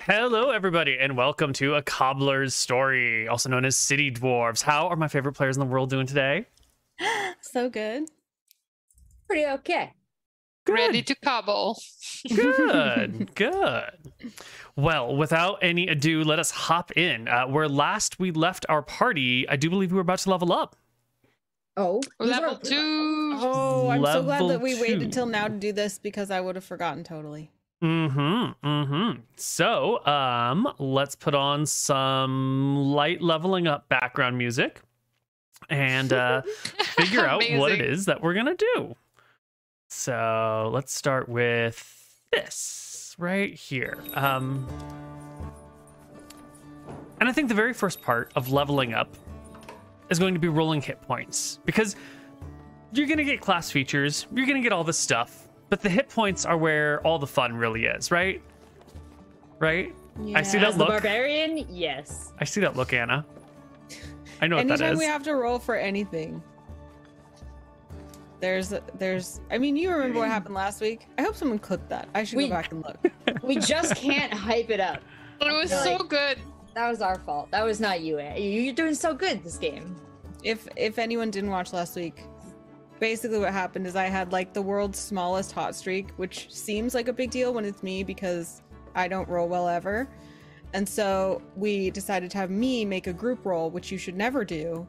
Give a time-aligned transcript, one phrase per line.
[0.00, 4.62] Hello, everybody, and welcome to A Cobbler's Story, also known as City Dwarves.
[4.62, 6.46] How are my favorite players in the world doing today?
[7.44, 8.04] So good.
[9.26, 9.94] Pretty okay.
[10.64, 10.74] Good.
[10.74, 11.76] Ready to cobble.
[12.28, 13.90] Good, good.
[14.76, 17.26] Well, without any ado, let us hop in.
[17.26, 20.52] Uh, where last we left our party, I do believe we were about to level
[20.52, 20.76] up.
[21.76, 22.76] Oh, Level two.
[23.40, 24.80] Oh, I'm so glad that we two.
[24.82, 27.50] waited till now to do this because I would have forgotten totally.
[27.82, 28.66] Mm-hmm.
[28.66, 29.20] Mm-hmm.
[29.36, 34.80] So, um, let's put on some light leveling up background music
[35.70, 36.42] and uh
[36.96, 38.94] figure out what it is that we're gonna do.
[39.88, 44.02] So let's start with this right here.
[44.14, 44.66] Um
[47.20, 49.16] and I think the very first part of leveling up
[50.10, 51.96] is going to be rolling hit points because
[52.92, 55.41] you're gonna get class features, you're gonna get all this stuff,
[55.72, 58.42] but the hit points are where all the fun really is, right?
[59.58, 59.94] Right?
[60.34, 60.88] I see that As the look.
[60.90, 62.30] barbarian, yes.
[62.38, 63.24] I see that look, Anna.
[64.42, 66.42] I know what that Anytime we have to roll for anything,
[68.40, 69.40] there's there's.
[69.50, 71.06] I mean, you remember what happened last week?
[71.16, 72.06] I hope someone cooked that.
[72.14, 73.42] I should We- go back and look.
[73.42, 75.00] We just can't hype it up.
[75.40, 76.36] It was Like- so good.
[76.74, 77.50] That was our fault.
[77.50, 78.18] That was not you.
[78.18, 78.36] Ann.
[78.36, 79.96] You- You're doing so good this game.
[80.44, 82.24] If if anyone didn't watch last week,
[83.02, 87.08] basically what happened is I had like the world's smallest hot streak, which seems like
[87.08, 88.62] a big deal when it's me because
[88.94, 90.08] I don't roll well ever.
[90.72, 94.44] And so we decided to have me make a group roll, which you should never
[94.44, 94.86] do.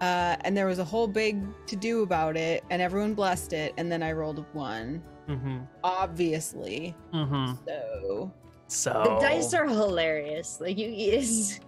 [0.00, 3.74] Uh, and there was a whole big to do about it, and everyone blessed it.
[3.76, 5.58] And then I rolled a one, mm-hmm.
[5.82, 6.94] obviously.
[7.12, 7.54] Mm-hmm.
[7.66, 8.32] So
[8.68, 10.60] So The dice are hilarious.
[10.60, 11.58] Like you, it's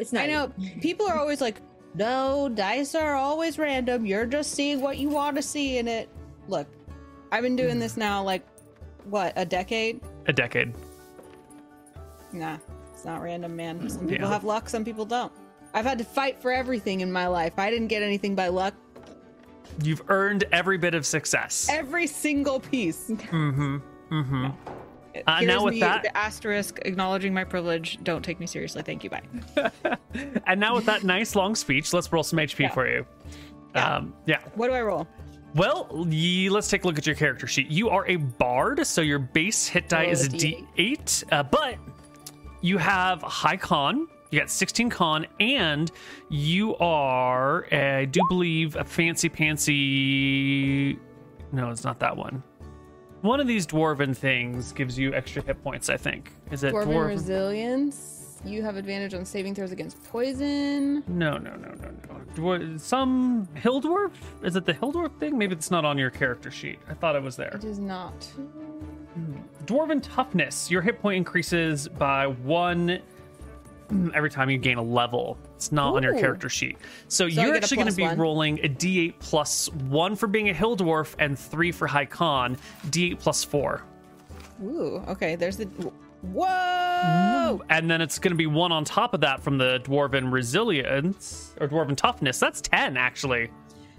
[0.00, 0.24] it's not.
[0.24, 1.60] I know people are always like,
[1.94, 4.06] no, dice are always random.
[4.06, 6.08] You're just seeing what you want to see in it.
[6.48, 6.66] Look,
[7.30, 8.46] I've been doing this now like,
[9.04, 10.00] what, a decade?
[10.26, 10.72] a decade.
[12.32, 12.56] Nah,
[12.94, 13.88] it's not random, man.
[13.90, 14.32] Some people Yeah.
[14.32, 15.32] have luck, some people don't.
[15.74, 17.58] I've had to fight for everything in my life.
[17.58, 18.74] I didn't get anything by luck.
[19.82, 21.66] You've earned every bit of success.
[21.70, 23.08] Every single piece.
[23.08, 23.78] Mm-hmm.
[24.10, 24.46] Mm-hmm.
[25.26, 27.98] Uh, now with me, that- the asterisk acknowledging my privilege.
[28.02, 28.82] Don't take me seriously.
[28.82, 29.10] Thank you.
[29.10, 29.22] Bye.
[30.46, 32.70] and now with that nice long speech, let's roll some HP Yeah.
[32.72, 33.06] for you.
[33.74, 33.96] Yeah.
[33.96, 34.40] Um, yeah.
[34.54, 35.06] What do I roll?
[35.54, 37.70] Well, ye, let's take a look at your character sheet.
[37.70, 41.42] You are a bard, so your base hit die Roll is a a D8, uh,
[41.42, 41.76] but
[42.62, 44.08] you have high con.
[44.30, 45.92] You got 16 con, and
[46.30, 50.98] you are, uh, I do believe, a fancy pantsy.
[51.52, 52.42] No, it's not that one.
[53.22, 55.88] One of these dwarven things gives you extra hit points.
[55.88, 57.06] I think is it Dwarven dwarven?
[57.08, 58.18] resilience.
[58.44, 61.04] You have advantage on saving throws against poison.
[61.06, 62.20] No, no, no, no, no.
[62.34, 64.10] Dwar- some hill dwarf?
[64.42, 65.38] Is it the hill dwarf thing?
[65.38, 66.80] Maybe it's not on your character sheet.
[66.88, 67.50] I thought it was there.
[67.54, 68.24] It is not.
[69.14, 69.36] Hmm.
[69.66, 70.68] Dwarven toughness.
[70.70, 73.00] Your hit point increases by one
[74.14, 75.38] every time you gain a level.
[75.62, 76.76] It's not on your character sheet.
[77.06, 78.18] So, I you're actually going to be one?
[78.18, 82.56] rolling a d8 plus one for being a hill dwarf and three for high con.
[82.86, 83.84] D8 plus four.
[84.64, 85.36] Ooh, okay.
[85.36, 85.66] There's the.
[86.22, 87.62] Whoa!
[87.68, 91.54] And then it's going to be one on top of that from the dwarven resilience
[91.60, 92.40] or dwarven toughness.
[92.40, 93.50] That's 10, actually.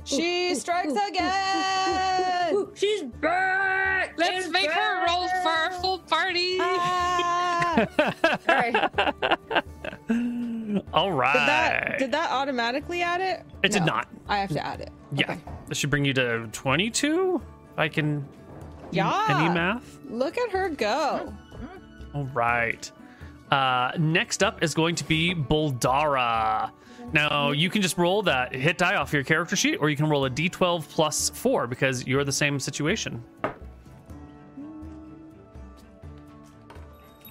[0.06, 2.68] She strikes again!
[2.75, 4.16] She's back.
[4.18, 6.58] Let's She's make her roll for our full party.
[6.59, 7.88] Ah!
[8.24, 8.75] All right.
[10.94, 11.34] All right.
[11.34, 13.44] Did that did that automatically add it?
[13.64, 14.08] It did not.
[14.28, 14.91] I have to add it.
[15.14, 15.31] Yeah.
[15.31, 15.41] Okay.
[15.68, 17.41] This should bring you to 22.
[17.78, 18.28] I can
[18.91, 19.25] Yeah.
[19.30, 20.00] any math.
[20.09, 21.34] Look at her go.
[22.14, 22.91] All right.
[23.50, 26.72] Uh, next up is going to be Buldara.
[27.12, 30.09] Now, you can just roll that hit die off your character sheet, or you can
[30.09, 33.24] roll a d12 plus 4 because you're the same situation.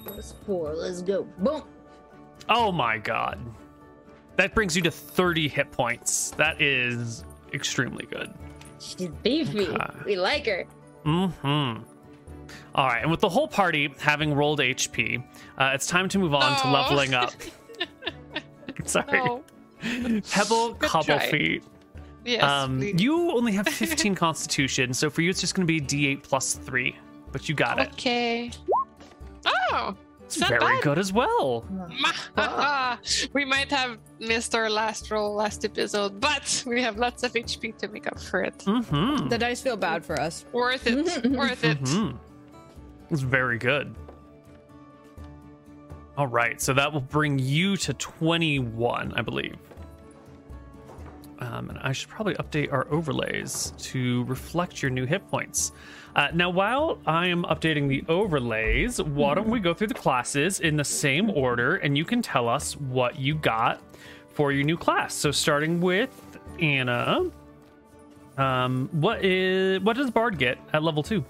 [0.05, 0.75] Plus four.
[0.75, 1.25] Let's go.
[1.38, 1.62] Boom.
[2.49, 3.38] Oh my god.
[4.37, 6.31] That brings you to 30 hit points.
[6.33, 8.33] That is extremely good.
[8.78, 9.69] She's beefy.
[9.69, 9.91] Okay.
[10.04, 10.66] We like her.
[11.04, 11.83] Mm-hmm.
[12.75, 15.22] All right, and with the whole party having rolled HP,
[15.59, 17.33] uh, it's time to move on to leveling up.
[18.84, 19.25] Sorry.
[19.25, 19.45] No.
[20.30, 21.18] Pebble Good Cobble.
[21.18, 21.64] Feet.
[22.24, 22.42] Yes.
[22.44, 26.22] Um, you only have 15 Constitution, so for you it's just going to be D8
[26.22, 26.96] plus three,
[27.32, 27.90] but you got it.
[27.94, 28.50] Okay.
[29.44, 30.82] Oh, It's it's not very bad.
[30.84, 31.64] good as well.
[33.32, 37.76] we might have missed our last roll last episode, but we have lots of HP
[37.78, 38.56] to make up for it.
[38.58, 39.28] Mm-hmm.
[39.28, 40.44] The dice feel bad for us.
[40.52, 41.26] Worth it.
[41.32, 41.82] Worth it.
[41.82, 42.16] Mm-hmm.
[43.10, 43.94] It's very good.
[46.16, 49.56] All right, so that will bring you to 21, I believe.
[51.42, 55.72] Um, and I should probably update our overlays to reflect your new hit points.
[56.15, 60.60] Uh, now, while I am updating the overlays, why don't we go through the classes
[60.60, 63.80] in the same order and you can tell us what you got
[64.34, 65.15] for your new class.
[65.15, 66.10] So, starting with
[66.60, 67.28] Anna,
[68.39, 71.24] um, what is what does Bard get at level two?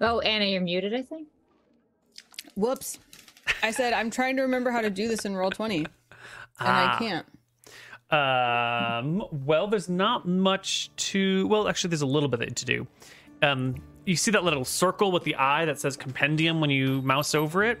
[0.00, 1.28] Oh, Anna, you're muted, I think.
[2.56, 2.98] Whoops.
[3.62, 5.78] I said I'm trying to remember how to do this in roll 20.
[5.78, 5.86] And
[6.60, 6.96] Ah.
[6.96, 7.26] I can't.
[8.12, 11.46] Um, well, there's not much to.
[11.48, 12.86] Well, actually, there's a little bit to do.
[13.42, 17.34] Um, you see that little circle with the eye that says compendium when you mouse
[17.34, 17.78] over it.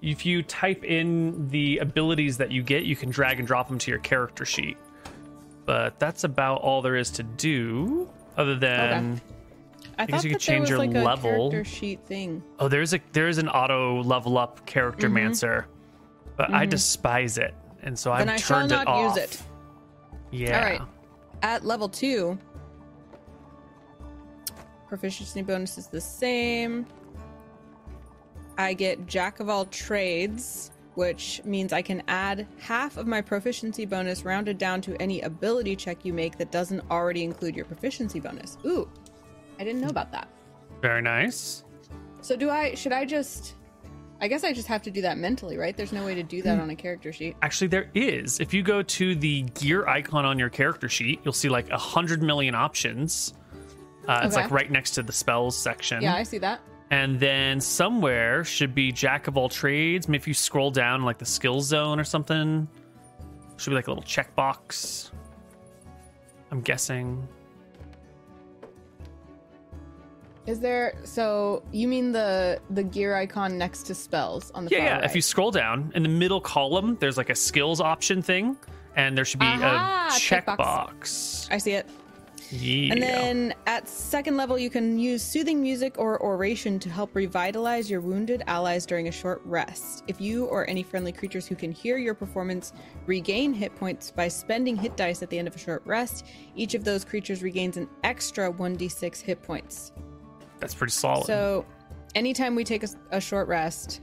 [0.00, 3.78] If you type in the abilities that you get, you can drag and drop them
[3.78, 4.76] to your character sheet.
[5.64, 9.20] But that's about all there is to do, other than
[9.98, 11.50] I, guess thought you could change was your like a level.
[11.50, 12.42] character sheet thing.
[12.58, 15.14] oh, there's a there is an auto level up character mm-hmm.
[15.14, 15.66] mancer,
[16.36, 16.70] but I mm-hmm.
[16.70, 19.16] despise it, and so I've I shall turned not it off.
[19.16, 19.42] use it.
[20.30, 20.58] Yeah.
[20.58, 20.80] All right.
[21.42, 22.38] At level two,
[24.88, 26.86] proficiency bonus is the same.
[28.58, 33.86] I get Jack of all trades, which means I can add half of my proficiency
[33.86, 38.20] bonus rounded down to any ability check you make that doesn't already include your proficiency
[38.20, 38.58] bonus.
[38.66, 38.88] Ooh,
[39.58, 40.28] I didn't know about that.
[40.80, 41.64] Very nice.
[42.20, 42.74] So do I?
[42.74, 43.54] Should I just?
[44.20, 45.76] I guess I just have to do that mentally, right?
[45.76, 46.62] There's no way to do that Hmm.
[46.62, 47.36] on a character sheet.
[47.42, 48.38] Actually, there is.
[48.38, 51.78] If you go to the gear icon on your character sheet, you'll see like a
[51.78, 53.34] hundred million options.
[54.06, 56.02] Uh, It's like right next to the spells section.
[56.02, 56.60] Yeah, I see that.
[56.90, 60.08] And then somewhere should be Jack of all trades.
[60.08, 62.68] Maybe if you scroll down like the skill zone or something,
[63.56, 65.10] should be like a little checkbox.
[66.50, 67.26] I'm guessing.
[70.46, 70.94] Is there?
[71.04, 74.94] So you mean the the gear icon next to spells on the Yeah, yeah.
[74.96, 75.04] right?
[75.04, 78.56] If you scroll down in the middle column, there's like a skills option thing,
[78.96, 81.48] and there should be Aha, a checkbox.
[81.50, 81.88] I see it.
[82.50, 82.92] Yeah.
[82.92, 87.90] And then at second level, you can use soothing music or oration to help revitalize
[87.90, 90.04] your wounded allies during a short rest.
[90.06, 92.74] If you or any friendly creatures who can hear your performance
[93.06, 96.74] regain hit points by spending hit dice at the end of a short rest, each
[96.74, 99.92] of those creatures regains an extra 1d6 hit points.
[100.62, 101.26] That's pretty solid.
[101.26, 101.66] So,
[102.14, 104.00] anytime we take a, a short rest,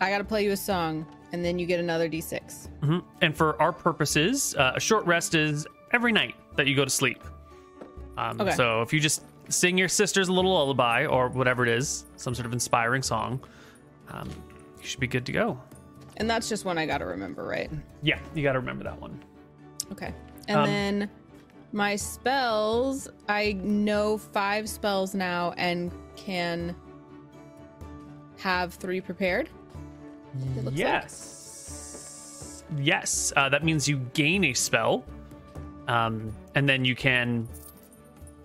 [0.00, 2.68] I got to play you a song, and then you get another d6.
[2.82, 3.02] Mhm.
[3.22, 6.90] And for our purposes, uh, a short rest is every night that you go to
[6.90, 7.24] sleep.
[8.18, 8.52] Um, Okay.
[8.52, 12.34] So if you just sing your sisters a little lullaby or whatever it is, some
[12.34, 13.40] sort of inspiring song,
[14.10, 14.28] um,
[14.80, 15.58] you should be good to go.
[16.18, 17.70] And that's just one I got to remember, right?
[18.02, 19.18] Yeah, you got to remember that one.
[19.92, 20.12] Okay.
[20.48, 21.10] And Um, then
[21.72, 26.74] my spells, I know five spells now and can
[28.38, 29.48] have three prepared.
[30.56, 30.76] Looks like.
[30.76, 32.64] yes.
[32.78, 33.32] Yes.
[33.36, 35.04] Uh, that means you gain a spell,
[35.88, 37.48] um, and then you can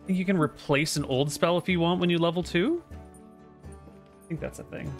[0.07, 2.83] you can replace an old spell if you want when you level two.
[4.23, 4.93] I think that's a thing.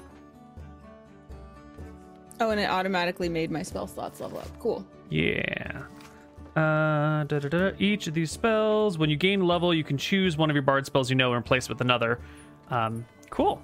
[2.39, 4.47] Oh, and it automatically made my spell slots level up.
[4.59, 4.85] Cool.
[5.09, 5.83] Yeah.
[6.55, 7.71] Uh, da, da, da.
[7.79, 10.85] Each of these spells, when you gain level, you can choose one of your bard
[10.85, 12.19] spells you know and replace with another.
[12.69, 13.61] Um, cool.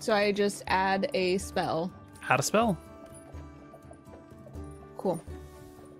[0.00, 1.92] So I just add a spell.
[2.20, 2.76] How to spell?
[4.96, 5.22] Cool.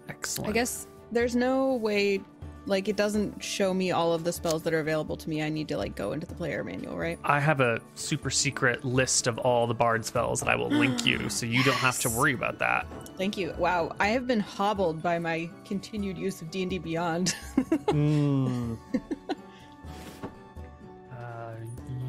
[0.08, 0.50] Excellent.
[0.50, 2.20] I guess there's no way
[2.66, 5.42] like it doesn't show me all of the spells that are available to me.
[5.42, 7.18] I need to like go into the player manual, right?
[7.25, 11.06] I have a super secret list of all the bard spells that I will link
[11.06, 12.87] you, so you don't have to worry about that.
[13.16, 13.54] Thank you.
[13.56, 17.35] Wow, I have been hobbled by my continued use of D&D Beyond.
[17.56, 18.76] Mm.
[21.12, 21.52] uh,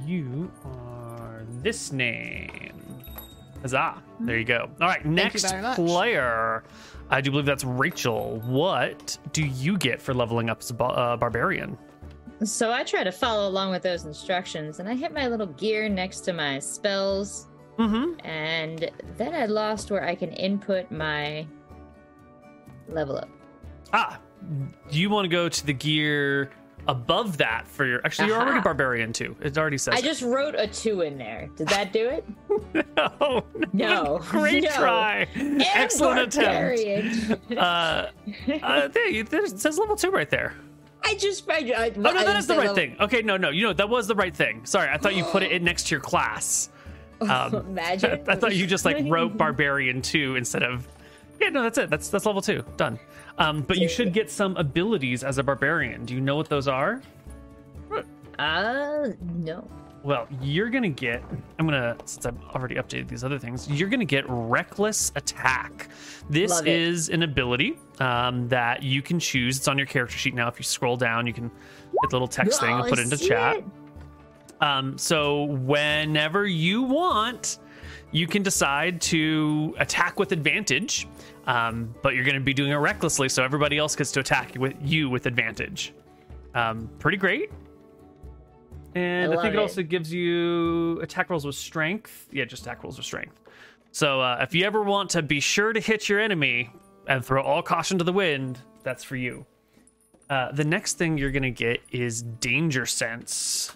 [0.06, 2.74] you are this name.
[3.62, 4.02] Huzzah.
[4.20, 4.70] There you go.
[4.82, 5.46] All right, next
[5.76, 6.64] player.
[7.10, 8.42] I do believe that's Rachel.
[8.46, 11.78] What do you get for leveling up as a ba- uh, barbarian?
[12.44, 15.90] So I try to follow along with those instructions, and I hit my little gear
[15.90, 17.48] next to my spells,
[17.80, 18.26] Mm-hmm.
[18.26, 21.46] and then I lost where I can input my
[22.88, 23.30] level up.
[23.94, 24.20] Ah,
[24.90, 26.52] Do you want to go to the gear
[26.88, 28.01] above that for your.
[28.06, 29.36] Actually, you're already barbarian too.
[29.41, 29.96] It already says.
[29.96, 30.03] I it.
[30.03, 31.50] just wrote a two in there.
[31.56, 32.25] Did that do it?
[32.98, 34.20] no, No.
[34.29, 34.70] Great No.
[34.72, 35.27] try.
[35.36, 37.08] Excellent barbarian.
[37.08, 37.51] attempt.
[37.58, 38.08] Uh,
[38.62, 39.10] uh, there,
[39.46, 40.53] it says level two right there.
[41.03, 42.98] I just I, I, Oh no, that is the right thing.
[43.00, 44.65] Okay, no, no, you know that was the right thing.
[44.65, 46.70] Sorry, I thought you put it in next to your class.
[47.20, 48.24] Um, Imagine.
[48.27, 50.88] I thought you just like wrote barbarian two instead of.
[51.41, 51.89] Yeah, no, that's it.
[51.89, 52.63] That's that's level two.
[52.77, 53.00] Done.
[53.38, 56.06] Um, but you should get some abilities as a barbarian.
[56.06, 57.01] Do you know what those are?
[58.39, 59.67] Uh, no.
[60.03, 61.24] Well, you're gonna get.
[61.60, 63.70] I'm gonna since I've already updated these other things.
[63.70, 65.89] You're gonna get reckless attack.
[66.29, 69.58] This is an ability um, that you can choose.
[69.58, 70.48] It's on your character sheet now.
[70.48, 73.17] If you scroll down, you can hit the little text thing and put it into
[73.17, 73.58] chat.
[73.58, 73.65] it.
[74.62, 77.60] Um, so whenever you want,
[78.12, 81.08] you can decide to attack with advantage,
[81.46, 84.56] um, but you're going to be doing it recklessly, so everybody else gets to attack
[84.58, 85.94] with you with advantage.
[86.56, 87.52] Um, pretty great.
[88.96, 89.62] And I I, think it it.
[89.62, 92.28] also gives you attack rolls with strength.
[92.32, 93.40] Yeah, just attack rolls with strength.
[93.92, 96.70] So uh, if you ever want to be sure to hit your enemy
[97.08, 99.46] and throw all caution to the wind, that's for you.
[100.30, 103.74] Uh, the next thing you're going to get is danger sense.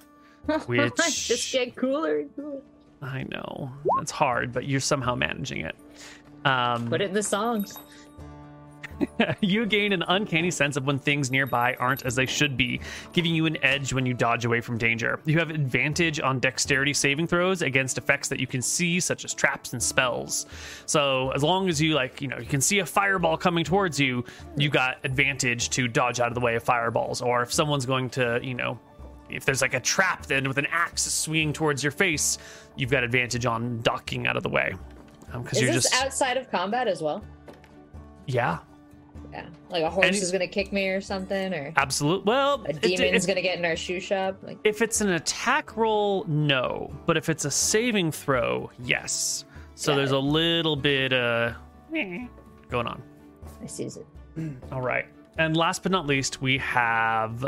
[0.65, 0.95] Which-
[1.27, 2.61] just get cooler and cooler.
[3.01, 5.75] I know that's hard, but you're somehow managing it.
[6.45, 7.77] Um, Put it in the songs.
[9.41, 12.79] you gain an uncanny sense of when things nearby aren't as they should be,
[13.13, 15.19] giving you an edge when you dodge away from danger.
[15.25, 19.33] You have advantage on dexterity saving throws against effects that you can see, such as
[19.33, 20.45] traps and spells.
[20.85, 23.99] So as long as you like, you know, you can see a fireball coming towards
[23.99, 24.23] you,
[24.57, 27.21] you got advantage to dodge out of the way of fireballs.
[27.21, 28.79] Or if someone's going to, you know,
[29.31, 32.37] if there's like a trap then with an axe swinging towards your face,
[32.75, 34.73] you've got advantage on ducking out of the way.
[35.31, 37.23] Because Is you're this just outside of combat as well?
[38.27, 38.59] yeah,
[39.31, 39.45] Yeah.
[39.69, 42.25] Like a horse Any- is gonna kick me or something, or absolute.
[42.25, 44.37] Well, a it- demon's it- gonna get in our shoe shop.
[44.43, 46.93] Like If it's an attack roll, no.
[47.05, 49.45] But if it's a saving throw, yes.
[49.75, 50.15] So there's it.
[50.15, 51.53] a little bit uh
[52.69, 53.01] going on.
[53.63, 54.05] I sees it.
[54.71, 55.05] All right.
[55.37, 57.45] And last but not least, we have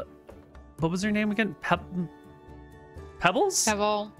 [0.80, 1.56] what was her name again?
[1.62, 1.78] Pe-
[3.20, 3.66] Pebbles?
[3.66, 4.12] Pebble.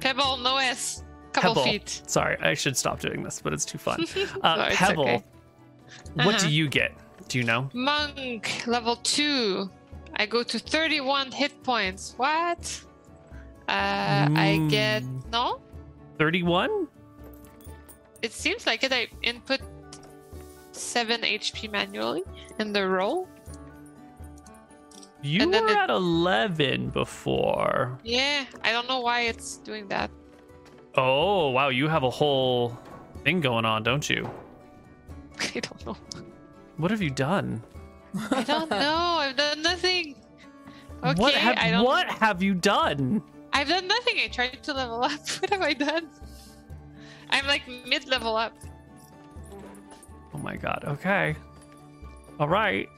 [0.00, 1.04] Pebble, no S.
[1.32, 1.64] Couple Pebble.
[1.64, 2.02] feet.
[2.06, 4.04] Sorry, I should stop doing this, but it's too fun.
[4.42, 5.02] Uh, No, Pebble.
[5.08, 5.24] okay.
[6.14, 6.48] What do Uh-huh.
[6.48, 6.92] you get?
[7.28, 7.68] Do you know?
[7.74, 9.70] Monk, level 2.
[10.16, 12.14] I go to 31 hit points.
[12.16, 12.84] What?
[13.68, 15.02] Uh, I get.
[15.02, 15.30] Mm.
[15.30, 15.60] No?
[16.18, 16.88] 31?
[18.22, 18.92] It seems like it.
[18.92, 19.60] I input
[20.72, 22.22] 7 HP manually
[22.58, 23.28] in the roll.
[25.22, 27.98] You And were it- at 11 before.
[28.04, 30.10] Yeah, I don't know why it's doing that.
[30.96, 31.68] Oh, wow.
[31.70, 32.76] You have a whole
[33.24, 34.28] thing going on, don't you?
[35.40, 35.96] I don't know.
[36.76, 37.62] What have you done?
[38.30, 39.18] I don't know.
[39.20, 40.14] I've done nothing.
[41.04, 41.84] Okay, what have, I don't.
[41.84, 43.22] what have you done?
[43.52, 44.14] I've done nothing.
[44.22, 45.12] I tried to level up.
[45.40, 46.08] What have I done?
[47.30, 48.52] I'm like mid level up.
[50.34, 50.84] Oh my god.
[50.86, 51.36] Okay.
[52.40, 52.88] All right.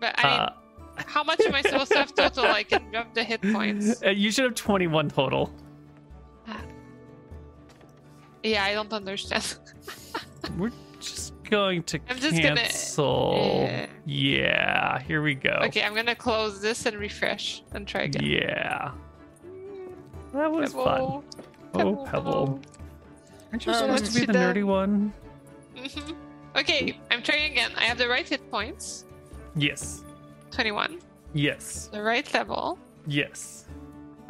[0.00, 0.52] But I mean, Uh,
[0.96, 2.44] how much am I supposed to have total?
[2.46, 4.02] I can drop the hit points.
[4.06, 5.52] uh, you should have 21 total.
[8.42, 9.56] Yeah, I don't understand.
[10.58, 13.34] We're just going to I'm just gonna- cancel.
[13.36, 13.86] Yeah.
[14.04, 15.60] Yeah, here we go.
[15.66, 18.24] Okay, I'm gonna close this and refresh and try again.
[18.24, 18.90] Yeah.
[20.32, 21.22] That was fun.
[21.72, 22.00] Pebble.
[22.02, 22.60] Oh, Pebble.
[23.52, 24.54] Aren't you Um, supposed to be the done?
[24.56, 25.12] nerdy one?
[25.76, 26.16] Mhm.
[26.56, 27.70] Okay, I'm trying again.
[27.76, 29.04] I have the right hit points.
[29.54, 30.02] Yes.
[30.52, 31.00] 21.
[31.34, 31.88] Yes.
[31.92, 32.78] The right level.
[33.06, 33.64] Yes.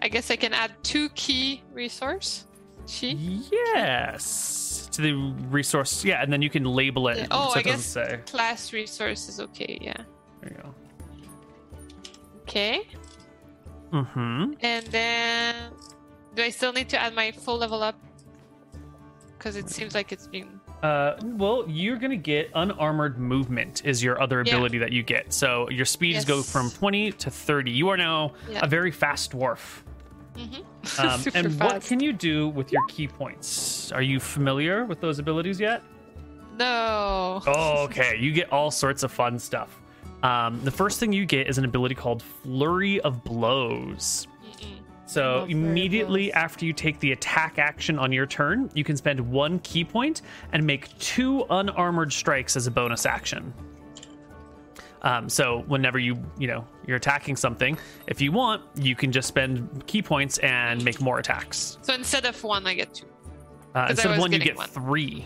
[0.00, 2.46] I guess I can add two ki resource.
[2.86, 3.14] Chi.
[3.50, 4.88] Yes.
[4.92, 5.12] To the
[5.50, 6.04] resource.
[6.04, 7.18] Yeah, and then you can label it.
[7.18, 8.20] Yeah, oh, so I it guess- say.
[8.26, 9.96] Class resource is okay, yeah.
[10.40, 10.74] There you go.
[12.42, 12.88] Okay.
[13.92, 14.52] Mm-hmm.
[14.60, 15.54] And then
[16.34, 17.94] do I still need to add my full level up?
[19.38, 24.20] Because it seems like it's been Uh, well, you're gonna get unarmored movement is your
[24.20, 24.54] other Yeah.
[24.54, 25.32] ability that you get.
[25.32, 27.70] So your speeds go from 20 to 30.
[27.70, 28.60] You are now Yeah.
[28.64, 29.82] a very fast dwarf.
[30.36, 30.64] Mhm.
[30.98, 33.92] Um, and what can you do with your ki points?
[33.92, 35.82] Are you familiar with those abilities yet?
[36.58, 37.40] No.
[37.46, 38.16] Oh, okay.
[38.18, 39.78] You get all sorts of fun stuff.
[40.22, 44.26] Um, the first thing you get is an ability called Flurry of Blows.
[45.12, 48.82] So Love flurry of immediately after you take the attack action on your turn, you
[48.82, 53.52] can spend one ki point and make two unarmored strikes as a bonus action.
[55.02, 57.76] Um, so whenever you you know you're attacking something,
[58.06, 61.76] if you want, you can just spend ki points and make more attacks.
[61.82, 63.06] So instead of one, I get two.
[63.74, 64.68] Uh, instead of one, you get one.
[64.68, 65.24] three.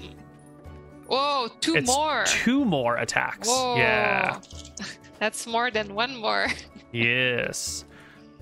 [1.07, 2.25] Whoa, two It's more.
[2.27, 3.47] two more attacks.
[3.49, 3.77] Whoa.
[3.77, 4.41] Yeah.
[5.21, 6.49] That's more than one more.
[6.93, 7.85] Yes.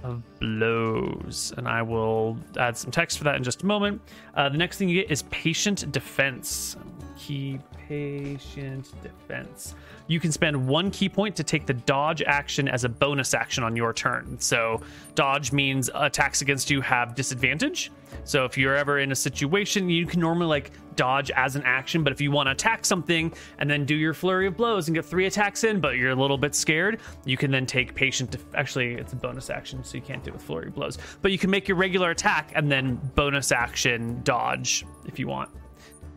[0.05, 1.55] Of blows.
[1.57, 4.03] And I will add some text for that in just a moment.
[4.35, 6.77] Uh, the next thing you get is patient defense.
[7.17, 7.59] key
[7.89, 9.75] patient defense.
[10.07, 13.65] You can spend one ki point to take the dodge action as a bonus action
[13.65, 14.39] on your turn.
[14.41, 14.83] So,
[15.15, 17.91] dodge means attacks against you have disadvantage.
[18.25, 22.03] So, if you're ever in a situation, you can normally like dodge as an action,
[22.03, 24.95] but if you want to attack something and then do your flurry of blows and
[24.95, 28.31] get three attacks in, but you're a little bit scared, you can then take patient.
[28.31, 30.99] Def- Actually, it's a bonus action, so you can't do it with flurry of blows.
[31.23, 35.51] But you can make your regular attack and then bonus action dodge if you want.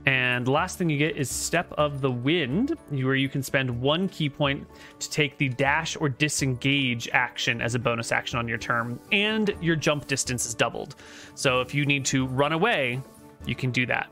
[0.06, 4.08] And last thing you get is Step of the Wind, where you can spend one
[4.08, 4.66] ki point
[5.00, 9.54] to take the dash or disengage action as a bonus action on your turn, and
[9.60, 10.96] your jump distance is doubled.
[11.36, 13.02] So if you need to run away,
[13.46, 14.10] you can do that.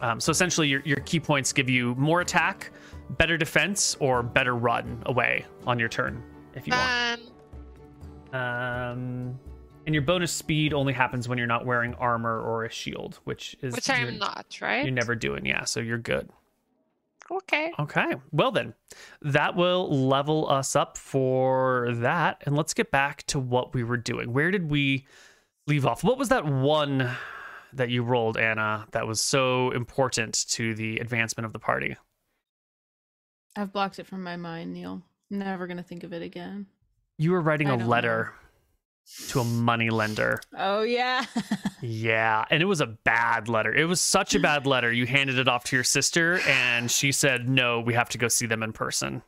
[0.00, 2.70] Um, so essentially, your, your ki points give you more attack,
[3.10, 6.22] better defense, or better run away on your turn
[6.54, 7.20] if you want.
[8.32, 9.38] Um, Um,
[9.86, 13.56] and your bonus speed only happens when you're not wearing armor or a shield, which
[13.62, 14.84] is which I'm not, right?
[14.84, 15.44] you're never doing.
[15.46, 16.28] Yeah, so you're good.
[17.30, 17.72] Okay.
[17.78, 18.14] Okay.
[18.32, 18.74] Well, then,
[19.22, 22.42] that will level us up for that.
[22.44, 24.32] And let's get back to what we were doing.
[24.32, 25.06] Where did we
[25.66, 26.02] leave off?
[26.02, 27.08] What was that one
[27.74, 31.96] that you rolled, Anna, that was so important to the advancement of the party?
[33.56, 35.02] I've blocked it from my mind, Neil.
[35.30, 36.66] Never gonna think of it again.
[37.18, 38.32] You were writing I a letter
[39.28, 40.40] to a money lender.
[40.56, 41.24] Oh yeah.
[41.82, 43.74] Yeah, and it was a bad letter.
[43.74, 44.92] It was such a bad letter.
[44.92, 48.28] You handed it off to your sister, and she said, "No, we have to go
[48.28, 49.22] see them in person."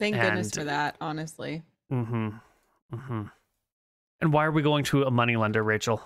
[0.00, 1.62] Thank goodness for that, honestly.
[1.92, 2.30] Mm-hmm.
[2.92, 3.22] Mm-hmm.
[4.20, 6.02] And why are we going to a money lender, Rachel?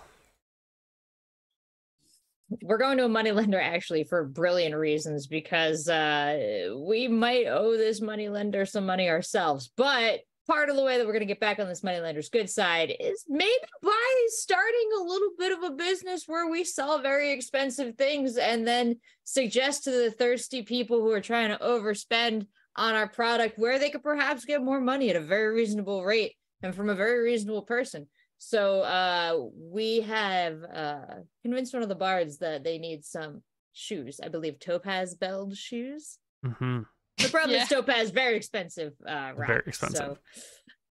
[2.62, 8.00] We're going to a moneylender actually for brilliant reasons because uh, we might owe this
[8.00, 9.70] moneylender some money ourselves.
[9.76, 12.50] But part of the way that we're going to get back on this moneylender's good
[12.50, 17.30] side is maybe by starting a little bit of a business where we sell very
[17.30, 22.94] expensive things and then suggest to the thirsty people who are trying to overspend on
[22.94, 26.74] our product where they could perhaps get more money at a very reasonable rate and
[26.74, 28.08] from a very reasonable person.
[28.44, 34.18] So uh we have uh convinced one of the bards that they need some shoes.
[34.22, 36.18] I believe topaz belled shoes.
[36.44, 36.80] Mm-hmm.
[37.18, 37.62] The problem Yeah.
[37.62, 39.96] is topaz very expensive uh Very expensive.
[39.96, 40.18] So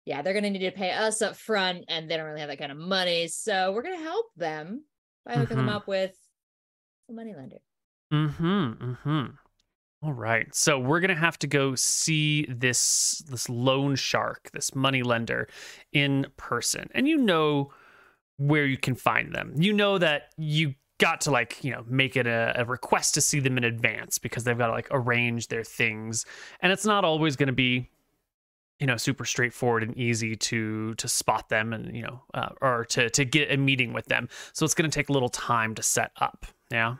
[0.05, 2.59] yeah, they're gonna need to pay us up front and they don't really have that
[2.59, 3.29] kind of money.
[3.29, 4.85] So we're gonna help them
[5.25, 5.75] by hooking them Mhm.
[5.77, 6.15] up with
[7.09, 7.59] a money lender.
[8.13, 8.73] Mm-hmm.
[8.93, 9.27] Mm-hmm.
[10.03, 10.55] All right.
[10.55, 15.49] So we're gonna have to go see this this loan shark, this money lender,
[15.93, 16.89] in person.
[16.95, 17.73] And you know
[18.37, 19.55] where you can find them.
[19.57, 23.21] You know that you got to like, you know, make it a, a request to
[23.21, 26.25] see them in advance because they've got to like arrange their things.
[26.61, 27.91] And it's not always gonna be
[28.79, 32.85] you know super straightforward and easy to to spot them and you know uh, or
[32.85, 35.75] to to get a meeting with them so it's going to take a little time
[35.75, 36.95] to set up yeah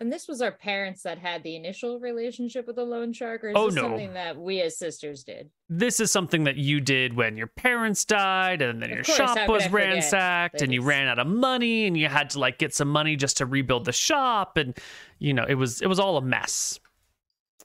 [0.00, 3.48] And this was our parents that had the initial relationship with the loan shark, or
[3.48, 3.82] is Oh, this no.
[3.82, 5.50] something that we as sisters did?
[5.68, 9.16] this is something that you did when your parents died and then Of your course,
[9.16, 12.74] shop was ransacked and you ran out of money and you had to like get
[12.74, 14.76] some money just to rebuild the shop and
[15.18, 16.78] you know it was it was all a mess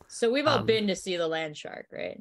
[0.07, 2.19] So we've all Um, been to see the land shark, right?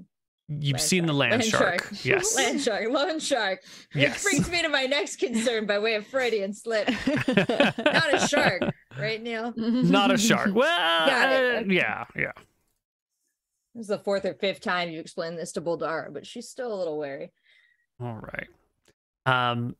[0.49, 1.19] you've Land seen the shark.
[1.31, 3.62] land, shark, yes land shark, loan shark.
[3.95, 4.25] Yes.
[4.25, 6.88] Which brings me to my next concern by way of Freudian slip.
[7.07, 8.62] Not a shark,
[8.98, 9.52] right, Neil?
[9.56, 12.32] not a shark well uh, yeah yeah
[13.74, 16.72] This is the fourth or fifth time you explained this to Boldara, but she's still
[16.72, 17.32] a little wary.
[18.00, 18.48] All right.
[19.26, 19.76] Um,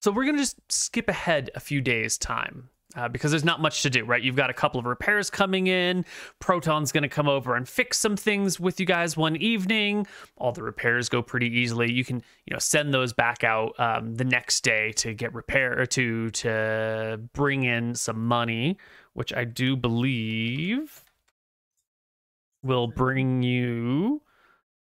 [0.00, 3.82] so we're gonna just skip ahead a few days' time uh, because there's not much
[3.82, 4.22] to do, right?
[4.22, 6.04] You've got a couple of repairs coming in.
[6.38, 10.06] Proton's gonna come over and fix some things with you guys one evening.
[10.36, 11.92] All the repairs go pretty easily.
[11.92, 15.80] You can, you know, send those back out um, the next day to get repair
[15.80, 18.78] or to to bring in some money,
[19.12, 21.04] which I do believe
[22.62, 24.22] will bring you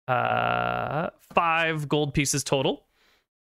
[0.09, 2.85] uh five gold pieces total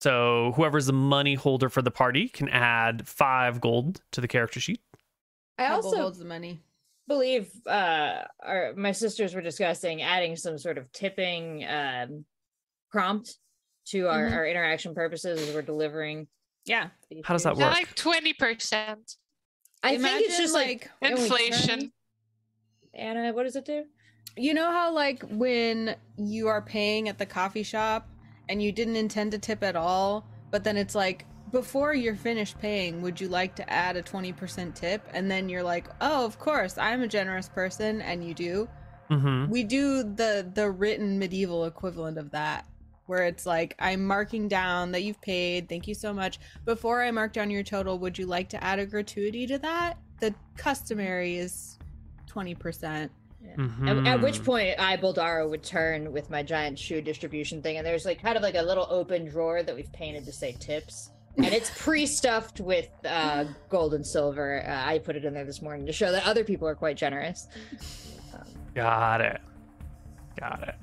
[0.01, 4.61] so whoever's the money holder for the party can add five gold to the character
[4.61, 4.81] sheet
[5.59, 6.59] I also holds the money.
[7.07, 12.25] believe uh our my sisters were discussing adding some sort of tipping um
[12.91, 13.37] prompt
[13.87, 14.33] to our, Mhm.
[14.37, 16.29] our interaction purposes as we're delivering.
[16.65, 16.91] Yeah.
[17.11, 17.73] these How does that work?
[17.73, 19.17] like twenty percent
[19.83, 21.81] I think it's just like, when we inflation.
[21.81, 21.93] turn-
[22.95, 23.85] Anna, what does it do?
[24.37, 28.07] You know how like when you are paying at the coffee shop
[28.51, 32.59] and you didn't intend to tip at all, but then it's like before you're finished
[32.59, 35.09] paying, would you like to add a 20% tip?
[35.13, 38.69] And then you're like, "Oh, of course, I'm a generous person," and you do.
[39.11, 42.67] mm-hmm We do the the written medieval equivalent of that
[43.07, 45.69] where it's like I'm marking down that you've paid.
[45.69, 46.39] Thank you so much.
[46.65, 49.97] Before I mark down your total, would you like to add a gratuity to that?
[50.21, 51.79] the customary is
[53.43, 54.07] twenty percent.
[54.07, 54.45] At, at which Mhm.
[54.45, 58.37] point I Boldaro would turn with my giant shoe distribution thing, and there's like kind
[58.37, 62.61] of like a little open drawer that we've painted to say tips, and it's pre-stuffed
[62.61, 64.63] with uh, gold and silver.
[64.67, 66.97] Uh, I put it in there this morning to show that other people are quite
[66.97, 67.49] generous.
[68.75, 69.41] Got it.
[70.39, 70.75] Got it.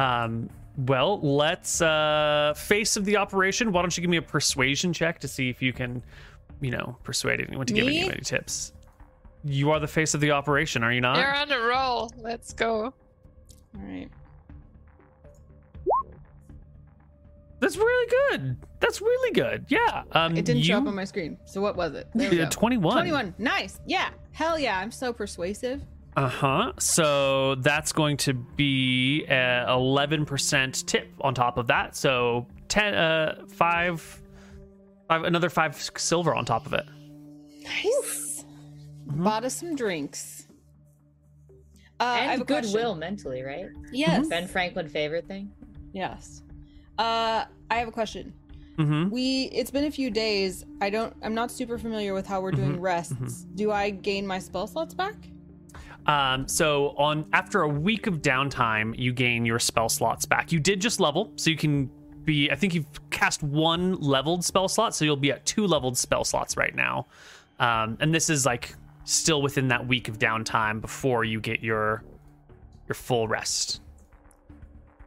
[0.00, 0.48] Um,
[0.86, 3.70] well, let's uh face of the operation.
[3.70, 6.02] Why don't you give me a persuasion check to see if you can,
[6.60, 8.00] you know, persuade anyone to give Me?
[8.00, 8.72] you any tips.
[9.44, 11.18] You are the face of the operation, are you not?
[11.18, 12.10] You're on a roll.
[12.16, 12.84] Let's go.
[12.84, 12.94] All
[13.74, 14.08] right.
[17.60, 18.56] That's really good.
[18.80, 19.64] That's really good.
[19.68, 20.02] Yeah.
[20.12, 21.38] Um, It didn't you, show up on my screen.
[21.46, 22.08] So what was it?
[22.14, 22.92] There Yeah, 21.
[22.92, 23.34] 21.
[23.38, 23.80] Nice.
[23.86, 24.10] Yeah.
[24.32, 24.78] Hell yeah.
[24.78, 25.82] I'm so persuasive.
[26.16, 26.72] Uh huh.
[26.78, 31.96] So that's going to be a 11% tip on top of that.
[31.96, 34.20] So 10, uh, five,
[35.08, 36.84] five, another five silver on top of it.
[37.62, 38.13] Nice.
[39.06, 39.24] Mm-hmm.
[39.24, 40.48] Bought us some drinks.
[42.00, 43.66] Uh, I have and goodwill mentally, right?
[43.92, 44.26] Yes.
[44.28, 45.52] Ben Franklin favorite thing.
[45.92, 46.42] Yes.
[46.98, 48.32] Uh, I have a question.
[48.78, 49.10] Mm-hmm.
[49.10, 50.64] We it's been a few days.
[50.80, 52.80] I don't I'm not super familiar with how we're doing Mm-hmm.
[52.80, 53.44] rests.
[53.54, 55.14] Do I gain my spell slots back?
[56.06, 60.50] Um, so on after a week of downtime, you gain your spell slots back.
[60.50, 61.88] You did just level, so you can
[62.24, 62.50] be.
[62.50, 66.24] I think you've cast one leveled spell slot, so you'll be at two leveled spell
[66.24, 67.06] slots right now.
[67.60, 72.02] Um, and this is like still within that week of downtime before you get your
[72.88, 73.80] your full rest.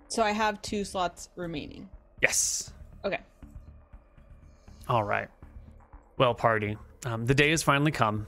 [0.08, 1.90] So I have two slots remaining.
[2.22, 2.72] Yes.
[3.04, 3.20] Okay.
[4.88, 5.28] All right.
[6.18, 6.78] Well, party.
[7.06, 8.26] Um, the day has finally come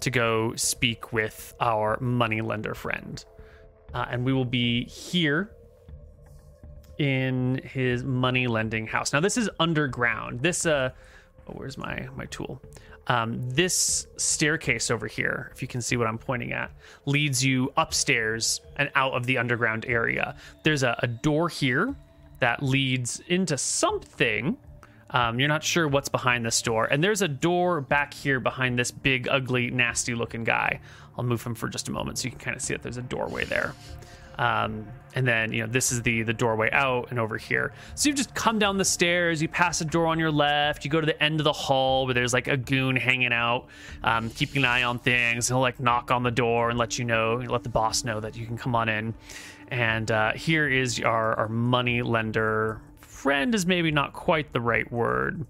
[0.00, 3.24] to go speak with our moneylender friend.
[3.94, 5.50] Uh, and we will be here
[6.98, 9.12] in his money lending house.
[9.12, 10.40] Now, this is underground.
[10.40, 10.90] This, uh,
[11.46, 12.60] oh, where's my, my tool?
[13.08, 16.70] Um, this staircase over here, if you can see what I'm pointing at,
[17.06, 20.36] leads you upstairs and out of the underground area.
[20.62, 21.94] There's a, a door here
[22.40, 24.58] that leads into something.
[25.10, 26.84] Um, you're not sure what's behind this door.
[26.84, 30.80] And there's a door back here behind this big, ugly, nasty looking guy.
[31.16, 32.98] I'll move him for just a moment so you can kind of see that there's
[32.98, 33.74] a doorway there.
[34.38, 37.72] Um, and then you know this is the the doorway out and over here.
[37.94, 40.90] So you just come down the stairs, you pass a door on your left, you
[40.90, 43.66] go to the end of the hall where there's like a goon hanging out,
[44.04, 45.48] um, keeping an eye on things.
[45.48, 48.36] He'll like knock on the door and let you know, let the boss know that
[48.36, 49.14] you can come on in.
[49.68, 52.80] And uh, here is our our money lender
[53.18, 55.44] friend is maybe not quite the right word.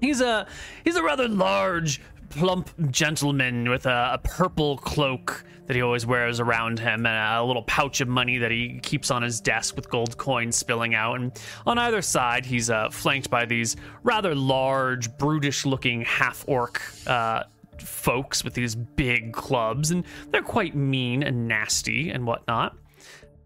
[0.00, 0.46] He's a
[0.84, 2.00] he's a rather large,
[2.32, 7.44] plump gentleman with a, a purple cloak that he always wears around him and a
[7.44, 11.20] little pouch of money that he keeps on his desk with gold coins spilling out.
[11.20, 11.32] And
[11.66, 17.44] on either side, he's uh, flanked by these rather large, brutish-looking half-orc uh,
[17.78, 22.76] folks with these big clubs, and they're quite mean and nasty and whatnot.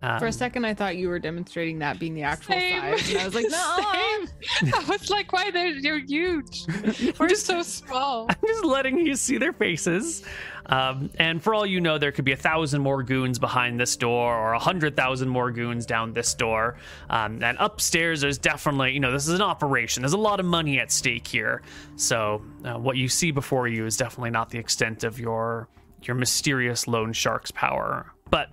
[0.07, 2.81] Um, For a second I thought you were demonstrating that being the actual Same.
[2.81, 3.09] size.
[3.11, 3.57] And I was like, no.
[4.79, 6.64] I was like, why they're you're huge?
[7.19, 8.27] We're Just- so small.
[8.31, 10.23] I'm just letting you see their faces.
[10.69, 13.95] Um, and for all you know, there could be a thousand more goons behind this
[13.97, 16.77] door, or a hundred thousand more goons down this door.
[17.09, 20.03] Um, and upstairs, there's definitely, you know, this is an operation.
[20.03, 21.62] There's a lot of money at stake here.
[21.95, 25.69] So uh, what you see before you is definitely not the extent of your
[26.03, 28.12] your mysterious loan shark's power.
[28.31, 28.49] But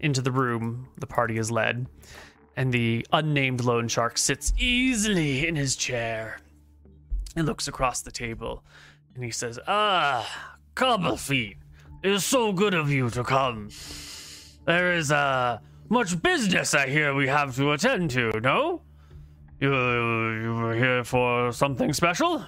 [0.00, 1.86] into the room, the party is led,
[2.56, 6.40] and the unnamed loan shark sits easily in his chair
[7.36, 8.64] and looks across the table
[9.14, 11.56] and he says, Ah, Cobblefeet,
[12.02, 13.70] it is so good of you to come.
[14.66, 15.58] There is uh,
[15.88, 18.82] much business I hear we have to attend to, no?
[19.60, 22.44] You, you were here for something special?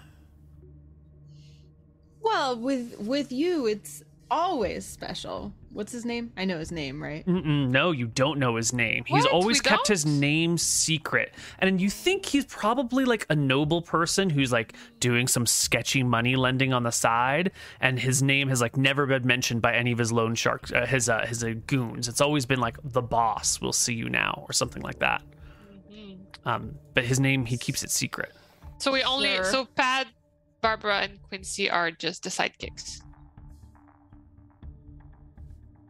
[2.23, 5.53] Well, with with you, it's always special.
[5.73, 6.33] What's his name?
[6.37, 7.27] I know his name, right?
[7.27, 9.05] Mm-mm, no, you don't know his name.
[9.07, 10.21] He's always We kept his don't?
[10.21, 11.33] name secret.
[11.61, 16.37] And you think he's probably like a noble person who's like doing some sketchy money
[16.37, 19.99] lending on the side, and his name has like never been mentioned by any of
[19.99, 22.07] his loan sharks, uh, his uh, his uh, goons.
[22.07, 25.23] It's always been like the boss will see you now or something like that.
[26.45, 28.33] Um, but his name he keeps it secret.
[28.79, 29.45] So we only Sure.
[29.45, 30.09] so Pat,
[30.61, 33.01] Barbara, and Quincy are just the sidekicks.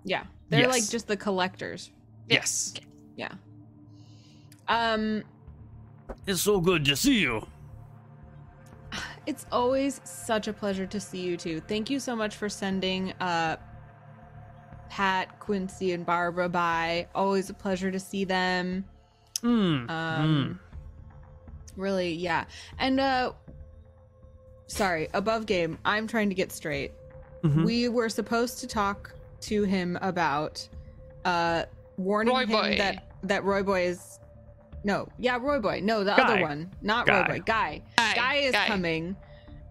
[0.05, 0.71] Yeah, they're Yes.
[0.71, 1.91] like just the collectors.
[2.29, 2.75] Yes,
[3.17, 3.33] Yeah.
[4.69, 5.23] Um,
[6.27, 7.47] it's so good to see you.
[9.27, 11.61] it's always such a pleasure to see you too.
[11.61, 13.57] Thank you so much for sending uh
[14.88, 17.09] Pat, Quincy, and Barbara by.
[17.15, 18.85] Always a pleasure to see them.
[19.43, 19.88] Mm.
[19.91, 20.61] Um,
[21.77, 22.45] really, yeah.
[22.79, 23.33] And uh,
[24.67, 25.79] sorry, above game.
[25.85, 26.93] I'm trying to get straight.
[27.43, 27.65] Mhm.
[27.65, 30.66] we were supposed to talk to him about
[31.24, 31.64] uh
[31.96, 32.74] warning Roy him Boy.
[32.78, 34.18] that that Roy Boy is
[34.85, 35.78] no, yeah, Roy Boy.
[35.81, 36.22] No, the Guy.
[36.22, 36.72] other one.
[36.83, 37.20] Not Guy.
[37.20, 37.42] Roy Boy.
[37.46, 37.83] Guy.
[37.96, 38.66] Guy, Guy is Guy.
[38.66, 39.14] coming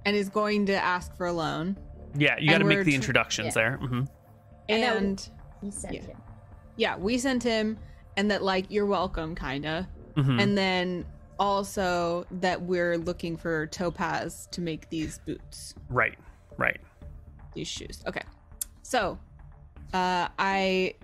[0.05, 1.75] and is going to ask for a loan.
[2.15, 3.51] Yeah, you got to make the introductions yeah.
[3.53, 3.77] there.
[3.77, 4.03] hmm
[4.69, 5.29] And that- And
[5.62, 6.01] He sent Yeah.
[6.01, 6.17] him.
[6.77, 7.77] yeah, we sent him
[8.15, 9.86] and that like you're welcome kinda.
[10.15, 11.05] hmm And then
[11.38, 15.75] also that we're looking for topaz to make these boots.
[15.89, 16.17] Right,
[16.57, 16.79] right.
[17.53, 18.01] these shoes.
[18.07, 18.23] Okay.
[18.81, 19.19] So,
[19.93, 20.95] uh, I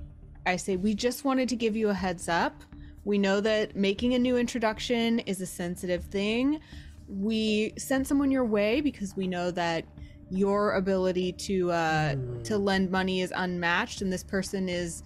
[0.45, 2.63] I say we just wanted to give you a heads up.
[3.03, 6.59] We know that making a new introduction is a sensitive thing.
[7.07, 9.85] We sent someone your way because we know that
[10.29, 15.03] your ability to uh, to lend money is unmatched, and this person is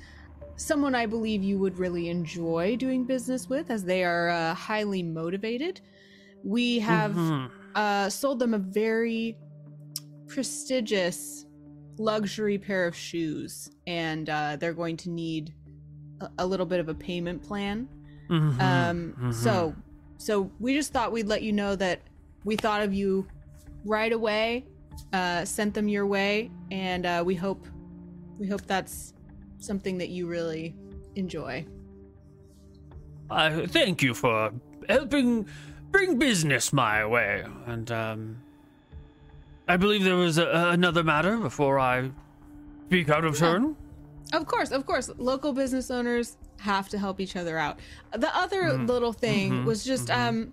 [0.57, 5.01] someone I believe you would really enjoy doing business with, as they are uh, highly
[5.03, 5.81] motivated.
[6.43, 7.51] We have Mhm.
[7.75, 9.37] uh, sold them a very
[10.27, 11.45] prestigious
[12.01, 15.53] luxury pair of shoes, and uh, they're going to need
[16.19, 17.87] a, a little bit of a payment plan.
[18.29, 18.59] Mhm.
[18.61, 19.33] Um, Mhm.
[19.33, 19.75] So,
[20.17, 21.99] so we just thought we'd let you know that
[22.43, 23.27] we thought of you
[23.85, 24.65] right away,
[25.13, 27.65] uh, sent them your way, and uh, we hope
[28.39, 29.13] we hope that's
[29.59, 30.75] something that you really
[31.15, 31.65] enjoy.
[33.29, 34.51] I thank you for
[34.89, 35.45] helping
[35.91, 38.37] bring business my way, and um,
[39.71, 42.11] I believe there was a, another matter before I
[42.87, 43.77] speak out of turn.
[44.33, 45.09] Of course, of course.
[45.17, 47.79] Local business owners have to help each other out.
[48.17, 48.85] The other Mm-hmm.
[48.85, 50.51] little thing was just um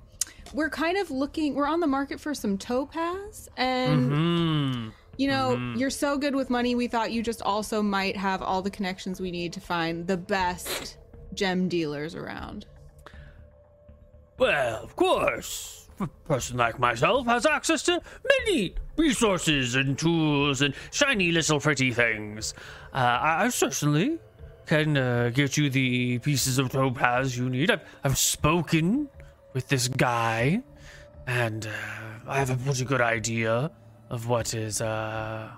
[0.54, 4.88] we're kind of looking we're on the market for some topaz and Hmm.
[5.16, 5.78] you know, Mm-hmm.
[5.80, 9.20] you're so good with money we thought you just also might have all the connections
[9.20, 10.96] we need to find the best
[11.34, 12.66] gem dealers around.
[14.38, 18.00] Well, of course, a person like myself has access to
[18.46, 22.52] many resources and tools and shiny little pretty things.
[22.92, 24.18] Uh, I, I certainly
[24.66, 27.70] can uh, get you the pieces of topaz you need.
[27.70, 29.08] I've, I've spoken
[29.54, 30.62] with this guy,
[31.26, 31.70] and uh,
[32.28, 33.70] I have a pretty good idea
[34.10, 35.50] of what is uh,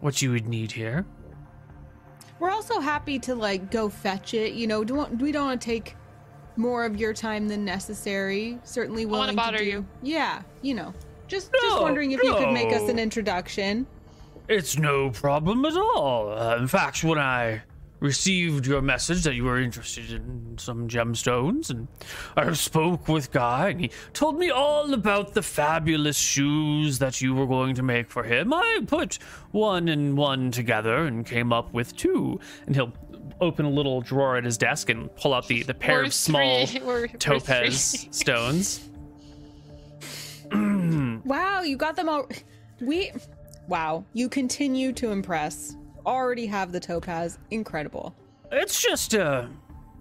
[0.00, 1.06] what you would need here.
[2.40, 5.64] We're also happy to like go fetch it, you know, don't we don't want to
[5.64, 5.96] take
[6.56, 8.58] more of your time than necessary.
[8.64, 9.70] Certainly wanna willing bother to do.
[9.70, 9.86] you.
[10.02, 10.92] Yeah, you know.
[11.28, 13.86] Just just wondering if you could make us an introduction.
[14.48, 16.30] It's no problem at all.
[16.36, 17.62] Uh, in fact, when I
[18.00, 21.88] received your message that you were interested in some gemstones, and
[22.36, 27.34] I spoke with Guy, and he told me all about the fabulous shoes that you
[27.34, 28.52] were going to make for him.
[28.52, 29.18] I put
[29.52, 32.38] one and one together and came up with two.
[32.66, 32.92] And he'll
[33.40, 36.66] open a little drawer at his desk and pull out the, the pair of small
[36.66, 36.80] three?
[36.84, 38.08] Where- where's topaz three?
[38.12, 38.88] stones.
[41.24, 42.28] Wow, you got them all.
[42.80, 43.12] We.
[43.66, 45.76] Wow, you continue to impress.
[46.04, 47.38] Already have the topaz.
[47.50, 48.14] Incredible.
[48.52, 49.46] It's just uh,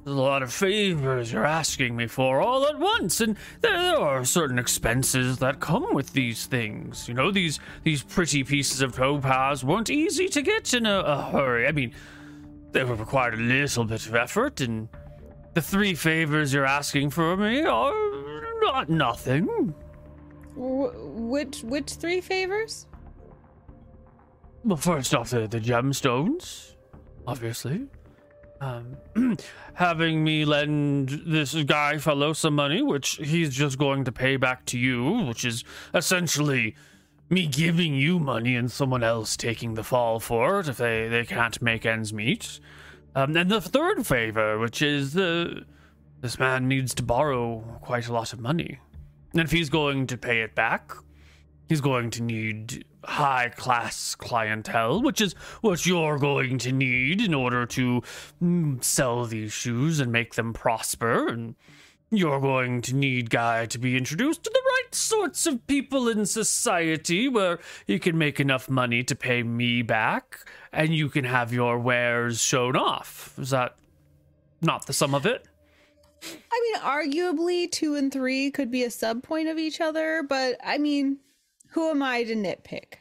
[0.05, 4.25] a lot of favors you're asking me for all at once, and there, there are
[4.25, 7.07] certain expenses that come with these things.
[7.07, 11.21] You know, these these pretty pieces of topaz weren't easy to get in a, a
[11.31, 11.67] hurry.
[11.67, 11.93] I mean,
[12.73, 14.89] they were required a little bit of effort, and
[15.53, 19.73] the three favors you're asking for me are not nothing.
[20.55, 20.93] Wh-
[21.29, 22.87] which which three favors?
[24.63, 26.75] Well, first off, the, the gemstones,
[27.27, 27.87] obviously.
[28.61, 28.95] Um,
[29.73, 34.65] having me lend this guy fellow some money, which he's just going to pay back
[34.67, 36.75] to you, which is essentially
[37.29, 41.25] me giving you money and someone else taking the fall for it if they, they
[41.25, 42.61] can't make ends meet.
[43.15, 45.61] Um, and the third favor, which is uh,
[46.21, 48.79] this man needs to borrow quite a lot of money.
[49.33, 50.93] And if he's going to pay it back,
[51.67, 57.33] he's going to need high class clientele, which is what you're going to need in
[57.33, 58.01] order to
[58.41, 61.27] mm, sell these shoes and make them prosper.
[61.27, 61.55] And
[62.11, 66.25] you're going to need Guy to be introduced to the right sorts of people in
[66.25, 71.51] society where you can make enough money to pay me back and you can have
[71.51, 73.33] your wares shown off.
[73.39, 73.75] Is that
[74.61, 75.47] not the sum of it?
[76.51, 80.57] I mean, arguably two and three could be a sub point of each other, but
[80.63, 81.17] I mean,
[81.69, 82.95] who am I to nitpick?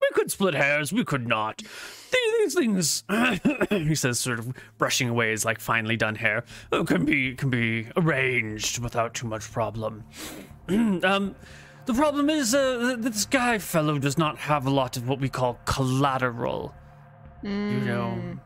[0.00, 1.62] We could split hairs, we could not.
[2.12, 3.04] These things,
[3.70, 7.50] he says, sort of brushing away his like finely done hair, uh, can be can
[7.50, 10.04] be arranged without too much problem.
[10.68, 11.34] um,
[11.86, 15.28] the problem is uh, this guy fellow does not have a lot of what we
[15.28, 16.74] call collateral.
[17.42, 18.36] You know,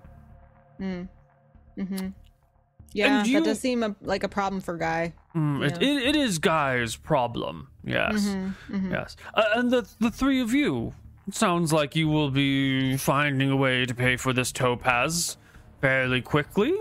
[2.94, 5.12] Yeah, And you- that does seem a, like a problem for Guy.
[5.35, 7.68] Mm, it, it, it is Guy's problem.
[7.85, 8.26] Yes.
[8.26, 9.16] Mm-hmm, Yes.
[9.35, 10.92] Uh, and the the three of you
[11.26, 15.37] it sounds like you will be finding a way to pay for this topaz
[15.81, 16.74] fairly quickly.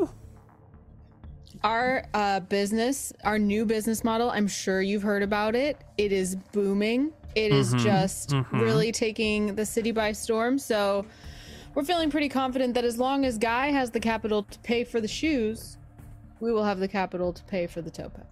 [1.63, 5.78] Our uh, business, our new business model, I'm sure you've heard about it.
[5.97, 7.12] It is booming.
[7.36, 10.58] It is just really taking the city by storm.
[10.58, 11.06] So
[11.76, 15.00] we're feeling pretty confident that as long as Guy has the capital to pay for
[15.00, 15.78] the shoes,
[16.42, 18.26] we will have the capital to pay for the topaz.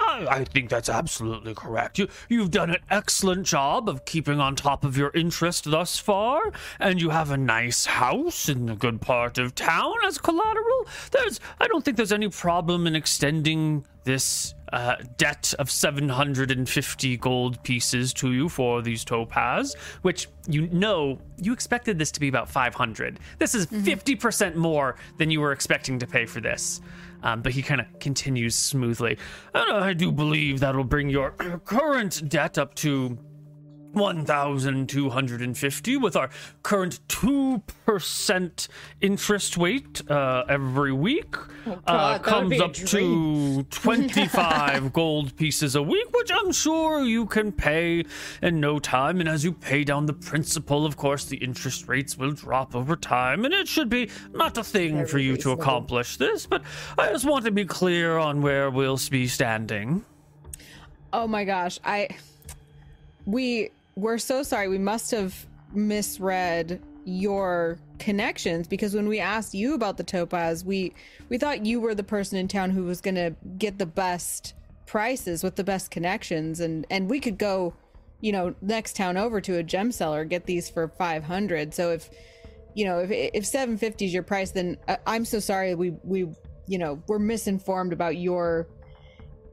[0.00, 1.98] I, I think that's absolutely correct.
[1.98, 6.52] You, you've done an excellent job of keeping on top of your interest thus far,
[6.80, 10.86] and you have a nice house in a good part of town as collateral.
[11.12, 17.62] There's, I don't think there's any problem in extending this uh, debt of 750 gold
[17.62, 22.50] pieces to you for these topaz, which you know you expected this to be about
[22.50, 23.20] 500.
[23.38, 26.80] This is 50% more than you were expecting to pay for this.
[27.22, 29.18] Um, but he kind of continues smoothly.
[29.54, 31.30] And I do believe that'll bring your
[31.64, 33.18] current debt up to
[33.92, 36.30] 1,250 with our
[36.62, 38.68] current 2%
[39.00, 41.36] interest rate uh, every week.
[41.66, 47.26] uh, God, would comes up to 25 gold pieces a week, which I'm sure you
[47.26, 48.04] can pay
[48.42, 49.20] in no time.
[49.20, 52.96] And as you pay down the principal, of course, the interest rates will drop over
[52.96, 53.44] time.
[53.44, 56.62] And it should be not a thing Very for you to accomplish this, but
[56.98, 60.04] I just want to be clear on where we'll be standing.
[61.12, 62.08] Oh my gosh, I
[63.26, 64.68] we we're so sorry.
[64.68, 70.94] We must have misread your connections because when we asked you about the topaz, we
[71.28, 74.54] we thought you were the person in town who was going to get the best
[74.86, 77.74] prices with the best connections and and we could go,
[78.20, 81.74] you know, next town over to a gem seller get these for 500.
[81.74, 82.10] So if
[82.74, 86.28] you know, if if 750 is your price then uh, I'm so sorry we we
[86.68, 88.68] you know, we're misinformed about your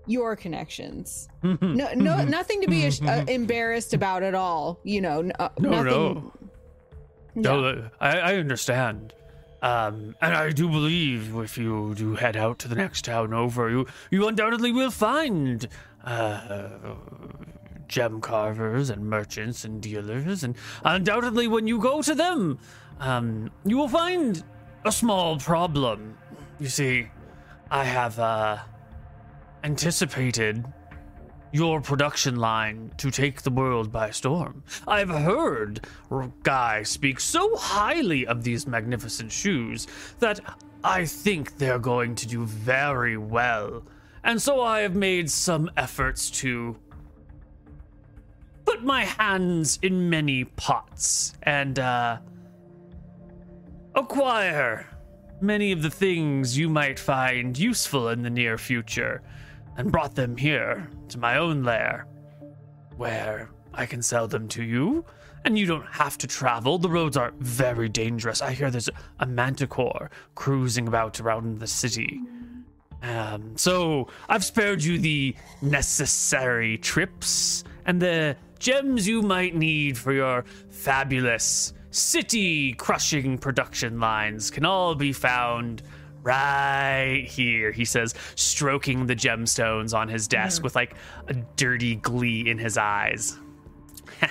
[0.10, 1.30] your connections.
[1.44, 4.80] No, no, nothing to be uh, embarrassed about at all.
[4.84, 5.86] You know, n- uh, No, nothing.
[5.86, 6.34] no.
[7.36, 9.14] No, uh, I, I understand.
[9.62, 13.70] Um, and I do believe if you do head out to the next town over,
[13.70, 15.68] you, you undoubtedly will find
[16.04, 16.70] uh,
[17.88, 20.44] gem carvers and merchants and dealers.
[20.44, 22.60] And undoubtedly, when you go to them,
[23.00, 24.44] um, you will find
[24.86, 26.18] a small problem.
[26.60, 27.08] You see,
[27.70, 28.58] I have uh,
[29.64, 30.66] anticipated
[31.52, 34.64] your production line to take the world by storm.
[34.88, 35.88] I've heard
[36.44, 39.88] Guy speak so highly of these magnificent shoes
[40.20, 40.40] that
[40.84, 43.84] I think they're going to do very well.
[44.24, 46.78] And so I have made some efforts to
[48.66, 52.20] put my hands in many pots and uh,
[53.96, 54.86] acquire
[55.42, 59.24] many of the things you might find useful in the near future
[59.80, 62.06] and brought them here to my own lair,
[62.98, 65.06] where I can sell them to you,
[65.46, 66.78] and you don't have to travel.
[66.78, 68.42] The roads are very dangerous.
[68.42, 68.90] I hear there's
[69.22, 72.20] a manticore cruising about around the city.
[73.02, 80.12] Um, so I've spared you the necessary trips and the gems you might need for
[80.12, 85.82] your fabulous city crushing production lines can all be found
[86.24, 90.96] right here, he says, stroking the gemstones on his desk with like
[91.28, 93.38] a dirty glee in his eyes.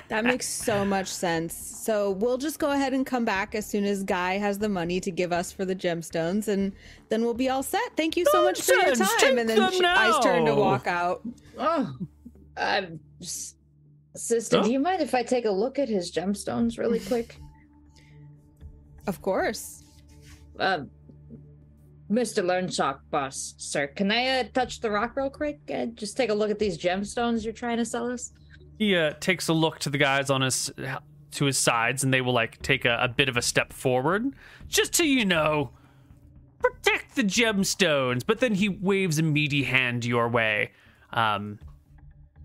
[0.09, 1.55] That makes so much sense.
[1.57, 5.01] So we'll just go ahead and come back as soon as Guy has the money
[5.01, 6.75] to give us for the gemstones, and
[7.09, 7.97] then we'll be all set.
[7.97, 9.09] Thank you so much for your time.
[9.19, 11.23] Take and then them she, I turn to walk out.
[11.57, 11.97] Oh,
[12.59, 13.55] um, s-
[14.15, 14.65] sister, Huh?
[14.65, 17.39] do you mind if I take a look at his gemstones really quick?
[19.07, 19.85] Of course.
[20.59, 20.81] Uh,
[22.11, 22.43] Mr.
[22.43, 25.61] Learnshock, boss, sir, can I uh, touch the rock real quick?
[25.73, 28.33] Uh, just take a look at these gemstones you're trying to sell us.
[28.79, 30.71] He uh, takes a look to the guys on his
[31.33, 34.33] to his sides, and they will like take a, a bit of a step forward,
[34.69, 35.71] just to you know,
[36.61, 38.23] protect the gemstones.
[38.27, 40.73] But then he waves a meaty hand your way,
[41.13, 41.59] um,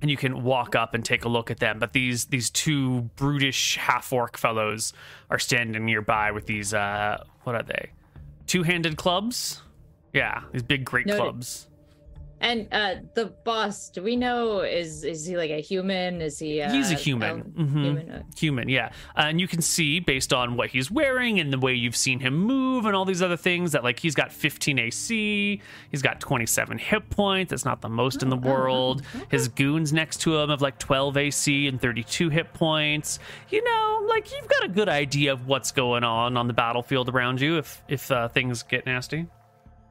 [0.02, 1.80] and you can walk up and take a look at them.
[1.80, 4.92] But these these two brutish half orc fellows
[5.30, 7.92] are standing nearby with these uh, what are they?
[8.54, 9.64] Two handed clubs?
[10.14, 11.22] Yeah, these big great Noted.
[11.24, 11.68] clubs.
[12.44, 16.22] And uh, the boss, do we know is is he like a human?
[16.22, 16.62] Is he?
[16.62, 17.30] Uh, He's a human.
[17.32, 17.84] um, Mhm.
[17.86, 18.24] Human.
[18.38, 18.88] Human, yeah.
[19.18, 22.20] Uh, and you can see based on what he's wearing and the way you've seen
[22.20, 26.20] him move and all these other things that like he's got 15 AC, he's got
[26.20, 27.52] 27 hit points.
[27.52, 29.04] That's not the most in the world.
[29.32, 33.20] His goons next to him have like 12 AC and 32 hit points.
[33.52, 37.08] You know, like you've got a good idea of what's going on on the battlefield
[37.08, 39.28] around you if if uh, things get nasty.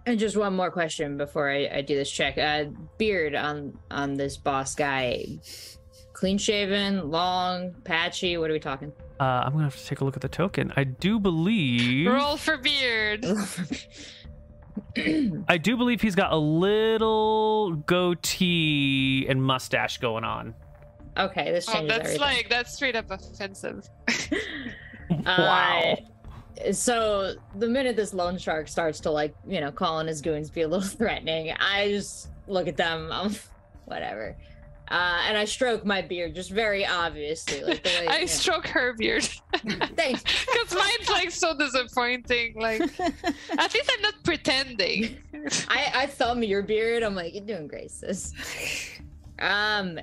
[0.06, 2.36] And just one more question before I, I do this check.
[2.38, 2.64] Uh,
[2.98, 5.26] beard on on this boss guy.
[6.12, 8.36] clean shaven, long, patchy.
[8.36, 8.92] What are we talking?
[9.20, 10.72] Uh, I'm gonna have to take a look at the token.
[10.76, 12.10] I do believe.
[12.10, 13.24] Roll for beard.
[15.48, 20.54] I do believe he's got a little goatee and mustache going on.
[21.16, 22.20] okay, this Oh, that's everything.
[22.20, 23.88] like that's straight up offensive.
[25.26, 25.94] Uh,
[26.70, 30.62] so the minute this loan shark starts to like, you know, calling his goons be
[30.62, 33.08] a little threatening, I just look at them.
[33.10, 33.34] I'm
[33.86, 34.36] whatever.
[34.88, 37.62] Uh, and I stroke my beard just very obviously.
[37.62, 38.26] Like the way, I yeah.
[38.26, 39.26] stroke her beard
[39.96, 40.22] Thanks.
[40.22, 42.60] because mine's like so disappointing.
[42.60, 45.16] Like at least I'm not pretending.
[45.68, 47.02] I, I thumb your beard.
[47.02, 48.34] I'm like, you're doing great, sis.
[49.38, 49.98] Um,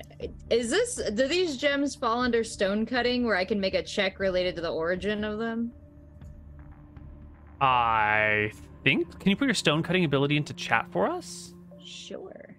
[0.50, 4.20] is this do these gems fall under stone cutting where I can make a check
[4.20, 5.72] related to the origin of them?
[7.62, 8.52] I
[8.84, 9.20] think.
[9.20, 11.54] Can you put your stone cutting ability into chat for us?
[11.84, 12.56] Sure.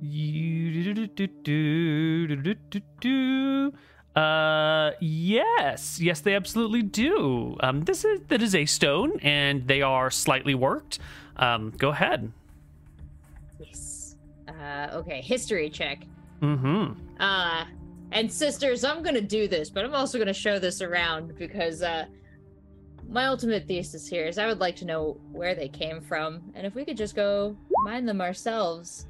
[0.00, 3.72] You do do do do do.
[4.14, 7.56] Uh, yes, yes, they absolutely do.
[7.60, 10.98] Um, this is that is a stone, and they are slightly worked.
[11.36, 12.32] Um, go ahead.
[13.58, 14.16] Yes.
[14.48, 16.04] Uh, okay, history check.
[16.40, 16.92] Mm-hmm.
[17.20, 17.64] Uh,
[18.12, 22.06] and sisters, I'm gonna do this, but I'm also gonna show this around because uh,
[23.08, 26.66] my ultimate thesis here is I would like to know where they came from, and
[26.66, 29.06] if we could just go mine them ourselves.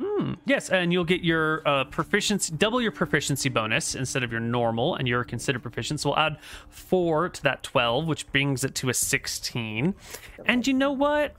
[0.00, 0.34] Hmm.
[0.46, 4.94] Yes, and you'll get your uh, proficiency, double your proficiency bonus instead of your normal,
[4.94, 6.00] and you're considered proficient.
[6.00, 6.38] So we'll add
[6.70, 9.94] four to that 12, which brings it to a 16.
[10.46, 11.34] And you know what?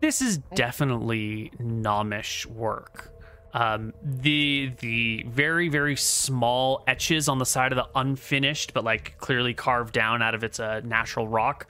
[0.00, 3.11] This is definitely Gnomish work.
[3.54, 9.18] Um, the the very very small etches on the side of the unfinished, but like
[9.18, 11.66] clearly carved down out of its uh, natural rock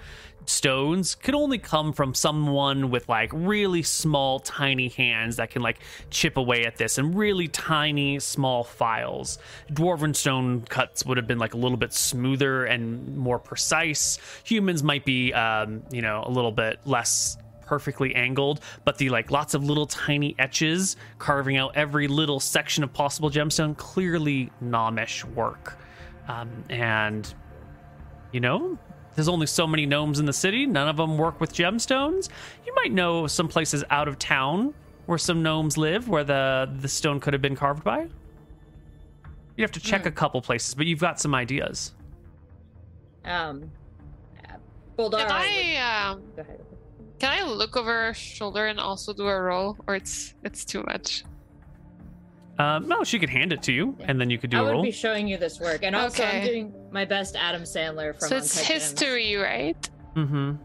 [0.46, 5.78] stones could only come from someone with like really small tiny hands that can like
[6.10, 9.38] chip away at this and really tiny small files.
[9.72, 14.18] Dwarven stone cuts would have been like a little bit smoother and more precise.
[14.44, 17.36] Humans might be um you know a little bit less
[17.72, 22.84] perfectly angled but the like lots of little tiny etches carving out every little section
[22.84, 25.78] of possible gemstone clearly gnomish work
[26.28, 27.34] um, and
[28.32, 28.78] you know
[29.14, 30.66] there's only so many gnomes in the city.
[30.66, 32.28] None of them work with gemstones.
[32.66, 34.72] You might know some places out of town
[35.06, 38.08] where some gnomes live, where the the stone could have been carved by.
[39.56, 41.92] You have to check a couple places, but you've got some ideas.
[43.24, 43.70] Um,
[44.42, 44.56] uh,
[44.96, 45.18] Boldar.
[45.18, 46.60] Can I um Go ahead.
[47.22, 50.82] Can I look over her shoulder and also do a roll, or it's it's too
[50.82, 51.22] much?
[52.58, 54.64] Um, no, she could hand it to you, and then you could do I a
[54.64, 54.82] would roll.
[54.82, 58.36] be showing you this work, and also I'm doing my best Adam Sandler from so
[58.38, 58.90] it's Uncut Gems.
[58.90, 59.90] history, right?
[60.16, 60.56] mm-hmm.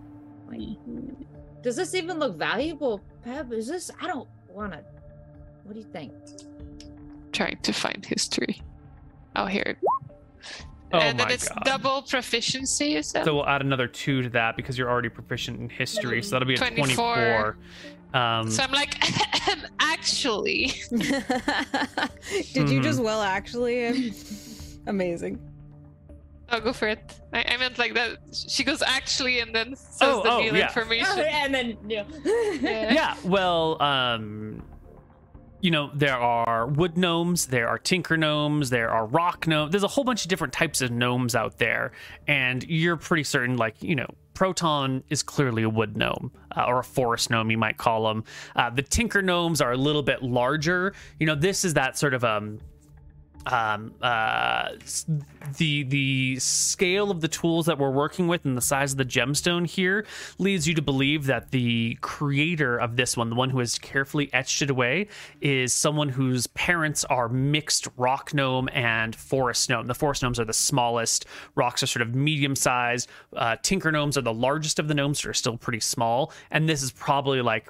[1.61, 3.53] Does this even look valuable, Peb?
[3.53, 3.91] Is this?
[4.01, 4.83] I don't want to.
[5.63, 6.11] What do you think?
[7.33, 8.63] Trying to find history.
[9.35, 9.77] Oh, here.
[10.93, 11.63] Oh and then it's God.
[11.65, 12.87] double proficiency.
[12.91, 13.25] You said.
[13.25, 16.23] So we'll add another two to that because you're already proficient in history.
[16.23, 17.15] So that'll be a 24.
[17.15, 17.57] 24.
[18.13, 18.95] Um, So I'm like,
[19.79, 20.67] actually,
[22.53, 23.03] Did you just Mhm.
[23.03, 24.13] well actually?
[24.87, 25.39] Amazing.
[26.49, 27.19] I'll go for it.
[27.33, 28.19] I, I meant like that.
[28.33, 30.67] She goes actually, and then says Oh, the oh, real yeah.
[30.67, 31.19] information.
[31.19, 32.05] and then you know.
[32.61, 32.93] Yeah.
[32.93, 34.63] yeah well um
[35.61, 39.71] you know there are wood gnomes there are tinker gnomes there are rock gnomes.
[39.71, 41.91] There's a whole bunch of different types of gnomes out there.
[42.27, 46.79] And you're pretty certain like you know proton is clearly a wood gnome uh, or
[46.79, 48.23] a forest gnome you might call them
[48.55, 50.93] uh, the tinker gnomes are a little bit larger.
[51.19, 52.59] You know this is that sort of um
[53.47, 54.71] um, uh,
[55.57, 59.05] the the scale of the tools that we're working with and the size of the
[59.05, 60.05] gemstone here
[60.37, 64.29] leads you to believe that the creator of this one, the one who has carefully
[64.33, 65.07] etched it away,
[65.39, 69.87] is someone whose parents are mixed rock gnome and forest gnome.
[69.87, 71.25] The forest gnomes are the smallest,
[71.55, 73.07] rocks are sort of medium sized.
[73.33, 76.33] Uh, tinker gnomes are the largest of the gnomes, that are still pretty small.
[76.51, 77.69] And this is probably like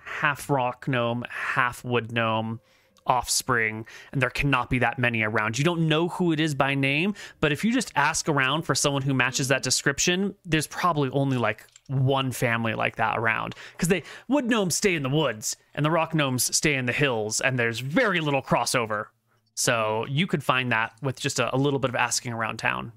[0.00, 2.60] half rock gnome, half wood gnome
[3.08, 5.58] offspring, and there cannot be that many around.
[5.58, 8.74] You don't know who it is by name, but if you just ask around for
[8.74, 13.88] someone who matches that description, there's probably only like one family like that around because
[13.88, 17.40] they wood gnomes stay in the woods and the rock gnomes stay in the hills,
[17.40, 19.06] and there's very little crossover.
[19.54, 22.92] So you could find that with just a, a little bit of asking around town.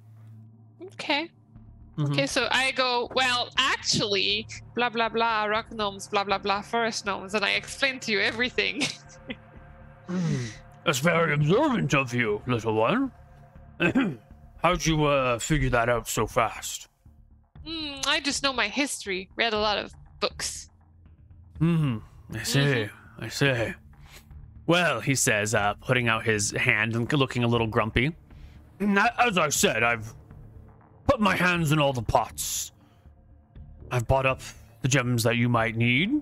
[0.93, 1.31] Okay.
[1.97, 2.13] Mhm.
[2.13, 7.05] Okay, so I go, well, actually, blah, blah, blah, rock gnomes, blah, blah, blah, forest
[7.05, 8.83] gnomes, and I explain to you everything.
[10.85, 13.11] That's very observant of you, little one.
[14.63, 16.87] How'd you uh, figure that out so fast?
[17.65, 20.69] Hmm, I just know my history, read a lot of books.
[21.59, 21.97] Hmm.
[22.33, 22.87] I see.
[23.19, 23.73] I see.
[24.67, 28.15] Well, he says, uh, putting out his hand and looking a little grumpy.
[28.79, 30.13] As I said, I've
[31.07, 32.71] put my hands in all the pots.
[33.91, 34.41] I've bought up
[34.81, 36.21] the gems that you might need,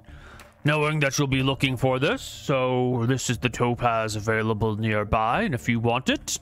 [0.64, 2.22] knowing that you'll be looking for this.
[2.22, 6.40] So this is the topaz available nearby, and if you want it,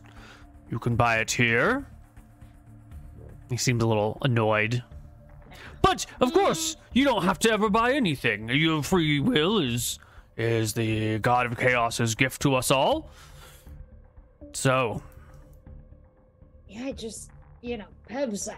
[0.70, 1.86] you can buy it here.
[3.49, 4.84] He seems a little annoyed.
[5.82, 8.49] But of course, you don't have to ever buy anything.
[8.49, 9.99] Your free will is
[10.36, 13.09] is the god of chaos's gift to us all.
[14.53, 15.01] So,
[16.68, 18.49] Yeah, just, you know, Pebs,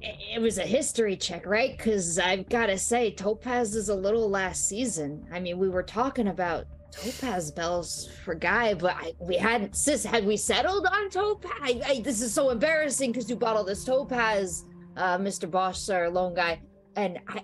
[0.00, 1.76] it was a history check, right?
[1.76, 5.26] Because I've got to say, Topaz is a little last season.
[5.32, 10.04] I mean, we were talking about Topaz bells for Guy, but I, we hadn't, sis,
[10.04, 11.50] had we settled on Topaz?
[11.60, 14.64] I, I, this is so embarrassing because you bought all this Topaz,
[14.96, 15.50] uh, Mr.
[15.50, 16.60] Bosch, our lone guy.
[16.96, 17.42] And I,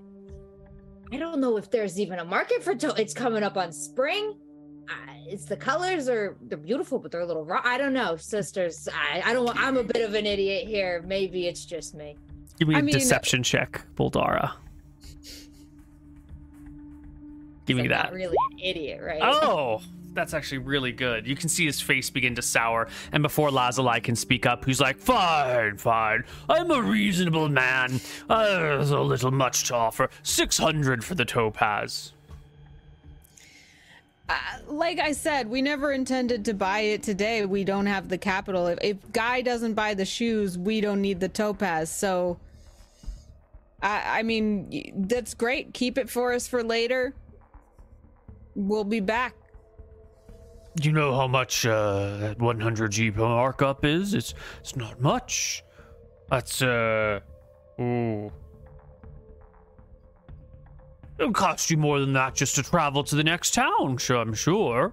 [1.12, 2.94] I don't know if there's even a market for to.
[3.00, 4.34] It's coming up on spring.
[5.26, 7.60] It's the colors are they're beautiful, but they're a little raw.
[7.64, 8.88] I don't know, sisters.
[8.92, 9.56] I, I don't.
[9.56, 11.02] I'm a bit of an idiot here.
[11.06, 12.16] Maybe it's just me.
[12.58, 14.52] Give me a I mean- deception check, Boldara.
[17.66, 18.12] Give me I'm that.
[18.12, 19.22] Really an idiot, right?
[19.22, 19.80] Oh,
[20.12, 21.26] that's actually really good.
[21.26, 24.80] You can see his face begin to sour, and before Lazuli can speak up, he's
[24.82, 26.24] like, "Fine, fine.
[26.48, 28.00] I'm a reasonable man.
[28.28, 30.10] Uh, there's a little much to offer.
[30.22, 32.12] Six hundred for the topaz."
[34.66, 37.44] Like I said, we never intended to buy it today.
[37.44, 38.66] We don't have the capital.
[38.68, 41.90] If, if Guy doesn't buy the shoes, we don't need the topaz.
[41.90, 42.38] So,
[43.82, 45.74] I, I mean, that's great.
[45.74, 47.14] Keep it for us for later.
[48.54, 49.34] We'll be back.
[50.82, 54.14] You know how much uh, that 100 G markup is?
[54.14, 55.62] It's it's not much.
[56.30, 57.20] That's uh,
[57.80, 58.32] ooh.
[61.18, 63.96] It'll cost you more than that just to travel to the next town.
[63.98, 64.92] Sure, I'm sure.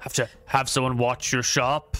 [0.00, 1.96] Have to have someone watch your shop.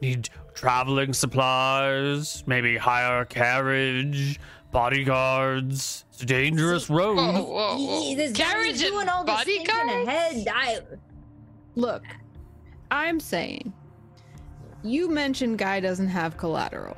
[0.00, 2.42] Need traveling supplies.
[2.46, 4.40] Maybe hire a carriage.
[4.72, 6.04] Bodyguards.
[6.12, 7.16] It's a dangerous road.
[7.16, 8.00] Whoa, whoa, whoa.
[8.02, 10.08] Yee, This Carriage is doing and all this thinking bodyguards?
[10.08, 10.48] ahead.
[10.54, 10.78] I,
[11.74, 12.04] Look,
[12.90, 13.72] I'm saying,
[14.82, 16.96] you mentioned Guy doesn't have collateral.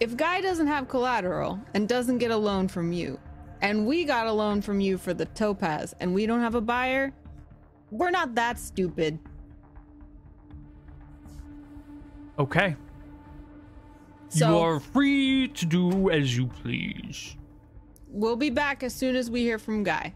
[0.00, 3.18] If Guy doesn't have collateral and doesn't get a loan from you,
[3.62, 6.60] and we got a loan from you for the topaz, and we don't have a
[6.60, 7.12] buyer,
[7.90, 9.18] we're not that stupid.
[12.38, 12.76] Okay.
[14.28, 17.36] So you are free to do as you please.
[18.08, 20.14] we'll be back as soon as we hear from Guy.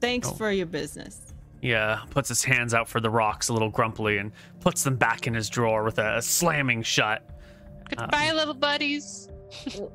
[0.00, 0.34] Thanks Oh.
[0.34, 1.32] for your business.
[1.60, 5.26] Yeah, puts his hands out for the rocks a little grumpily and puts them back
[5.26, 7.28] in his drawer with a slamming shut.
[7.88, 9.28] Goodbye, um, little buddies.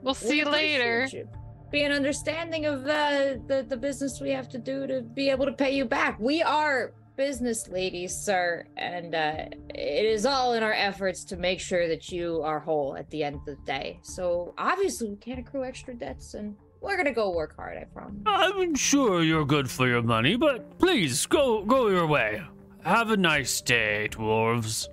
[0.02, 1.08] We'll see you later.
[1.12, 1.28] you.
[1.72, 5.46] Be an understanding of the, the the business we have to do to be able
[5.46, 6.20] to pay you back.
[6.20, 9.46] We are business ladies, sir, and uh,
[9.76, 13.24] it is all in our efforts to make sure that you are whole at the
[13.24, 14.00] end of the day.
[14.02, 17.78] So obviously, we can't accrue extra debts, and we're gonna go work hard.
[17.78, 18.24] I promise.
[18.26, 22.42] I'm sure you're good for your money, but please go go your way.
[22.84, 24.88] Have a nice day, dwarves.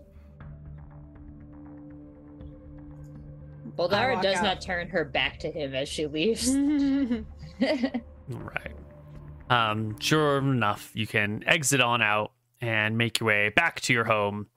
[3.77, 4.43] Boldara does out.
[4.43, 6.57] not turn her back to him as she leaves.
[8.29, 8.75] Right.
[9.49, 14.05] Um, sure enough, you can exit on out and make your way back to your
[14.05, 14.49] home,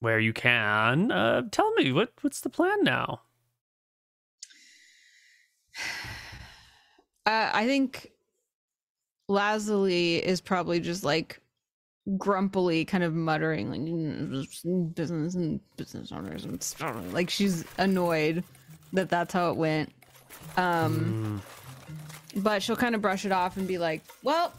[0.00, 3.20] where you can uh, tell me what what's the plan now.
[7.24, 8.10] Uh, I think
[9.28, 11.40] Lazuli is probably just like
[12.18, 16.96] grumpily kind of muttering like "Mm, business and business owners and stuff.
[17.12, 18.42] like she's annoyed
[18.92, 19.92] that that's how it went.
[20.56, 21.40] Um
[22.36, 24.52] but she'll kind of brush it off and be like well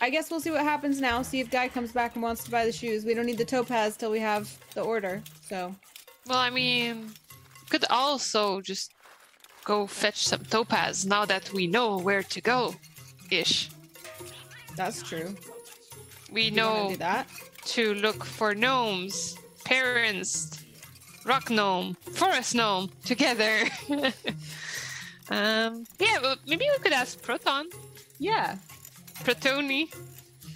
[0.00, 1.20] i guess we'll see what happens now.
[1.22, 3.04] See if guy comes back and wants to buy the shoes.
[3.04, 5.22] We don't need the topaz till we have the order.
[5.48, 5.74] So
[6.26, 7.10] Well, I mean,
[7.68, 8.94] could also just
[9.64, 12.74] go fetch some topaz now that we know where to go,
[13.30, 13.68] ish.
[14.76, 15.34] that's true
[16.32, 17.28] We you want know to do that
[17.66, 20.62] to look for gnomes, parents,
[21.24, 23.64] rock gnome, forest gnome together.
[25.30, 27.66] um, yeah, well, maybe we could ask Proton,
[28.18, 28.56] yeah
[29.24, 29.92] Protoni.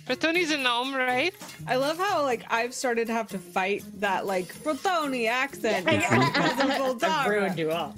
[0.06, 1.32] Protoni's a gnome, right?
[1.66, 5.86] I love how like I've started to have to fight that like Protoni accent.
[5.88, 7.08] I now because of Boldara.
[7.08, 7.94] I've ruined you all.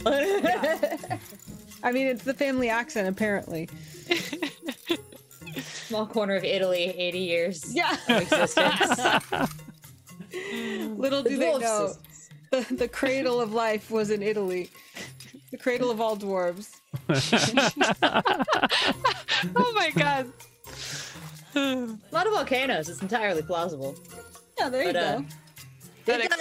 [1.82, 3.68] I mean, it's the family accent apparently.
[5.94, 7.96] Small corner of Italy, 80 years Yeah.
[8.08, 8.98] of existence.
[10.98, 11.94] Little The do they know,
[12.50, 14.70] the, the cradle of life was in Italy.
[15.52, 16.80] The cradle of all dwarves.
[19.54, 20.32] oh my god.
[21.54, 22.88] A lot of volcanoes.
[22.88, 23.94] It's entirely plausible.
[24.58, 25.24] Yeah, there you But, uh, go.
[26.04, 26.36] Did, uh,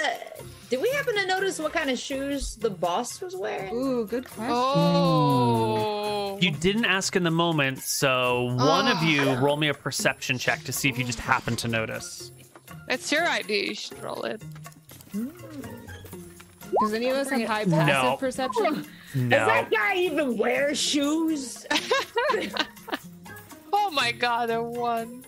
[0.70, 3.74] did we happen to notice what kind of shoes the boss was wearing?
[3.74, 4.54] Ooh, good question.
[4.56, 6.38] Oh.
[6.42, 10.64] You didn't ask in the moment, so one of you roll me a perception check
[10.66, 12.32] to see if you just happen to notice.
[12.90, 13.68] It's your idea.
[13.68, 14.42] You should roll it.
[15.14, 17.78] Does any of us have high No.
[17.78, 18.74] passive perception?
[19.14, 21.66] Does that guy even wear shoes?
[23.76, 25.26] Oh my god, a one.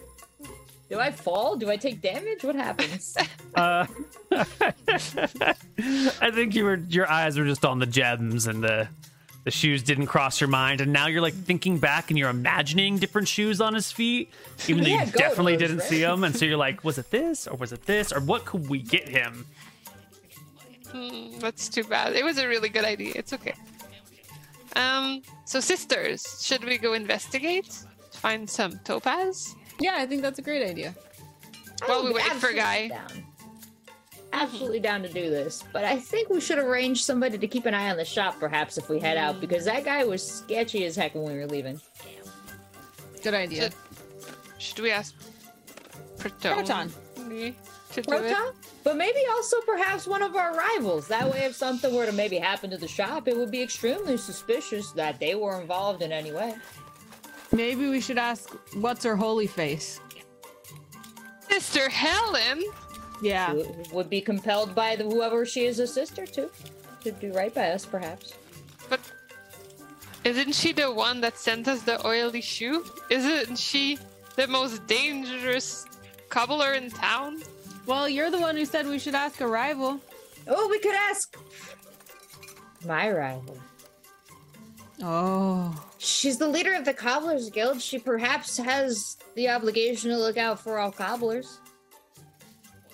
[0.90, 1.56] Do I fall?
[1.56, 2.44] Do I take damage?
[2.44, 3.18] What happens?
[3.56, 3.88] Uh,
[4.34, 8.90] I think you were your eyes were just on the gems and the
[9.46, 12.98] the shoes didn't cross your mind, and now you're like thinking back and you're imagining
[12.98, 14.34] different shoes on his feet,
[14.68, 15.88] even though Yeah, you definitely those, didn't right?
[15.88, 16.26] see them.
[16.26, 18.80] And so you're like, was it this or was it this or what could we
[18.80, 19.46] get him?
[20.92, 22.14] Hmm, that's too bad.
[22.14, 23.14] It was a really good idea.
[23.16, 23.54] It's okay.
[24.76, 25.22] Um.
[25.46, 27.74] So sisters, should we go investigate?
[28.12, 29.56] Find some topaz.
[29.80, 30.96] Yeah, I think that's a great idea.
[31.86, 32.88] While I we would wait for absolutely Guy.
[32.88, 33.26] Down.
[34.34, 37.74] Absolutely down to do this, but I think we should arrange somebody to keep an
[37.74, 40.96] eye on the shop, perhaps, if we head out, because that guy was sketchy as
[40.98, 41.80] heck when we were leaving.
[43.24, 43.70] Good idea.
[44.58, 45.16] Should we ask
[46.18, 46.54] Proton?
[46.54, 46.94] Proton.
[47.94, 48.02] To?
[48.04, 48.54] Proton?
[48.84, 51.08] But maybe also perhaps one of our rivals.
[51.08, 54.18] That way, if something were to maybe happen to the shop, it would be extremely
[54.18, 56.56] suspicious that they were involved in any way.
[57.52, 60.00] Maybe we should ask, what's her holy face?
[61.50, 62.64] Sister Helen.
[63.22, 63.54] Yeah.
[63.54, 66.50] Who Would be compelled by the, whoever she is a sister to,
[67.04, 68.34] to do right by us, perhaps.
[68.90, 69.00] But
[70.24, 72.84] isn't she the one that sent us the oily shoe?
[73.10, 74.00] Isn't she
[74.36, 75.86] the most dangerous
[76.30, 77.42] cobbler in town?
[77.86, 80.00] Well, you're the one who said we should ask a rival.
[80.48, 81.38] Oh, we could ask
[82.86, 83.58] my rival.
[85.02, 85.74] Oh.
[86.06, 87.82] She's the leader of the Cobblers Guild.
[87.82, 91.60] She perhaps has the obligation to look out for all cobblers.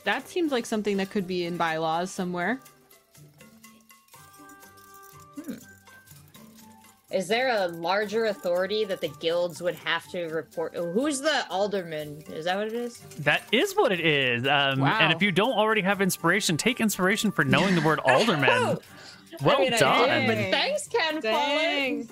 [0.06, 2.60] That seems like something that could be in bylaws somewhere.
[5.36, 5.56] Hmm.
[7.12, 10.74] Is there a larger authority that the guilds would have to report?
[10.74, 12.24] Who's the alderman?
[12.30, 13.00] Is that what it is?
[13.20, 14.48] That is what it is.
[14.48, 14.98] Um, Wow.
[15.02, 18.78] And if you don't already have inspiration, take inspiration for knowing the word alderman.
[19.44, 20.08] Well I mean, I done.
[20.08, 22.10] did, but thanks, Ken Dang.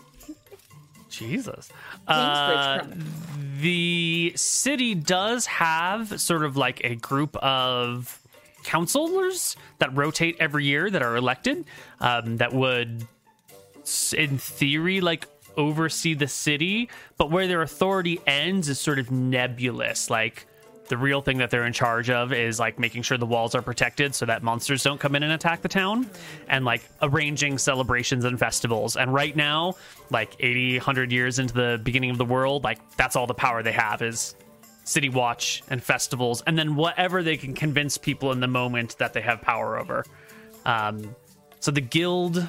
[1.09, 1.69] Jesus.
[2.07, 2.83] Uh,
[3.59, 8.19] the city does have sort of like a group of
[8.63, 11.65] councilors that rotate every year that are elected
[11.99, 13.05] um, that would,
[14.15, 20.09] in theory, like oversee the city, but where their authority ends is sort of nebulous.
[20.09, 20.45] Like
[20.87, 23.61] the real thing that they're in charge of is like making sure the walls are
[23.61, 26.09] protected so that monsters don't come in and attack the town
[26.47, 28.97] and like arranging celebrations and festivals.
[28.97, 29.75] And right now,
[30.11, 33.63] like 80, 100 years into the beginning of the world, like that's all the power
[33.63, 34.35] they have is
[34.83, 39.13] city watch and festivals and then whatever they can convince people in the moment that
[39.13, 40.03] they have power over.
[40.65, 41.15] Um,
[41.59, 42.47] so the guild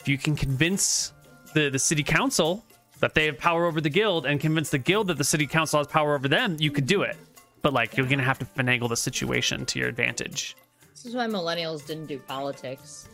[0.00, 1.12] if you can convince
[1.54, 2.64] the, the city council
[2.98, 5.78] that they have power over the guild and convince the guild that the city council
[5.78, 7.16] has power over them, you could do it.
[7.60, 10.56] But like you're gonna have to finagle the situation to your advantage.
[10.90, 13.08] This is why millennials didn't do politics.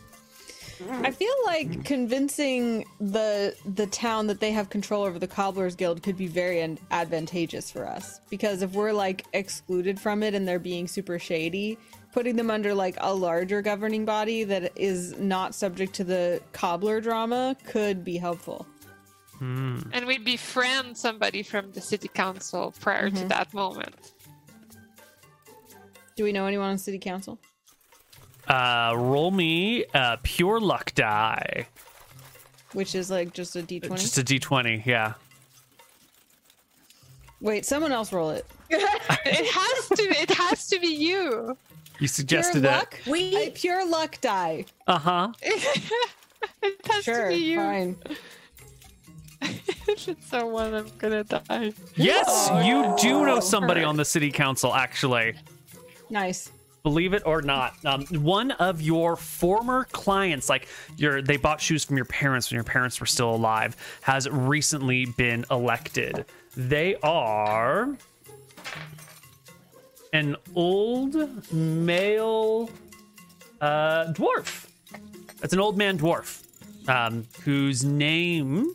[0.91, 6.03] I feel like convincing the the town that they have control over the Cobblers Guild
[6.03, 10.47] could be very an- advantageous for us because if we're like excluded from it and
[10.47, 11.79] they're being super shady,
[12.13, 17.01] putting them under like a larger governing body that is not subject to the cobbler
[17.01, 18.67] drama could be helpful.
[19.39, 19.81] Hmm.
[19.93, 23.29] And we'd befriend somebody from the city council prior to mm-hmm.
[23.29, 24.13] that moment.
[26.17, 27.39] Do we know anyone on city council?
[28.49, 31.67] Uh, roll me a pure luck die.
[32.73, 33.97] Which is like just a d20.
[33.99, 35.15] Just a d20, yeah.
[37.41, 38.47] Wait, someone else roll it.
[38.71, 40.03] it has to.
[40.03, 41.57] It has to be you.
[42.01, 42.79] You suggested pure that.
[42.93, 43.01] luck?
[43.07, 44.65] We- A pure luck die.
[44.87, 45.33] Uh huh.
[45.43, 47.57] it has Sure, to be you.
[47.57, 47.97] fine.
[49.43, 51.73] if it's someone, I'm gonna die.
[51.97, 55.35] Yes, you do know somebody on the city council, actually.
[56.11, 56.51] Nice.
[56.89, 60.67] Believe it or not um, one of your former clients like
[60.97, 65.05] your they bought shoes from your parents when your parents were still alive has recently
[65.05, 66.25] been elected
[66.57, 67.95] they are
[70.15, 71.15] an old
[71.53, 72.71] male
[73.61, 74.67] uh, dwarf
[75.41, 76.43] That's an old man dwarf
[76.89, 78.75] um, whose name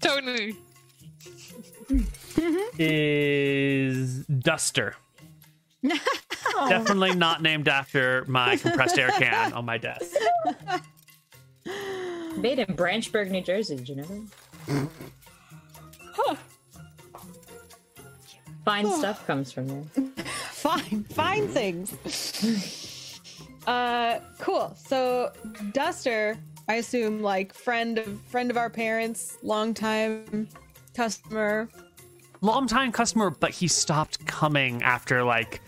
[0.00, 0.54] Tony.
[2.78, 4.96] is Duster.
[6.68, 10.14] Definitely not named after my compressed air can on my desk.
[12.36, 13.76] Made in Branchburg, New Jersey.
[13.76, 14.28] Did you know
[14.66, 14.88] that?
[18.64, 19.84] Fine stuff comes from there.
[20.52, 23.18] fine fine things
[23.66, 25.32] uh cool so
[25.72, 30.46] duster i assume like friend of friend of our parents long time
[30.94, 31.68] customer
[32.42, 35.62] long time customer, but he stopped coming after like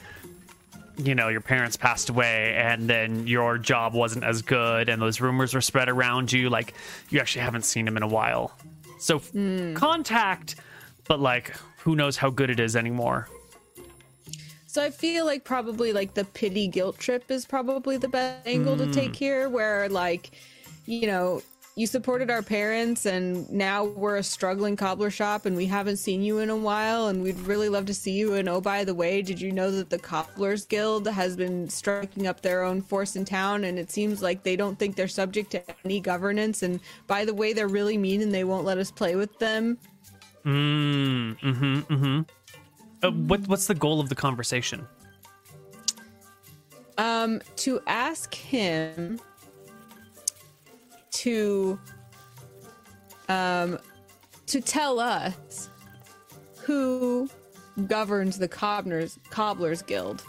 [0.96, 5.20] you know your parents passed away and then your job wasn't as good and those
[5.20, 6.74] rumors were spread around you like
[7.10, 8.56] you actually haven't seen him in a while.
[8.98, 9.74] So hmm.
[9.74, 10.56] contact
[11.06, 13.28] but like who knows how good it is anymore.
[14.66, 18.76] So i feel like probably like the pity guilt trip is probably the best angle
[18.76, 18.92] to hmm.
[18.92, 20.32] take here where like
[20.86, 21.42] you know
[21.76, 26.22] you supported our parents and now we're a struggling cobbler shop and we haven't seen
[26.22, 28.94] you in a while and we'd really love to see you and oh by the
[28.94, 29.22] way.
[29.22, 33.24] Did you know that the cobblers guild has been striking up their own force in
[33.24, 37.24] town and it seems like they don't think they're subject to any governance and by
[37.24, 39.76] the way they're really mean and they won't let us play with them?
[40.44, 42.20] Mm, mm-hmm mm-hmm.
[43.02, 44.86] Uh, what, what's the goal of the conversation?
[46.98, 49.18] Um to ask him
[51.14, 51.78] to
[53.28, 53.78] um
[54.46, 55.70] to tell us
[56.58, 57.28] who
[57.86, 60.22] governs the cobblers cobblers guild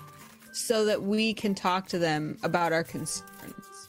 [0.53, 3.87] so that we can talk to them about our concerns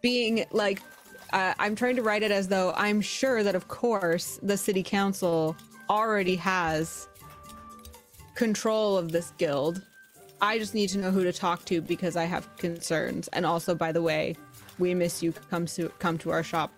[0.00, 0.80] being like
[1.32, 4.82] uh, i'm trying to write it as though i'm sure that of course the city
[4.82, 5.56] council
[5.90, 7.08] already has
[8.34, 9.82] control of this guild
[10.42, 13.28] I just need to know who to talk to because I have concerns.
[13.28, 14.36] And also, by the way,
[14.80, 15.32] we miss you.
[15.50, 16.72] Come to come to our shop.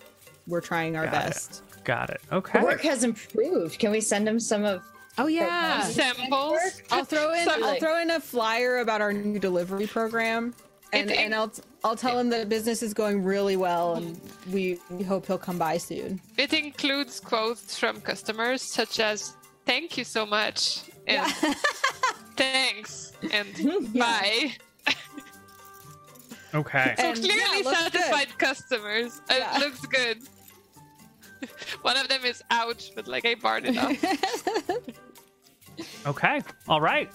[0.47, 1.21] We're trying our Got it.
[1.27, 1.63] best.
[1.85, 3.79] got it okay The Work has improved.
[3.79, 4.83] Can we send him some of?
[5.19, 5.83] Oh yeah.
[5.83, 6.59] Samples.
[6.91, 7.45] I'll throw in.
[7.45, 7.65] Something.
[7.65, 10.55] I'll throw in a flyer about our new delivery program,
[10.93, 11.53] and It- and I'll
[11.85, 15.59] I'll tell him that business is going really well, and we we hope he'll come
[15.59, 16.21] by soon.
[16.39, 19.37] It includes quotes from customers such as
[19.67, 21.31] "Thank you so much" and
[22.37, 23.49] "Thanks" and
[23.99, 24.53] "Bye."
[26.55, 29.21] okay So And, clearly looks satisfied customers.
[29.31, 29.57] Yeah.
[29.57, 30.19] It looks good.
[31.83, 34.77] One of them is ouch, but like I barred it up.
[36.07, 36.43] Okay.
[36.69, 37.11] All right.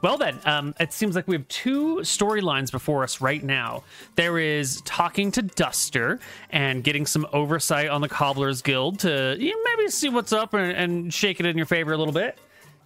[0.00, 3.84] Well then, um, it seems like we have two storylines before us right now.
[4.16, 6.20] There is talking to Duster
[6.50, 10.54] and getting some oversight on the Cobblers Guild to you know, maybe see what's up
[10.54, 12.38] and, and shake it in your favor a little bit.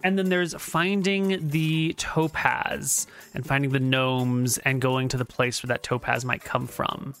[0.03, 5.63] And then there's finding the topaz and finding the gnomes and going to the place
[5.63, 7.15] where that topaz might come from.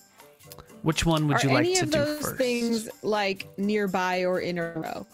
[0.83, 2.37] Which one would Are you like any to of do those first?
[2.37, 5.07] things like nearby or in a row?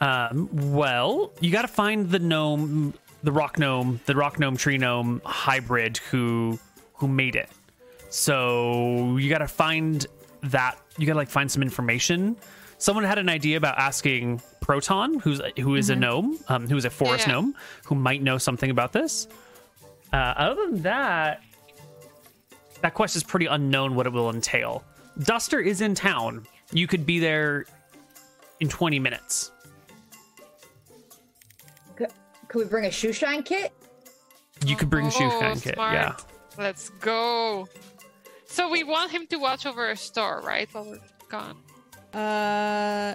[0.00, 4.78] Um, well, you got to find the gnome, the rock gnome, the rock gnome tree
[4.78, 6.58] gnome hybrid who
[6.94, 7.50] who made it.
[8.08, 10.06] So you got to find
[10.44, 10.78] that.
[10.98, 12.36] You got to like find some information.
[12.78, 14.40] Someone had an idea about asking
[14.70, 17.34] Proton, who's who is a gnome, um, who is a forest Yeah.
[17.34, 17.54] gnome,
[17.84, 19.28] who might know something about this.
[20.12, 21.40] Uh, other than that,
[22.80, 24.82] that quest is pretty unknown what it will entail.
[25.22, 26.48] Duster is in town.
[26.72, 27.66] You could be there
[28.58, 29.52] in 20 minutes.
[31.94, 32.08] Could,
[32.48, 33.72] could we bring a shoe shine kit?
[34.64, 35.76] You could bring a shoe Oh, shine kit.
[35.78, 36.16] Yeah.
[36.58, 37.68] Let's go.
[38.46, 40.68] So we want him to watch over a store, right?
[40.74, 40.98] While we're
[41.28, 41.56] gone.
[42.12, 43.14] Uh,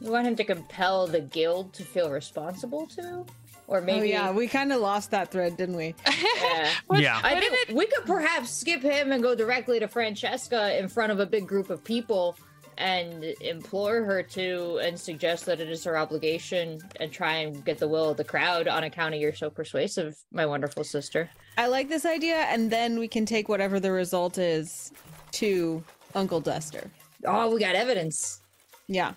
[0.00, 3.24] We want him to compel the guild to feel responsible to,
[3.66, 4.00] or oh, maybe.
[4.00, 5.94] oh yeah, we kind of lost that thread, didn't we?
[6.40, 6.70] yeah.
[6.86, 7.20] What- Yeah.
[7.22, 11.12] I Wouldn't think we could perhaps skip him and go directly to Francesca in front
[11.12, 12.36] of a big group of people
[12.76, 17.78] and implore her to and suggest that it is her obligation and try and get
[17.78, 21.30] the will of the crowd on account of you're so persuasive, my wonderful sister.
[21.56, 24.92] I like this idea, and then we can take whatever the result is
[25.32, 25.84] to
[26.14, 26.90] Uncle Duster.
[27.24, 28.40] Oh, we got evidence.
[28.88, 29.12] Yeah.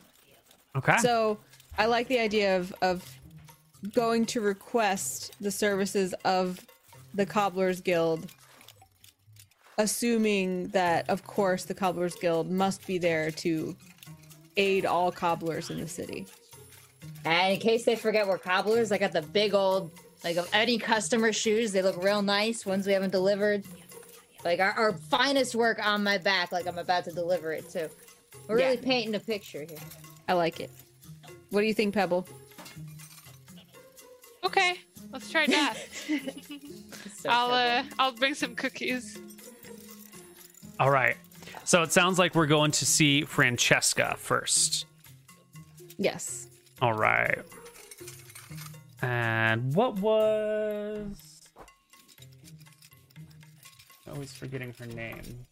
[0.78, 0.98] Okay.
[0.98, 1.38] So
[1.78, 3.04] I like the idea of of
[3.94, 6.60] going to request the services of
[7.14, 8.28] the Cobblers Guild,
[9.78, 13.76] assuming that, of course, the Cobblers Guild must be there to
[14.58, 16.26] aid all cobblers in the city.
[17.26, 19.92] And in case they forget we're cobblers, I got the big old
[20.24, 21.72] like of any customer shoes.
[21.72, 22.66] They look real nice.
[22.66, 23.64] Ones we haven't delivered.
[24.44, 26.52] Like our, our finest work on my back.
[26.52, 27.88] Like I'm about to deliver it too.
[28.48, 28.66] We're Yeah.
[28.68, 29.78] really painting a picture here.
[30.28, 30.70] I like it.
[31.50, 32.28] What do you think, Pebble?
[34.44, 34.80] Okay,
[35.12, 35.78] let's try that.
[37.18, 39.20] So I'll uh, I'll bring some cookies.
[40.80, 41.18] All right.
[41.64, 44.86] So it sounds like we're going to see Francesca first.
[45.98, 46.48] Yes.
[46.82, 47.40] All right.
[49.02, 51.50] And what was.
[54.08, 55.47] Always forgetting her name.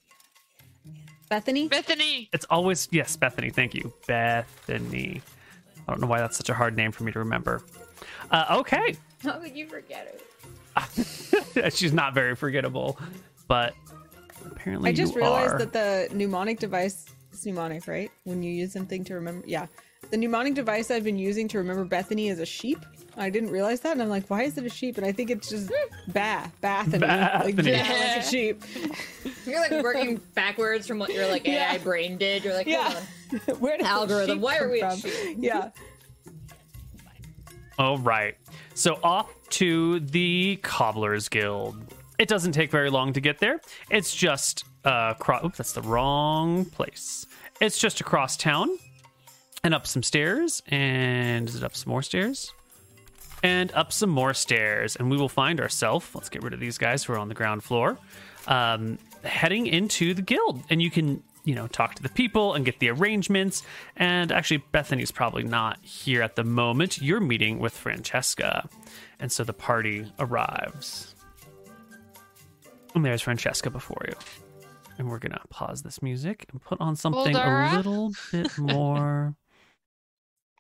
[1.30, 1.68] Bethany?
[1.68, 2.30] Bethany.
[2.34, 3.50] It's always yes, Bethany.
[3.50, 5.22] Thank you, Bethany.
[5.88, 7.64] I don't know why that's such a hard name for me to remember.
[8.32, 10.20] Uh, okay, How could you forget
[11.56, 11.74] it?
[11.74, 13.00] she's not very forgettable,
[13.48, 13.74] but
[14.46, 15.60] apparently I just you realized are.
[15.60, 18.12] that the mnemonic device is mnemonic, right?
[18.24, 19.46] When you use something to remember.
[19.48, 19.68] Yeah.
[20.12, 22.80] The mnemonic device I've been using to remember Bethany is a sheep.
[23.18, 24.98] I didn't realize that, and I'm like, why is it a sheep?
[24.98, 25.72] And I think it's just
[26.10, 27.00] bath, Bathany.
[27.00, 27.72] Like, Bathany.
[27.72, 27.78] yeah,
[28.16, 28.64] like a sheep.
[29.46, 31.78] You're like working backwards from what your like AI Yeah.
[31.78, 32.44] brain did.
[32.44, 33.02] You're like, Yeah.
[33.32, 33.40] yeah.
[33.60, 35.00] Where did the Algorithm, sheep why are we a from?
[35.00, 35.38] sheep?
[35.40, 35.70] Yeah.
[37.78, 38.36] All right.
[38.74, 41.94] So off to the Cobblers Guild.
[42.20, 43.60] It doesn't take very long to get there.
[43.90, 47.26] It's just uh cro- oops, that's the wrong place.
[47.62, 48.70] It's just across town
[49.64, 52.54] and up some stairs and is it up some more stairs?
[53.46, 56.80] And up some more stairs and we will find ourselves, let's get rid of these
[56.80, 57.98] guys who are on the ground floor.
[58.48, 60.64] Um heading into the guild.
[60.70, 63.64] And you can you know talk to the people and get the arrangements.
[63.96, 67.02] And actually bethany's probably not here at the moment.
[67.02, 68.68] You're meeting with francesca.
[69.20, 71.14] And so the party arrives.
[72.94, 74.16] And there's francesca before you.
[74.98, 79.36] And we're gonna pause this music and put on something a little bit more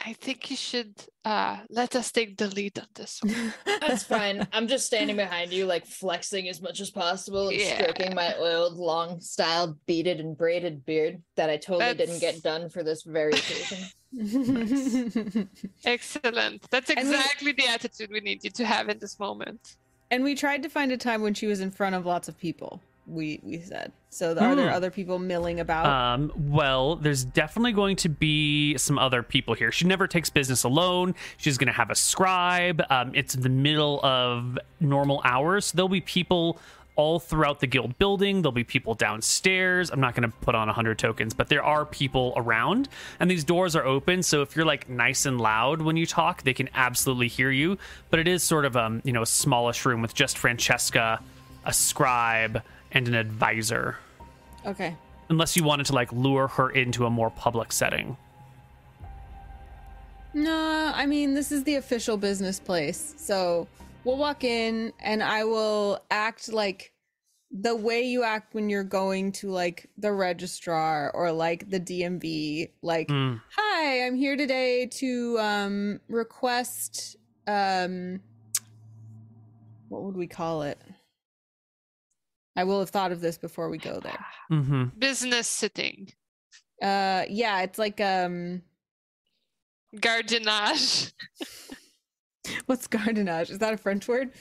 [0.03, 0.93] I think you should
[1.23, 3.53] uh, let us take the lead on this one.
[3.65, 4.47] That's fine.
[4.53, 7.75] I'm just standing behind you, like flexing as much as possible and Yeah.
[7.81, 12.69] stroking my oiled, long styled, beaded and braided beard that I totally didn't get done
[12.69, 13.87] for this very occasion.
[15.85, 16.69] Excellent.
[16.69, 19.75] That's And we- exactly the attitude we need you to have in this moment.
[20.11, 22.37] and we tried to find a time when she was in front of lots of
[22.37, 22.79] people.
[23.07, 23.91] We we said.
[24.09, 24.73] So are there Hmm.
[24.75, 25.85] other people milling about?
[25.85, 29.71] Um, well, there's definitely going to be some other people here.
[29.71, 31.15] She never takes business alone.
[31.37, 32.81] She's going to have a scribe.
[32.89, 35.65] Um, it's the middle of normal hours.
[35.65, 36.59] So there'll be people
[36.95, 38.41] all throughout the guild building.
[38.41, 39.89] There'll be people downstairs.
[39.91, 42.87] I'm not going to put on 100 tokens, but there are people around,
[43.19, 44.23] and these doors are open.
[44.23, 47.77] So if you're like nice and loud when you talk, they can absolutely hear you.
[48.09, 51.19] But it is sort of um, you know, a smallish room with just Francesca,
[51.65, 53.97] a scribe, and an advisor
[54.65, 54.95] okay.
[55.29, 58.15] unless you wanted to like lure her into a more public setting.
[60.33, 63.13] No, I mean this is the official business place.
[63.17, 63.67] So
[64.03, 66.91] we'll walk in and I will act like
[67.51, 72.69] the way you act when you're going to like the registrar or like the DMV
[72.81, 73.39] like Mm.
[73.55, 77.15] hi, I'm here today to um request
[77.47, 78.19] um
[79.87, 80.81] what would we call it?
[82.55, 84.25] I will have thought of this before we go there.
[84.51, 84.97] Mm-hmm.
[84.97, 86.11] Business sitting,
[86.81, 88.61] Uh yeah, it's like um
[89.95, 91.11] gardiennage.
[92.65, 93.49] what's gardenage?
[93.49, 94.31] Is that a French word?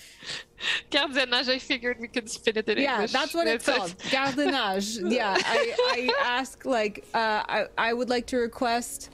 [0.90, 3.12] Gardiennage, I figured we could spin it in yeah, English.
[3.12, 3.94] that's what it's called.
[4.10, 4.98] Gardenage.
[4.98, 9.10] yeah, I, I ask like uh, I I would like to request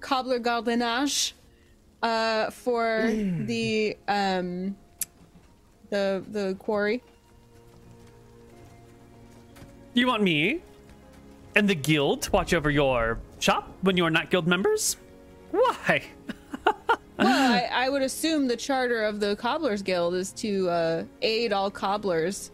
[0.00, 1.32] cobbler gardenage
[2.02, 3.10] uh, for
[3.46, 4.76] the um
[5.90, 7.02] the the quarry.
[9.98, 10.60] You want me
[11.56, 14.96] and the guild to watch over your shop when you are not guild members?
[15.50, 16.04] Why?
[17.18, 21.52] Well, I, I would assume the charter of the cobblers guild is to uh, aid
[21.52, 22.52] all cobblers,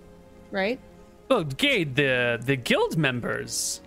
[0.50, 0.80] right?
[1.28, 3.82] Oh, Gade, the the guild members.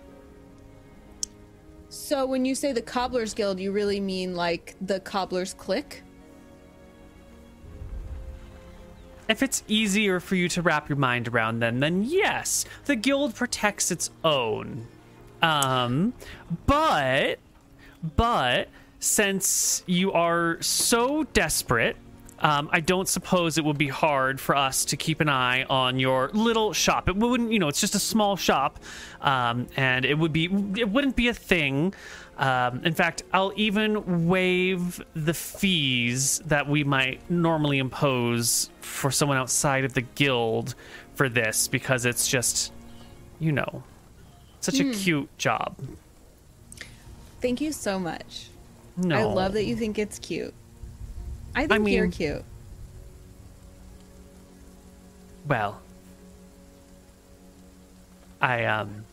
[1.88, 6.04] So when you say the cobblers guild, you really mean like the cobblers clique?
[9.28, 13.34] If it's easier for you to wrap your mind around them, then yes, the guild
[13.34, 14.86] protects its own.
[15.42, 16.14] Um,
[16.66, 17.38] but,
[18.16, 18.68] but
[19.00, 21.96] since you are so desperate,
[22.40, 25.98] um, I don't suppose it would be hard for us to keep an eye on
[25.98, 27.08] your little shop.
[27.08, 28.78] It wouldn't, you know, it's just a small shop,
[29.20, 30.44] um, and it would be,
[30.78, 31.94] it wouldn't be a thing.
[32.38, 39.36] Um, in fact, I'll even waive the fees that we might normally impose for someone
[39.36, 40.76] outside of the guild
[41.14, 42.72] for this because it's just,
[43.40, 43.82] you know,
[44.60, 45.76] such a cute job.
[47.40, 48.48] Thank you so much.
[48.96, 50.54] No, I love that you think it's cute.
[51.54, 52.44] I think you're cute.
[55.46, 55.80] Well,
[58.40, 59.04] I um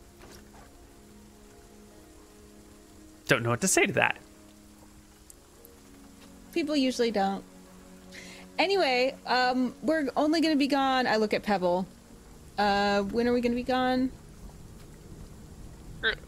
[3.28, 4.18] don't know what to say to that.
[6.54, 7.44] People usually don't.
[8.58, 11.08] Anyway, um, we're only gonna be gone.
[11.08, 11.86] I look at Pebble.
[12.58, 14.12] Uh, when are we gonna be gone?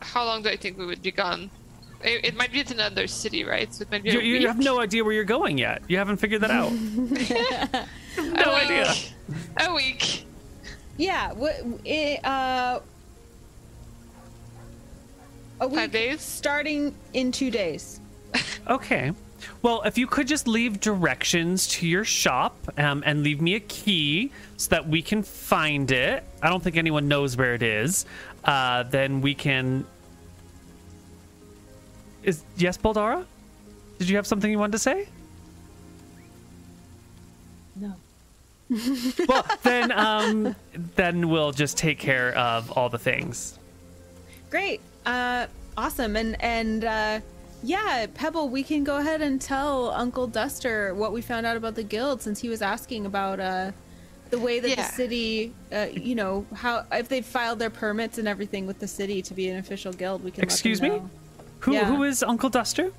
[0.02, 1.50] How long do I think we would be gone?
[2.04, 3.74] It, it might be at another city, right?
[3.74, 5.82] So it might be You, you have no idea where you're going yet.
[5.88, 6.72] You haven't figured that out.
[8.18, 8.88] no a idea.
[8.88, 9.14] week.
[9.60, 10.26] A week.
[10.98, 11.32] Yeah.
[11.34, 11.56] What?
[11.86, 12.82] It, uh,
[15.60, 16.22] A week Five days?
[16.22, 18.00] starting in two days.
[18.68, 19.14] Okay.
[19.62, 23.62] Well, if you could just leave directions to your shop um, and leave me a
[23.62, 26.26] key so that we can find it.
[26.42, 28.06] I don't think anyone knows where it is.
[28.44, 29.86] Uh, then we can.
[32.24, 33.26] Is yes, Boldara?
[34.00, 35.08] Did you have something you wanted to say?
[37.78, 37.94] No.
[39.30, 40.56] Well, then, um,
[40.96, 43.58] then we'll just take care of all the things.
[44.50, 44.82] Great.
[45.08, 45.48] Uh,
[45.78, 46.16] awesome.
[46.16, 47.20] And and uh,
[47.64, 51.76] yeah, Pebble, we can go ahead and tell Uncle Duster what we found out about
[51.76, 53.72] the guild since he was asking about uh,
[54.30, 54.76] the way that Yeah.
[54.88, 58.88] the city, uh, you know, how if they filed their permits and everything with the
[58.88, 60.44] city to be an official guild, we can.
[60.44, 61.02] Excuse me?
[61.62, 61.86] Who Yeah.
[61.86, 62.92] who is Uncle Duster?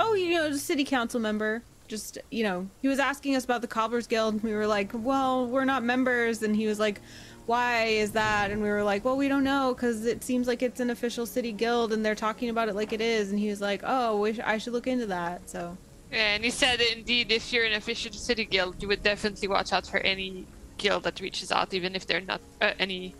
[0.00, 1.62] Oh, you know, the city council member.
[1.88, 4.34] Just you know, he was asking us about the Cobblers Guild.
[4.34, 7.00] And we were like, "Well, we're not members," and he was like,
[7.46, 10.62] "Why is that?" And we were like, "Well, we don't know because it seems like
[10.62, 13.48] it's an official city guild, and they're talking about it like it is." And he
[13.48, 15.76] was like, "Oh, we sh- I should look into that." So
[16.12, 19.72] Yeah, and he said indeed, if you're an official city guild, you would definitely watch
[19.72, 20.46] out for any
[20.78, 23.14] guild that reaches out, even if they're not uh, any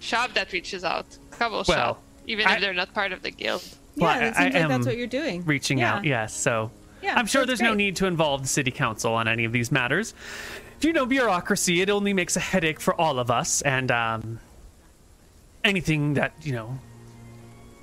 [0.00, 1.06] shop that reaches out.
[1.32, 3.62] couple Well, shop, even I- if they're not part of the guild.
[3.96, 5.44] Well, yeah, it I- seems I like that's am what you're doing.
[5.44, 5.96] reaching Yeah.
[5.96, 6.04] out.
[6.04, 6.70] Yes, so
[7.02, 9.44] Yeah, I'm sure so it's there's no need to involve the city council on any
[9.44, 10.14] of these matters.
[10.80, 14.40] If you know bureaucracy, it only makes a headache for all of us, and um,
[15.62, 16.78] anything that you know,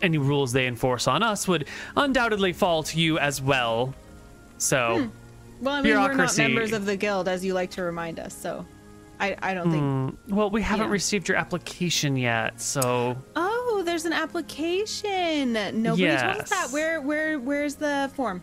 [0.02, 3.93] any rules they enforce on us would undoubtedly fall to you as well.
[4.58, 5.12] So,
[5.62, 8.36] Well, I mean, we're not members of the guild, as you like to remind us.
[8.36, 8.66] So
[9.20, 10.36] I I don't think.
[10.36, 10.91] well, we haven't Yeah.
[10.93, 15.54] received your application yet, so Oh, there's an application.
[15.54, 16.70] Nobody told us that.
[16.72, 18.41] Where where where's the form?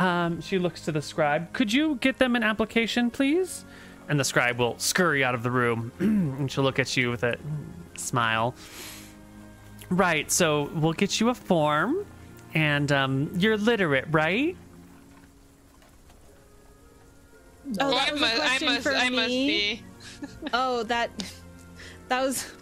[0.00, 1.52] Um, she looks to the scribe.
[1.52, 3.66] Could you get them an application, please?
[4.08, 7.22] And the scribe will scurry out of the room, and she'll look at you with
[7.22, 7.36] a
[7.96, 8.54] smile.
[9.90, 10.30] Right.
[10.32, 12.06] So we'll get you a form,
[12.54, 14.56] and um, you're literate, right?
[17.78, 19.16] Oh, that I was must, a question I must, for I me.
[19.16, 19.82] must be.
[20.54, 21.10] Oh, that
[22.08, 22.52] that was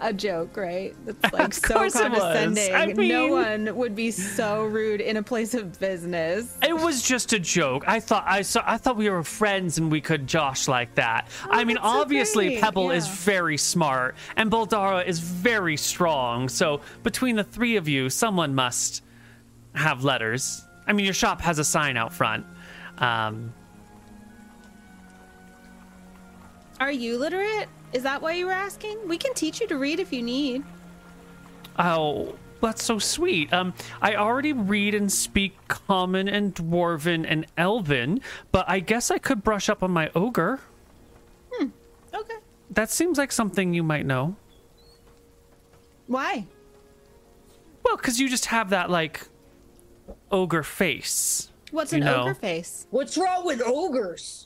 [0.00, 0.94] a joke, right?
[1.04, 2.20] That's like so course it was.
[2.20, 2.74] condescending.
[2.74, 6.58] I no one would be so rude in a place of business.
[6.62, 7.84] It was just a joke.
[7.86, 8.62] I thought I saw.
[8.66, 11.28] I thought we were friends and we could josh like that.
[11.48, 12.60] I mean, Oh, that's so obviously great.
[12.60, 16.48] Pebble is very smart and Boldara is very strong.
[16.48, 19.02] So between the three of you, someone must
[19.74, 20.62] have letters.
[20.86, 22.46] I mean, your shop has a sign out front.
[22.98, 23.52] Um,
[26.78, 27.68] Are you literate?
[27.92, 28.98] Is that why you were asking?
[29.08, 30.64] We can teach you to read if you need.
[31.78, 33.52] oh, that's so sweet.
[33.52, 38.20] Um, I already read and speak Common and Dwarven and Elven,
[38.50, 40.58] but I guess I could brush up on my Ogre.
[41.52, 41.68] Hmm.
[42.14, 42.36] Okay.
[42.70, 44.36] That seems like something you might know.
[46.06, 46.46] Why?
[47.84, 49.28] Well, because you just have that like
[50.30, 51.50] ogre face.
[51.70, 52.22] What's an know.
[52.22, 52.86] ogre face?
[52.90, 54.45] What's wrong with ogres?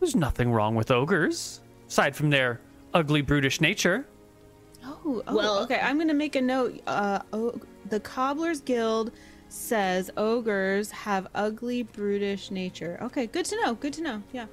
[0.00, 2.60] There's nothing wrong with ogres, aside from their
[2.94, 4.06] ugly, brutish nature.
[4.84, 5.80] Oh, oh Well- okay.
[5.82, 6.80] I'm gonna make a note.
[6.86, 7.54] Uh, oh,
[7.88, 9.10] the Cobblers Guild
[9.48, 12.98] says ogres have ugly, brutish nature.
[13.02, 13.74] Okay, good to know.
[13.74, 14.22] Good to know.
[14.32, 14.46] Yeah.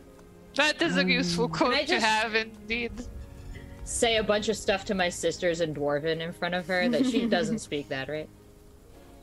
[0.55, 2.91] That is a useful quote to have, indeed.
[3.83, 7.05] Say a bunch of stuff to my sisters in Dwarven in front of her that
[7.05, 8.29] she doesn't speak that, right?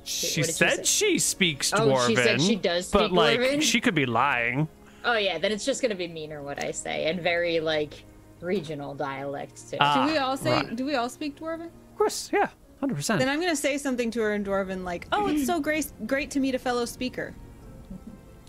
[0.04, 0.82] She what said say?
[0.84, 2.06] she speaks Oh, dwarven.
[2.08, 3.62] she said she does but speak like Dwarven?
[3.62, 4.68] she could be lying.
[5.04, 7.94] Oh yeah, then it's just gonna be meaner what I say and very like
[8.40, 9.76] regional dialect too.
[9.80, 10.52] Ah, do we all say?
[10.52, 10.76] right.
[10.76, 11.66] Do we all speak Dwarven?
[11.66, 12.48] Of course, yeah,
[12.80, 13.20] hundred percent.
[13.20, 13.28] Then.
[13.28, 16.40] I'm gonna say something to her in Dwarven, like, "Oh, it's so great, great to
[16.40, 17.34] meet a fellow speaker."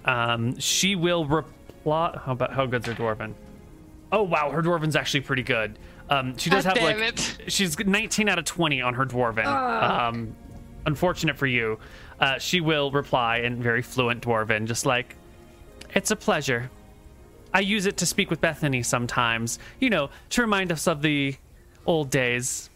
[0.05, 2.19] Um, she will reply.
[2.23, 3.33] How about how good's her dwarven?
[4.11, 5.77] Oh wow, her dwarven's actually pretty good.
[6.09, 7.37] Um, she does God have like it.
[7.51, 9.45] she's 19 out of 20 on her dwarven.
[9.45, 10.35] Um,
[10.85, 11.79] unfortunate for you.
[12.19, 15.15] Uh, she will reply in very fluent dwarven, just like,
[15.93, 16.69] "It's a pleasure.
[17.53, 19.59] I use it to speak with Bethany sometimes.
[19.79, 21.35] You know, to remind us of the
[21.85, 22.69] old days."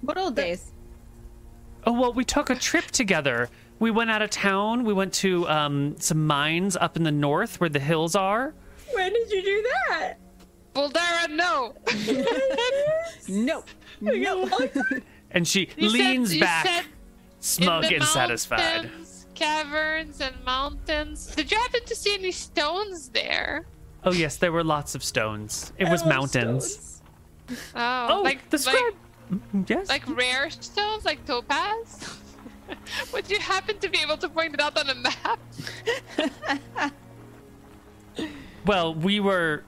[0.00, 0.72] What old days?
[1.86, 3.48] Oh well, we took a trip together.
[3.78, 4.84] We went out of town.
[4.84, 8.52] We went to um, some mines up in the north where the hills are.
[8.92, 10.14] when did you do that?
[10.74, 11.74] Boldara, no!
[13.28, 13.64] No,
[14.00, 14.48] no.
[15.30, 16.84] And she You leans you back, said
[17.40, 18.90] smug in the and satisfied.
[19.38, 21.26] Caverns and mountains.
[21.36, 23.66] Did you happen to see any stones there?
[24.04, 25.72] Oh yes, there were lots of stones.
[25.78, 27.02] It was I love mountains.
[27.74, 28.94] Oh, Oh, like the scribe.
[29.30, 29.88] like, yes.
[29.88, 32.18] like rare stones, like topaz.
[33.12, 35.40] Would you happen to be able to point it out on a map?
[38.66, 39.62] well, we were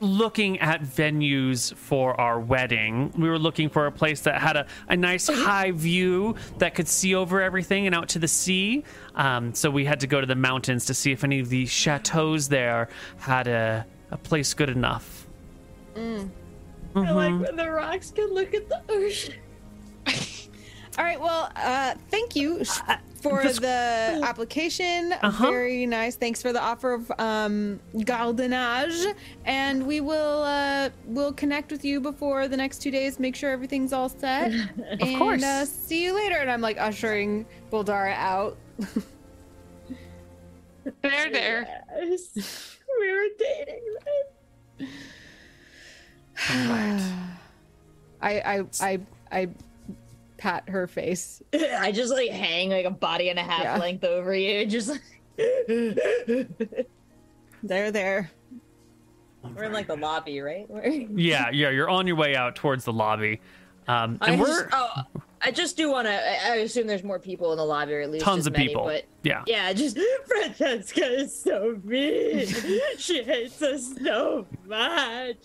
[0.00, 3.12] looking at venues for our wedding.
[3.16, 6.88] We were looking for a place that had a, a nice high view that could
[6.88, 8.84] see over everything and out to the sea.
[9.14, 11.66] Um, so we had to go to the mountains to see if any of the
[11.66, 12.88] chateaus there
[13.18, 15.26] had a, a place good enough.
[15.96, 15.98] I
[16.94, 16.98] Mm-hmm.
[17.14, 19.34] like when the rocks can look at the ocean.
[20.98, 21.20] All right.
[21.20, 22.64] Well, uh, thank you
[23.22, 25.12] for this- the application.
[25.12, 25.48] Uh-huh.
[25.48, 26.16] Very nice.
[26.16, 29.06] Thanks for the offer of um, gardenage,
[29.44, 33.20] and we will uh, we'll connect with you before the next two days.
[33.20, 34.52] Make sure everything's all set.
[34.52, 35.44] of and, course.
[35.44, 36.36] Uh, see you later.
[36.36, 38.56] And I'm like ushering Boldara out.
[41.02, 41.84] There, there.
[42.00, 42.78] Yes.
[43.00, 43.96] we were dating
[44.78, 44.88] then.
[48.22, 49.48] I I I I
[50.38, 51.42] pat her face.
[51.52, 53.76] I just like hang like a body and a half Yeah.
[53.78, 55.02] length over you, just like
[57.62, 58.30] There, there.
[59.56, 60.66] we're in like the lobby, right?
[61.10, 63.40] Yeah, yeah, you're on your way out towards the lobby.
[63.88, 65.02] Um, and I we're just, oh,
[65.40, 66.12] I just do want to.
[66.12, 68.68] I I assume there's more people in the lobby, or at least tons of many,
[68.68, 68.84] people.
[68.84, 69.44] But Yeah.
[69.46, 72.46] yeah, just Francesca is so mean.
[72.98, 75.36] she hates us so much.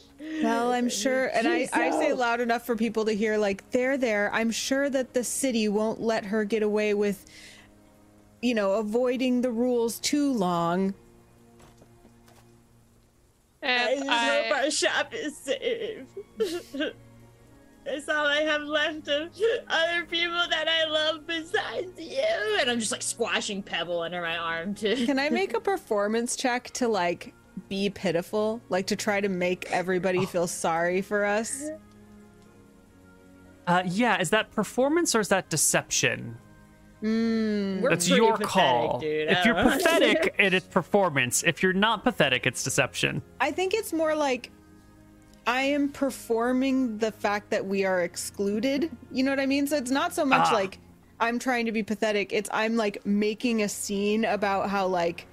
[0.42, 3.98] Well, I'm sure, and I, I say loud enough for people to hear, like, there,
[3.98, 4.32] there.
[4.34, 7.26] I'm sure that the city won't let her get away with,
[8.42, 10.94] you know, avoiding the rules too long.
[13.62, 16.06] I And just I, hope our shop is safe.
[17.86, 19.30] That's all I have left of
[19.68, 22.58] other people that I love besides you.
[22.60, 24.96] And I'm just like squashing Pebble under my arm too.
[25.06, 27.34] Can I make a performance check to, like,
[27.68, 28.62] be pitiful?
[28.70, 31.70] Like, to try to make everybody feel sorry for us?
[33.68, 36.38] uh, yeah, is that performance or is that deception?
[37.02, 39.00] We're That's your pathetic, call.
[39.00, 39.30] dude.
[39.30, 41.44] If you're don't pathetic, it is performance.
[41.44, 43.22] If you're not pathetic, it's deception.
[43.42, 44.52] I think it's more like
[45.46, 48.90] I am performing the fact that we are excluded.
[49.12, 49.68] You know what I mean?
[49.68, 50.54] So it's not so much Ah.
[50.54, 50.80] like
[51.20, 52.32] I'm trying to be pathetic.
[52.34, 55.26] It's I'm like making a scene about how like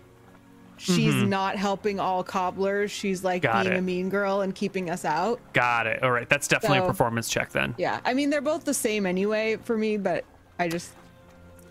[0.77, 2.91] she's not helping all cobblers.
[2.91, 3.53] She's like Mm-hmm.
[3.53, 3.79] Got being it.
[3.79, 5.41] a mean girl and keeping us out.
[5.53, 6.03] Got it.
[6.03, 7.75] All right, that's definitely a performance check then.
[7.79, 8.01] Yeah.
[8.05, 10.25] I mean, they're both the same anyway for me, but
[10.59, 10.91] I just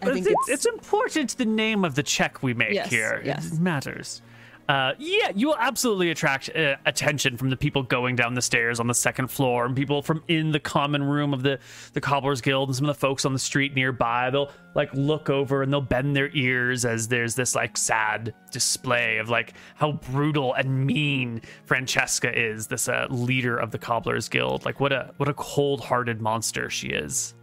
[0.02, 2.90] I But think it's, it's, it's important the name of the check we make Yes,
[2.90, 3.22] here.
[3.26, 3.52] yes.
[3.52, 4.22] It matters.
[4.70, 8.80] Uh, yeah, you will absolutely attract uh, attention from the people going down the stairs
[8.80, 11.58] on the second floor, and people from in the common room of the
[11.94, 14.30] the Cobblers Guild, and some of the folks on the street nearby.
[14.30, 19.18] They'll like look over and they'll bend their ears as there's this like sad display
[19.18, 24.66] of like how brutal and mean Francesca is, this uh, leader of the Cobblers Guild.
[24.66, 27.34] Like what a what a cold hearted monster she is.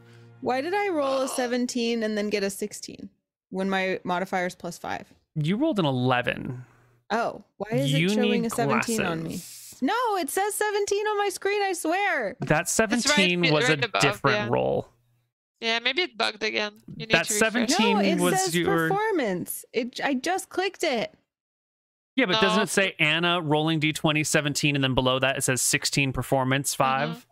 [0.42, 3.10] Why did I roll a 17 and then get a 16
[3.50, 5.12] when my modifier is plus 5?
[5.34, 6.64] You rolled an eleven.
[7.10, 9.40] Oh, why is You it showing a 17 on me?
[9.82, 12.36] No, it says 17 on my screen, I swear.
[12.40, 14.48] That 17 right- was a above, different yeah.
[14.50, 14.88] roll.
[15.60, 16.72] yeah, maybe it bugged again.
[16.96, 19.64] You need That to 17 No, it was says your- performance.
[19.72, 21.14] It I just clicked it.
[22.16, 25.60] Yeah, but doesn't it say Anna rolling d20 17 and then below that it says
[25.60, 27.26] 16 performance 5?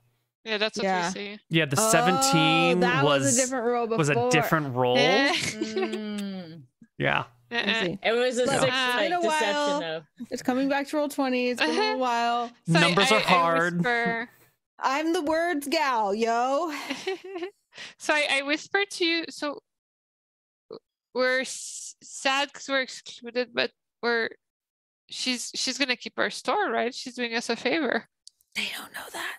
[0.44, 1.08] Yeah, that's what Yeah.
[1.08, 1.38] we see.
[1.48, 3.96] Yeah, the Oh, 17 that was, was a different roll before.
[3.98, 4.98] was a different roll.
[4.98, 5.32] Eh.
[5.34, 6.62] Mm.
[6.98, 7.24] Yeah.
[7.54, 7.96] Let's Uh-uh.
[8.02, 9.80] It was a Look, six it's a deception while.
[9.80, 10.02] though.
[10.30, 11.48] It's coming back to roll 20.
[11.48, 12.50] It's been a little while.
[12.66, 13.74] So Numbers I- are I hard.
[13.78, 14.28] whisper-
[14.78, 16.72] I'm the words gal, yo.
[17.98, 19.24] so I, I whispered to you.
[19.30, 19.60] So
[21.14, 23.70] we're s- sad because we're excluded, but
[24.02, 24.28] we're
[25.08, 26.92] she's she's gonna keep our store, right?
[26.94, 28.08] She's doing us a favor.
[28.56, 29.36] They don't know that.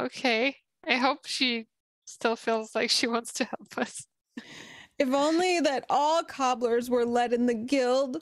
[0.00, 0.56] Okay.
[0.88, 1.66] I hope she
[2.06, 4.06] still feels like she wants to help us.
[5.00, 8.18] If only that all cobblers were let in the guild.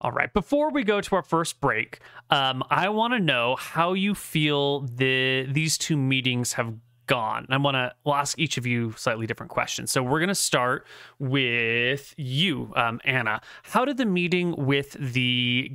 [0.00, 0.32] All right.
[0.34, 2.00] Before we go to our first break,
[2.30, 6.74] um, I want to know how you feel the these two meetings have
[7.06, 7.46] gone.
[7.50, 7.94] I want to.
[8.04, 9.92] We'll ask each of you slightly different questions.
[9.92, 10.88] So we're going to start
[11.20, 13.40] with you, um, Anna.
[13.62, 15.70] How did the meeting with the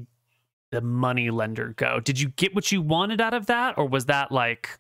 [0.72, 2.02] the money lender go?
[2.02, 4.78] Did you get what you wanted out of that, or was that like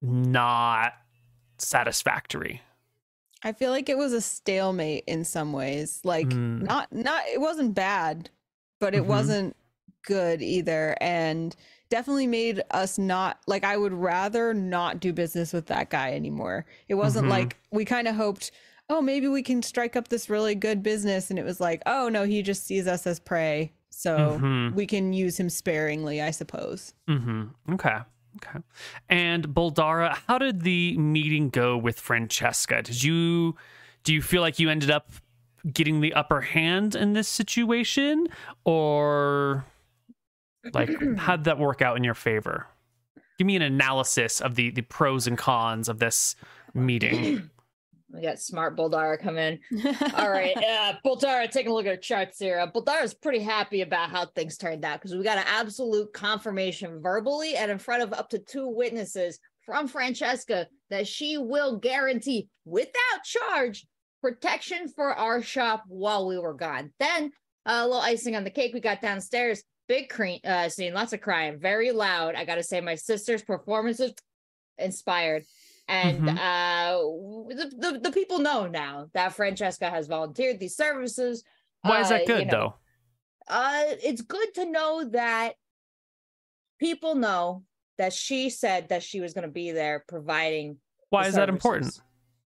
[0.00, 0.92] not
[1.58, 2.62] satisfactory?
[3.42, 6.00] I feel like it was a stalemate in some ways.
[6.04, 6.62] Like Mm.
[6.62, 8.30] not not it wasn't bad,
[8.80, 9.06] but it Mhm.
[9.06, 9.56] wasn't
[10.02, 11.54] good either and
[11.90, 16.66] definitely made us not like I would rather not do business with that guy anymore.
[16.88, 17.30] It wasn't Mhm.
[17.30, 18.50] like we kind of hoped,
[18.90, 22.08] oh, maybe we can strike up this really good business and it was like, oh
[22.08, 23.72] no, he just sees us as prey.
[23.90, 24.74] So Mhm.
[24.74, 26.94] we can use him sparingly, I suppose.
[27.08, 27.74] Mm-hmm.
[27.74, 27.98] Okay.
[28.46, 28.60] Okay.
[29.08, 32.82] And Boldara, how did the meeting go with Francesca?
[32.82, 33.56] Did you
[34.04, 35.10] do you feel like you ended up
[35.72, 38.28] getting the upper hand in this situation,
[38.64, 39.64] or
[40.72, 42.66] Like, how'd that work out in your favor?
[43.38, 46.36] Give me an analysis of the the pros and cons of this
[46.74, 47.50] meeting.
[48.12, 49.58] We got smart Boldara come in.
[50.16, 52.58] All right, uh, Boldara, taking a look at the charts here.
[52.58, 57.02] Uh, Boldara's pretty happy about how things turned out because we got an absolute confirmation
[57.02, 62.48] verbally and in front of up to two witnesses from Francesca that she will guarantee
[62.64, 63.86] without charge
[64.22, 66.92] protection for our shop while we were gone.
[66.98, 67.30] Then
[67.66, 69.62] uh, a little icing on the cake we got downstairs.
[69.86, 72.34] Big cre- uh, scene, lots of crying, very loud.
[72.34, 74.24] I gotta say, my sister's performance performances
[74.78, 75.44] inspired.
[75.88, 76.38] And Mhm.
[76.38, 76.98] uh,
[77.54, 81.44] the, the the people know now that Francesca has volunteered these services.
[81.82, 82.74] Why is Uh, that you good know, though?
[83.48, 85.54] uh it's good to know that
[86.78, 87.64] people know
[87.96, 90.76] that she said that she was going to be there providing
[91.10, 92.00] Why the is that important?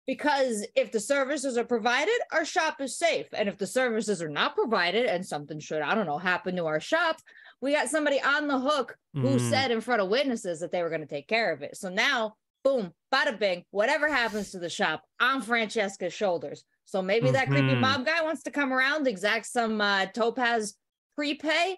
[0.06, 4.28] because if the services are provided our shop is safe and if the services are
[4.28, 7.16] not provided and something should i don't know happen to our shop
[7.60, 9.40] we got somebody on the hook who Mm.
[9.40, 11.88] said in front of witnesses that they were going to take care of it so
[11.88, 12.34] now
[12.64, 17.74] boom bada bing whatever happens to the shop on francesca's shoulders so maybe that creepy
[17.74, 17.80] Mhm.
[17.80, 20.74] mob guy wants to come around exact some uh, topaz
[21.16, 21.76] prepay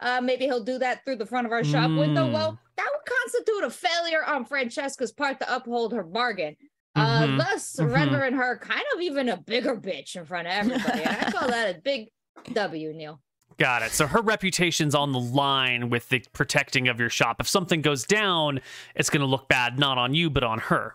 [0.00, 2.26] uh, maybe he'll do that through the front of our shop window.
[2.28, 2.32] Mm.
[2.34, 6.54] Well, that would constitute a failure on Francesca's part to uphold her bargain,
[6.94, 7.38] uh, Mhm.
[7.38, 7.94] thus Mhm.
[7.94, 11.02] rendering her kind of even a bigger bitch in front of everybody.
[11.02, 12.10] I call that a big
[12.52, 13.22] W, Neil.
[13.58, 13.90] Got it.
[13.92, 17.40] So her reputation's on the line with the protecting of your shop.
[17.40, 18.60] If something goes down,
[18.94, 20.94] it's going to look bad not on you but on her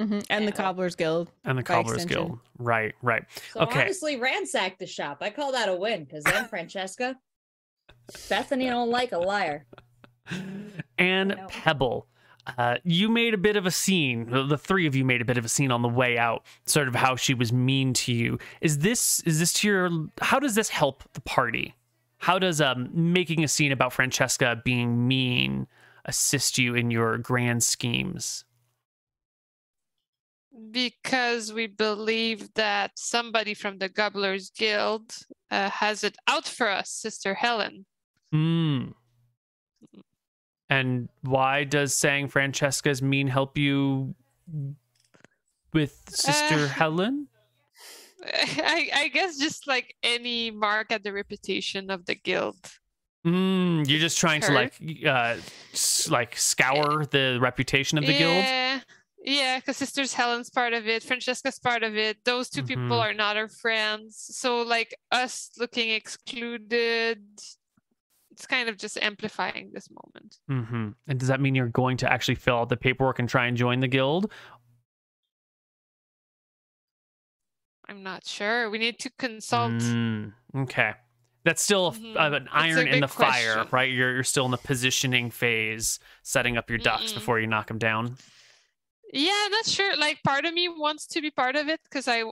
[0.00, 1.30] Mhm, And the Cobbler's Guild.
[1.44, 2.26] and the Cobbler's extension.
[2.28, 2.38] Guild.
[2.58, 3.24] Right, right.
[3.52, 3.82] So Okay.
[3.82, 5.18] honestly, ransack the shop.
[5.20, 7.18] I call that a win because then Francesca,
[8.28, 9.66] Bethany don't like a liar.
[10.98, 11.36] And.
[11.48, 12.06] Pebble,
[12.58, 14.30] uh, you made a bit of a scene.
[14.30, 16.44] The the three of you made a bit of a scene on the way out,
[16.66, 18.38] sort of how she was mean to you.
[18.60, 19.90] Is this is this to your?
[20.20, 21.74] How does this help the party?
[22.22, 25.66] How does um, making a scene about Francesca being mean
[26.04, 28.44] assist you in your grand schemes?
[30.70, 35.14] because we believe that somebody from the Cobblers Guild
[35.50, 37.84] uh, has it out for us, Sister Helen.
[38.32, 38.92] Hmm.
[40.70, 44.14] And why does saying Francesca's mean help you
[45.72, 47.28] with Sister Uh, Helen?
[48.64, 52.56] I, I guess just like any mark at the reputation of the guild.
[53.26, 54.74] Mm, you're just trying to like
[55.06, 55.36] uh
[56.08, 58.44] like scour the reputation of the guild.
[58.44, 58.80] yeah,
[59.24, 62.18] yeah, because Sisters Helen's part of it, Francesca's part of it.
[62.24, 62.66] Those 2 Mhm.
[62.66, 64.16] people are not our friends.
[64.18, 67.22] So like us looking excluded,
[68.32, 70.38] it's kind of just amplifying this moment.
[70.48, 73.46] hmm And does that mean you're going to actually fill out the paperwork and try
[73.46, 74.32] and join the guild?
[77.92, 78.70] I'm not sure.
[78.70, 79.72] We need to consult.
[79.72, 80.94] Mm, okay.
[81.44, 82.16] That's still a Mhm.
[82.16, 83.90] uh, an iron in the fire, right?
[83.92, 87.16] You're you're still in the positioning phase, setting up your ducks Mm-mm.
[87.16, 88.16] before you knock them down.
[89.12, 89.94] Yeah, I'm not sure.
[89.96, 92.22] Like part of me wants to be part of it because I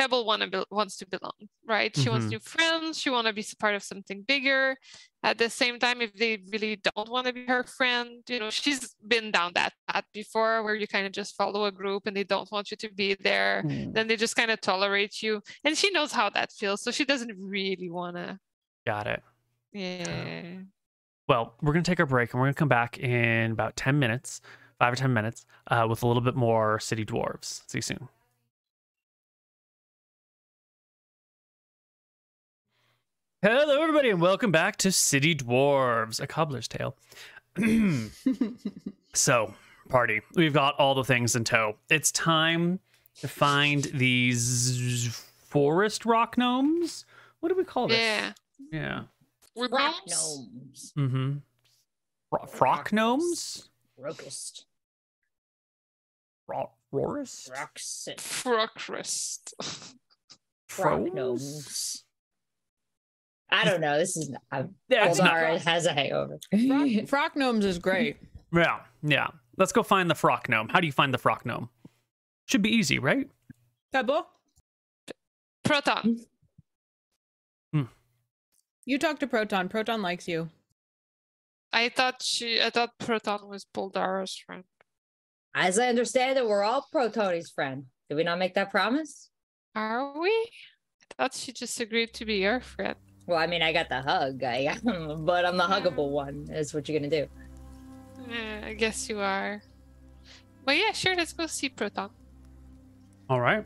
[0.00, 1.36] Pebble wanna be, wants to belong,
[1.66, 1.94] right?
[1.94, 2.30] She wants Mhm.
[2.30, 2.98] new friends.
[2.98, 4.74] She want to be part of something bigger.
[5.22, 8.48] At the same time, if they really don't want to be her friend, you know,
[8.48, 12.16] she's been down that path before, where you kind of just follow a group and
[12.16, 13.62] they don't want you to be there.
[13.94, 17.04] Then they just kind of tolerate you, and she knows how that feels, so she
[17.04, 18.38] doesn't really want to.
[18.86, 19.22] Got it.
[19.72, 20.62] Yeah.
[21.28, 23.76] Well, we're going to take our break and we're going to come back in about
[23.76, 24.40] 10 minutes,
[24.78, 27.62] five or 10 minutes, uh, with a little bit more City Dwarves.
[27.68, 28.08] See you soon.
[33.42, 36.94] Hello, everybody, and welcome back to City Dwarves, a cobbler's tale.
[39.14, 39.54] so,
[39.88, 41.76] party, we've got all the things in tow.
[41.88, 42.80] It's time
[43.20, 45.08] to find these
[45.48, 47.06] forest rock gnomes.
[47.40, 47.98] What do we call this?
[47.98, 48.32] Yeah.
[48.70, 49.02] Yeah.
[49.54, 50.12] We're Rock gnomes.
[50.36, 50.92] gnomes.
[50.98, 51.32] Mm-hmm.
[52.28, 53.70] Fro- frock gnomes?
[53.96, 54.66] Rocust.
[56.46, 57.50] Ro- Rorist?
[57.50, 58.06] Rocks.
[58.18, 59.54] Frockrust.
[60.78, 62.04] Rock gnomes.
[63.52, 63.98] I don't know.
[63.98, 66.38] This is I'm Yeah, not- Boldara has a hangover.
[66.50, 68.16] Frock, Frock Gnomes is great.
[68.52, 69.28] yeah, yeah.
[69.56, 70.68] Let's go find the frock gnome.
[70.68, 71.68] How do you find the frock gnome?
[72.46, 73.28] Should be easy, right?
[73.92, 74.26] Pebble,
[75.64, 76.20] Proton.
[77.72, 77.82] Hmm.
[78.86, 79.68] you talk to Proton.
[79.68, 80.48] Proton likes you.
[81.72, 82.60] I thought she.
[82.60, 84.64] I thought Proton was Boldara's friend.
[85.54, 87.84] As I understand it, we're all Protoni's friend.
[88.08, 89.30] Did we not make that promise?
[89.74, 90.30] Are we?
[90.30, 92.96] I thought she just agreed to be your friend.
[93.30, 96.48] Well, I mean, I got the hug, I, but I'm the huggable one.
[96.50, 97.28] Is what you're gonna do.
[98.28, 99.62] Yeah, I guess you are.
[100.64, 101.14] But yeah, sure.
[101.14, 102.10] Let's go see Proton.
[103.28, 103.64] All right.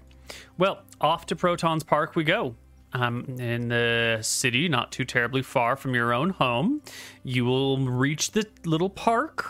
[0.59, 2.55] Well, off to Proton's Park we go.
[2.93, 6.83] um, in the city, not too terribly far from your own home.
[7.23, 9.47] You will reach the little park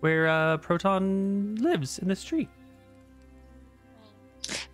[0.00, 2.48] where uh, Proton lives in this tree.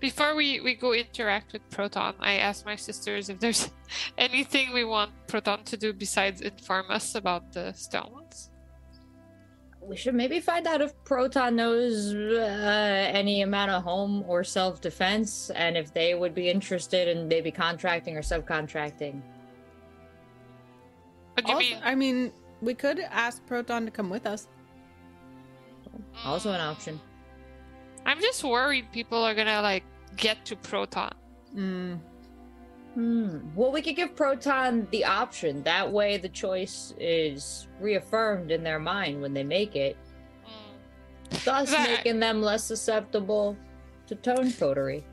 [0.01, 3.71] Before we, we go interact with Proton, I asked my sisters if there's
[4.19, 8.51] anything we want Proton to do besides inform us about the stones.
[9.81, 14.81] We should maybe find out if Proton knows uh, any amount of home or self
[14.81, 19.21] defense and if they would be interested in maybe contracting or subcontracting.
[21.35, 21.81] What do you Also, mean?
[21.83, 24.49] I mean, we could ask Proton to come with us.
[26.25, 27.01] Also, an option.
[28.09, 29.85] I'm just worried people are gonna like
[30.17, 31.13] get to Proton.
[31.55, 32.01] Mm.
[32.95, 33.39] Hmm.
[33.55, 35.63] Well, we could give Proton the option.
[35.63, 39.97] That way, the choice is reaffirmed in their mind when they make it,
[40.47, 41.45] Mm.
[41.45, 43.57] thus That- making them less susceptible
[44.07, 45.05] to tone coterie.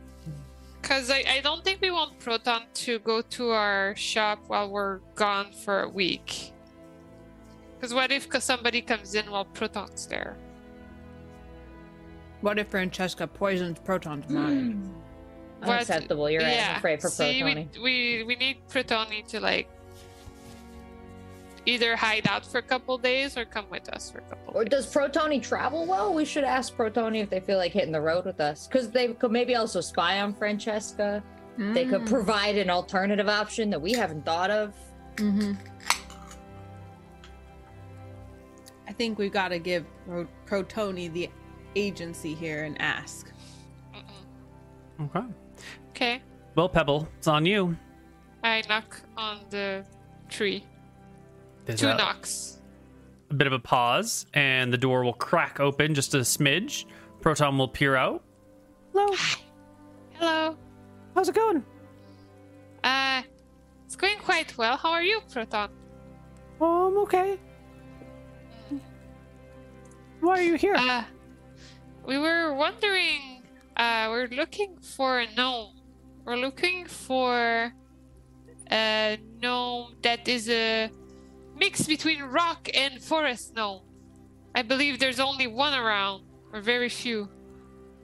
[0.81, 4.99] Because I, I don't think we want Proton to go to our shop while we're
[5.15, 6.53] gone for a week.
[7.75, 10.37] Because what if 'cause somebody comes in while Proton's there?
[12.45, 14.73] What if Francesca poisons Proton's mind?
[14.75, 14.89] Hmm.
[15.61, 16.29] What- Unacceptable.
[16.29, 16.59] You're right.
[16.69, 17.73] I'm afraid for See, Protoni.
[17.77, 19.67] we, we we need Protoni to like
[21.65, 24.53] either hide out for a couple days or come with us for a couple.
[24.55, 24.85] Or days.
[24.85, 26.13] does Protoni travel well?
[26.13, 28.67] We should ask Protoni if they feel like hitting the road with us.
[28.67, 31.23] Because they could maybe also spy on Francesca.
[31.57, 32.09] They could Mm.
[32.09, 34.75] provide an alternative option that we haven't thought of.
[35.15, 35.53] Mm-hmm.
[38.87, 41.27] I think we've got to give Pro- Protoni the
[41.75, 43.31] agency here and ask.
[43.93, 45.05] Mm-mm.
[45.15, 45.25] Okay.
[45.91, 46.21] Okay,
[46.55, 47.77] Well, Pebble, it's on you.
[48.43, 49.85] I knock on the
[50.29, 50.65] tree.
[51.65, 52.59] There's Two a, knocks.
[53.29, 56.85] a bit of a pause, and the door will crack open just a smidge.
[57.21, 58.23] Proton will peer out.
[58.93, 59.15] Hello,
[60.13, 60.57] Hello.
[61.15, 61.63] how's it going?
[62.83, 63.21] Uh,
[63.85, 64.77] it's going quite well.
[64.77, 65.69] How are you, Proton?
[66.61, 67.39] Oh, I'm okay.
[70.21, 70.75] Why are you here?
[70.75, 71.03] Uh,
[72.05, 73.43] we were wondering.
[73.75, 75.81] Uh, we're looking for a gnome.
[76.23, 77.73] We're looking for
[78.71, 80.89] a gnome that is a
[81.55, 83.81] mix between rock and forest gnome.
[84.55, 86.23] I believe there's only one around,
[86.53, 87.29] or very few.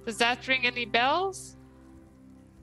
[0.05, 1.55] Does that ring any bells?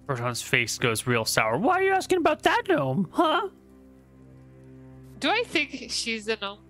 [0.06, 1.56] Proton's face goes real sour.
[1.58, 3.48] Why are you asking about that gnome, huh?
[5.18, 6.60] Do I think she's a gnome,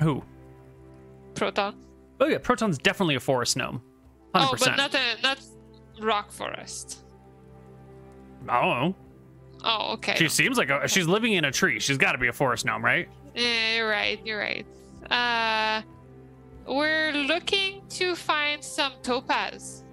[0.00, 0.22] Who?
[1.34, 1.74] Proton?
[2.20, 3.82] Oh yeah, Proton's definitely a forest gnome.
[4.34, 5.38] Hundred Oh, but not a not
[6.00, 7.04] rock forest.
[8.48, 8.94] I don't know.
[9.64, 10.14] Oh, okay.
[10.16, 11.80] She seems like a, she's living in a tree.
[11.80, 13.08] She's got to be a forest gnome, right?
[13.34, 14.20] Yeah, you're right.
[14.24, 14.66] You're right.
[15.10, 15.82] Uh,
[16.66, 19.84] we're looking to find some topaz.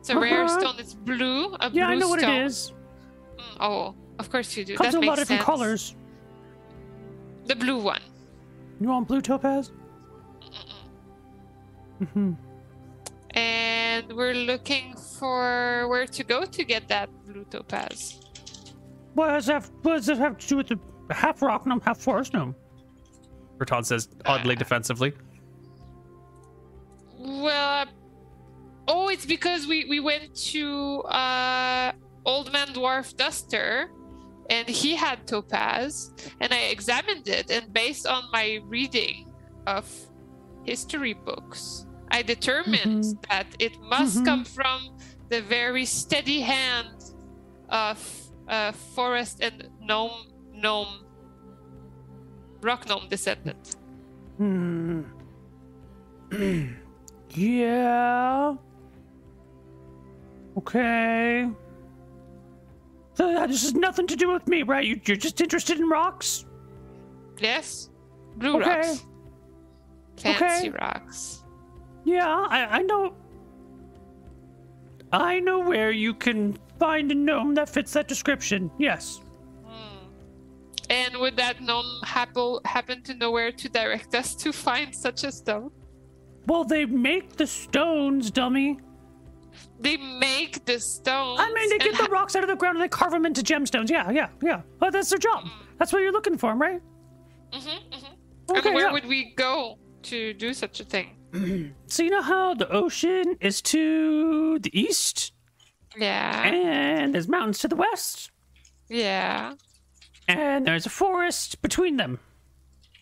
[0.00, 0.60] It's a rare Uh-huh.
[0.60, 0.74] stone.
[0.78, 1.54] It's blue.
[1.60, 2.72] A Yeah, I blue know what it is.
[3.36, 4.76] Mm, oh, of course you do.
[4.76, 5.46] Comes that in a lot of different sense.
[5.46, 5.96] colors.
[7.46, 8.02] The blue one.
[8.80, 9.72] You want blue topaz?
[11.98, 12.32] Hmm
[13.30, 18.20] And we're looking for where to go to get that blue topaz.
[19.14, 19.68] What does that?
[19.82, 20.78] What does that have to do with the
[21.10, 22.54] half rock gnome, half forest gnome?
[23.58, 25.12] Proton says oddly Uh, defensively.
[27.18, 27.86] Well, uh,
[28.88, 31.92] oh, it's because we we went to uh,
[32.26, 33.90] Old Man Dwarf Duster,
[34.50, 39.32] and he had topaz, and I examined it, and based on my reading
[39.66, 39.88] of
[40.64, 43.28] history books, I determined Mhm.
[43.28, 44.24] that it must Mhm.
[44.24, 44.96] come from
[45.28, 47.02] the very steady hand
[47.68, 47.98] of
[48.48, 51.04] uh, forest and gnome gnome
[52.62, 53.74] rock gnome descendant.
[54.36, 55.02] Hmm.
[57.30, 58.54] yeah.
[60.56, 61.48] Okay.
[63.14, 64.84] So that this has nothing to do with me, right?
[64.84, 66.44] You, you're just interested in rocks.
[67.38, 67.90] Yes,
[68.36, 68.78] blue Okay.
[68.80, 69.06] rocks.
[70.18, 70.70] Fancy Okay.
[70.70, 71.42] rocks.
[72.06, 73.14] Yeah, I, I know.
[75.12, 78.70] I know where you can find a gnome that fits that description.
[78.78, 79.20] Yes.
[79.64, 80.06] Hmm.
[80.88, 85.24] And would that gnome happen happen to know where to direct us to find such
[85.24, 85.72] a stone?
[86.46, 88.78] Well, they make the stones, dummy.
[89.80, 91.40] They make the stones.
[91.40, 93.42] I mean, they get the rocks out of the ground and they carve them into
[93.42, 93.90] gemstones.
[93.90, 94.62] Yeah, yeah, yeah.
[94.80, 95.48] Oh, that's their job.
[95.78, 96.80] That's what you're looking for, right?
[97.50, 98.12] Mhm, mhm.
[98.50, 98.92] Okay, and where yeah.
[98.92, 101.15] would we go to do such a thing?
[101.86, 105.32] So you know how the ocean is to the east,
[105.96, 108.30] Yeah, and there's mountains to the west,
[108.88, 109.54] yeah,
[110.28, 112.18] and there's a forest between them,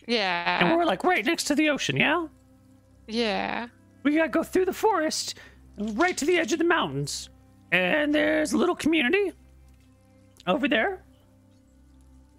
[0.07, 0.59] Yeah.
[0.61, 1.97] and we're like right next to the ocean.
[1.97, 2.27] Yeah,
[3.07, 3.69] yeah.
[4.03, 5.35] we gotta go through the forest,
[5.79, 7.31] right to the edge of the mountains,
[7.73, 9.33] and there's a little community,
[10.47, 11.03] Over there.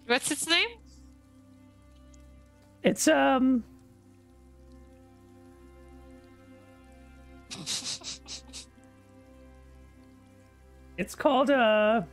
[0.08, 0.70] What's its name?
[2.84, 3.64] It's um.
[10.98, 12.04] It's called uh.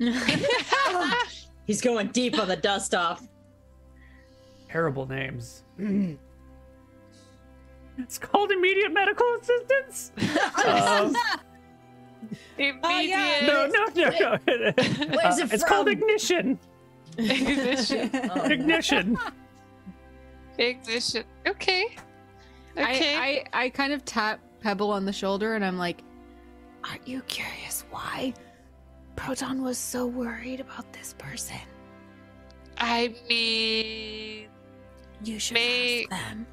[1.66, 3.26] He's going deep on the dust off.
[4.68, 5.62] Terrible names.
[7.98, 10.12] It's called immediate medical assistance.
[10.64, 11.14] Um,
[12.56, 14.38] Immediate no, no, no, no.
[14.46, 16.58] Where's it it's called ignition.
[17.18, 18.10] ignition.
[18.14, 18.44] Oh.
[18.44, 19.18] Ignition.
[20.58, 21.24] Ignition.
[21.46, 21.96] Okay.
[22.76, 23.16] Okay.
[23.16, 26.02] I, I I kind of tap Pebble on the shoulder and I'm like,
[26.84, 28.32] Aren't you curious why
[29.16, 31.56] Proton was so worried about this person?
[32.78, 34.48] I mean,
[35.24, 36.46] You should May- ask them.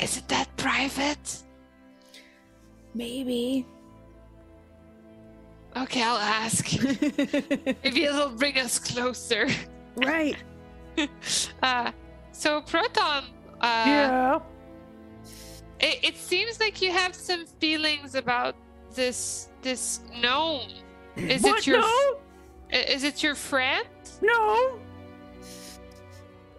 [0.00, 1.42] is it that private?
[2.94, 3.66] Maybe.
[5.76, 6.72] Okay, I'll ask.
[7.84, 9.46] Maybe it'll bring us closer.
[9.96, 10.36] right.
[11.62, 11.92] Uh,
[12.32, 13.24] so Proton,
[13.60, 14.38] uh, yeah.
[15.80, 18.54] it, it seems like you have some feelings about
[18.94, 20.68] this this gnome.
[21.16, 21.58] Is what?
[21.58, 22.18] it your no,
[22.70, 23.86] is it your friend?
[24.22, 24.78] no,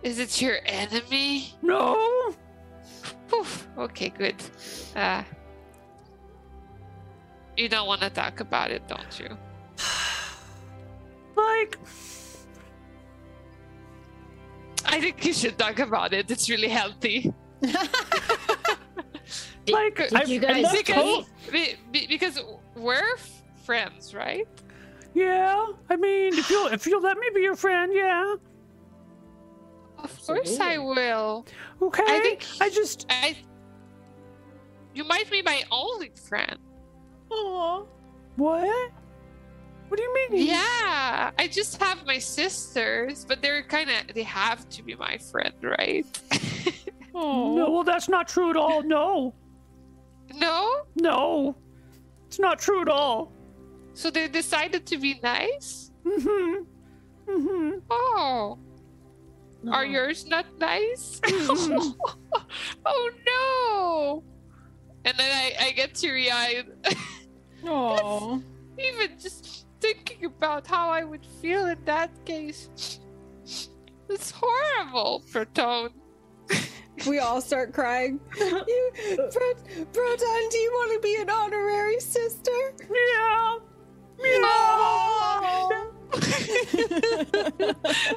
[0.04, 1.54] Is it your enemy?
[1.62, 2.34] no.
[3.28, 3.68] Poof.
[3.78, 4.36] Okay, good.
[4.96, 5.22] Uh,
[7.58, 9.38] you don't want to talk about it, don't you?
[11.36, 11.78] Like,
[14.86, 16.30] I think you should talk about it.
[16.32, 17.34] It's really healthy.
[19.68, 22.42] like, did I've- you I'm guys not Be- be- because
[22.76, 24.48] we're f- friends, right?
[25.14, 28.36] Yeah, I mean, if you if you let me be your friend, yeah.
[29.98, 31.46] Of course I will.
[31.82, 32.04] Okay.
[32.06, 33.36] I think- I just I.
[34.94, 36.58] You might be my only friend.
[37.32, 37.84] Aw.
[38.36, 38.92] what?
[39.88, 40.48] What do you mean?
[40.48, 45.18] Yeah, I just have my sisters, but they're kind of they have to be my
[45.18, 46.06] friend, right?
[47.16, 47.56] oh.
[47.58, 48.84] No, well, that's not true at all.
[48.84, 49.34] No,
[50.36, 51.56] no, no,
[52.28, 53.32] it's not true at all.
[53.94, 55.92] so they decided to be nice.
[56.06, 56.64] Mm-hmm.
[57.32, 57.80] Mm-hmm.
[57.90, 58.60] Oh,
[59.72, 61.20] are yours not nice?
[61.26, 61.96] Mhm.
[62.86, 64.24] oh no!
[65.06, 66.68] And then I I get teary eyed.
[67.66, 68.40] Aw.
[68.78, 72.70] Even just thinking about how I would feel in that case.
[74.10, 75.90] It's horrible, Proton.
[77.06, 78.20] We all start crying.
[78.40, 78.92] You,
[79.32, 82.74] Pro- Proton, do you want to be an honorary sister?
[82.90, 83.58] Yeah.
[84.20, 84.42] Yeah.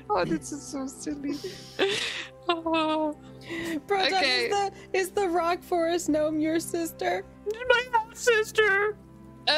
[0.08, 1.36] oh, this is so silly.
[2.48, 3.14] Oh,
[3.86, 4.44] Proton, Okay.
[4.46, 7.24] is the is the rock forest gnome your sister?
[7.68, 8.96] My half sister.
[9.50, 9.56] My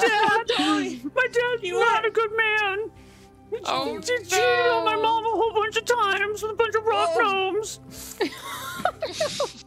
[0.00, 0.50] dad.
[1.14, 2.90] My dad's not a good man.
[3.66, 4.32] Oh, he cheated
[4.70, 5.02] on my no.
[5.02, 7.20] mom a whole bunch of times with a bunch of rock Oh.
[7.50, 7.80] gnomes.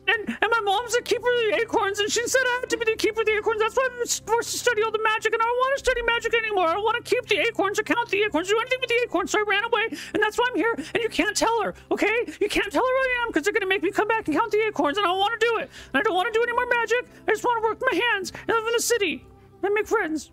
[0.07, 2.77] and, and my mom's the keeper of the acorns, and she said I had to
[2.77, 3.59] be the keeper of the acorns.
[3.59, 6.01] That's why I'm forced to study all the magic, and I don't want to study
[6.03, 6.67] magic anymore.
[6.67, 9.31] I want to keep the acorns, or count the acorns, do anything with the acorns.
[9.31, 10.73] So I ran away, and that's why I'm here.
[10.77, 12.15] And you can't tell her, okay?
[12.39, 14.35] You can't tell her who I am because they're gonna make me come back and
[14.37, 15.69] count the acorns, and I don't want to do it.
[15.93, 17.03] And I don't want to do any more magic.
[17.27, 19.25] I just want to work my hands and live in the city
[19.61, 20.31] and make friends.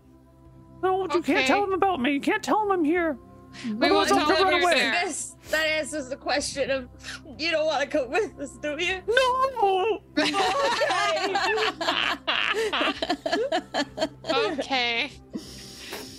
[0.83, 2.13] No, you can't tell them about me.
[2.13, 3.19] You can't tell them I'm here.
[3.65, 6.89] We won't Otherwise, I'll tell run them you're This, that answers the question of
[7.39, 9.01] you don't want to come with us, do you?
[9.07, 10.01] No.
[10.19, 10.33] okay.
[14.53, 15.13] okay.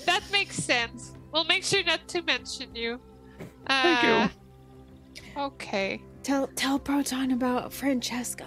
[0.05, 1.13] That makes sense.
[1.31, 2.99] We'll make sure not to mention you.
[3.67, 4.27] Thank Uh,
[5.37, 6.01] Okay.
[6.23, 8.45] tell tell Proton about Francesca.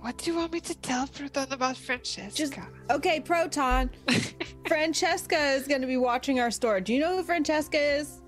[0.00, 2.34] What do you want me to tell Proton about Francesca?
[2.36, 2.54] Just
[2.90, 3.90] okay, Proton.
[4.66, 6.80] Francesca is going to be watching our store.
[6.80, 8.22] Do you know who Francesca is?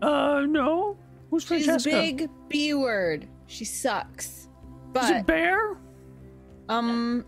[0.00, 0.96] Uh, no.
[1.30, 1.78] Who's Francesca?
[1.80, 1.98] She's Francesca?
[1.98, 3.28] a big B word.
[3.46, 4.26] She sucks.
[4.26, 4.48] Is it
[4.92, 5.76] But bear?
[6.68, 7.24] um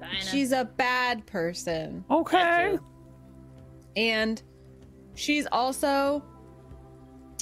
[0.00, 0.20] Dinah.
[0.20, 2.04] she's a bad person.
[2.10, 2.78] Okay.
[3.96, 4.42] And
[5.14, 6.24] she's also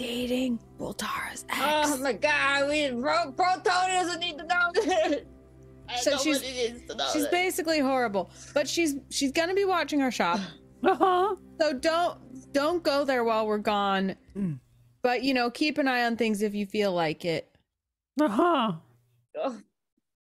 [0.03, 1.59] dating Boldara's ex.
[1.61, 5.23] Oh my god, we Pro- Proton doesn't need to know this.
[6.01, 7.31] So she's- Nobody needs to know she's this.
[7.31, 8.31] basically horrible.
[8.55, 10.39] But she's she's gonna be watching our shop.
[10.85, 11.37] Uh huh.
[11.61, 12.19] So don't
[12.53, 14.17] don't go there while we're gone.
[14.37, 14.59] Mm.
[15.03, 17.55] But you know, keep an eye on things if you feel like it.
[18.21, 18.73] Uh huh.
[19.39, 19.59] Oh,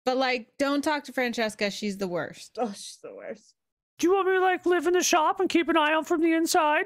[0.04, 1.70] But like, don't talk to Francesca.
[1.70, 2.58] She's the worst.
[2.60, 3.54] oh, she's the worst.
[3.98, 6.04] Do you want me to like live in the shop and keep an eye on
[6.04, 6.84] from the inside?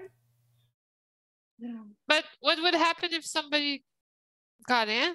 [2.07, 3.85] But what would happen if somebody
[4.69, 5.15] got in?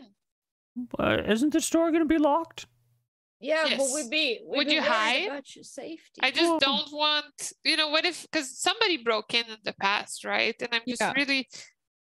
[0.98, 2.66] Uh, isn't the store going to be locked?
[3.40, 4.40] Yeah, but we'd be.
[4.46, 5.26] We'd Would be you hide?
[5.28, 6.22] about your safety?
[6.22, 9.74] I just Well- don't want, you know, what if because somebody broke in in the
[9.74, 10.56] past, right?
[10.62, 11.14] And I'm just Yeah.
[11.16, 11.50] really,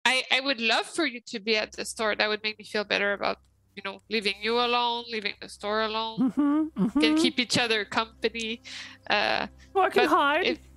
[0.04, 2.14] I I would love for you to be at the store.
[2.14, 3.38] That would make me feel better about,
[3.76, 6.32] you know, leaving you alone, leaving the store alone.
[6.32, 7.00] Mm-hmm.
[7.00, 8.60] Can keep each other company.
[9.08, 10.46] Uh, Well, I can hide.
[10.46, 10.68] if-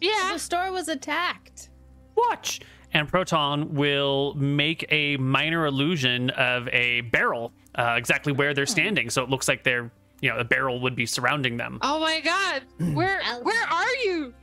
[0.00, 0.30] yeah.
[0.34, 1.70] The store was attacked.
[2.16, 2.60] Watch.
[2.92, 9.10] And Proton will make a minor illusion of a barrel uh, exactly where they're standing.
[9.10, 11.78] So it looks like they're, you know, a barrel would be surrounding them.
[11.82, 12.62] Oh my God,
[12.94, 14.34] where where are you?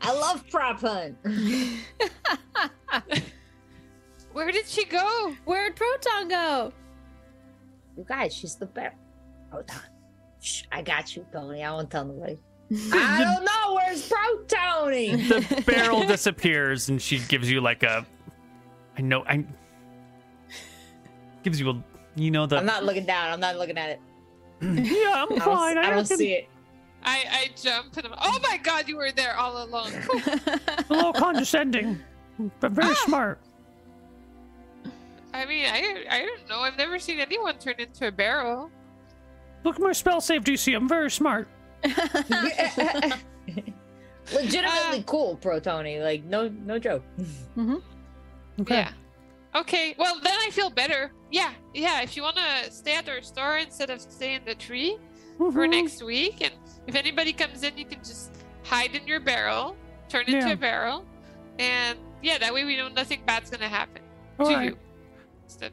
[0.00, 1.16] I love prop hunt.
[4.36, 5.34] Where did she go?
[5.46, 6.70] Where'd Proton go?
[7.96, 8.94] you guys, she's the best.
[9.50, 9.80] Hold on.
[10.42, 11.64] Shh, I got you, Tony.
[11.64, 12.36] I won't tell nobody.
[12.72, 13.74] I don't know.
[13.74, 15.16] Where's Pro Tony?
[15.16, 18.06] The barrel disappears and she gives you like a.
[18.98, 19.24] I know.
[19.26, 19.44] I.
[21.42, 21.84] Gives you a.
[22.16, 22.56] You know the.
[22.56, 23.32] I'm not looking down.
[23.32, 24.00] I'm not looking at it.
[24.60, 25.78] yeah, I'm I don't, fine.
[25.78, 26.48] I don't see it.
[27.04, 29.92] I I jump and I'm, oh my God, you were there all along.
[30.14, 32.00] A little condescending,
[32.58, 33.02] but very ah.
[33.04, 33.40] smart.
[35.34, 36.60] I mean, I I don't know.
[36.60, 38.70] I've never seen anyone turn into a barrel.
[39.62, 40.74] Look at my spell save DC.
[40.74, 41.48] I'm very smart.
[44.34, 45.02] Legitimately Ah.
[45.06, 46.00] cool, Pro Tony.
[46.00, 47.02] Like no, no joke.
[48.58, 48.76] Okay.
[48.76, 48.92] Yeah.
[49.54, 49.94] Okay.
[49.98, 51.12] Well, then I feel better.
[51.30, 51.52] Yeah.
[51.74, 52.00] Yeah.
[52.00, 54.96] If you want to stay at our store instead of stay in the tree
[55.36, 55.70] for Mhm.
[55.72, 56.54] next week, and
[56.86, 58.30] if anybody comes in, you can just
[58.64, 59.76] hide in your barrel,
[60.08, 61.04] turn into a barrel,
[61.58, 64.00] and yeah, that way we know nothing bad's gonna happen
[64.38, 64.70] All to right.
[64.70, 64.78] you.
[65.44, 65.72] Instead.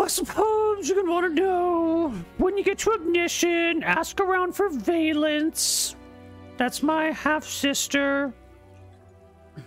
[0.00, 2.08] I suppose you're gonna want to know
[2.38, 3.82] when you get to ignition.
[3.82, 5.94] Ask around for Valence.
[6.56, 8.32] That's my half sister.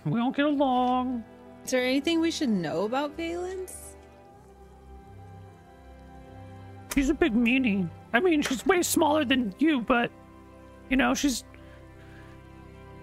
[0.04, 1.24] We don't get along.
[1.64, 3.96] Is there anything we should know about Valence?
[6.94, 7.88] She's a big meanie.
[8.12, 10.10] I mean, she's way smaller than you, but
[10.90, 11.44] you know, she's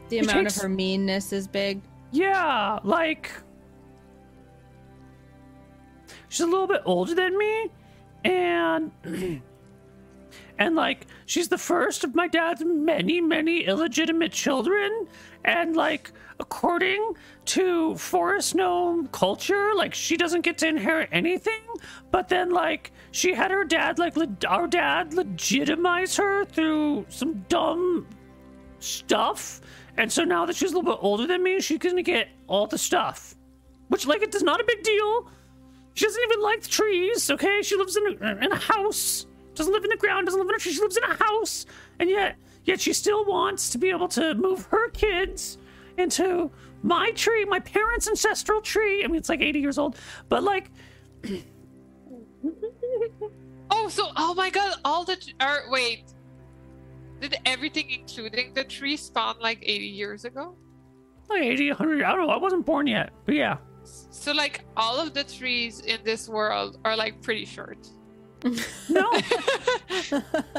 [0.10, 1.82] The amount takes- of her meanness is big.
[2.12, 3.32] yeah, like
[6.32, 7.70] she's a little bit older than me,
[8.24, 8.92] and
[10.58, 15.08] and like she's the first of my dad's many, many illegitimate children,
[15.44, 17.14] and like according
[17.46, 21.62] to Forest Gnome culture, like she doesn't get to inherit anything,
[22.12, 27.46] but then like she had her dad like le- our dad legitimize her through some
[27.50, 28.08] dumb
[28.80, 29.60] stuff.
[29.98, 32.68] And so now that she's a little bit older than me, she's gonna get all
[32.68, 33.36] the stuff.
[33.90, 35.30] Which, like, it is not a big deal.
[35.94, 37.62] She doesn't even like the trees, okay?
[37.62, 39.26] She lives in a, in a house.
[39.56, 40.72] Doesn't live in the ground, doesn't live in a tree.
[40.72, 41.66] She lives in a house.
[42.00, 45.58] And yet, yet she still wants to be able to move her kids
[45.98, 46.50] into
[46.84, 49.04] my tree, my parents' ancestral tree.
[49.04, 49.98] I mean, it's like 80 years old.
[50.30, 50.72] But, like,
[53.74, 56.14] Oh, so oh my God, all the or wait,
[57.22, 60.56] did everything, including the tree, spawn like 80 years ago?
[61.30, 62.34] like 80, 100, I don't know.
[62.34, 63.12] I wasn't born yet.
[63.26, 63.58] But yeah.
[64.12, 67.88] So like all of the trees in this world are like pretty short.
[68.90, 69.12] No.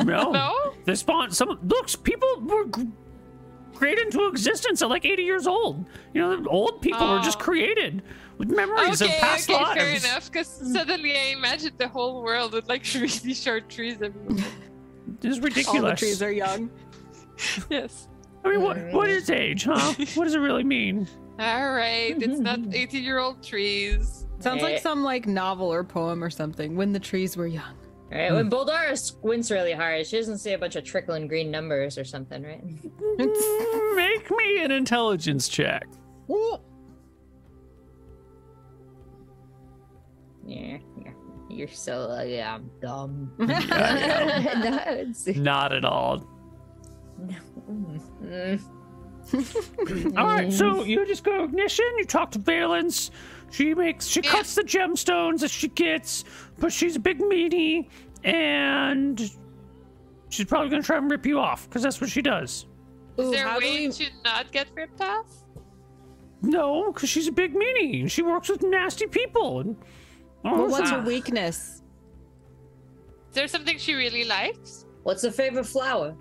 [0.05, 0.31] no.
[0.33, 0.75] No?
[0.85, 2.89] They spawn some looks people were g-
[3.75, 5.85] created into existence at like 80 years old.
[6.15, 7.45] You know, the old people were just Oh.
[7.45, 8.03] created
[8.39, 9.81] with memories Okay, of past okay, lives.
[9.81, 10.31] fair enough.
[10.31, 14.45] Because suddenly I imagined the whole world with like really short trees everywhere.
[15.23, 16.01] It's All ridiculous.
[16.01, 16.71] the trees are young.
[17.71, 18.09] yes.
[18.45, 19.95] I mean, what what is age, huh?
[20.15, 21.07] what does it really mean?
[21.39, 24.27] All right, it's not 18 year old trees.
[24.39, 24.67] Sounds Eh.
[24.67, 26.77] like some like novel or poem or something.
[26.77, 27.75] When the trees were young.
[28.11, 28.31] Right?
[28.31, 32.05] When Boldara squints really hard, she doesn't see a bunch of trickling green numbers or
[32.05, 32.63] something, right?
[33.97, 35.87] Make me an intelligence check.
[40.45, 41.13] Yeah, yeah.
[41.49, 43.33] You're so uh, yeah, I'm dumb.
[43.39, 44.53] Yeah,
[44.87, 46.27] no, it's, Not at all.
[47.71, 48.61] mm,
[50.17, 51.85] All right, so you just go ignition.
[51.99, 53.11] You talk to Valence.
[53.51, 54.31] She makes she Yeah.
[54.31, 56.25] cuts the gemstones that she gets,
[56.59, 57.89] but she's a big meanie,
[58.25, 59.31] and
[60.31, 62.67] she's probably gonna try and rip you off because that's what she does.
[63.19, 65.27] Is Ooh, there how a do way we- to not get ripped off?
[66.41, 69.61] No, because she's a big meanie and she works with nasty people.
[69.61, 69.77] And
[70.43, 71.83] But oh, what's her weakness?
[73.29, 74.87] Is there something she really likes?
[75.05, 76.17] What's her favorite flower?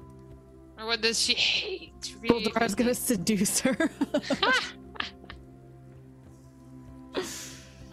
[0.81, 2.15] Or what does she hate?
[2.21, 2.45] Really?
[2.45, 3.77] Boldara's gonna seduce her.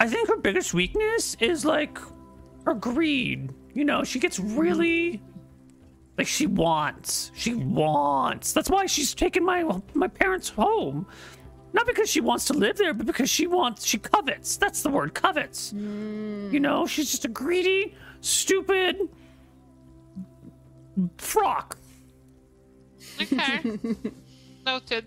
[0.01, 1.99] I think her biggest weakness is like
[2.65, 3.53] her greed.
[3.75, 4.59] You know, she gets mm-hmm.
[4.59, 5.23] really
[6.17, 7.31] like she wants.
[7.35, 8.55] She wants.
[8.55, 11.07] That's why she's taken my my parents home.
[11.75, 14.57] Not because she wants to live there, but because she wants, she covets.
[14.57, 15.75] That's the word, covets.
[15.75, 16.51] Mm.
[16.51, 19.11] You know, she's just a greedy, stupid
[21.19, 21.78] frock.
[23.21, 23.63] Okay.
[24.67, 25.07] Noted.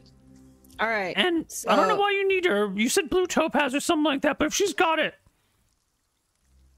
[0.79, 1.13] All right.
[1.15, 2.71] And I don't know why you need her.
[2.75, 5.13] You said blue topaz or something like that, but if she's got it.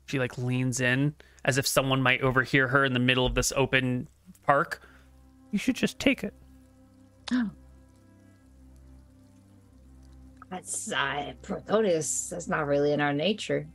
[0.06, 1.16] She like leans in
[1.46, 4.10] as if someone might overhear her in the middle of this open
[4.46, 4.82] park.
[5.52, 6.34] You should just take it.
[10.50, 12.30] That's uh, Protonius.
[12.30, 13.68] That's not really in our nature.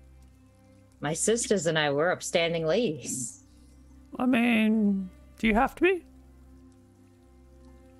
[1.00, 3.44] My sisters and I were upstanding ladies.
[4.18, 5.08] I mean,
[5.38, 6.04] do you have to be?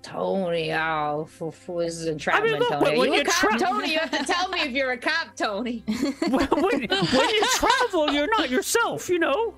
[0.01, 2.83] Tony, oh, who, who is entrapment, look, Tony?
[2.83, 3.91] when- when you you a cop, tra- Tony?
[3.93, 5.83] You have to tell me if you're a cop, Tony.
[5.87, 9.55] when, when, when you travel, you're not yourself, you know?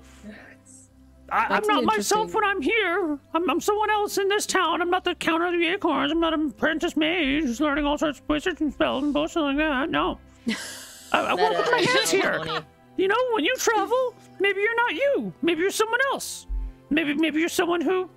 [1.30, 3.18] I, I'm not myself when I'm here.
[3.32, 4.82] I'm, I'm someone else in this town.
[4.82, 6.12] I'm not the Count of the Acorns.
[6.12, 9.42] I'm not an apprentice mage who's learning all sorts of wizards and spells and bullshit
[9.42, 9.88] like that.
[9.88, 10.18] No.
[11.10, 12.38] I, I work with my uh, hands here.
[12.44, 12.60] Tony.
[12.98, 15.32] You know, when you travel, maybe you're not you.
[15.40, 16.46] Maybe you're someone else.
[16.90, 18.10] Maybe maybe you're someone who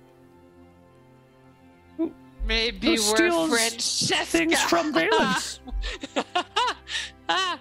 [2.46, 4.24] Maybe Who we're steals Francesca.
[4.26, 5.60] things from Valence.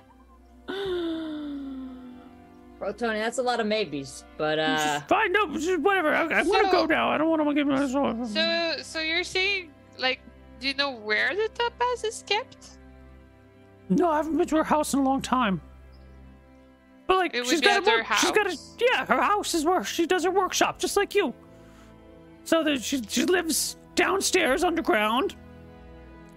[2.78, 4.26] Bro, Tony, that's a lot of maybes.
[4.38, 6.14] But uh, Fine, no, just whatever.
[6.14, 7.10] I, I want to go now.
[7.10, 8.28] I don't want to give my sword.
[8.28, 10.20] so, so you're saying, like,
[10.60, 12.78] do you know where the topaz is kept?
[13.90, 15.62] No, I haven't been to her house in a long time.
[17.08, 18.76] But like, It would she's be got at a her work, she's got a house?
[18.80, 19.06] yeah.
[19.06, 21.34] Her house is where she does her workshop, just like you.
[22.46, 25.36] So that she she lives downstairs underground,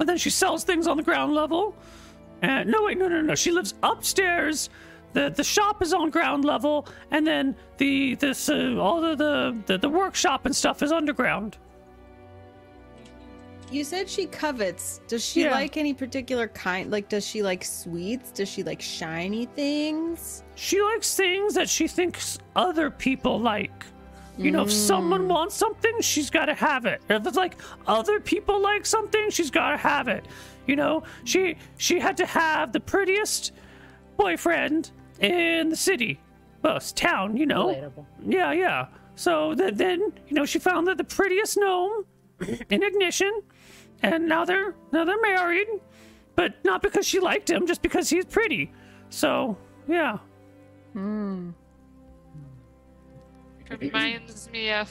[0.00, 1.74] and then she sells things on the ground level.
[2.42, 3.34] And no, wait, no, no, no.
[3.34, 4.70] She lives upstairs.
[5.12, 9.58] the The shop is on ground level, and then the this uh, all the, the
[9.66, 11.58] the the workshop and stuff is underground.
[13.70, 15.00] You said she covets.
[15.08, 15.50] Does she Yeah.
[15.50, 16.90] like any particular kind?
[16.90, 18.30] Like, does she like sweets?
[18.30, 20.42] Does she like shiny things?
[20.54, 23.84] She likes things that she thinks other people like.
[24.38, 25.28] You know, if someone mm.
[25.28, 27.02] wants something, she's got to have it.
[27.10, 27.56] If it's like
[27.86, 30.26] other people like something, she's got to have it.
[30.66, 33.52] You know, she she had to have the prettiest
[34.16, 36.20] boyfriend in the city,
[36.62, 37.36] well, it's town.
[37.36, 38.06] You know, relatable.
[38.26, 38.86] yeah, yeah.
[39.14, 42.04] So th- then, you know, she found that the prettiest gnome
[42.70, 43.42] in ignition,
[44.02, 45.68] and now they're now they're married,
[46.36, 48.70] but not because she liked him, just because he's pretty.
[49.10, 49.56] So
[49.88, 50.18] yeah.
[50.92, 51.50] Hmm.
[53.80, 54.90] Reminds me of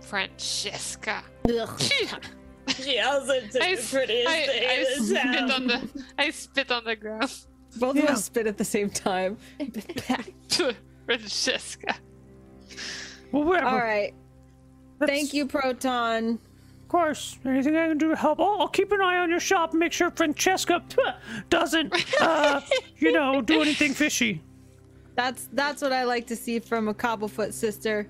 [0.00, 1.22] Francesca.
[1.48, 6.70] she also took I, the prettiest I- thing I in spit on the I spit
[6.70, 7.32] on the ground.
[7.76, 8.04] Both Yeah.
[8.04, 9.36] of us spit at the same time.
[11.06, 11.94] Francesca.
[13.32, 13.66] Well, whatever.
[13.68, 14.12] All right.
[14.98, 16.38] That's- Thank you, Proton.
[16.82, 17.38] Of course.
[17.44, 18.40] Anything I can do to help?
[18.40, 20.82] I'll, I'll keep an eye on your shop and make sure Francesca
[21.48, 22.60] doesn't, uh,
[22.98, 24.42] you know, do anything fishy.
[25.20, 28.08] That's that's what I like to see from a cobblefoot sister.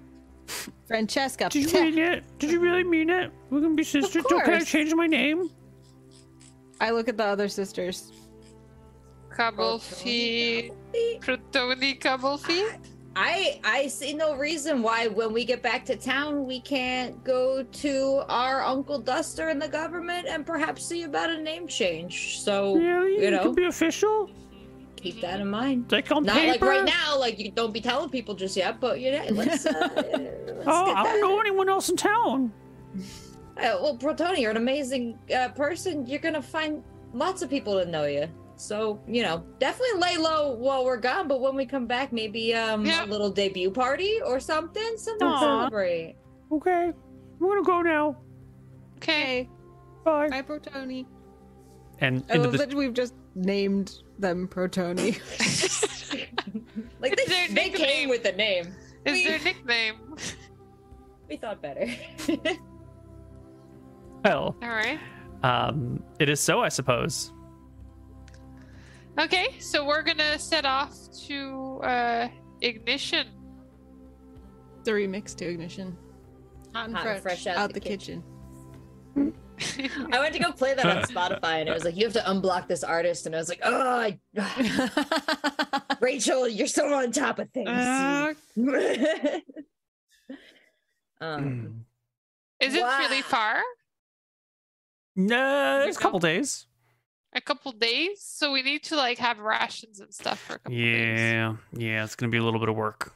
[0.87, 1.49] Francesca.
[1.49, 2.23] Did you mean it?
[2.39, 3.33] Did you really mean it?
[3.51, 4.23] We can be sisters.
[4.29, 5.51] Don't can I change my name?
[6.81, 8.13] I look at the other sisters.
[9.29, 10.73] Couple feet.
[11.19, 12.41] Protoni couple.
[13.17, 17.65] I I see no reason why when we get back to town we can't go
[17.65, 22.39] to our Uncle Duster in the government and perhaps see about a name change.
[22.39, 23.17] So Really?
[23.17, 24.31] you You know, can be official?
[25.03, 25.91] Keep that in mind.
[25.91, 26.53] Like on Not paper?
[26.53, 29.67] like right now, like you don't be telling people just yet, but you know, let's.
[29.67, 31.21] Uh, let's Oh, get I don't that.
[31.23, 32.53] know anyone else in town.
[33.57, 36.07] Uh, well, Protoni, you're an amazing uh, person.
[36.07, 36.83] You're gonna find
[37.13, 38.29] lots of people to know you.
[38.57, 41.29] So you know, definitely lay low while we're gone.
[41.29, 43.05] But when we come back, maybe um Yeah.
[43.05, 46.17] a little debut party or something, something to celebrate.
[46.53, 46.93] Okay.
[47.41, 48.17] I'm gonna go now.
[48.97, 49.49] Okay.
[50.05, 50.29] Bye.
[50.31, 51.07] Hi, Protoni.
[52.01, 55.19] And I into love the, that we've just named them Protoni.
[57.01, 57.87] Like they, Their they nickname.
[57.87, 58.75] came with a name.
[59.07, 59.95] Is We- their nickname?
[61.29, 61.87] We thought better.
[64.25, 64.99] well, All right.
[65.43, 67.33] um, it is so, I suppose.
[69.19, 70.93] Okay, so we're gonna set off
[71.29, 72.29] to uh,
[72.61, 73.27] ignition.
[74.85, 75.97] the remix to Ignition.
[76.75, 78.23] Hot and Hot and fresh, fresh out, the kitchen.
[80.13, 82.21] I went to go play that on Spotify, and it was like you have to
[82.21, 84.19] unblock this artist, and I was like, oh, I...
[86.01, 87.69] Rachel, you're so on top of things.
[87.69, 88.33] Uh,
[91.21, 91.85] um,
[92.61, 93.63] Is it really far?
[95.17, 96.67] No, it's a couple days.
[97.33, 100.77] A couple days, so we need to like have rations and stuff for a couple
[100.77, 101.21] days.
[101.21, 103.15] Yeah, yeah, it's gonna be a little bit of work.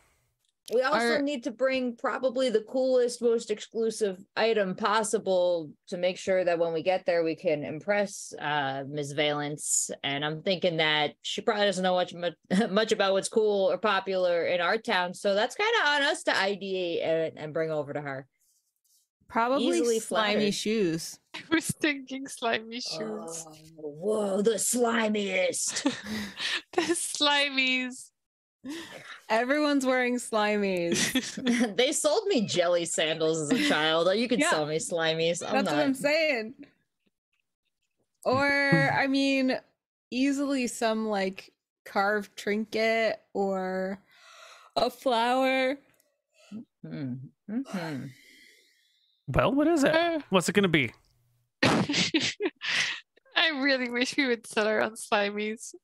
[0.74, 6.18] We also Are- need to bring probably the coolest, most exclusive item possible to make
[6.18, 9.12] sure that when we get there, we can impress uh, Ms.
[9.12, 9.90] Valence.
[10.02, 12.34] And I'm thinking that she probably doesn't know much much,
[12.70, 15.14] much about what's cool or popular in our town.
[15.14, 18.26] So that's kind of on us to ideate and, and bring over to her.
[19.28, 20.54] Probably Easily slimy flattered.
[20.54, 21.18] shoes.
[21.34, 22.98] I was thinking slimy shoes.
[23.00, 25.82] Oh, whoa, the slimiest.
[26.72, 28.10] the slimies.
[29.28, 31.76] Everyone's wearing slimies.
[31.76, 34.08] they sold me jelly sandals as a child.
[34.16, 34.50] You could Yeah.
[34.50, 35.42] sell me slimies.
[35.46, 35.76] I'm That's not.
[35.76, 36.54] what I'm saying.
[38.24, 39.58] Or I mean,
[40.10, 41.52] easily some like
[41.84, 43.98] carved trinket or
[44.76, 45.76] a flower.
[46.84, 47.18] Mm,
[47.50, 48.10] mhm.
[49.26, 49.94] Well, what is it?
[49.94, 50.92] Uh, What's it going to be?
[53.36, 55.74] I really wish we would sell our own slimies.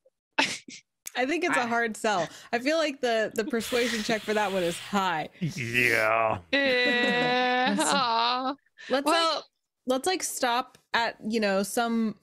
[1.16, 1.66] I think it's a Ah.
[1.66, 2.28] hard sell.
[2.52, 5.28] I feel like the the persuasion check for that one is high.
[5.40, 6.38] Yeah.
[6.52, 8.54] That's- aw.
[8.88, 9.42] Let's like
[9.86, 12.16] let's like stop at you know some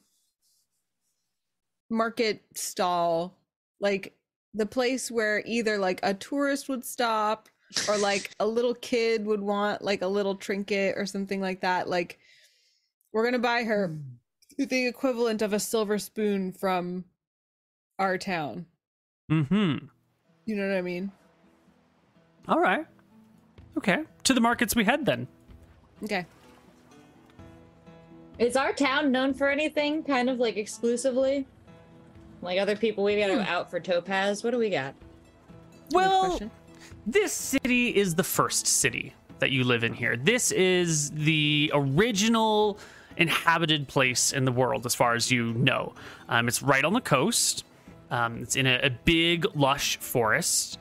[1.90, 3.38] market stall
[3.80, 4.14] like
[4.54, 7.48] the place where either like a tourist would stop
[7.88, 11.88] or like a little kid would want like a little trinket or something like that
[11.88, 12.20] like
[13.14, 13.96] we're gonna buy her
[14.58, 17.06] the equivalent of a silver spoon from
[18.00, 18.66] our town
[19.30, 19.86] Mm-hmm.
[20.46, 21.12] you know what i mean
[22.48, 22.86] All right.
[23.78, 24.04] Okay.
[24.24, 25.28] To the markets we head then.
[26.04, 26.26] okay
[28.40, 31.46] Is our town known for anything kind of like exclusively?
[32.42, 34.44] Like other people, we got to go out for Topaz.
[34.44, 34.94] What do we got?
[35.92, 36.40] Well,
[37.06, 40.16] this city is the first city that you live in here.
[40.18, 42.78] This is the original
[43.18, 45.94] inhabited place in the world, as far as you know.
[46.30, 47.64] Um, it's right on the coast.
[48.10, 50.80] Um, it's in a, a big, lush forest.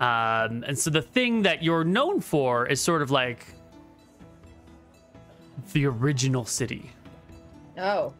[0.00, 3.46] Um, and so the thing that you're known for is sort of like
[5.72, 6.92] the original city.
[7.76, 8.14] Oh,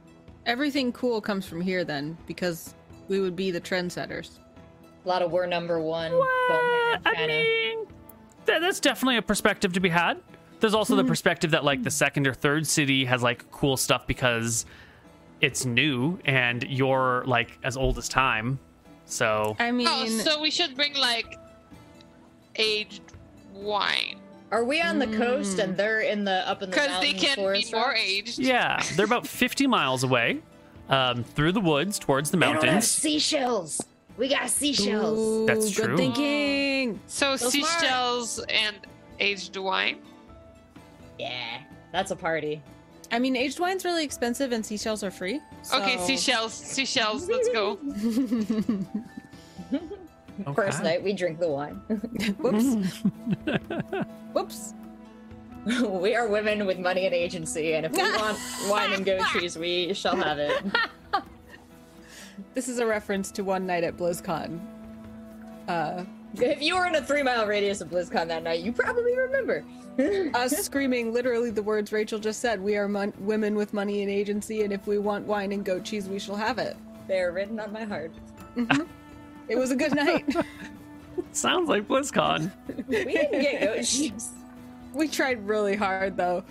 [0.47, 2.75] everything cool comes from here then because
[3.07, 4.39] we would be the trendsetters
[5.05, 6.13] a lot of we're number one.
[6.13, 6.29] What?
[7.07, 7.87] I mean,
[8.45, 10.19] that, that's definitely a perspective to be had.
[10.61, 14.07] There's also the perspective that like the second or third city has like cool stuff
[14.07, 14.67] because
[15.41, 18.59] it's new and you're like as old as time.
[19.05, 21.39] So i mean oh, so we should bring like
[22.57, 23.01] aged
[23.55, 24.19] wine
[24.51, 25.65] Are we on the coast Mm.
[25.65, 28.01] and they're in the up in the because they mountain can be forest more rocks?
[28.05, 28.39] aged.
[28.39, 30.41] yeah, they're about 50 miles away
[30.91, 32.89] um, through the woods towards the They don't have mountains.
[32.91, 33.81] seashells.
[34.17, 35.47] We got seashells.
[35.47, 35.89] That's true.
[35.89, 37.01] Good thinking.
[37.07, 37.69] So So smart.
[37.71, 38.77] seashells and
[39.21, 39.99] aged wine.
[41.19, 41.61] Yeah,
[41.93, 42.63] that's a party.
[43.11, 45.41] I mean, aged wine's really expensive and seashells are free.
[45.73, 47.29] Okay, seashells, seashells.
[47.29, 47.79] Let's go.
[50.55, 51.75] First night we drink the wine.
[52.39, 53.03] Whoops.
[54.33, 54.75] Whoops.
[55.65, 59.59] we are women with money and agency, and if we want wine and goat cheese,
[59.59, 60.63] we shall have it.
[62.55, 64.61] This is a reference to one night at BlizzCon.
[65.67, 69.17] Uh, If you were in a three mile radius of BlizzCon that night, you probably
[69.17, 69.65] remember.
[70.35, 72.63] us screaming literally the words Rachel just said.
[72.63, 75.85] We are mon- women with money and agency, and if we want wine and goat
[75.85, 76.77] cheese, we shall have it.
[77.09, 78.13] They're written on my heart.
[78.57, 78.83] Mm-hmm.
[79.49, 80.25] It was a good night.
[81.33, 82.53] Sounds like BlizzCon.
[82.87, 84.31] We didn't get goat cheese.
[84.95, 86.45] we tried really hard, though.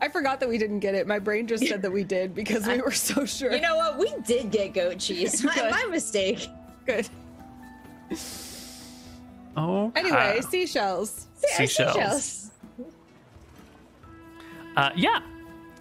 [0.00, 1.06] I forgot that we didn't get it.
[1.06, 3.52] My brain just said that we did because we were so sure.
[3.52, 3.98] You know what?
[3.98, 5.42] We did get goat cheese.
[5.42, 6.48] My, my mistake.
[6.86, 7.08] good.
[9.58, 9.92] Oh.
[9.96, 11.26] Anyway, seashells.
[11.42, 12.50] Yeah, Seashells.
[14.76, 15.18] Uh, yeah,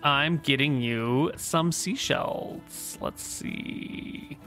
[0.01, 2.97] I'm getting you some seashells.
[2.99, 4.37] Let's see.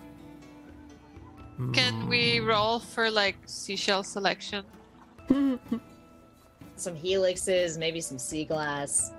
[1.73, 4.65] Can we roll for like seashell selection?
[6.77, 9.13] Some helixes, maybe some sea glass.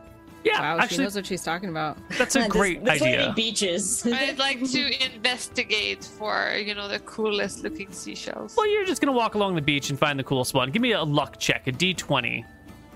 [0.44, 1.98] Yeah, Wow, she knows what she's talking about.
[2.18, 3.34] that's a This- great this lady idea.
[3.36, 4.06] beaches.
[4.12, 8.56] I'd like to investigate for you know the coolest looking seashells.
[8.58, 10.72] Well, you're just gonna walk along the beach and find the coolest one.
[10.72, 12.44] Give me a luck check, a D20.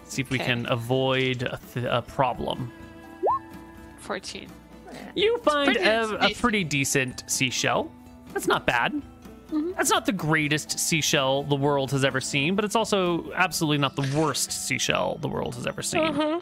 [0.05, 2.71] See if we can avoid a, th- a problem.
[3.99, 4.49] Fourteen.
[5.15, 7.91] You find pretty a, a pretty decent seashell.
[8.33, 8.93] That's not bad.
[8.93, 9.71] Mm-hmm.
[9.77, 13.95] That's not the greatest seashell the world has ever seen, but it's also absolutely not
[13.95, 16.01] the worst seashell the world has ever seen.
[16.01, 16.39] Uh-huh.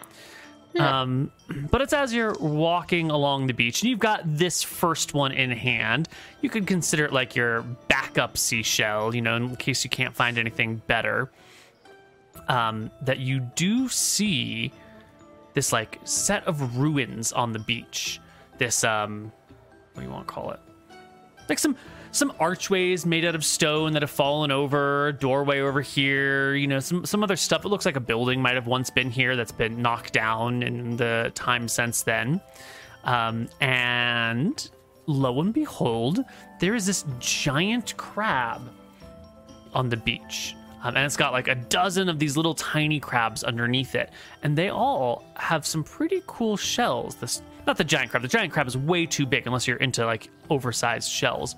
[0.79, 1.31] Um,
[1.69, 5.51] but it's as you're walking along the beach and you've got this first one in
[5.51, 6.09] hand.
[6.41, 10.37] You could consider it like your backup seashell, you know, in case you can't find
[10.37, 11.31] anything better.
[12.47, 14.71] Um, that you do see
[15.53, 18.19] this like set of ruins on the beach.
[18.57, 19.31] This um,
[19.93, 20.59] what do you want to call it?
[21.47, 21.75] Like some
[22.13, 26.79] some archways made out of stone that have fallen over, doorway over here, you know,
[26.79, 27.65] some some other stuff.
[27.65, 30.95] It looks like a building might have once been here that's been knocked down in
[30.95, 32.39] the time since then.
[33.03, 34.69] Um, and
[35.07, 36.23] lo and behold,
[36.59, 38.61] there is this giant crab
[39.73, 40.55] on the beach.
[40.83, 44.11] Um, and it's got like a dozen of these little tiny crabs underneath it.
[44.43, 47.15] And they all have some pretty cool shells.
[47.15, 48.21] This not the giant crab.
[48.21, 51.55] The giant crab is way too big unless you're into like oversized shells.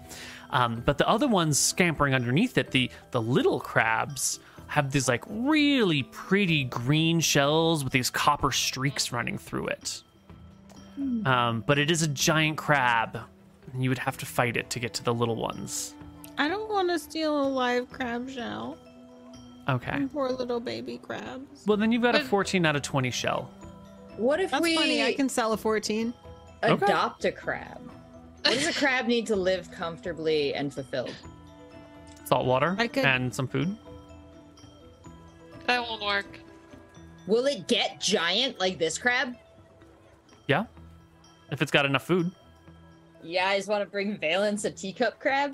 [0.51, 5.23] Um, but the other ones scampering underneath it, the the little crabs have these like
[5.27, 10.01] really pretty green shells with these copper streaks running through it.
[11.25, 13.19] Um, but it is a giant crab.
[13.73, 15.93] and You would have to fight it to get to the little ones.
[16.37, 18.77] I don't want to steal a live crab shell.
[19.67, 20.05] Okay.
[20.13, 21.65] Poor little baby crabs.
[21.65, 23.49] Well, then you've got a 14 out of 20 shell.
[24.17, 25.03] What if That's we funny.
[25.03, 26.13] I can sell a 14.
[26.63, 26.85] Okay.
[26.85, 27.81] adopt a crab?
[28.45, 31.15] What does a crab need to live comfortably and fulfilled?
[32.25, 33.75] Salt water I could- and some food.
[35.65, 36.27] That won't work.
[37.25, 39.35] Will it get giant like this crab?
[40.47, 40.65] Yeah.
[41.51, 42.31] If it's got enough food.
[43.23, 45.53] You guys want to bring Valence a teacup crab?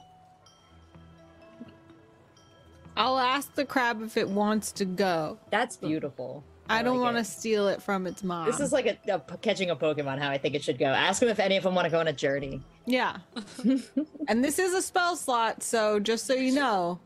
[2.97, 5.39] I'll ask the crab if it wants to go.
[5.49, 6.43] That's beautiful.
[6.73, 8.45] I don't like want to steal it from its mom.
[8.45, 10.19] This is like a, a p- catching a Pokemon.
[10.19, 10.85] How I think it should go.
[10.88, 12.61] Ask them if any of them want to go on a journey.
[12.85, 13.18] yeah.
[14.27, 16.99] and this is a spell slot, so just so you know,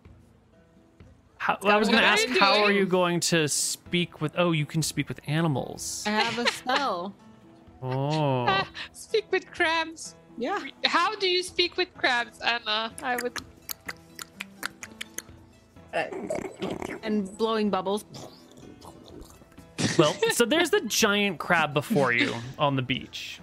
[1.38, 4.34] How, I was going to are ask, you how are you going to speak with.
[4.38, 6.04] Oh, you can speak with animals.
[6.08, 7.14] I have a spell.
[7.84, 8.64] Oh.
[8.94, 10.16] Speak with crabs.
[10.40, 10.60] Yeah.
[10.86, 12.92] How do you speak with crabs, Anna?
[13.04, 13.38] I would.
[15.94, 16.06] Uh,
[17.04, 18.06] And blowing bubbles.
[19.98, 23.40] Well, so there's the giant crab before you on the beach.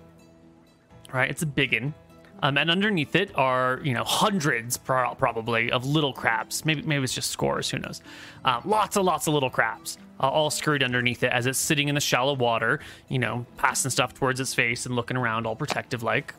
[1.13, 1.31] Right?
[1.31, 1.95] It's a biggin.
[2.43, 6.65] Um, and underneath it are, you know, hundreds pro- probably of little crabs.
[6.65, 7.71] Maybe maybe it's just scores.
[7.71, 8.03] Who knows?
[8.45, 11.89] Um, lots and lots of little crabs, uh, all scurried underneath it as it's sitting
[11.89, 12.81] in the shallow water.
[13.09, 16.35] You know, passing stuff towards its face and looking around, all protective like.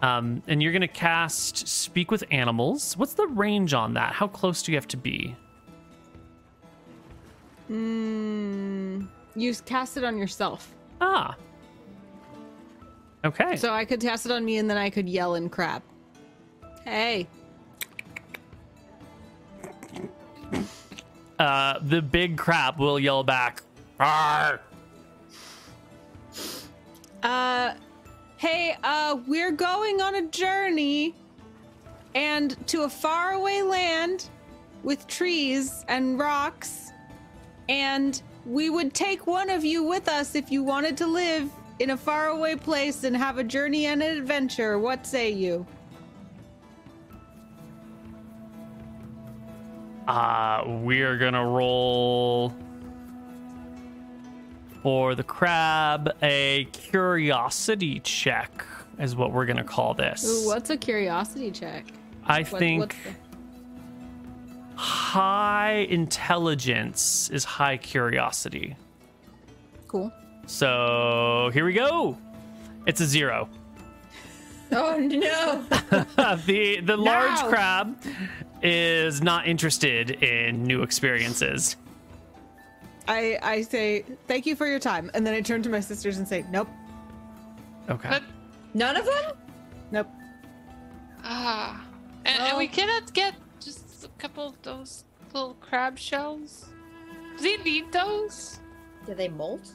[0.00, 2.96] Um, and you're gonna cast Speak with Animals.
[2.96, 4.14] What's the range on that?
[4.14, 5.36] How close do you have to be?
[7.70, 9.08] Mm,
[9.40, 10.74] you cast it on yourself.
[11.00, 11.36] Ah.
[13.24, 13.56] Okay.
[13.56, 15.82] So I could cast it on me and then I could yell in crab.
[16.84, 17.26] Hey.
[21.38, 23.62] uh, the big crab will yell back.
[24.00, 24.60] "Arr!"
[27.22, 27.74] Uh
[28.36, 31.14] hey, uh we're going on a journey
[32.14, 34.30] and to a faraway land
[34.84, 36.92] with trees and rocks
[37.68, 41.90] and we would take one of you with us if you wanted to live in
[41.90, 44.78] a faraway place and have a journey and an adventure.
[44.78, 45.66] What say you?
[50.08, 52.54] Uh, we're gonna roll
[54.82, 58.64] for the crab a curiosity check,
[58.98, 60.24] is what we're gonna call this.
[60.26, 61.84] Ooh, what's a curiosity check?
[62.24, 63.27] I What- think what's the-
[64.78, 68.76] high intelligence is high curiosity.
[69.88, 70.12] cool.
[70.46, 72.16] So here we go.
[72.86, 73.48] It's a zero.
[74.72, 75.64] oh no!
[76.46, 77.48] the the large No.
[77.48, 77.96] crab
[78.62, 81.76] is not interested in new experiences.
[83.08, 86.18] I I say thank you for your time, and then I turn to my sisters
[86.18, 86.68] and say, nope,
[87.90, 88.08] Okay.
[88.08, 88.22] But
[88.74, 89.32] None of them?
[89.90, 90.08] nope.
[91.24, 91.82] ah,
[92.24, 93.47] and, and we cannot get just a
[94.18, 96.66] couple of those little crab shells.
[97.36, 98.58] Do they need those?
[99.06, 99.72] Do they molt?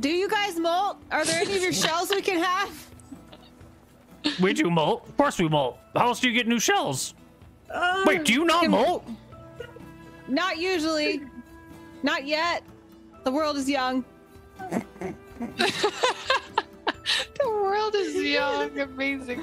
[0.00, 0.98] Do you guys molt?
[1.10, 2.90] Are there any of your shells we can have?
[4.40, 5.08] We do molt.
[5.08, 5.78] Of course we molt.
[5.94, 7.14] How else do you get new shells?
[7.70, 9.06] Um, Wait, do you not can- molt?
[10.28, 11.22] Not usually.
[12.02, 12.62] Not yet.
[13.24, 14.04] The world is young.
[17.38, 19.42] The world is young, amazing.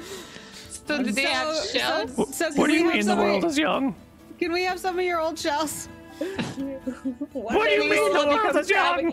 [0.86, 2.14] So do they have shells?
[2.14, 3.94] So, so What do you mean the world is young?
[4.38, 5.88] Can we have some of your old shells?
[7.32, 9.12] What do you mean the world is young?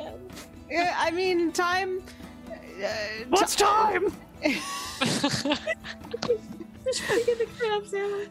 [0.70, 2.02] Yeah, I mean, time.
[2.50, 2.88] Uh,
[3.30, 4.12] What's time?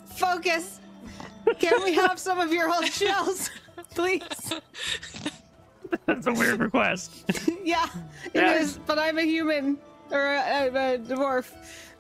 [0.06, 0.81] focus.
[1.59, 3.51] Can we have some of your old shells,
[3.94, 4.23] please?
[6.06, 7.24] That's a weird request.
[7.65, 7.86] yeah,
[8.35, 8.77] it is.
[8.77, 8.82] Yeah.
[8.86, 9.78] But I'm a human
[10.10, 11.51] or a, a, a dwarf,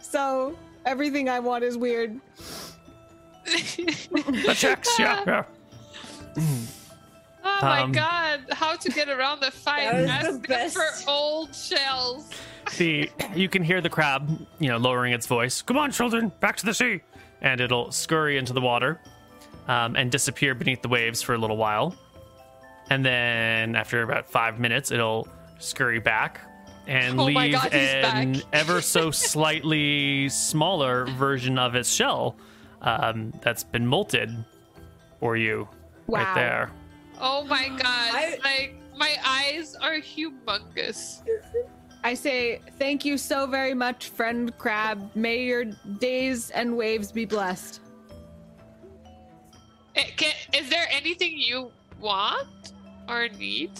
[0.00, 0.56] so
[0.88, 2.18] everything I want is weird.
[3.44, 5.22] The checks, yeah.
[5.26, 5.44] yeah.
[7.44, 9.90] Oh my Um, god, how to get around the fight?
[9.90, 12.30] That was Ask the for old shells.
[12.76, 14.28] the you can hear the crab,
[14.60, 15.62] you know, lowering its voice.
[15.62, 17.00] Come on, children, back to the sea,
[17.40, 19.00] and it'll scurry into the water,
[19.66, 21.96] um, and disappear beneath the waves for a little while,
[22.90, 25.26] and then after about five minutes, it'll
[25.58, 26.40] scurry back
[26.88, 28.42] and Oh leave God, an back.
[28.52, 32.36] ever so slightly smaller version of its shell
[32.82, 34.34] um, that's been molted
[35.20, 35.68] for you
[36.08, 36.70] right there.
[37.20, 41.22] Oh my god, I- like my eyes are humongous.
[42.04, 45.10] I say thank you so very much, friend crab.
[45.14, 45.64] May your
[45.98, 47.80] days and waves be blessed.
[49.96, 51.70] Eh, can- is there anything you
[52.00, 52.72] want
[53.08, 53.72] or need?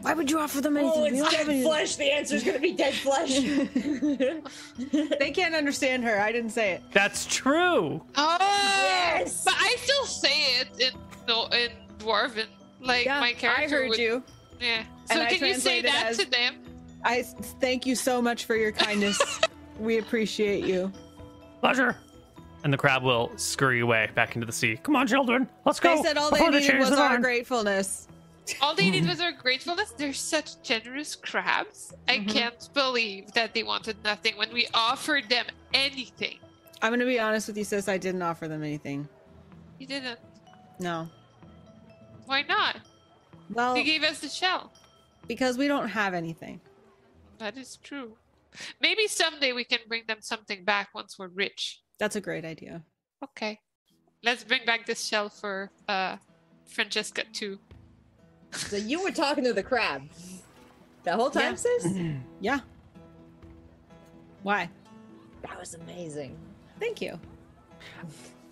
[0.00, 1.20] Why would you offer them anything?
[1.20, 1.96] Oh, it's dead have flesh.
[1.96, 3.40] The answer is gonna be dead flesh.
[5.18, 6.20] They can't understand her.
[6.20, 6.82] I didn't say it.
[6.92, 8.02] That's true.
[8.16, 9.44] Oh, Yes!
[9.44, 12.46] But I still say it in no in dwarven.
[12.80, 14.22] Like Yeah, my character I heard would, you.
[14.60, 14.84] Yeah.
[15.06, 16.56] So I can you say that as- to them?
[17.04, 19.20] I s- thank you so much for your kindness.
[19.78, 20.92] we appreciate you.
[21.60, 21.96] Pleasure.
[22.64, 24.78] And the crab will scurry away back into the sea.
[24.82, 25.96] Come on, children, let's go.
[25.96, 27.22] They said all they needed change was our yarn.
[27.22, 28.07] gratefulness.
[28.60, 29.92] All they need was our gratefulness.
[29.92, 31.92] They're such generous crabs.
[32.08, 32.32] I Mhm.
[32.32, 36.38] can't believe that they wanted nothing when we offered them anything.
[36.82, 37.88] I'm gonna be honest with you, sis.
[37.88, 39.08] I didn't offer them anything.
[39.78, 40.18] You didn't.
[40.78, 41.08] No.
[42.26, 42.76] Why not?
[43.50, 44.72] Well, They gave us the shell.
[45.26, 46.60] because we don't have anything.
[47.38, 48.16] That is true.
[48.80, 51.82] Maybe someday we can bring them something back once we're rich.
[51.98, 52.84] That's a great idea.
[53.22, 53.60] Okay.
[54.22, 56.16] Let's bring back this shell for uh
[56.66, 57.58] Francesca too.
[58.52, 60.02] So you were talking to the crab
[61.04, 61.56] the whole time, Yeah.
[61.56, 61.86] sis?
[62.40, 62.60] Yeah.
[64.42, 64.68] Why?
[65.42, 66.36] That was amazing.
[66.78, 67.18] Thank you.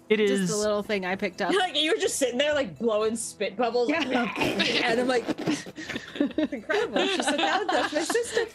[0.09, 0.41] It is.
[0.41, 1.53] Just a little thing I picked up.
[1.59, 4.33] Like you were just sitting there, like blowing spit bubbles, Yeah.
[4.39, 5.25] and I'm like,
[6.53, 7.07] incredible.
[7.07, 8.47] She's like, "No, that's my sister."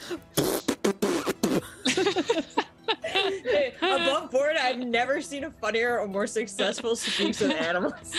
[3.04, 8.14] Hey, Above board, I've never seen a funnier or more successful speaks with animals.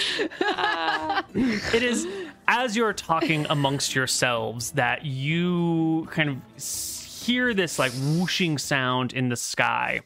[1.74, 2.06] it is
[2.48, 9.28] as you're talking amongst yourselves that you kind of hear this like whooshing sound in
[9.28, 10.00] the sky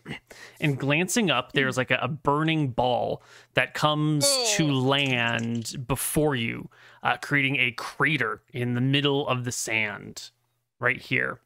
[0.61, 3.23] and glancing up there's like a, a burning ball
[3.55, 6.69] that comes to land before you
[7.03, 10.31] uh, creating a crater in the middle of the sand
[10.79, 11.41] right here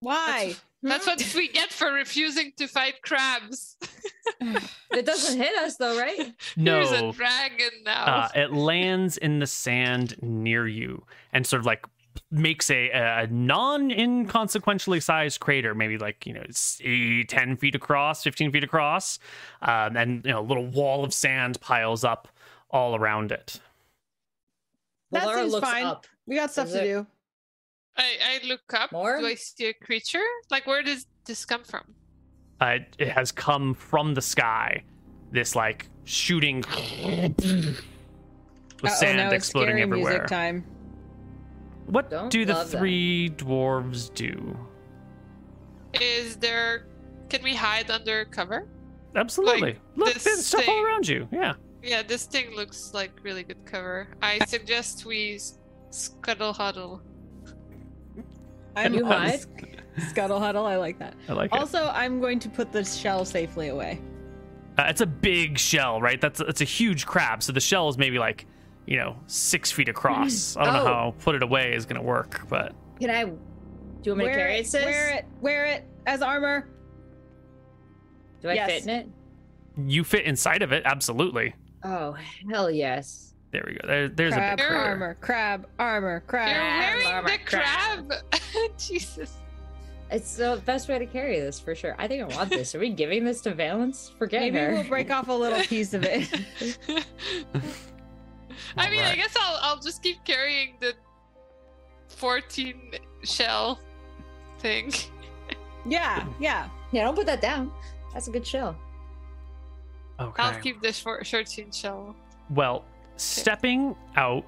[0.00, 0.48] Why?
[0.48, 3.76] That's what we get for refusing to fight crabs.
[4.90, 6.34] It doesn't hit us though, right?
[6.56, 8.04] There's no a dragon now.
[8.04, 11.86] uh, it lands in the sand near you and sort of like
[12.30, 17.74] makes a, a non inconsequentially sized crater, maybe like, you know, s- eh, 10 feet
[17.74, 19.18] across, 15 feet across.
[19.62, 22.28] Um, and, you know, a little wall of sand piles up
[22.70, 23.60] all around it.
[25.10, 25.84] That Laura seems looks fine.
[25.86, 26.06] up.
[26.26, 27.06] We got stuff Is to it- do.
[27.96, 28.92] I, I look up.
[28.92, 29.18] More?
[29.20, 30.22] Do I see a creature?
[30.50, 31.94] Like, where does this come from?
[32.60, 34.82] Uh, it has come from the sky,
[35.32, 36.58] this like shooting
[37.42, 37.84] with
[38.84, 40.12] Uh-oh, sand now exploding scary everywhere.
[40.12, 40.64] Music time.
[41.86, 42.78] What Don't do the love that.
[42.78, 44.56] three dwarves do?
[46.00, 46.86] Is there.
[47.28, 48.68] Can we hide under cover?
[49.16, 49.78] Absolutely.
[49.96, 51.28] Look, this there's stuff all around you.
[51.32, 51.54] Yeah.
[51.82, 54.08] Yeah, this thing looks like really good cover.
[54.22, 55.40] I suggest we
[55.90, 57.02] scuttle huddle.
[58.76, 59.48] I'm You I'm sc-
[60.08, 60.64] Scuttle huddle.
[60.66, 61.14] I like that.
[61.28, 61.58] I like it.
[61.58, 64.00] Also, I'm going to put the shell safely away.
[64.78, 66.18] Uh, it's a big shell, right?
[66.20, 67.42] That's it's a huge crab.
[67.42, 68.46] So the shell is maybe like,
[68.86, 70.56] you know, six feet across.
[70.56, 70.86] I don't know Oh.
[70.86, 73.24] how put it away is gonna work, but Can I?
[73.24, 73.30] Do
[74.04, 74.84] you want me to wear carry it, it, sis?
[74.84, 76.68] wear it, wear it as armor.
[78.40, 78.70] Do I Yes.
[78.70, 79.08] fit in it?
[79.86, 80.82] you fit inside of it.
[80.86, 81.54] Absolutely.
[81.84, 82.16] Oh
[82.50, 83.31] hell yes!
[83.52, 83.86] There we go.
[83.86, 84.82] There, there's crab a big crater.
[84.84, 86.80] armor, crab armor, You're crab.
[86.80, 88.08] wearing armor, the crab.
[88.08, 88.70] crab!
[88.78, 89.36] Jesus.
[90.10, 91.94] It's the best way to carry this for sure.
[91.98, 92.74] I think I want this.
[92.74, 94.10] Are we giving this to Valence?
[94.18, 94.66] Forget Maybe her.
[94.68, 96.28] Maybe we'll break off a little piece of it.
[98.76, 100.94] I mean, I guess I'll I'll just keep carrying the
[102.08, 102.92] 14
[103.22, 103.80] shell
[104.58, 104.92] thing.
[105.86, 106.68] yeah, yeah.
[106.92, 107.70] Yeah, don't put that down.
[108.12, 108.76] That's a good shell.
[110.20, 110.42] Okay.
[110.42, 112.14] I'll keep the short 13 shell.
[112.50, 112.84] Well,
[113.16, 114.44] stepping out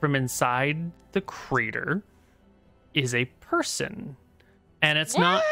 [0.00, 2.02] from inside the crater
[2.94, 4.16] is a person.
[4.80, 5.42] And it's not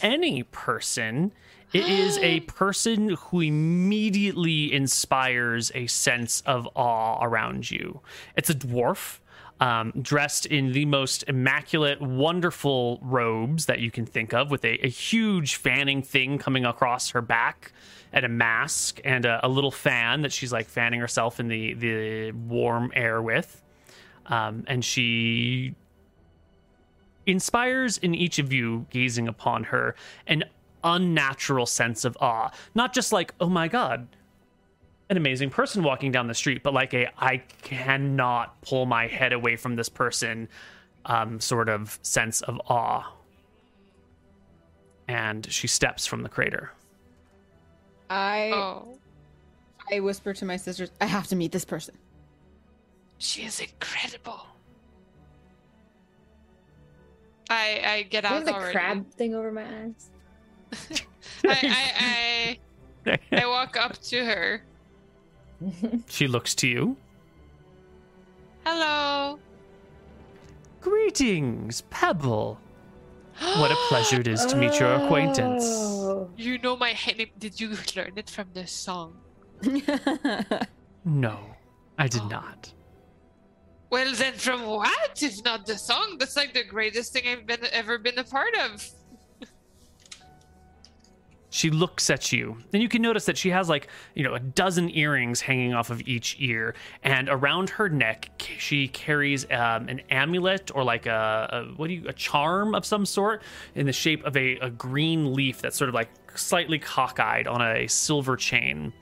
[0.00, 1.32] any person.
[1.72, 8.00] It is a person who immediately inspires a sense of awe around you.
[8.36, 9.18] It's a dwarf,
[9.58, 14.86] um, dressed in the most immaculate, wonderful robes that you can think of, with a,
[14.86, 17.72] a huge fanning thing coming across her back,
[18.16, 21.74] and a mask, and a, a little fan that she's like fanning herself in the
[21.74, 23.62] the warm air with.
[24.24, 25.74] Um, and she
[27.26, 29.94] inspires in each of you gazing upon her
[30.26, 30.44] an
[30.82, 32.50] unnatural sense of awe.
[32.74, 34.08] Not just like, oh my God,
[35.10, 39.34] an amazing person walking down the street, but like a I cannot pull my head
[39.34, 40.48] away from this person
[41.04, 43.12] um, sort of sense of awe.
[45.06, 46.72] And she steps from the crater.
[48.10, 48.98] I Oh,
[49.92, 51.94] I whisper to my sisters, I have to meet this person.
[53.18, 54.46] she is incredible.
[57.48, 58.72] I I get Do I out have the already.
[58.72, 60.10] crab thing over my eyes?
[61.44, 62.58] I, I
[63.06, 64.62] I I walk up to her.
[66.08, 66.96] she looks to you.
[68.64, 69.38] Hello.
[70.80, 72.58] Greetings, Pebble.
[73.40, 75.64] What a pleasure it is to meet your acquaintance.
[75.66, 76.30] Oh.
[76.36, 77.28] You know my name.
[77.38, 79.16] Did you learn it from this song?
[81.04, 81.38] No,
[81.98, 82.28] I did Oh.
[82.28, 82.72] not.
[83.90, 85.22] Well, then from what?
[85.22, 88.54] If not the song, that's like the greatest thing I've been ever been a part
[88.56, 88.84] of.
[91.56, 94.40] She looks at you, and you can notice that she has like, you know, a
[94.40, 100.02] dozen earrings hanging off of each ear, and around her neck, she carries um, an
[100.10, 103.42] amulet or like a, a what do you, a charm of some sort
[103.74, 107.62] in the shape of a, a green leaf that's sort of like slightly cockeyed on
[107.62, 108.92] a silver chain.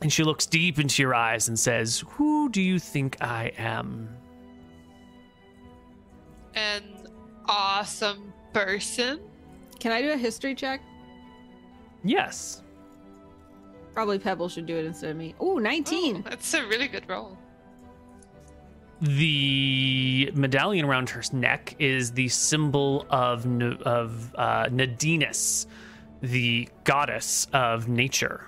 [0.00, 4.08] And she looks deep into your eyes and says, Who do you think I am?
[6.54, 6.82] An
[7.46, 9.20] awesome person.
[9.80, 10.80] Can I do a history check?
[12.04, 12.62] Yes.
[13.94, 15.34] Probably Pebble should do it instead of me.
[15.42, 16.16] Ooh, 19.
[16.16, 17.36] Oh, that's a really good roll.
[19.00, 25.66] The medallion around her neck is the symbol of N- of uh, Nadinus,
[26.22, 28.46] the goddess of nature.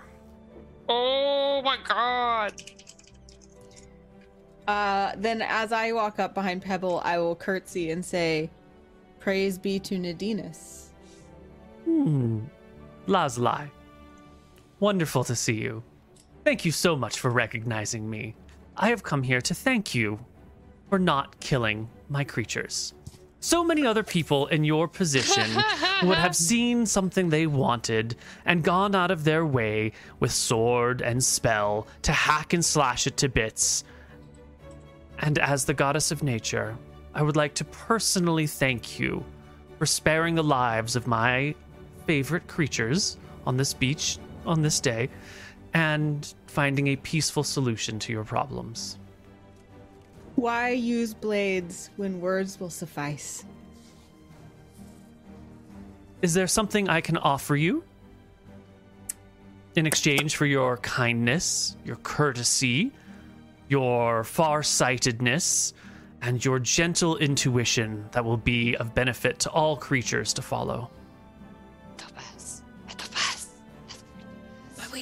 [0.89, 2.53] Oh my god.
[4.69, 8.49] Uh, then as I walk up behind Pebble, I will curtsy and say,
[9.19, 10.87] Praise be to Nadinus.
[11.85, 12.41] Hmm.
[13.07, 13.71] Lazli.
[14.81, 15.83] Wonderful to see you.
[16.45, 18.35] Thank you so much for recognizing me.
[18.77, 20.19] I have come here to thank you
[20.89, 22.95] for not killing my creatures.
[23.41, 25.63] So many other people in your position
[26.03, 28.17] would have seen something they wanted
[28.47, 33.19] and gone out of their way with sword and spell to hack and slash it
[33.19, 33.85] to bits.
[35.19, 36.77] And as the goddess of nature,
[37.15, 39.25] I would like to personally thank you
[39.79, 41.55] for sparing the lives of my
[42.07, 45.09] favorite creatures on this beach on this day
[45.73, 48.99] and finding a peaceful solution to your problems.
[50.37, 53.45] Why use blades when words will suffice?
[56.23, 57.85] Is there something I can offer you?
[59.77, 62.93] In exchange for your kindness, your courtesy,
[63.69, 65.75] your farsightedness,
[66.23, 70.91] and your gentle intuition that will be of benefit to all creatures to follow.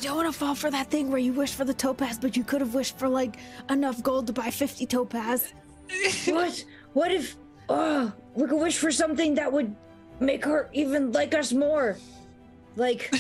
[0.03, 2.45] Don't want to fall for that thing where you wish for the topaz, but you
[2.45, 3.37] could have wished for like
[3.70, 5.53] enough gold to buy 50 topaz.
[6.27, 6.65] what?
[6.93, 7.37] What if?
[7.69, 9.74] Oh, we could wish for something that would
[10.20, 11.97] make her even like us more.
[12.77, 13.11] Like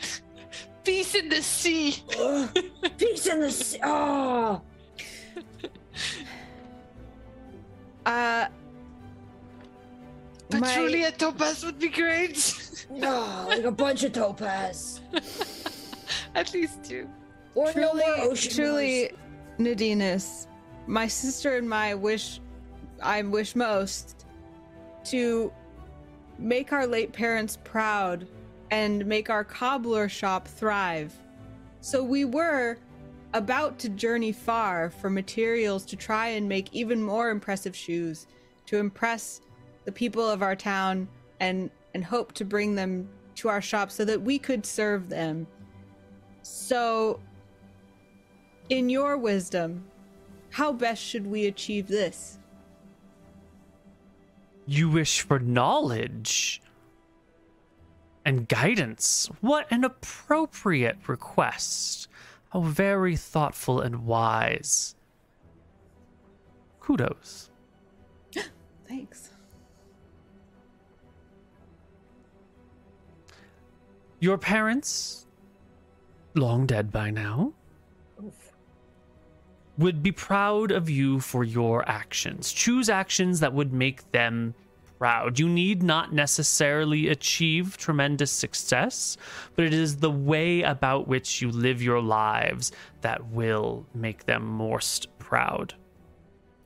[0.84, 1.96] Peace in the sea.
[2.16, 2.48] oh,
[2.98, 3.78] peace in the sea.
[3.82, 4.62] Oh,
[8.06, 8.48] Uh,
[10.48, 12.34] But my- truly a topaz would be great.
[12.90, 15.00] no, like a bunch of topaz.
[16.34, 17.08] At least two.
[17.54, 19.10] Or no truly, more ocean truly,
[19.58, 20.46] Nadinus,
[20.86, 22.40] my sister and my wish,
[23.02, 24.26] I wish most
[25.04, 25.52] to
[26.38, 28.26] make our late parents proud
[28.70, 31.12] and make our cobbler shop thrive.
[31.80, 32.78] So we were
[33.34, 38.26] about to journey far for materials to try and make even more impressive shoes
[38.66, 39.40] to impress
[39.84, 41.08] the people of our town
[41.40, 45.46] and and hope to bring them to our shop so that we could serve them.
[46.42, 47.20] So
[48.68, 49.84] in your wisdom,
[50.50, 52.38] how best should we achieve this?
[54.66, 56.62] You wish for knowledge
[58.24, 59.28] and guidance.
[59.40, 62.08] What an appropriate request.
[62.50, 64.94] How very thoughtful and wise.
[66.80, 67.50] Kudos.
[68.88, 69.30] Thanks.
[74.18, 75.19] Your parents,
[76.34, 77.52] long dead by now,
[79.78, 82.52] would be proud of you for your actions.
[82.52, 84.54] Choose actions that would make them
[84.98, 85.38] proud.
[85.38, 89.16] You need not necessarily achieve tremendous success,
[89.56, 94.44] but it is the way about which you live your lives that will make them
[94.44, 95.72] most proud.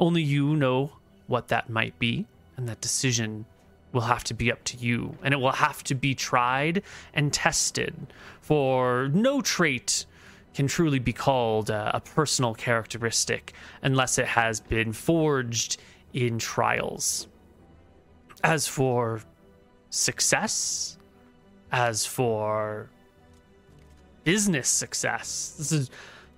[0.01, 0.93] only you know
[1.27, 2.27] what that might be,
[2.57, 3.47] and that decision
[3.95, 6.83] will have to be up to you, and it will have to be tried
[7.15, 7.95] and tested.
[8.41, 10.05] For no trait
[10.55, 15.79] can truly be called a, a personal characteristic unless it has been forged
[16.13, 17.29] in trials.
[18.43, 19.23] As for
[19.91, 20.99] success,
[21.73, 22.91] as for
[24.25, 25.91] business success, this is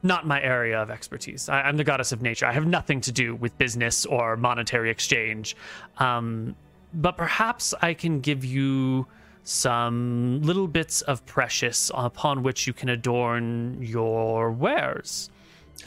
[0.02, 1.48] not my area of expertise.
[1.48, 2.46] I, I'm the goddess of nature.
[2.46, 5.56] I have nothing to do with business or monetary exchange.
[5.98, 6.54] Um,
[6.96, 9.06] but perhaps I can give you
[9.44, 15.30] some little bits of precious upon which you can adorn your wares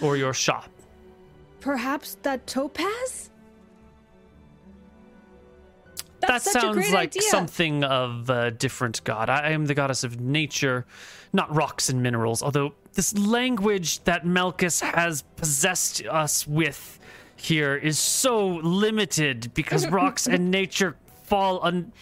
[0.01, 0.69] or your shop.
[1.59, 3.29] Perhaps that topaz?
[6.21, 7.21] that That's a sounds like idea.
[7.23, 9.29] something of a different god.
[9.29, 10.85] I I am the goddess of nature,
[11.33, 12.43] not rocks and minerals.
[12.43, 16.98] Although this language that Malchus has possessed us with
[17.39, 21.91] here is so limited because rocks and nature fall on.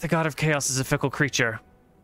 [0.00, 1.60] The god of chaos is a fickle creature.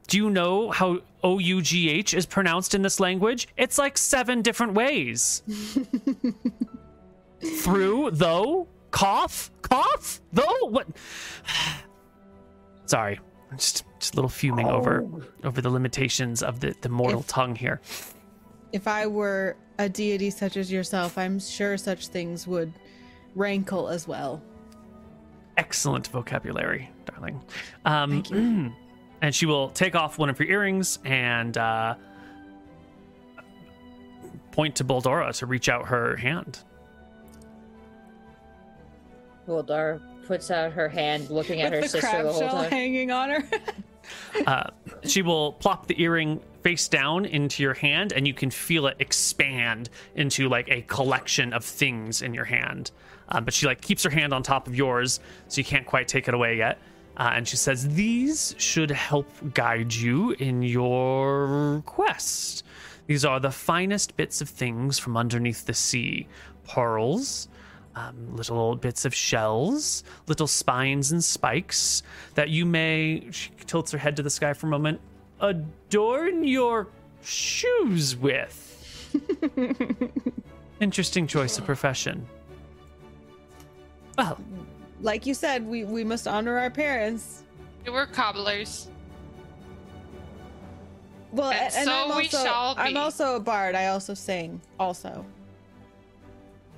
[0.06, 3.48] Do you know how O U G H is pronounced in this language?
[3.56, 5.42] It's like seven different ways.
[7.62, 10.68] Through, though, cough, cough, though.
[10.68, 10.86] What?
[12.86, 13.18] Sorry,
[13.50, 15.22] I'm just just a little fuming over oh.
[15.42, 17.80] over the limitations of the the mortal If- tongue here.
[18.74, 22.72] If I were a deity such as yourself, I'm sure such things would
[23.36, 24.42] rankle as well.
[25.56, 27.40] Excellent vocabulary, darling.
[27.84, 28.72] Um, Thank you.
[29.22, 31.94] And she will take off one of your earrings and uh,
[34.50, 36.58] point to Boldara to reach out her hand.
[39.48, 42.70] Wildar puts out her hand, looking at her the sister crab the whole shell time.
[42.70, 43.48] hanging on her.
[44.46, 44.70] Uh,
[45.04, 48.96] she will plop the earring face down into your hand, and you can feel it
[48.98, 52.90] expand into like a collection of things in your hand.
[53.28, 56.08] Um, but she like keeps her hand on top of yours, so you can't quite
[56.08, 56.78] take it away yet.
[57.16, 62.64] Uh, and she says, "These should help guide you in your quest.
[63.06, 66.26] These are the finest bits of things from underneath the sea:
[66.66, 67.48] pearls."
[67.96, 72.02] Um, little bits of shells, little spines and spikes
[72.34, 73.26] that you may.
[73.30, 75.00] She tilts her head to the sky for a moment.
[75.40, 76.88] Adorn your
[77.22, 78.60] shoes with.
[80.80, 82.26] Interesting choice of profession.
[84.18, 84.38] Well,
[85.00, 87.42] like you said, we, we must honor our parents.
[87.84, 88.88] We were cobblers.
[91.32, 93.74] Well, And and, and so I'm we also shall I'm also a bard.
[93.74, 94.60] I also sing.
[94.78, 95.26] Also,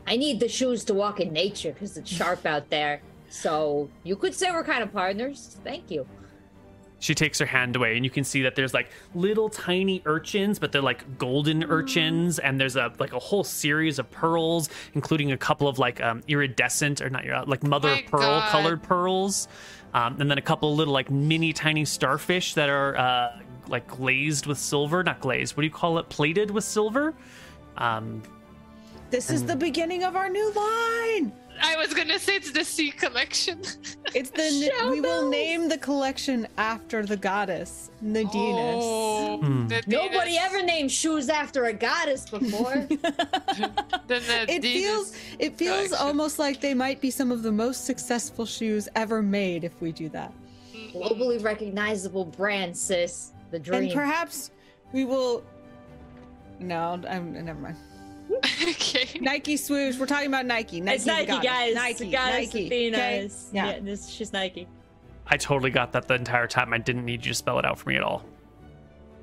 [0.07, 3.01] I need the shoes to walk in nature because it's sharp out there.
[3.28, 5.57] So you could say we're kind of partners.
[5.65, 6.07] Thank you.
[6.99, 10.59] she takes her hand away, and you can see that there's like little tiny urchins,
[10.59, 15.33] but they're like golden urchins, and there's a like a whole series of pearls, including
[15.33, 18.51] a couple of like um, iridescent or not irid- like mother My of pearl God.
[18.51, 19.47] colored pearls,
[19.93, 23.87] um, and then a couple of little like mini tiny starfish that are uh, like
[23.89, 25.57] glazed with silver, not glazed.
[25.57, 26.09] What do you call it?
[26.09, 27.12] Plated with silver.
[27.77, 28.23] Um,
[29.11, 31.33] this is the beginning of our new line.
[31.62, 33.62] I was gonna say it's the sea collection.
[34.15, 38.81] It's the Shell we will name the collection after the goddess Nadinus.
[38.83, 39.66] Oh, hmm.
[39.66, 42.74] the Nobody ever named shoes after a goddess before.
[42.89, 46.07] the It feels it feels collection.
[46.07, 49.93] almost like they might be some of the most successful shoes ever made if we
[49.93, 50.33] do that.
[50.93, 53.33] Globally recognizable brand, sis.
[53.51, 53.85] The dream.
[53.85, 54.51] And perhaps
[54.93, 55.43] we will.
[56.59, 57.77] No, I'm never mind.
[58.62, 59.19] okay.
[59.20, 59.98] Nike swoosh.
[59.98, 60.81] We're talking about Nike.
[60.81, 61.74] Nike it's Nike, guys.
[61.74, 62.11] Nike.
[62.11, 62.66] goddess Nike.
[62.66, 63.31] Athena okay?
[63.53, 63.66] Yeah.
[63.70, 64.66] yeah, this she's Nike.
[65.27, 66.73] I totally got that the entire time.
[66.73, 68.24] I didn't need you to spell it out for me at all.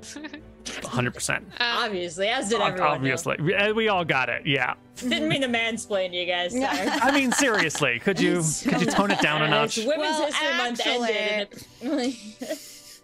[0.64, 1.30] 100%.
[1.30, 2.88] Uh, Obviously, as did everyone.
[2.90, 3.36] Obviously.
[3.40, 4.46] We, uh, we all got it.
[4.46, 4.74] Yeah.
[4.96, 6.52] Didn't mean to mansplain you guys.
[6.52, 6.88] Sorry.
[6.88, 9.78] I mean, seriously, could you could you tone it down a notch?
[9.78, 11.66] It's Women's Well, History Month ended.
[11.82, 13.00] it-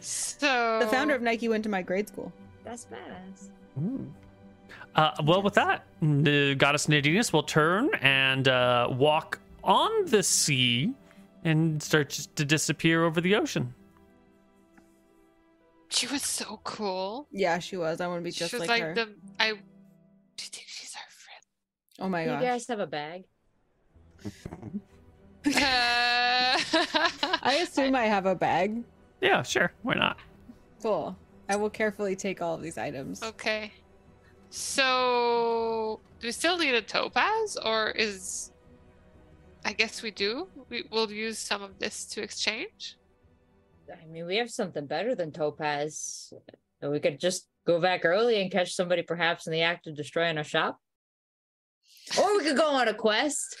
[0.00, 2.32] so The founder of Nike went to my grade school.
[2.64, 3.48] That's badass.
[4.94, 10.92] Uh, well, with that, the goddess Nadinus will turn and uh, walk on the sea
[11.44, 13.72] and start to disappear over the ocean.
[15.90, 17.28] she was so cool.
[17.30, 18.00] Yeah, she was.
[18.00, 18.94] I want to be just she was like, like, her.
[18.94, 19.08] the
[19.38, 19.50] I.
[19.50, 21.44] Do you think she's our friend?
[22.00, 22.32] Oh my god!
[22.32, 22.48] You gosh.
[22.48, 23.24] guys have a bag.
[24.24, 25.50] Uh,
[27.42, 28.82] I assume I have a bag.
[29.20, 29.72] Yeah, sure.
[29.82, 30.18] Why not?
[30.82, 31.16] Cool.
[31.48, 33.22] I will carefully take all of these items.
[33.22, 33.72] okay.
[34.50, 38.50] So, do we still need a topaz, or is?
[39.64, 40.48] I guess we do.
[40.68, 42.96] We will use some of this to exchange.
[43.90, 46.32] I mean, we have something better than Topaz.
[46.82, 50.38] We could just go back early and catch somebody perhaps in the act of destroying
[50.38, 50.78] our shop.
[52.18, 53.56] Or we could go on a quest.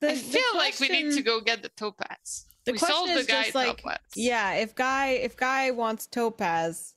[0.00, 2.46] The, I the feel like we need to go get the topaz.
[2.64, 3.98] The we question sold the is guy just like, topaz.
[4.14, 6.94] yeah, if guy if guy wants topaz,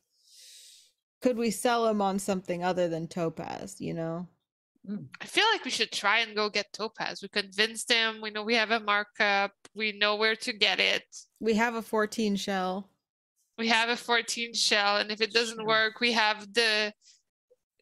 [1.21, 3.79] could we sell him on something other than topaz?
[3.79, 4.27] You know.
[5.21, 7.21] I feel like we should try and go get topaz.
[7.21, 8.19] We convinced him.
[8.19, 9.51] We know we have a markup.
[9.75, 11.03] We know where to get it.
[11.39, 12.89] We have a 14 shell.
[13.59, 15.67] We have a 14 shell, and if it doesn't Sure.
[15.67, 16.91] work, we have the,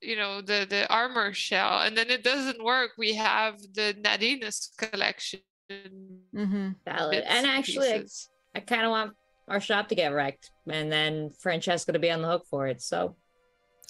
[0.01, 2.91] you know, the the armor shell, and then it doesn't work.
[2.97, 5.39] We have the Nadinus collection.
[5.71, 6.69] Mm-hmm.
[6.83, 7.23] Valid.
[7.23, 8.03] And and actually, I.
[8.55, 9.13] I kind of want
[9.47, 12.81] our shop to get wrecked, and then Francesca to be on the hook for it.
[12.81, 13.15] So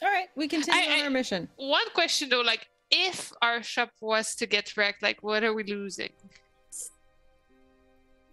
[0.01, 1.49] All right, we continue I- on I- our mission.
[1.57, 5.63] one question though, like if our shop was to get wrecked, like what are we
[5.63, 6.11] losing?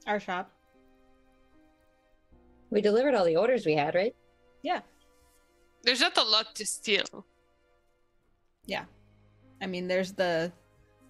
[0.06, 0.52] Our shop.
[2.70, 4.14] we delivered all the orders we had, right?
[4.62, 4.80] Yeah.
[5.82, 7.24] There's not a lot to steal.
[8.66, 8.84] Yeah.
[9.62, 10.52] I mean, there's the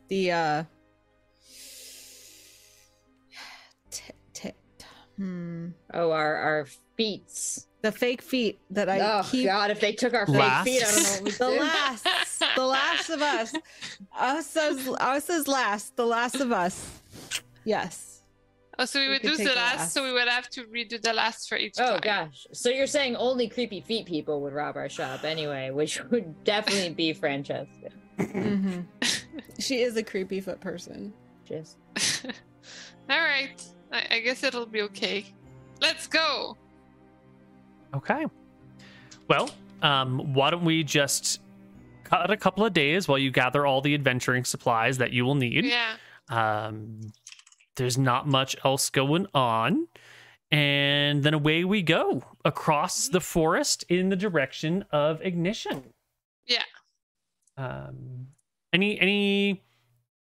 [0.09, 0.65] the uh
[3.91, 4.03] t-
[4.33, 4.53] t-
[5.17, 6.67] hmm Oh, our our
[6.97, 7.67] feats.
[7.83, 10.65] The fake feet that I oh keep God, if they took our fake Last?
[10.65, 11.59] feet, I don't know what we the do.
[11.61, 12.07] last
[12.57, 13.55] the last of us
[14.19, 17.01] us as us as last the last of us
[17.65, 18.13] yes
[18.79, 21.01] Oh, so we We would do the the last, so we would have to redo
[21.01, 22.01] the last for each Oh time.
[22.03, 22.47] gosh.
[22.53, 26.91] So you're saying only creepy feet people would rob our shop anyway, which would definitely
[26.91, 27.89] be Francesca.
[28.19, 28.81] hmm
[29.59, 31.15] she is a creepy foot person
[31.49, 31.79] Just
[33.09, 33.65] All right.
[33.93, 35.25] I, I guess it'll be okay.
[35.81, 36.59] Let's go.
[37.97, 38.27] Okay.
[39.29, 39.51] Well,
[39.83, 41.41] um, why don't we just
[42.05, 45.35] cut a couple of days while you gather all the adventuring supplies that you will
[45.35, 45.65] need?
[45.65, 45.97] Yeah.
[46.29, 47.01] Um,
[47.77, 49.89] there's not much else going on.
[50.51, 55.83] And then away we go across the forest in the direction of ignition.
[56.47, 56.63] Yeah.
[57.57, 58.29] Um,
[58.73, 59.65] any any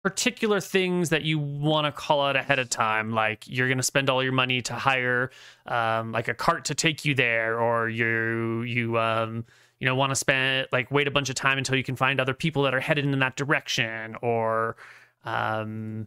[0.06, 3.82] particular things that you want to call out ahead of time like you're going to
[3.82, 5.32] spend all your money to hire
[5.66, 9.44] um, like a cart to take you there or you you um
[9.80, 12.20] you know want to spend like wait a bunch of time until you can find
[12.20, 14.76] other people that are headed in that direction or
[15.24, 16.06] um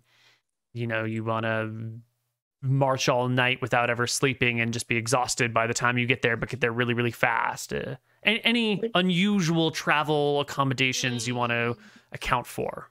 [0.72, 1.70] you know you want to
[2.62, 6.22] march all night without ever sleeping and just be exhausted by the time you get
[6.22, 7.74] there but get there really really fast.
[7.74, 11.76] Uh, any, any unusual travel accommodations you want to
[12.14, 12.90] account for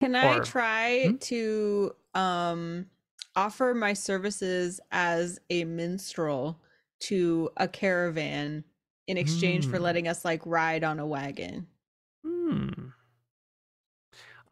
[0.00, 1.16] can i Or- try Hmm?
[1.16, 2.86] to um
[3.34, 6.60] offer my services as a minstrel
[7.00, 8.64] to a caravan
[9.06, 9.82] in exchange for Hmm.
[9.82, 11.66] letting us like ride on a wagon
[12.24, 12.88] Hmm.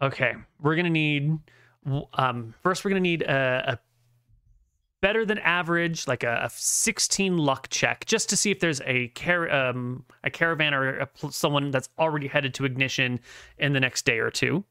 [0.02, 1.38] Okay, we're gonna need.
[2.14, 3.78] Um, first, we're gonna need a, a
[5.00, 9.08] better than average, like a, a 16 luck check, just to see if there's a
[9.08, 13.18] car um a caravan or a, someone that's already headed to ignition
[13.58, 14.64] in the next day or two.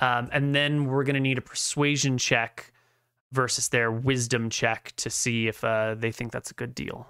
[0.00, 2.72] Um, and then we're gonna need a persuasion check
[3.32, 7.06] versus their wisdom check to see if uh, they think that's a good deal.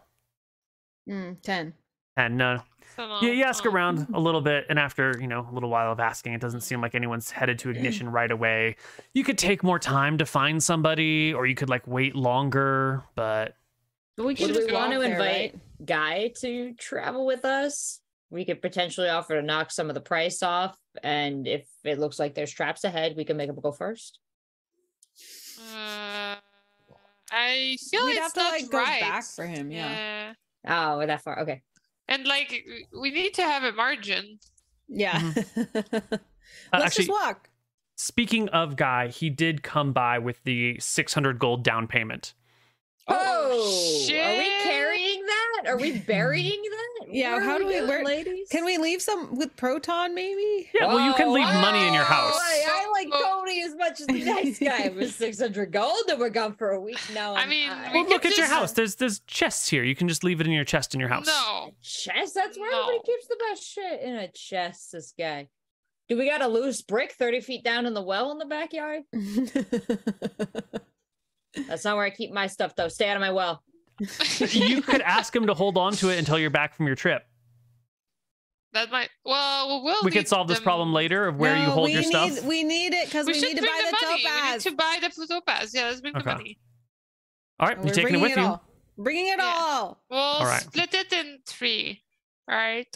[1.09, 1.75] Mm, 10
[2.17, 2.59] And uh,
[2.97, 5.69] So, yeah, you ask um, around a little bit, and after you know a little
[5.69, 8.77] while of asking, it doesn't seem like anyone's headed to ignition right away.
[9.15, 13.03] You could take more time to find somebody, or you could like wait longer.
[13.17, 13.57] But
[14.17, 15.87] but we Would can we just want to out there, invite right?
[15.87, 18.01] Guy to travel with us?
[18.35, 22.19] We could potentially offer to knock some of the price off, and if it looks
[22.19, 24.19] like there's traps ahead, we can make him go first.
[25.73, 26.35] Uh,
[27.31, 29.01] I feel We'd it's have to not like go right.
[29.01, 30.33] back for him yeah
[30.65, 30.93] Yeah.
[30.95, 31.41] Oh, we're that far.
[31.41, 31.63] Okay.
[32.09, 32.65] And like
[33.01, 34.39] we need to have a margin.
[34.89, 36.19] yeah let's uh,
[36.73, 37.49] actually, just walk
[37.97, 42.35] speaking of Guy, he did come by with the 600 gold down payment.
[43.07, 44.63] Oh, Oh, are we shit.
[44.63, 44.64] carrying
[45.65, 45.71] that?
[45.71, 47.09] Are we burying that?
[47.09, 48.49] Yeah, Where how do we- going, where- ladies?
[48.51, 50.71] Can we leave some with Proton, maybe?
[50.75, 52.35] Yeah, well, you can leave Whoa, money in your house.
[52.41, 53.09] I, I like.
[53.13, 56.81] Tony as much as the next guy with 600 gold, and we're gone for a
[56.81, 57.35] week now.
[57.35, 57.93] I mean, high.
[57.93, 58.73] we Well, look could at your house.
[58.73, 59.85] There's there's chests here.
[59.85, 61.27] You can just leave it in your chest in your house.
[61.27, 61.71] No.
[61.83, 62.35] chest.
[62.35, 62.83] That's where No.
[62.85, 64.93] everybody keeps the best shit in a chest.
[64.93, 65.49] This guy.
[66.09, 69.03] Do we got a loose brick 30 feet down in the well in the backyard?
[71.69, 72.89] That's not where I keep my stuff, though.
[72.89, 73.63] Stay out of my well.
[74.41, 77.25] you could ask him to hold on to it until you're back from your trip.
[78.73, 79.09] That might.
[79.25, 80.03] Well, we'll.
[80.05, 82.45] We could need solve this problem later of where you hold we your need, stuff.
[82.45, 84.25] We need it because we, We, should need to buy the, the money.
[84.25, 85.73] We need to buy the topaz.
[85.73, 86.25] Yeah, let's bring Okay.
[86.25, 86.59] the money.
[87.61, 88.45] All right, We're you're taking it with it you.
[88.45, 88.65] all.
[88.99, 89.55] Bringing it Yeah.
[89.57, 90.03] all.
[90.11, 90.61] We'll All right.
[90.63, 92.03] split it in three.
[92.51, 92.87] All right.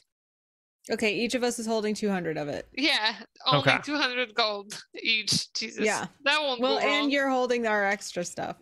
[0.90, 2.66] Okay, each of us is holding 200 of it.
[2.76, 3.14] Yeah,
[3.46, 3.78] only Okay.
[3.84, 5.52] 200 gold each.
[5.52, 5.84] Jesus.
[5.84, 6.06] Yeah.
[6.24, 6.94] That won't Well, go wrong.
[7.04, 8.56] and you're holding our extra stuff.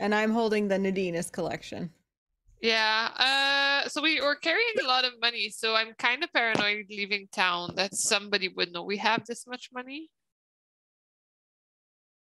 [0.00, 1.92] And I'm holding the Nadinus collection.
[2.60, 3.10] Yeah.
[3.84, 3.88] Uh.
[3.88, 5.50] So we were carrying a lot of money.
[5.50, 9.70] So I'm kind of paranoid leaving town that somebody would know we have this much
[9.72, 10.10] money.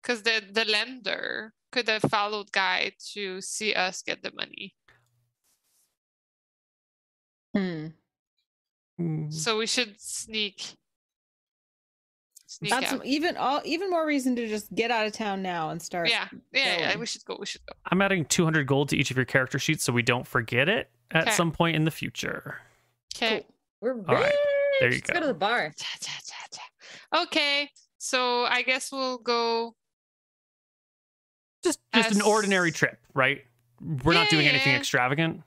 [0.03, 4.75] because the the lender could have followed Guy to see us get the money.
[7.55, 7.87] Hmm.
[9.01, 10.77] Mm, So we should sneak.
[12.53, 13.07] Sneak That's out.
[13.07, 16.11] even all even more reason to just get out of town now and start.
[16.11, 16.87] Yeah, yeah, yeah.
[16.89, 17.01] going.
[17.01, 17.37] We should go.
[17.41, 17.73] We should go.
[17.91, 20.91] I'm adding 200 gold to each of your character sheets so we don't forget it
[21.13, 21.31] at Okay.
[21.31, 22.59] some point in the future.
[23.17, 23.47] Okay.
[23.81, 24.33] We're right,
[24.81, 25.03] there you rich.
[25.09, 25.21] Let's go go.
[25.21, 25.73] to the bar.
[27.15, 29.75] Okay, so I guess we'll go.
[31.65, 33.43] Just just an ordinary trip, right?
[34.05, 34.79] We're not doing anything Yeah.
[34.79, 35.39] extravagant.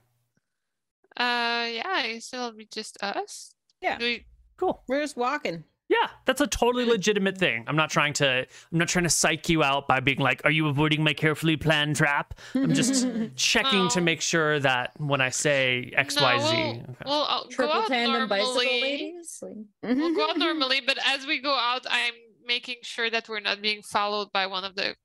[1.16, 3.54] Uh, yeah, I guess it'll be just us.
[3.80, 3.98] Yeah.
[3.98, 4.26] We-
[4.58, 4.82] Cool.
[4.88, 5.64] We're just walking.
[5.88, 7.64] Yeah, that's a totally legitimate thing.
[7.68, 8.40] I'm not trying to
[8.72, 11.56] I'm not trying to psych you out by being like, "Are you avoiding my carefully
[11.56, 13.06] planned trap?" I'm just
[13.36, 16.56] checking to make sure that when I say X, Y, Z.
[16.56, 17.04] No, we'll, Okay.
[17.06, 18.82] we'll uh, go out tandem bicycle normally.
[18.82, 19.38] ladies.
[19.40, 22.14] Like, We'll go out normally, but as we go out, I'm
[22.44, 24.96] making sure that we're not being followed by one of the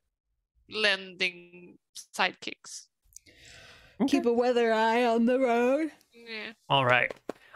[0.69, 1.77] lending
[2.15, 2.87] sidekicks.
[4.07, 5.91] Keep a weather eye on the road.
[6.13, 6.53] Yeah.
[6.69, 7.13] All right.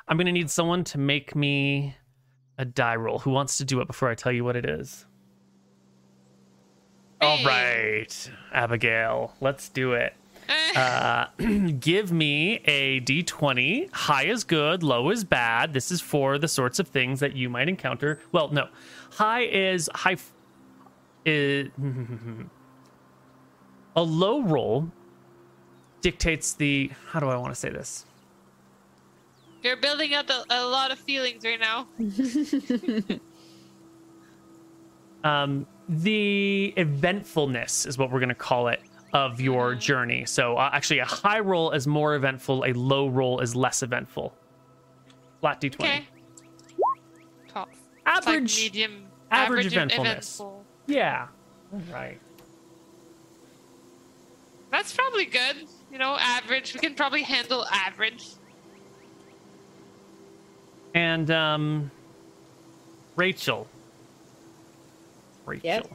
[0.08, 1.96] I'm going to need someone to make me
[2.58, 3.20] a die roll.
[3.20, 5.06] Who wants to do it before I tell you what it is?
[7.22, 7.46] All Hey.
[7.46, 10.14] right, Abigail, let's do it.
[10.76, 11.28] Uh,
[11.80, 13.90] give me a d20.
[13.94, 15.72] High is good, low is bad.
[15.74, 18.20] This is for the sorts of things that you might encounter.
[18.34, 18.68] Well, no,
[19.12, 20.14] high is high.
[20.14, 20.34] f-
[21.26, 21.70] Is
[23.96, 24.92] a low roll
[26.02, 26.92] dictates the.
[27.08, 28.06] How do I want to say this?
[29.66, 31.88] You're building up a, a lot of feelings right now.
[35.24, 38.80] um, the eventfulness is what we're going to call it
[39.12, 40.24] of your journey.
[40.26, 42.64] So uh, actually, a high roll is more eventful.
[42.64, 44.36] A low roll is less eventful.
[45.42, 45.74] Flat d20.
[45.74, 46.06] Okay.
[47.48, 47.68] It's like
[48.06, 48.56] Average.
[48.58, 49.08] medium.
[49.32, 50.36] average ev- eventfulness.
[50.36, 50.64] eventful.
[50.86, 51.28] Yeah.
[51.92, 52.20] Right.
[54.70, 55.68] That's probably good.
[55.92, 56.76] You know, average.
[56.76, 58.28] We can probably handle average.
[60.96, 61.92] And um,
[63.18, 63.68] Rachel.
[65.46, 65.66] Rachel.
[65.66, 65.92] Yep.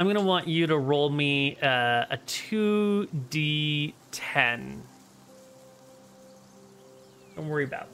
[0.00, 4.82] I'm gonna want you to roll me uh, a two d ten.
[7.36, 7.86] Don't worry about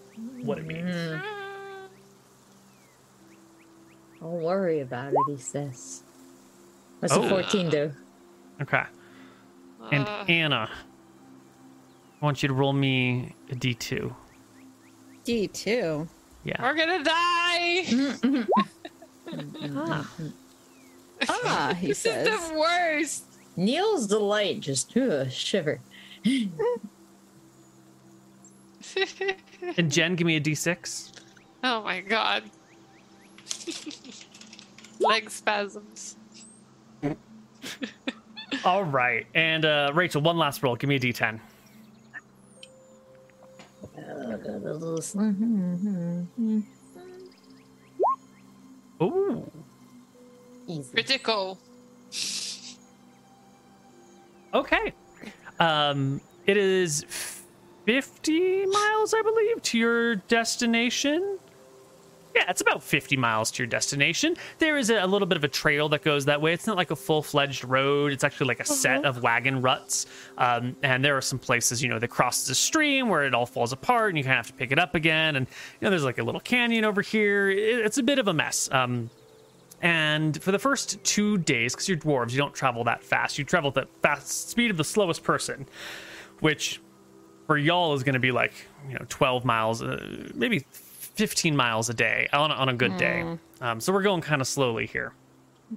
[0.42, 0.88] what it means.
[0.90, 1.88] mm, Uh,
[4.20, 6.02] don't worry about it, he says.
[7.00, 7.22] What's Oh.
[7.22, 7.92] a 14 do?
[8.62, 8.82] Okay.
[9.92, 10.68] And uh, Anna,
[12.20, 14.16] I want you to roll me a d two.
[15.28, 16.08] D two.
[16.42, 16.62] Yeah.
[16.62, 18.46] we're gonna die.
[19.76, 20.10] Ah.
[21.28, 22.26] Ah, he this says.
[22.26, 23.24] is the worst.
[23.56, 25.80] Neil's delight just ugh, shiver.
[29.76, 31.12] And Jen, give me a d six.
[31.62, 32.44] oh my god.
[34.98, 36.16] Leg spasms.
[38.64, 39.26] All right.
[39.34, 40.74] And uh, Rachel, one last roll.
[40.74, 41.38] Give me a d ten.
[49.02, 49.50] Ooh.
[50.66, 50.92] Easy.
[50.92, 51.58] Critical.
[54.54, 54.92] Okay.
[55.60, 57.04] Um, it is
[57.84, 61.38] 50 miles, I believe, to your destination.
[62.34, 64.36] Yeah, it's about 50 miles to your destination.
[64.58, 66.52] There is a, a little bit of a trail that goes that way.
[66.52, 70.06] It's not like a full fledged road, it's actually like a set of wagon ruts.
[70.36, 73.46] Um, and there are some places, you know, that crosses a stream where it all
[73.46, 75.36] falls apart and you kind of have to pick it up again.
[75.36, 77.48] And, you know, there's like a little canyon over here.
[77.48, 78.68] It, it's a bit of a mess.
[78.70, 79.10] Um,
[79.80, 83.38] and for the first two days, because you're dwarves, you don't travel that fast.
[83.38, 85.66] You travel at the fast speed of the slowest person,
[86.40, 86.80] which
[87.46, 88.52] for y'all is going to be like,
[88.88, 90.64] you know, 12 miles, uh, maybe
[91.18, 93.36] 15 miles a day on, a- on a good day.
[93.60, 95.12] Um, so we're going kind of slowly here.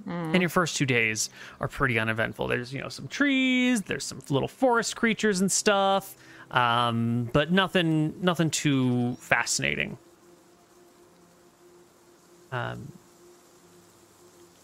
[0.06, 1.28] And your first two days
[1.60, 2.46] are pretty uneventful.
[2.48, 6.14] There's, you know, some trees, there's some little forest creatures and stuff,
[6.52, 9.98] um, but nothing, nothing too fascinating.
[12.52, 12.92] Um,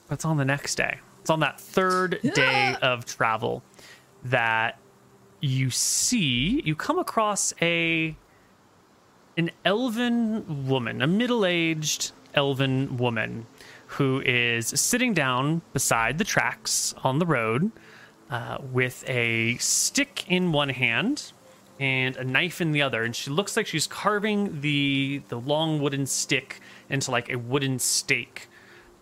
[0.09, 0.99] but it's on the next day.
[1.21, 3.63] It's on that third day of travel
[4.25, 4.79] that
[5.41, 8.17] you see you come across a
[9.39, 13.47] an elven woman, a middle-aged elven woman
[13.87, 17.71] who is sitting down beside the tracks on the road
[18.31, 21.33] uh, with a stick in one hand
[21.81, 23.05] and a knife in the other.
[23.05, 26.61] And she looks like she's carving the the long wooden stick
[26.91, 28.49] into like a wooden stake.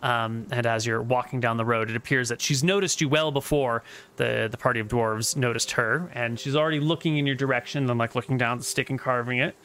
[0.03, 3.31] Um, and as you're walking down the road, it appears that she's noticed you well
[3.31, 3.83] before
[4.17, 7.97] the the party of dwarves noticed her, and she's already looking in your direction, then
[7.97, 9.55] like looking down the stick and carving it,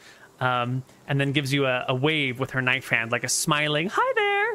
[0.43, 3.89] um, and then gives you a, a wave with her knife hand, like a smiling
[3.91, 4.53] "Hi there."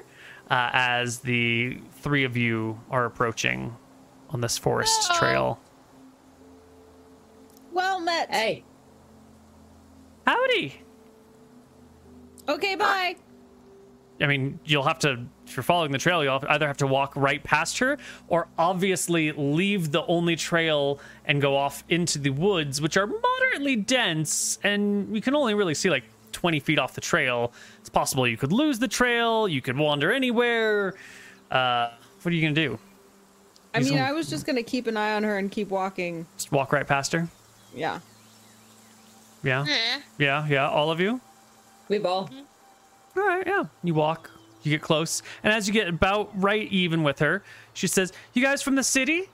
[0.51, 3.77] uh, as the three of you are approaching
[4.31, 5.19] on this forest Hello.
[5.19, 5.60] trail.
[7.73, 8.31] Well met.
[8.35, 8.65] Hey,
[10.27, 10.82] Howdy!
[12.48, 13.16] Okay, bye.
[14.20, 17.14] I mean, you'll have to, if you're following the trail, you'll either have to walk
[17.16, 17.98] right past her
[18.28, 23.76] or obviously leave the only trail and go off into the woods, which are moderately
[23.76, 27.52] dense, and you can only really see like 20 feet off the trail.
[27.80, 30.94] It's possible you could lose the trail, you could wander anywhere.
[31.50, 31.90] Uh,
[32.22, 32.78] what are you going to do?
[33.74, 36.26] I mean, I was just gonna keep an eye on her and keep walking.
[36.36, 37.28] Just walk right past her?
[37.74, 38.00] Yeah.
[39.42, 39.66] Yeah?
[40.18, 41.20] Yeah, yeah, all of you?
[41.88, 42.28] We all.
[43.16, 43.64] All right, yeah.
[43.82, 44.30] You walk,
[44.68, 47.42] you get close, and as you get about right even with her,
[47.72, 49.28] she says, "You guys from the city?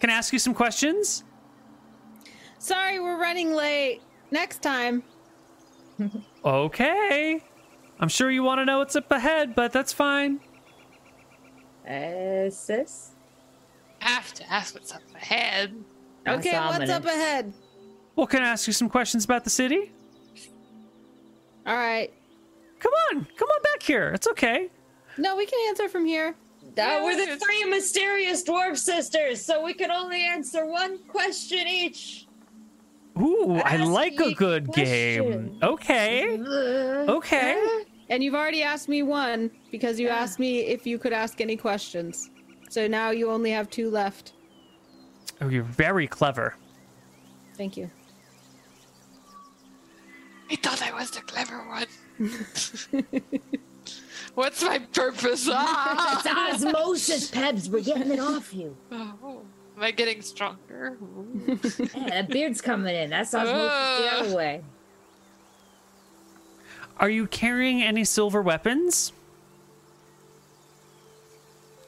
[0.00, 1.24] Can I ask you some questions?"
[2.58, 4.00] Sorry, we're running late.
[4.30, 5.02] Next time.
[6.42, 7.42] Okay.
[7.98, 10.40] I'm sure you want to know what's up ahead, but that's fine.
[11.86, 13.10] Uh, sis?
[13.98, 15.74] Have to ask what's up ahead.
[16.24, 17.52] That's okay, what's up ahead?
[18.16, 19.92] Well, can I ask you some questions about the city?
[21.66, 22.10] All right.
[22.80, 24.08] Come on, come on back here.
[24.08, 24.70] It's okay.
[25.18, 26.34] No, we can answer from here.
[26.78, 32.26] Uh, we're the three mysterious dwarf sisters, so we can only answer one question each.
[33.18, 35.58] Ooh, I like a me good game.
[35.62, 36.38] Okay.
[36.38, 37.84] Uh, Okay.
[38.08, 41.56] And you've already asked me one because you asked me if you could ask any
[41.56, 42.30] questions.
[42.68, 44.32] So now you only have two left.
[45.40, 46.56] Oh, you're very clever.
[47.56, 47.90] Thank you.
[50.50, 51.86] I thought I was the clever one.
[54.34, 55.48] What's my purpose?
[55.52, 56.50] Ah!
[56.52, 57.70] It's osmosis, Pebs.
[57.70, 58.76] We're getting it off you.
[58.92, 59.42] Oh,
[59.76, 60.98] am I getting stronger?
[61.46, 61.54] Yeah,
[62.08, 63.08] that beard's coming in.
[63.10, 64.26] That's osmosis the Ugh.
[64.26, 64.62] other way.
[66.98, 69.12] Are you carrying any silver weapons?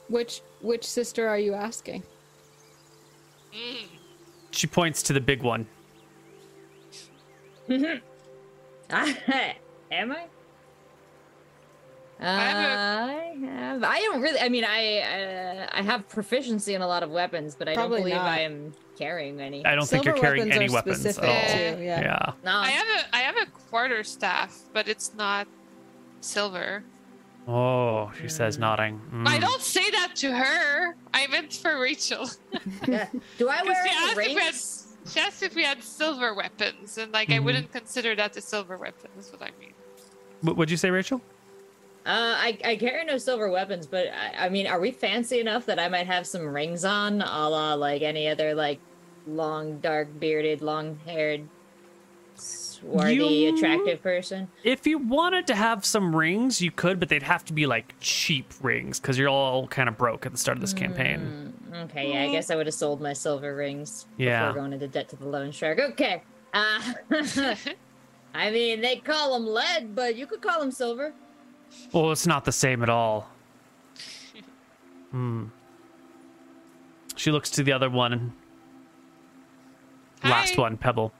[0.07, 2.01] Which which sister are you asking?
[4.49, 5.67] She points to the big one.
[9.93, 10.23] Am I?
[12.19, 13.83] I have.
[13.83, 14.39] I don't really.
[14.39, 17.97] I mean, I uh, I have proficiency in a lot of weapons, but I Probably
[17.97, 18.25] don't believe not.
[18.27, 19.65] I am carrying any.
[19.65, 21.75] I don't think you're carrying weapons any are weapons at specific all.
[21.77, 22.01] too, yeah.
[22.01, 22.31] yeah.
[22.45, 25.47] no, I have a I have a quarter staff, but it's not
[26.21, 26.83] silver.
[27.45, 29.01] Oh, she says, nodding.
[29.25, 29.41] I Mm.
[29.41, 30.95] don't say that to her.
[31.13, 32.29] I meant for Rachel.
[32.87, 33.07] Yeah.
[33.37, 34.87] Do I Because wear she any asked, if we had, rings?
[35.11, 37.43] she asked if we had silver weapons, and like I Mhm.
[37.43, 39.09] wouldn't consider that a silver weapon.
[39.19, 39.73] Is what I mean.
[40.43, 41.21] What would you say, Rachel?
[42.05, 45.65] Uh, I, I carry no silver weapons, but I, I mean, are we fancy enough
[45.67, 48.79] that I might have some rings on, a la like any other like
[49.25, 51.47] long, dark bearded, long haired,
[52.35, 54.49] swarthy, You- attractive person?
[54.65, 57.95] If you wanted to have some rings, you could, but they'd have to be like
[58.01, 61.53] cheap rings because you're all kind of broke at the start of this campaign.
[61.71, 64.47] Mm, okay, yeah, I guess I would have sold my silver rings Yeah.
[64.47, 65.79] before going into debt to the loan shark.
[65.79, 66.21] Okay.
[66.53, 66.81] Uh,
[68.33, 71.13] I mean, they call them lead, but you could call them silver.
[71.91, 73.29] Well, it's not the same at all.
[75.11, 75.45] Hmm.
[77.15, 78.33] She looks to the other one.
[80.23, 81.13] Last one, Pebble.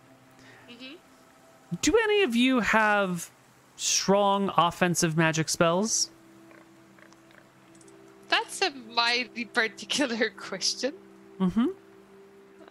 [0.70, 0.96] Mhm.
[1.82, 3.30] Do any of you have
[3.76, 6.10] strong offensive magic spells?
[8.30, 10.94] That's a mighty particular question.
[11.40, 11.68] Mm-hmm.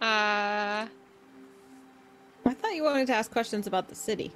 [0.01, 0.87] Uh,
[2.45, 4.31] I thought you wanted to ask questions about the city.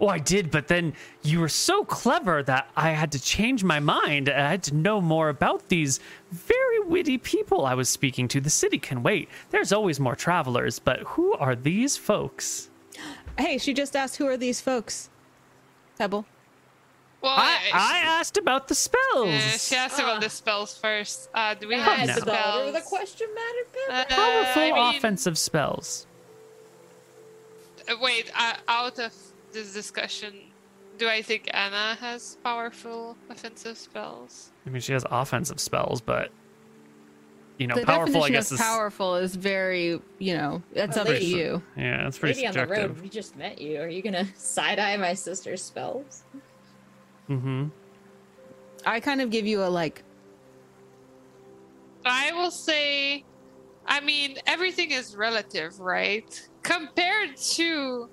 [0.00, 3.80] Oh, I did, but then you were so clever that I had to change my
[3.80, 4.30] mind.
[4.30, 6.00] I had to know more about these
[6.30, 8.40] very witty people I was speaking to.
[8.40, 9.28] The city can wait.
[9.50, 12.70] There's always more travelers, but who are these folks?
[13.38, 15.10] Hey, she just asked who are these folks?
[15.98, 16.24] Pebble.
[17.20, 19.28] well, I, she- I asked about the spells.
[19.28, 21.28] Yeah, she asked about the spells first.
[21.34, 22.14] Uh, do we have no.
[22.14, 22.72] the spells?
[22.72, 26.06] the question matter, Uh, Powerful I mean, offensive spells.
[28.00, 29.12] Wait, uh, out of
[29.52, 30.34] this discussion,
[30.98, 34.52] do I think Anna has powerful offensive spells?
[34.66, 36.30] I mean, she has offensive spells, but
[37.58, 38.22] you know, the powerful.
[38.22, 41.62] I guess of is powerful is very, you know, that's A up to you.
[41.76, 42.96] yeah, it's pretty Lady on the subjective.
[42.96, 43.80] road, we just met you.
[43.80, 46.24] Are you gonna side eye my sister's spells?
[47.28, 47.68] Mm-hmm.
[48.86, 50.02] I kind of give you a like,
[52.04, 53.24] I will say,
[53.86, 56.48] I mean, everything is relative, right?
[56.62, 58.08] Compared to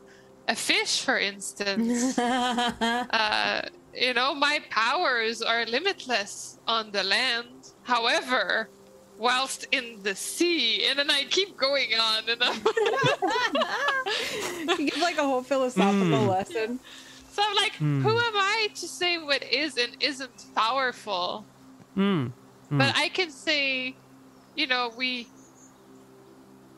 [0.48, 3.62] a fish, for instance, uh,
[3.94, 7.64] you know, my powers are limitless on the land.
[7.84, 8.70] However,
[9.18, 12.62] whilst in the sea, and then I keep going on, and I'm,
[14.78, 16.28] you give like a whole philosophical Mm.
[16.28, 16.80] lesson.
[17.30, 18.02] so I'm like, Hmm.
[18.02, 21.48] who am I to say what is and isn't powerful,
[21.98, 22.34] Mm.
[22.72, 23.98] but I can say,
[24.56, 25.32] you know, we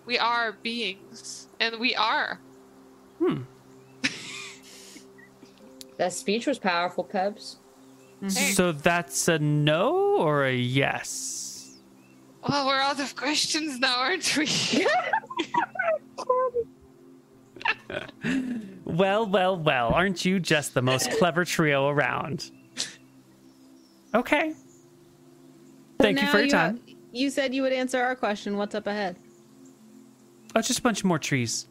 [0.09, 2.39] we are beings, and we are.
[3.19, 3.41] Hmm.
[5.97, 7.57] That speech was powerful, Pebs.
[8.21, 8.29] Hey.
[8.29, 11.77] So that's a no or a yes?
[12.47, 14.47] Well, we're out of questions now, aren't we?
[18.85, 19.89] Well, well, well.
[19.93, 22.49] Aren't you just the most clever trio around?
[24.15, 24.53] Okay.
[25.99, 26.79] Thank you for your have- time.
[27.11, 28.57] you said you would answer our question.
[28.57, 29.15] What's up ahead?
[30.55, 31.67] Oh, just a bunch more trees.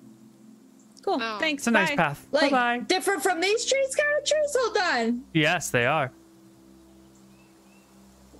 [1.02, 1.18] Cool.
[1.20, 1.38] Oh.
[1.38, 1.62] Thanks.
[1.62, 2.26] It's a nice path.
[2.32, 2.84] Like bye bye.
[2.84, 4.56] different from these trees, kind of trees.
[4.58, 5.24] Hold on.
[5.32, 6.12] Yes, they are.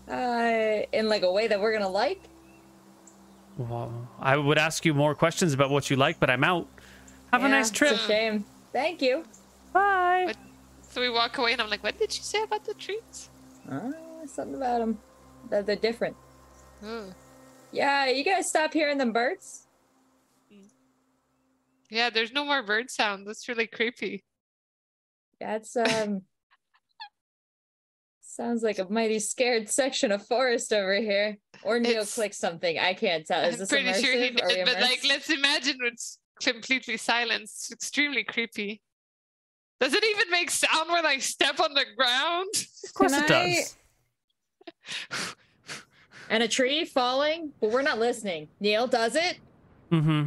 [0.08, 2.20] Uh, in like a way that we're gonna like.
[3.56, 6.68] Well, I would ask you more questions about what you like, but I'm out.
[7.32, 7.92] Have a nice trip.
[7.92, 8.44] It's a shame.
[8.72, 9.24] Thank you.
[9.72, 10.24] Bye.
[10.26, 10.36] What?
[10.90, 13.28] so we walk away, and I'm like, "What did you say about the trees?"
[13.70, 13.90] Uh,
[14.26, 14.98] something about them.
[15.50, 16.16] That they're different.
[16.84, 17.12] Ooh.
[17.72, 19.67] Yeah, you guys stop hearing them birds.
[21.90, 23.26] Yeah, there's no more bird sound.
[23.26, 24.24] That's really creepy.
[25.40, 26.22] That's um.
[28.20, 31.38] sounds like a mighty scared section of forest over here.
[31.64, 32.78] Or Neil It's- clicked something.
[32.78, 33.42] I can't tell.
[33.42, 34.42] Is I'm this pretty sure he immersive?
[34.42, 37.72] Are we did, but like, let's imagine it's completely silenced.
[37.72, 38.80] It's extremely creepy.
[39.80, 42.48] Does it even make sound when I step on the ground?
[42.84, 43.76] Of course Can it I- does.
[46.30, 48.48] and a tree falling, but we're not listening.
[48.60, 49.38] Neil does it.
[49.90, 50.26] Mm-hmm.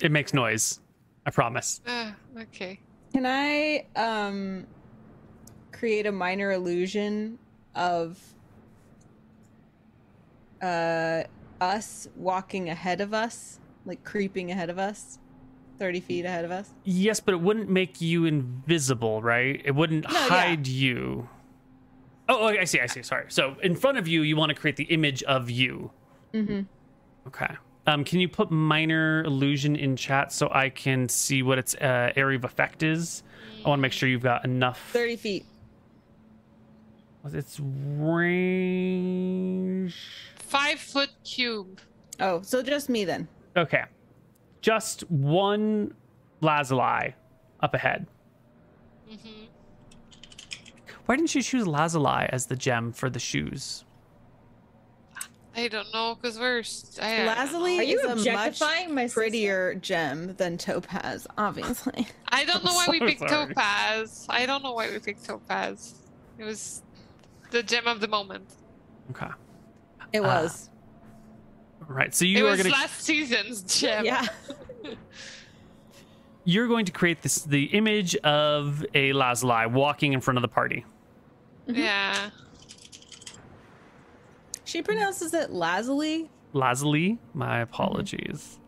[0.00, 0.80] It makes noise.
[1.26, 1.80] I promise.
[1.86, 2.80] Uh, okay.
[3.12, 4.66] Can I um
[5.72, 7.38] create a minor illusion
[7.74, 8.18] of
[10.62, 11.22] uh
[11.60, 15.18] us walking ahead of us, like creeping ahead of us,
[15.78, 16.70] thirty feet ahead of us?
[16.84, 19.60] Yes, but it wouldn't make you invisible, right?
[19.64, 20.28] It wouldn't No, yeah.
[20.28, 21.28] hide you.
[22.28, 22.80] Oh, oh, I see.
[22.80, 23.02] I see.
[23.02, 23.26] Sorry.
[23.28, 25.90] So in front of you, you want to create the image of you.
[26.32, 26.62] Mm-hmm.
[27.28, 27.54] Okay.
[27.86, 32.12] Um, can you put minor illusion in chat so I can see what its uh,
[32.16, 33.22] area of effect is?
[33.64, 34.80] I want to make sure you've got enough.
[34.92, 35.44] Thirty feet.
[37.20, 37.60] What's its
[38.74, 39.96] range?
[40.36, 41.80] Five foot cube.
[42.20, 43.28] Oh, so just me then.
[43.56, 43.84] Okay.
[44.60, 45.94] Just one
[46.40, 47.14] Lazuli
[47.60, 48.06] up ahead.
[49.08, 49.44] hmm
[51.06, 53.83] Why didn't you choose Lazuli as the gem for the shoes?
[55.56, 56.60] I don't know because we're.
[56.60, 57.26] s- I, I.
[57.26, 59.20] Lazuli Are you is a much objectifying my sister?
[59.20, 62.08] prettier gem than Topaz, obviously.
[62.28, 63.46] I don't know why we so picked sorry.
[63.54, 64.26] Topaz.
[64.28, 65.94] I don't know why we picked Topaz.
[66.38, 66.82] It was
[67.50, 68.48] the gem of the moment.
[69.10, 69.28] Okay.
[70.12, 70.70] It Ah, was.
[71.86, 72.12] right.
[72.14, 74.04] So it you are was going to last season's gem.
[74.04, 74.26] yeah.
[76.44, 80.48] you're going to create this the image of a Lazuli walking in front of the
[80.48, 80.84] party.
[81.66, 82.30] Yeah.
[84.74, 86.28] She pronounces it Lazuli.
[86.52, 88.58] Lazuli, my apologies.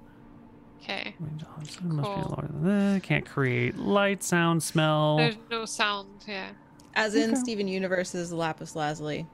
[0.81, 1.17] Okay.
[1.19, 1.97] Must be Cool.
[2.05, 3.03] lower than that.
[3.03, 5.17] Can't create light, sound, smell.
[5.17, 6.25] There's no sound.
[6.29, 6.51] Yeah.
[6.95, 7.41] As in Okay.
[7.41, 9.27] Steven Universe's Lapis Lazuli.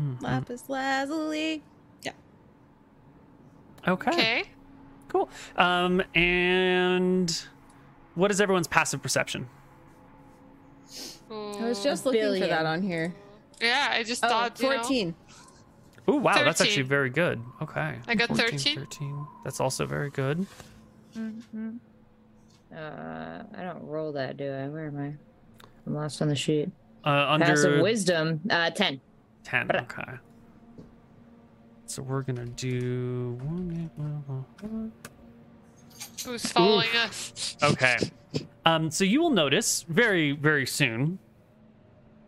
[0.00, 0.20] Mhm.
[0.20, 1.62] Lapis Lazuli.
[2.02, 2.10] Yeah.
[3.86, 4.10] Okay.
[4.10, 4.44] Okay.
[5.06, 5.28] Cool.
[5.54, 7.46] Um, and
[8.16, 9.46] what is everyone's passive perception?
[11.30, 13.14] I was just looking for that on here.
[13.60, 14.60] Yeah, I just Oh, thought.
[14.60, 15.14] you know, 14.
[16.06, 17.42] Oh, wow, that's actually very good.
[17.62, 17.96] Okay.
[18.06, 18.76] I got 13.
[18.78, 19.26] 13.
[19.44, 20.46] That's also very good.
[21.14, 21.76] Hmm.
[22.74, 24.68] Uh, I don't roll that, do I?
[24.68, 25.14] Where am I?
[25.86, 26.68] I'm lost on the sheet.
[27.04, 29.00] Uh, under Passive wisdom, uh, ten.
[29.44, 29.66] 10.
[29.68, 30.12] Bra- Okay.
[31.86, 33.38] So we're going to do.
[36.24, 37.56] Who's following us?
[37.62, 37.96] Okay.
[38.66, 41.18] Um, so you will notice very, very soon,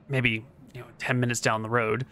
[0.09, 0.45] maybe
[0.77, 2.07] you know, ten minutes down the road,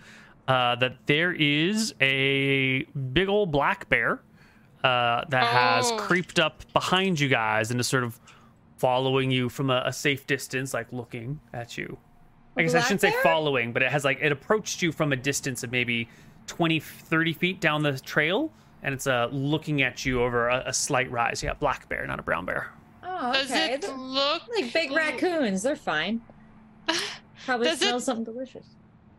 [0.49, 4.21] uh, that there is a big old black bear
[4.83, 5.97] uh, that has Oh.
[5.99, 8.19] creeped up behind you guys and is sort of
[8.77, 11.97] following you from a, a safe distance, like looking at you.
[12.57, 15.17] I guess I shouldn't say following, but it has like it approached you from a
[15.17, 16.09] distance of maybe
[16.47, 18.53] 20, 30 feet down the trail,
[18.83, 21.43] and it's uh, looking at you over a, a slight rise.
[21.43, 22.71] Yeah, black bear, not a brown bear.
[23.03, 23.73] Oh, Does okay.
[23.73, 25.63] it look like big raccoons.
[25.63, 26.21] They're fine.
[27.47, 28.67] Probably Does it- smell something delicious.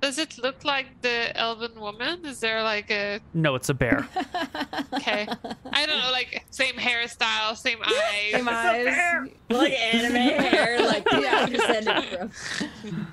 [0.02, 2.26] Does it look like the elven woman?
[2.26, 4.08] Is there like a No, it's a bear.
[4.94, 5.28] okay?
[5.72, 8.32] I don't know, like same hairstyle, same eyes.
[8.32, 9.30] Same eyes.
[9.50, 10.14] Like anime
[10.44, 11.20] hair, like Yeah.
[11.22, 13.08] yeah, descended from.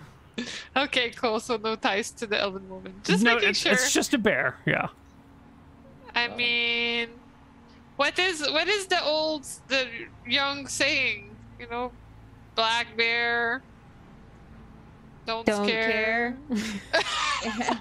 [0.77, 1.41] Okay, cool.
[1.41, 2.95] So no ties to the elven woman.
[3.05, 3.73] Just no, making it's, sure.
[3.73, 4.57] it's just a bear.
[4.67, 4.89] Yeah.
[6.15, 7.09] I mean,
[7.97, 9.87] what is what is the old the
[10.27, 11.35] young saying?
[11.59, 11.93] You know,
[12.55, 13.63] black bear.
[15.27, 16.37] Don't, Don't scare.
[16.51, 17.81] care.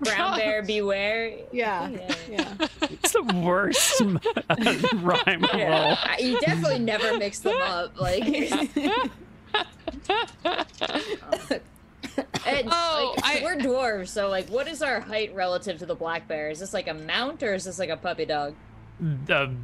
[0.00, 1.36] Brown bear beware.
[1.52, 1.88] yeah.
[1.88, 2.14] Yeah.
[2.30, 2.54] Yeah.
[2.82, 4.00] It's the worst
[5.02, 5.58] rhyme roll.
[5.60, 6.18] Yeah.
[6.18, 8.00] You definitely never mix them up.
[8.00, 8.24] Like,
[12.46, 15.94] and, Oh, like, I- we're dwarves, so like, what is our height relative to the
[15.94, 16.50] black bear?
[16.50, 18.54] Is this like a mount or is this like a puppy dog?
[19.00, 19.54] The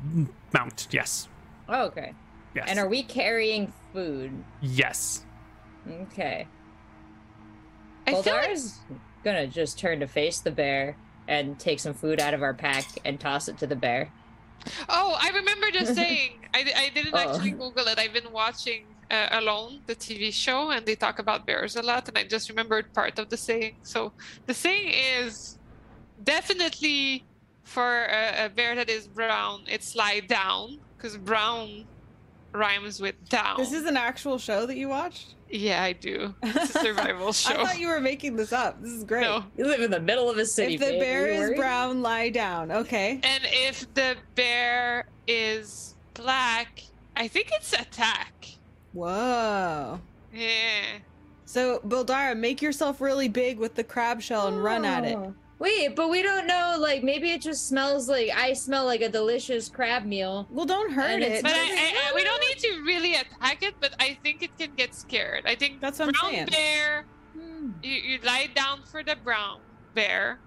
[0.52, 1.28] mount, yes.
[1.68, 2.15] Oh, okay.
[2.55, 2.66] Yes.
[2.68, 4.33] And are we carrying food?
[4.60, 5.24] yes.
[5.88, 6.46] Okay.
[8.06, 8.56] I feel like
[9.22, 10.96] gonna just turn to face the bear
[11.28, 14.12] and take some food out of our pack and toss it to the bear.
[14.88, 16.40] Oh, I remember just saying.
[16.54, 17.18] I, I didn't Oh.
[17.18, 17.98] actually Google it.
[17.98, 22.08] I've been watching uh, Alone, the TV show, and they talk about bears a lot,
[22.08, 23.76] and I just remembered part of the saying.
[23.82, 24.12] So
[24.46, 25.58] the saying is
[26.22, 27.24] definitely
[27.64, 31.86] for a, a bear that is brown, it's lie down, because brown
[32.55, 33.58] rhymes with down.
[33.58, 35.34] This is an actual show that you watched?
[35.50, 36.34] yeah, I do.
[36.42, 37.55] It's a survival show.
[37.55, 38.81] I thought you were making this up.
[38.83, 39.23] This is great.
[39.23, 39.44] No.
[39.57, 40.74] You live in the middle of a city.
[40.74, 41.00] If the babe.
[41.00, 41.57] bear is worried?
[41.57, 42.73] brown, lie down.
[42.73, 43.20] Okay.
[43.23, 46.83] And if the bear is black,
[47.16, 48.47] I think it's attack.
[48.92, 50.00] Whoa.
[50.33, 50.99] Yeah.
[51.44, 55.16] So, Boldara, make yourself really big with the crab shell and run at it.
[55.16, 55.34] Oh.
[55.58, 56.76] Wait, but we don't know.
[56.78, 60.47] Like, maybe it just smells like I smell like a delicious crab meal.
[60.50, 61.42] Well, don't hurt it.
[61.42, 64.57] But I, I, I, we don't need to really attack it, but I think it
[64.58, 65.44] can get scared.
[65.47, 66.47] I think That's what I'm brown saying.
[66.47, 67.05] bear,
[67.36, 67.70] Hmm.
[67.83, 69.58] you, you lie down for the brown
[69.94, 70.39] bear,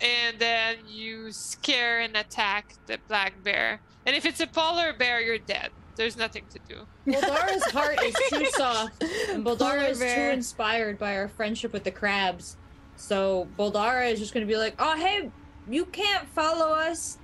[0.00, 3.80] and then you scare and attack the black bear.
[4.04, 5.70] And if it's a polar bear, you're dead.
[5.96, 6.86] There's nothing to do.
[7.10, 11.84] Boldara's heart is too soft, and Boldara Polar is too inspired by our friendship with
[11.84, 12.56] the crabs.
[12.96, 15.30] So Boldara is just gonna be like, "Oh, hey,
[15.68, 17.18] you can't follow us.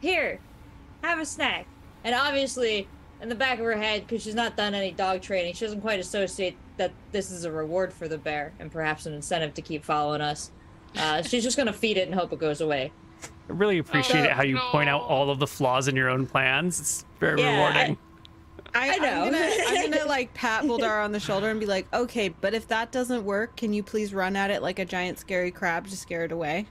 [0.00, 0.38] Here,
[1.02, 1.66] have a snack."
[2.04, 2.88] And obviously,
[3.20, 5.80] in the back of her head, because she's not done any dog training, she doesn't
[5.80, 9.62] quite associate that this is a reward for the bear and perhaps an incentive to
[9.62, 10.50] keep following us.
[10.96, 12.92] Uh, she's just gonna feed it and hope it goes away.
[13.48, 16.08] I really appreciate Oh, it how you point out all of the flaws in your
[16.10, 16.80] own plans.
[16.80, 17.98] It's very Yeah, rewarding.
[18.76, 19.24] I, I know.
[19.24, 22.54] I'm gonna, I'm gonna like pat Boldara on the shoulder and be like, okay, but
[22.54, 25.86] if that doesn't work, can you please run at it like a giant scary crab
[25.88, 26.66] to scare it away?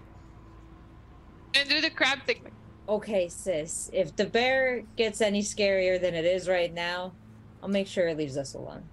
[1.56, 2.42] And do the crab thing.
[2.88, 3.90] Okay, sis.
[3.94, 7.14] If the bear gets any scarier than it is right now,
[7.64, 8.84] I'll make sure it leaves us alone.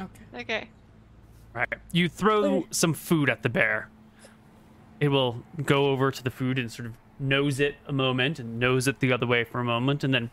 [0.00, 0.40] Okay.
[0.40, 0.68] okay.
[1.52, 1.68] Right.
[1.90, 3.90] You throw some food at the bear.
[5.00, 8.58] It will go over to the food and sort of nose it a moment and
[8.58, 10.30] nose it the other way for a moment and then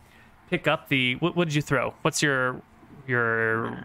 [0.50, 1.94] pick up the what, what did you throw?
[2.02, 2.60] What's your
[3.06, 3.78] your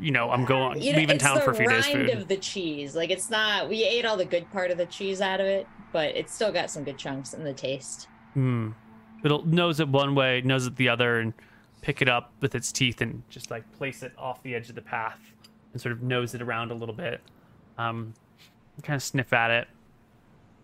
[0.00, 2.18] you know, I'm going You know, leaving town for a few days rind food.
[2.18, 2.94] of the cheese.
[2.94, 3.68] Like it's not.
[3.68, 6.52] We ate all the good part of the cheese out of it, but it's still
[6.52, 8.08] got some good chunks in the taste.
[8.34, 8.70] Hmm.
[9.24, 11.32] It'll nose it one way, nose it the other, and
[11.80, 14.74] pick it up with its teeth and just like place it off the edge of
[14.74, 15.18] the path
[15.72, 17.20] and sort of nose it around a little bit.
[17.76, 18.14] Um,
[18.82, 19.68] kind of sniff at it,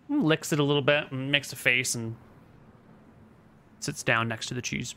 [0.09, 2.15] licks it a little bit, and makes a face and
[3.79, 4.95] sits down next to the cheese.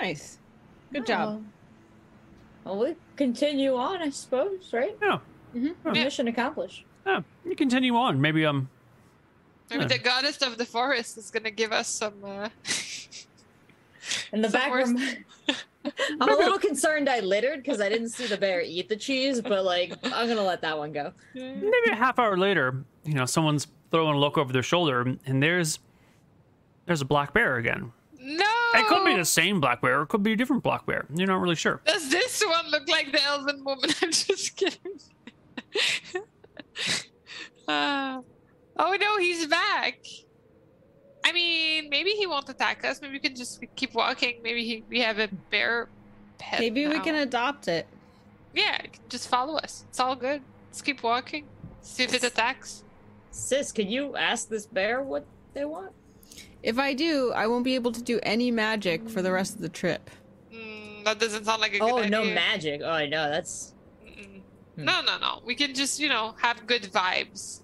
[0.00, 0.38] Nice.
[0.92, 1.44] Good job.
[2.64, 2.74] Oh.
[2.74, 4.72] Well, we continue on, I suppose.
[4.72, 4.96] Right?
[5.02, 5.18] Yeah,
[5.84, 6.84] Mission accomplished.
[7.06, 7.20] yeah.
[7.44, 8.20] You continue on.
[8.20, 8.68] Maybe um,
[9.70, 9.88] Maybe Yeah.
[9.88, 12.14] the goddess of the forest is gonna give us some.
[12.24, 12.48] Uh...
[14.32, 14.98] In the Some back room.
[16.20, 19.40] I'm a little concerned I littered because I didn't see the bear eat the cheese,
[19.40, 21.12] but like I'm gonna let that one go.
[21.34, 25.42] maybe a half hour later, you know, someone's throwing a look over their shoulder, and
[25.42, 25.78] there's
[26.86, 27.92] there's a black bear again.
[28.72, 28.80] No.
[28.80, 31.06] It could be the same black bear, or it could be a different black bear.
[31.14, 31.80] You're not really sure.
[31.86, 33.90] Does this one look like the elven woman?
[34.02, 35.00] I'm just kidding.
[37.68, 38.20] Uh,
[38.78, 40.00] oh no, he's back.
[41.24, 43.00] I mean, maybe he won't attack us.
[43.00, 44.40] Maybe we can just keep walking.
[44.42, 45.88] Maybe he, we have a bear
[46.38, 46.58] pet.
[46.58, 47.86] Maybe we can adopt it.
[48.54, 49.84] Yeah, it can just follow us.
[49.88, 50.42] It's all good.
[50.68, 51.46] Let's keep walking.
[51.82, 52.82] See if it attacks.
[53.30, 55.24] Sis, can you ask this bear what
[55.54, 55.92] they want?
[56.62, 59.60] If I do, I won't be able to do any magic for the rest of
[59.62, 60.10] the trip.
[60.52, 61.92] Mm, that doesn't sound like a good one.
[61.92, 62.34] Oh, good no idea.
[62.34, 62.80] magic.
[62.84, 63.30] Oh, I know.
[63.30, 63.74] That's.
[64.06, 64.38] Hmm.
[64.76, 65.40] No, no, no.
[65.44, 67.60] We can just, you know, have good vibes.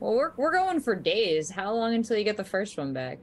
[0.00, 1.50] well, we're we're going for days.
[1.50, 3.18] How long until you get the first one back?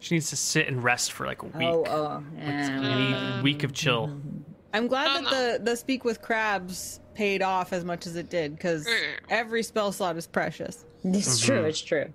[0.00, 1.66] She needs to sit and rest for like a week.
[1.68, 2.80] Oh, oh, yeah.
[2.80, 4.20] we need Uh, a week of chill.
[4.74, 5.30] I'm glad Oh, that no.
[5.30, 9.14] the the speak with crabs paid off as much as it did because Mm.
[9.30, 10.84] every spell slot is precious.
[11.04, 11.46] It's Mhm.
[11.46, 11.64] true.
[11.64, 12.12] It's true.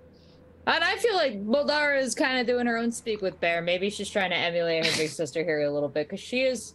[0.66, 3.62] And I feel like Boldara is kind of doing her own speak with Bear.
[3.62, 6.74] Maybe she's trying to emulate her big sister here a little bit because she is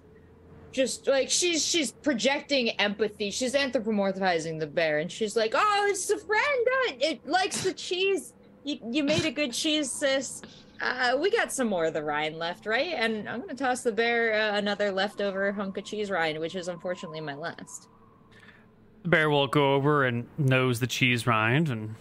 [0.71, 3.31] just like she's she's projecting empathy.
[3.31, 6.67] She's anthropomorphizing the bear, and she's like, "Oh, it's a friend.
[6.89, 8.33] Uh, It likes the cheese.
[8.65, 10.41] You you made a good cheese, sis.
[10.81, 12.93] Uh, we got some more of the rind left, right?
[12.93, 16.67] And I'm gonna toss the bear uh, another leftover hunk of cheese rind, which is
[16.67, 17.87] unfortunately my last.
[19.03, 21.95] The bear will go over and nose the cheese rind and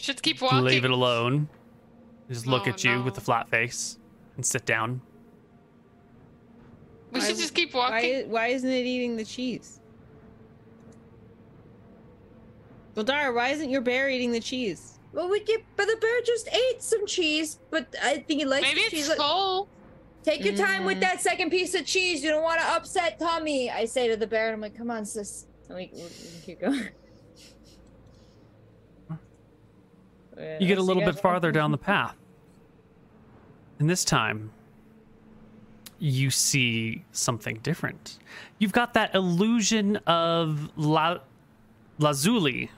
[0.00, 0.64] Should keep walking.
[0.64, 1.48] leave it alone.
[2.28, 3.18] Just look Oh, at you with no.
[3.18, 3.98] a flat face
[4.36, 5.02] and sit down.
[7.12, 7.94] We should just keep walking.
[7.94, 9.80] Why, why isn't it eating the cheese?
[12.94, 14.98] Boldara, why isn't your bear eating the cheese?
[15.12, 18.62] Well, we get, but the bear just ate some cheese, but I think he likes
[18.62, 19.08] Maybe the it's cheese.
[19.08, 19.68] Like, full.
[20.22, 21.00] Take your time with Mm.
[21.00, 22.22] that second piece of cheese.
[22.22, 23.70] You don't want to upset Tommy.
[23.70, 26.08] I say to the bear, and I'm like, "Come on, sis." And we, we, we
[26.44, 26.88] keep going.
[30.60, 32.16] You get a little bit farther down the path.
[33.78, 34.50] And this time,
[35.98, 38.18] you see something different.
[38.58, 41.18] You've got that illusion of La-
[41.98, 42.70] Lazuli.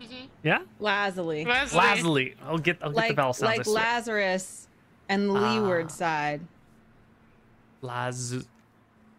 [0.00, 0.28] Mhm.
[0.42, 0.60] Yeah?
[0.78, 1.44] Lazuli.
[1.44, 1.78] Leslie.
[1.78, 2.34] Lazuli.
[2.44, 3.58] I'll get, I'll get the Like, vowel sounds.
[3.58, 3.66] Like.
[3.66, 4.68] Lazarus
[5.08, 5.52] and the Ah.
[5.54, 6.40] leeward side.
[7.82, 8.46] Laz-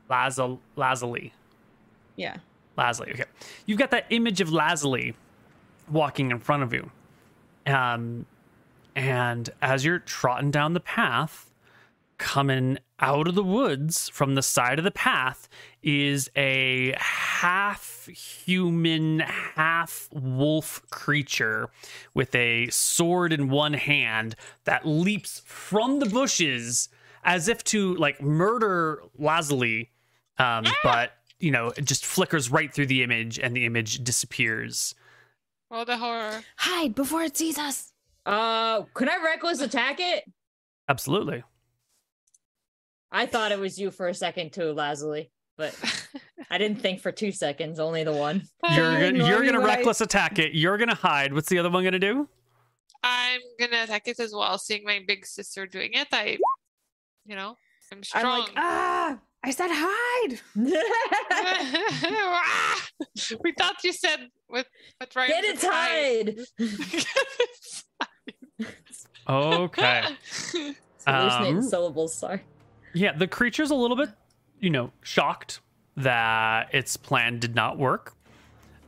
[0.09, 1.34] Lazul- Lazuli.
[2.16, 2.38] Yeah.
[2.77, 3.11] Lazuli.
[3.14, 3.26] Okay.
[3.66, 5.16] You've got that image of Lazuli
[5.90, 6.92] walking in front of you.
[7.69, 8.25] Um,
[8.95, 11.49] and as you're trotting down the path,
[12.17, 15.48] coming out of the woods from the side of the path
[15.81, 21.69] is a half human, half wolf creature
[22.14, 26.89] with a sword in one hand that leaps from the bushes
[27.23, 29.89] as if to like murder Lazuli.
[30.38, 34.93] Um, but you know, it just flickers right through the image and the image disappears.
[35.72, 36.41] Oh, the horror.
[36.57, 37.93] Hide before it sees us.
[38.25, 40.23] Uh, can I reckless attack it?
[40.88, 41.43] Absolutely.
[43.11, 45.75] I thought it was you for a second too, Lazuli, but
[46.49, 47.80] I didn't think for two seconds.
[47.80, 48.43] Only the one.
[48.72, 50.53] You're you gonna, ignore you're me gonna reckless attack it.
[50.53, 51.33] You're gonna hide.
[51.33, 52.27] What's the other one gonna do?
[53.03, 54.57] I'm gonna attack it as well.
[54.57, 56.38] Seeing my big sister doing it, I,
[57.25, 57.56] you know,
[57.91, 58.39] I'm I'm strong.
[58.41, 60.40] like, ah, I said hide.
[63.43, 64.66] We thought you said with
[65.00, 65.30] with right.
[65.30, 66.35] Get it tied.
[69.30, 70.03] Okay.
[71.06, 72.16] Hallucinating Um, syllables.
[72.16, 72.42] Sorry.
[72.93, 74.09] Yeah, the creature's a little bit,
[74.59, 75.59] you know, shocked
[75.98, 78.16] that its plan did not work.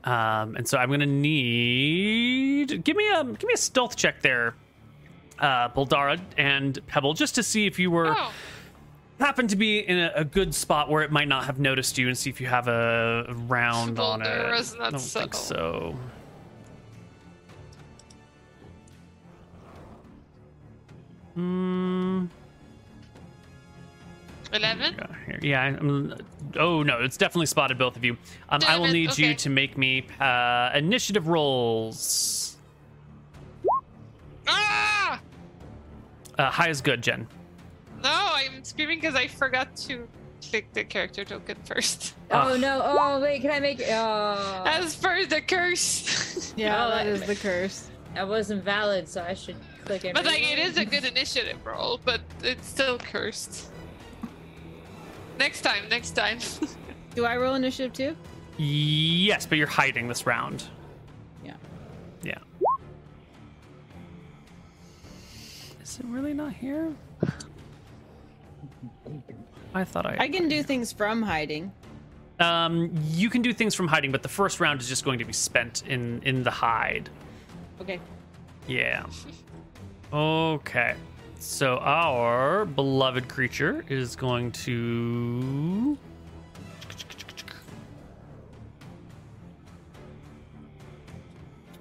[0.04, 4.56] Um, and so I'm gonna need give me a give me a stealth check there,
[5.38, 8.32] uh, Boldara and Pebble, just to see if you were oh,
[9.22, 12.08] happen to be in a, a good spot where it might not have noticed you,
[12.08, 14.26] and see if you have a round on it.
[14.26, 15.96] Not I don't think so.
[21.36, 22.26] Hmm.
[24.54, 24.96] eleven.
[24.98, 25.62] Yeah, Yeah.
[25.62, 26.16] I'm,
[26.58, 28.18] oh no, it's definitely spotted both of you.
[28.50, 32.58] Um, I will need you to make me uh, initiative rolls.
[34.48, 35.22] Ah!
[36.38, 37.28] Uh, high is good, Jen.
[38.04, 40.08] No, I'm screaming because I forgot to
[40.50, 42.16] click the character token first.
[42.32, 42.50] Ah.
[42.52, 42.82] Oh no!
[42.84, 43.82] Oh wait, can I make?
[43.88, 46.54] Oh, As per the curse.
[46.58, 47.90] Yeah, Oh, that that- is the curse.
[48.16, 49.56] that wasn't valid, so I should
[49.86, 50.14] click it.
[50.16, 53.70] but like, it is a good initiative roll, but it's still cursed.
[55.40, 56.40] Next time, next time.
[57.16, 58.18] Do I roll initiative too?
[58.58, 60.64] Yes, but you're hiding this round.
[61.44, 61.54] Yeah.
[62.24, 62.38] Yeah.
[65.82, 66.94] Is it really not here?
[69.74, 70.18] I thought I.
[70.20, 71.72] I can do things from hiding.
[72.40, 75.26] Um, you can do things from hiding, but the first round is just going to
[75.26, 77.10] be spent in in the hide.
[77.80, 78.00] Okay.
[78.68, 79.06] Yeah.
[80.12, 80.96] Okay.
[81.40, 85.98] So our beloved creature is going to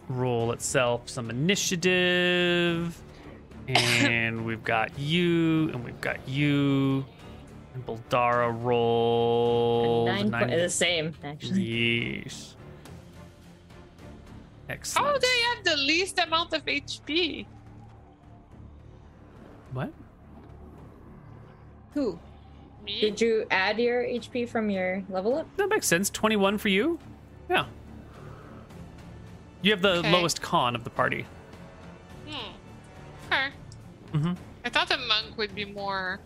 [0.09, 3.01] roll itself some initiative.
[3.69, 7.05] And we've got you, and we've got you.
[7.75, 12.25] And Boldara roll nine, point, the same actually.
[12.29, 12.57] Yes.
[14.95, 17.47] How do they have the least amount of HP?
[19.73, 19.93] What?
[21.95, 22.19] Who?
[22.85, 23.01] Me?
[23.01, 25.47] Did you add your HP from your level up?
[25.57, 26.09] That makes sense.
[26.11, 26.99] 21 for you?
[27.49, 27.67] Yeah.
[29.63, 30.11] You have the Okay.
[30.13, 31.27] lowest con of the party.
[32.29, 32.53] Hmm.
[33.27, 33.49] Okay.
[34.13, 34.37] Mhm.
[34.65, 36.21] I thought a monk would be more.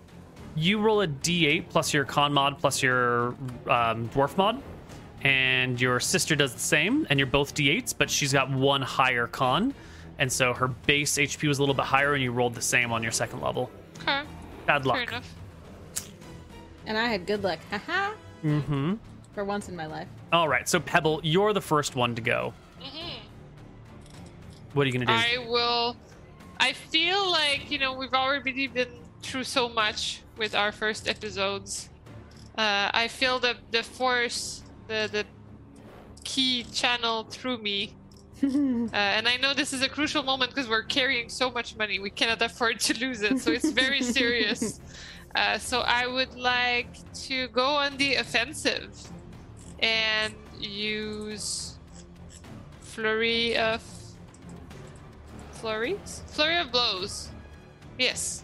[0.57, 3.29] You roll a d8 plus your con mod plus your
[3.67, 4.63] um, dwarf mod,
[5.23, 9.27] and your sister does the same, and you're both d8s, but she's got one higher
[9.27, 9.75] con,
[10.19, 12.93] and so her base HP was a little bit higher, and you rolled the same
[12.93, 13.71] on your second level.
[14.03, 14.23] Okay.
[14.67, 15.09] Bad Fair luck.
[15.09, 15.35] enough.
[16.87, 17.59] And I had good luck.
[17.71, 18.13] Haha.
[18.45, 18.95] Mm-hmm.
[19.35, 20.07] For once in my life.
[20.33, 22.53] All right, so Pebble, you're the first one to go.
[22.81, 23.15] Mhm.
[24.75, 25.13] What are you gonna do?
[25.13, 25.97] I will.
[26.61, 28.89] I feel like you know we've already been
[29.25, 31.89] through so much with our first episodes.
[32.57, 35.25] Uh, I feel the the force, the the
[36.25, 37.95] ki channel through me.
[38.45, 41.99] Uh, and I know this is a crucial moment because we're carrying so much money.
[41.99, 43.41] We cannot afford to lose it.
[43.41, 44.81] So it's very serious.
[45.35, 46.93] Uh, so I would like
[47.27, 48.93] to go on the offensive
[49.81, 51.79] and use
[52.81, 53.83] flurry of
[55.53, 57.31] flurries, flurry of blows.
[57.99, 58.44] Yes.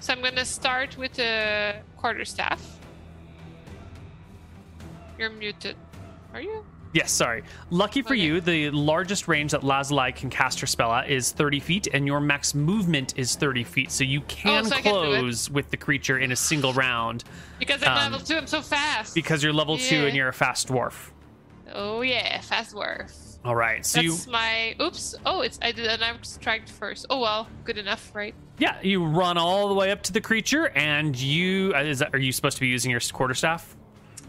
[0.00, 2.60] So I'm gonna start with the quarterstaff.
[5.18, 5.76] You're muted.
[6.32, 6.64] Are you?
[6.94, 7.42] Yes, sorry.
[7.70, 8.22] Lucky for Okay.
[8.22, 12.06] you, the largest range that Lazuli can cast her spell at is 30 feet, and
[12.06, 13.90] your max movement is 30 feet.
[13.90, 17.24] So you can Oh, so close with the creature in a single round
[17.58, 19.14] Because I'm Um, level two, I'm so fast.
[19.14, 21.10] because you're level two and you're a fast dwarf.
[21.74, 23.38] oh yeah, fast dwarf.
[23.44, 23.84] All right.
[23.84, 24.74] So you, That's my.
[24.80, 25.14] Oops.
[25.26, 27.06] Oh, it's I did an arm strike first.
[27.10, 28.34] Oh well, good enough, right?
[28.58, 32.14] Yeah, you run all the way up to the creature, and you uh, is that,
[32.14, 33.76] are you supposed to be using your quarterstaff?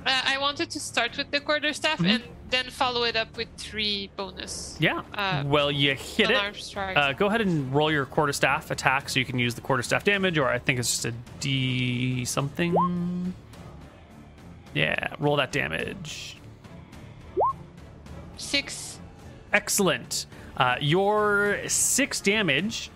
[0.06, 2.06] Uh, I wanted to start with the quarterstaff Mm-hmm.
[2.08, 4.75] and then follow it up with three bonus.
[4.80, 5.03] Yeah.
[5.14, 6.75] Uh, well, you hit it.
[6.77, 10.38] Uh, go ahead and roll your quarterstaff attack, so you can use the quarterstaff damage,
[10.40, 13.33] or I think it's just a D something.
[14.74, 16.38] Yeah, roll that damage.
[18.38, 18.99] Six.
[19.53, 20.25] Excellent.
[20.58, 22.90] Uh, your six damage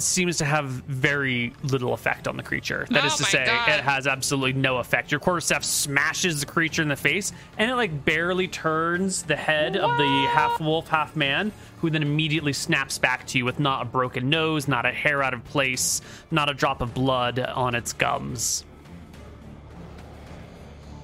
[0.00, 2.86] seems to have very little effect on the creature.
[2.90, 3.68] That is Oh to say, God.
[3.68, 5.10] it has absolutely no effect.
[5.10, 9.76] Your quarterstaff smashes the creature in the face, and it like barely turns the head
[9.76, 13.82] of the half wolf, half man, who then immediately snaps back to you with not
[13.82, 16.00] a broken nose, not a hair out of place,
[16.30, 18.64] not a drop of blood on its gums.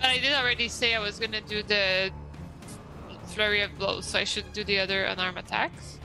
[0.01, 2.11] But I did already say I was gonna do the
[3.27, 5.99] flurry of blows, so I should do the other unarmed attacks.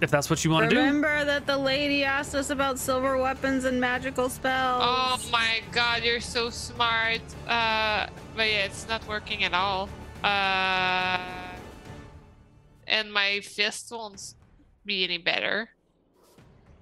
[0.00, 0.80] If that's what you want to do.
[0.80, 4.82] Remember that the lady asked us about silver weapons and magical spells.
[4.84, 7.20] Oh my god, you're so smart.
[7.46, 9.90] Uh, but yeah, it's not working at all.
[10.24, 11.18] Uh,
[12.86, 14.34] and my fist won't
[14.86, 15.68] be any better.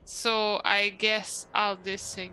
[0.05, 2.32] So I guess I'll disengage.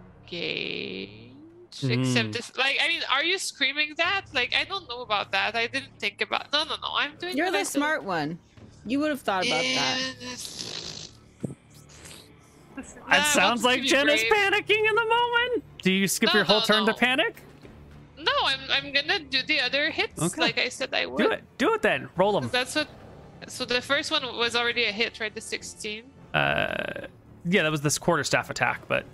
[1.83, 2.31] Except Mm.
[2.33, 4.27] this, like, I mean, are you screaming that?
[4.33, 5.55] Like, I don't know about that.
[5.55, 6.53] I didn't think about.
[6.53, 6.89] No, no, no.
[6.95, 7.35] I'm doing.
[7.35, 7.69] You're what I the do.
[7.71, 8.39] smart one.
[8.85, 9.99] You would have thought about that.
[13.09, 15.63] That sounds like Jen is panicking in the moment.
[15.81, 17.41] Do you skip No, your whole no, turn to panic?
[18.17, 20.41] No, I'm I'm gonna do the other hits Okay.
[20.41, 21.17] like I said I would.
[21.17, 21.43] Do it.
[21.57, 22.09] Do it then.
[22.17, 22.49] Roll them.
[22.51, 22.87] That's what.
[23.47, 25.33] So the first one was already a hit, right?
[25.33, 26.03] The 16.
[26.33, 27.07] Uh,
[27.45, 29.05] yeah, that was this quarterstaff attack, but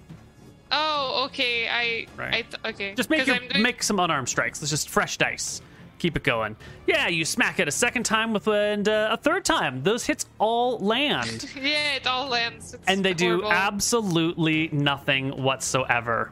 [0.72, 1.68] Oh, okay.
[1.68, 2.08] I.
[2.16, 2.34] Right.
[2.34, 2.94] I th- okay.
[2.96, 4.62] just make your, I'm doing- make some unarmed strikes.
[4.62, 5.62] Let's just fresh dice.
[6.02, 6.56] Keep it going.
[6.88, 9.84] Yeah, you smack it a second time with and uh, a third time.
[9.84, 12.74] Those hits all land, Yeah, it all lands.
[12.74, 16.32] It's and they do absolutely nothing whatsoever.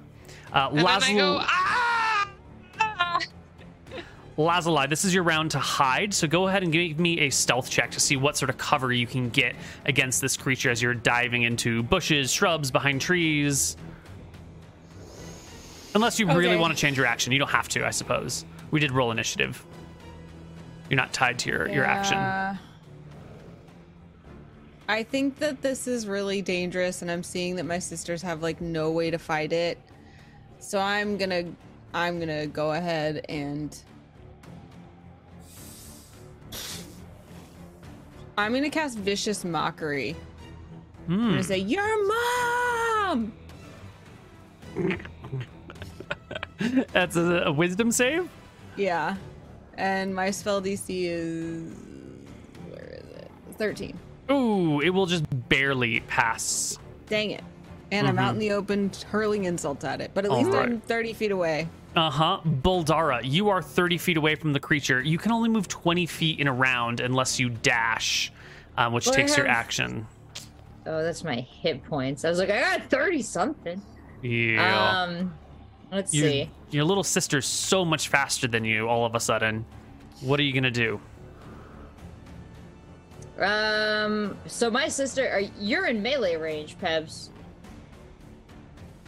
[0.51, 2.29] Uh, And then I go ah.
[2.79, 3.19] ah!
[4.37, 7.69] Lazuli, this is your round to hide, so go ahead and give me a stealth
[7.69, 10.95] check to see what sort of cover you can get against this creature as you're
[10.95, 13.77] diving into bushes, shrubs, behind trees.
[15.93, 17.31] Unless you really want to change your action.
[17.31, 18.45] You don't have to, I suppose.
[18.71, 19.63] We did roll initiative.
[20.89, 22.17] You're not tied to your, your action.
[24.87, 28.59] I think that this is really dangerous, and I'm seeing that my sisters have like
[28.59, 29.77] no way to fight it.
[30.59, 31.43] So I'm gonna,
[31.93, 33.77] I'm gonna go ahead and.
[38.37, 40.15] I'm gonna cast vicious mockery.
[41.07, 41.29] I'm Hmm.
[41.31, 43.33] gonna say, "Your mom."
[46.93, 48.29] That's a, a wisdom save?
[48.79, 49.17] Yeah,
[49.77, 51.73] and my spell DC is
[52.69, 53.31] where is it?
[53.57, 53.99] Thirteen.
[54.31, 56.77] Ooh, it will just barely pass.
[57.07, 57.43] Dang it.
[57.91, 60.11] And I'm out in the open hurling insults at it.
[60.13, 61.67] But at All least I'm 30 feet away.
[61.95, 62.39] Uh huh.
[62.45, 65.01] Boldara, you are 30 feet away from the creature.
[65.01, 68.31] You can only move 20 feet in a round unless you dash,
[68.77, 70.05] um, which Well, I takes your action.
[70.85, 72.23] Oh, that's my hit points.
[72.23, 73.81] I was like, I got 30 something.
[74.21, 75.01] Yeah.
[75.01, 75.33] Um,
[75.91, 76.51] let's Your- see.
[76.71, 79.65] Your little sister's so much faster than you all of a sudden.
[80.21, 80.99] What are you going to do?
[83.39, 87.29] Um, so my sister, are, you're in melee range, Pebs.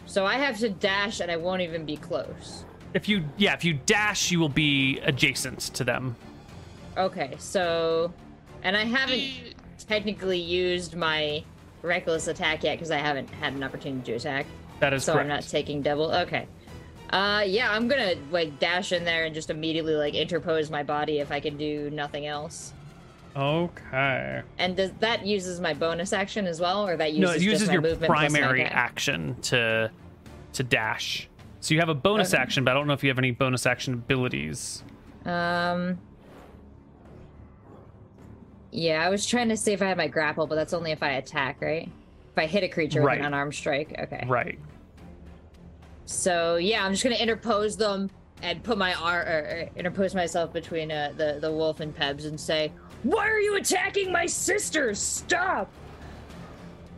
[0.05, 2.65] So I have to dash and I won't even be close.
[2.93, 6.15] If you, yeah, if you dash, you will be adjacent to them.
[6.97, 8.13] Okay, so.
[8.63, 9.55] And I haven't
[9.87, 11.43] technically used my
[11.81, 14.45] reckless attack yet because I haven't had an opportunity to attack.
[14.79, 15.23] That is so correct.
[15.23, 16.11] I'm not taking double.
[16.11, 16.47] Okay.
[17.11, 21.19] Uh, yeah, I'm gonna like dash in there and just immediately like interpose my body
[21.19, 22.73] if I can do nothing else.
[23.35, 24.41] Okay.
[24.57, 27.45] And does that uses my bonus action as well, or that uses No, it just
[27.45, 29.91] uses my your movement primary action to
[30.53, 31.27] to dash.
[31.59, 32.41] So you have a bonus Okay.
[32.41, 34.83] action, but I don't know if you have any bonus action abilities.
[35.25, 35.99] Um.
[38.71, 41.03] Yeah, I was trying to see if I had my grapple, but that's only if
[41.03, 41.89] I attack, right?
[42.31, 43.93] If I hit a creature with an unarmed strike.
[43.99, 44.25] Okay.
[44.27, 44.57] Right.
[46.11, 48.09] So yeah, I'm just gonna interpose them
[48.41, 52.25] and put my ar- or, or interpose myself between uh, the the wolf and Pebs
[52.25, 52.71] and say,
[53.03, 54.99] "Why are you attacking my sisters?
[54.99, 55.71] Stop!"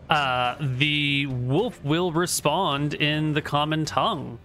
[0.10, 4.40] Uh, the wolf will respond in the common tongue,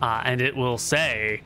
[0.00, 1.42] uh, and it will say,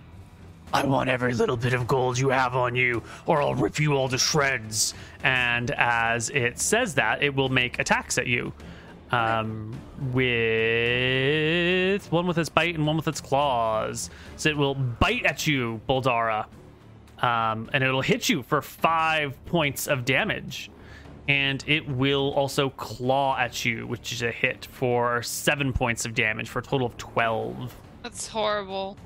[0.73, 3.93] "I want every little bit of gold you have on you, or I'll rip you
[3.95, 8.53] all to shreds." And as it says that, it will make attacks at you,
[9.13, 9.79] um,
[10.13, 10.91] with
[12.13, 14.11] one with its bite and one with its claws.
[14.37, 16.47] So it will bite at you, Boldara,
[17.21, 20.71] um, and it'll hit you for five points of damage
[21.29, 26.15] and it will also claw at you, which is a hit for seven points of
[26.15, 27.75] damage for a total of 12.
[28.03, 28.97] That's horrible.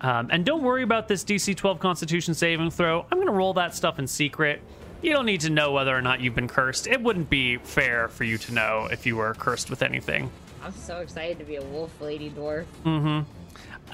[0.00, 3.02] Um, and don't worry about this DC 12 Constitution saving throw.
[3.10, 4.62] I'm going to roll that stuff in secret.
[5.04, 6.86] You don't need to know whether or not you've been cursed.
[6.86, 10.30] It wouldn't be fair for you to know if you were cursed with anything.
[10.62, 12.64] I'm so excited to be a wolf lady dwarf.
[12.86, 13.20] Mm-hmm.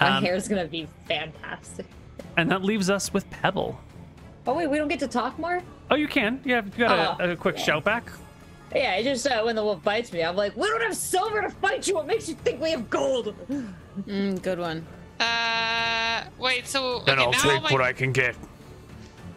[0.00, 1.86] My Um, hair's gonna be fantastic.
[2.36, 3.76] and that leaves us with Pebble.
[4.46, 5.60] Oh wait, we don't get to talk more.
[5.90, 6.40] Oh, you can.
[6.44, 7.64] Yeah, you got Oh, a, a quick yeah.
[7.64, 8.08] shout back.
[8.72, 11.42] Yeah, I just uh, when the wolf bites me, I'm like, we don't have silver
[11.42, 11.96] to fight you.
[11.96, 13.34] What makes you think we have gold?
[14.06, 14.86] Mm, good one.
[15.18, 16.68] Uh, wait.
[16.68, 18.36] So okay, now my, I can get.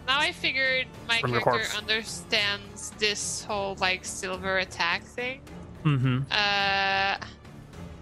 [0.08, 5.42] Now I figured my From character understands this whole like silver attack thing.
[5.84, 6.20] Mm-hmm.
[6.32, 7.18] Uh,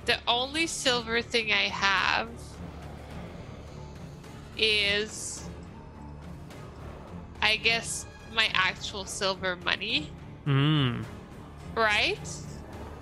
[0.06, 2.30] the only silver thing I have
[4.58, 5.44] is,
[7.42, 10.10] I guess, my actual silver money,
[10.48, 11.04] Mm.
[11.76, 12.20] right?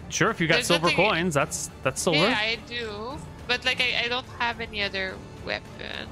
[0.10, 2.20] Sure, if you got There's silver nothing- coins, that's that's silver.
[2.20, 3.18] Yeah, I do.
[3.48, 6.08] But like, I, I don't have any other weapon.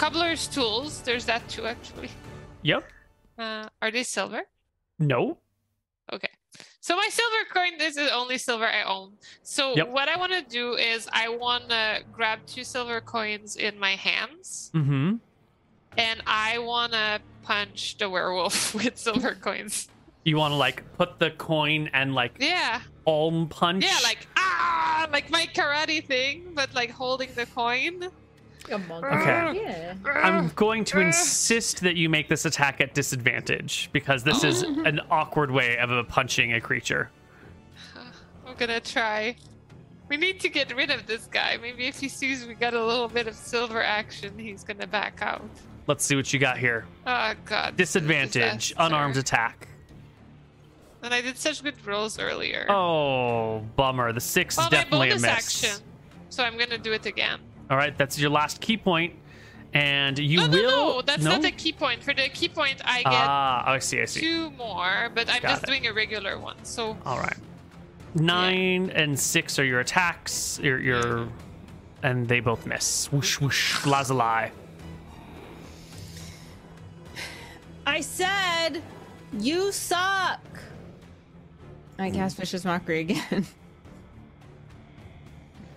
[0.00, 1.02] Cobbler's tools.
[1.02, 2.08] There's that too, actually.
[2.62, 2.88] Yep.
[3.38, 4.42] Uh, are they silver?
[4.98, 5.36] No.
[6.10, 6.30] Okay.
[6.80, 9.12] So my silver coin this is the only silver I own.
[9.42, 9.88] So Yep.
[9.90, 13.94] what I want to do is I want to grab two silver coins in my
[13.94, 15.16] hands Mm-hmm.
[15.98, 19.88] and I want to punch the werewolf with silver coins.
[20.24, 22.80] You want to like put the coin and like Yeah.
[23.04, 23.84] palm punch.
[23.84, 28.08] Yeah, like ah, like my karate thing, but like holding the coin.
[28.68, 29.62] Okay.
[29.62, 29.94] Yeah.
[30.04, 35.00] I'm going to insist that you make this attack at disadvantage because this is an
[35.10, 37.10] awkward way of uh, punching a creature.
[38.46, 39.36] I'm gonna try.
[40.08, 41.56] We need to get rid of this guy.
[41.60, 45.20] Maybe if he sees we got a little bit of silver action, he's gonna back
[45.22, 45.48] out.
[45.86, 46.84] Let's see what you got here.
[47.06, 47.76] Oh god.
[47.76, 49.68] this is a Disadvantage, unarmed attack.
[51.02, 52.66] And I did such good rolls earlier.
[52.68, 54.12] Oh, bummer.
[54.12, 55.64] The six well, is my definitely a bonus miss.
[55.64, 55.84] action.
[56.28, 57.40] So I'm gonna do it again.
[57.70, 59.14] All right, that's your last ki point,
[59.72, 60.62] and you no, will.
[60.62, 62.02] no, no, that's not a ki point.
[62.02, 64.00] For the ki point, I get Ah, I see.
[64.00, 64.20] I see.
[64.20, 65.66] two more, but I'm Got just it.
[65.66, 66.56] doing a regular one.
[66.64, 67.36] So All right.
[68.16, 70.58] Nine and six are your attacks.
[70.60, 71.28] Your your,
[72.02, 73.06] and they both miss.
[73.12, 73.86] Whoosh whoosh.
[73.86, 74.50] Lazuli.
[77.86, 78.82] I said,
[79.38, 80.40] you suck.
[81.98, 83.46] I cast Vicious Mockery again.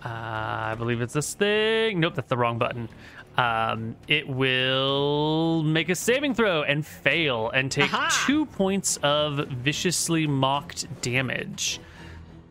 [0.04, 2.00] Uh, I believe it's this thing.
[2.00, 2.88] Nope, that's the wrong button.
[3.36, 8.24] Um, it will make a saving throw and fail and take Aha!
[8.26, 11.80] two points of viciously mocked damage.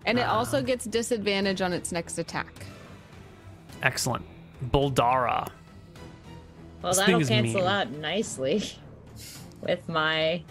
[0.06, 2.66] And it also gets disadvantage on its next attack.
[3.82, 4.26] Excellent.
[4.72, 5.48] Boldara.
[6.82, 7.70] Well, This thing that'll is cancel mean.
[7.70, 8.64] out nicely
[9.62, 10.44] with my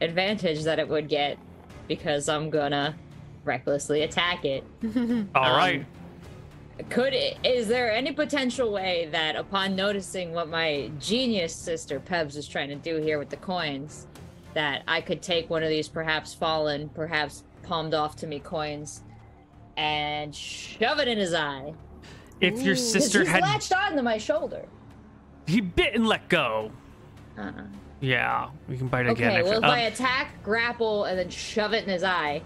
[0.00, 1.38] advantage that it would get
[1.86, 2.96] because I'm gonna
[3.44, 4.64] recklessly attack it.
[4.84, 5.86] All Um, right.
[6.90, 12.36] Could it, is there any potential way that upon noticing what my genius sister Pebs
[12.36, 14.06] is trying to do here with the coins,
[14.54, 19.02] that I could take one of these perhaps fallen, perhaps palmed off to me coins,
[19.76, 21.74] and shove it in his eye?
[22.40, 24.64] If your 'Cause sister he's had latched onto my shoulder.
[25.46, 26.70] he bit and let go.
[27.36, 27.52] Uh-uh.
[28.00, 29.30] Yeah, we can bite again.
[29.32, 32.04] Okay, I well, feel- if I um, attack, grapple, and then shove it in his
[32.04, 32.42] eye,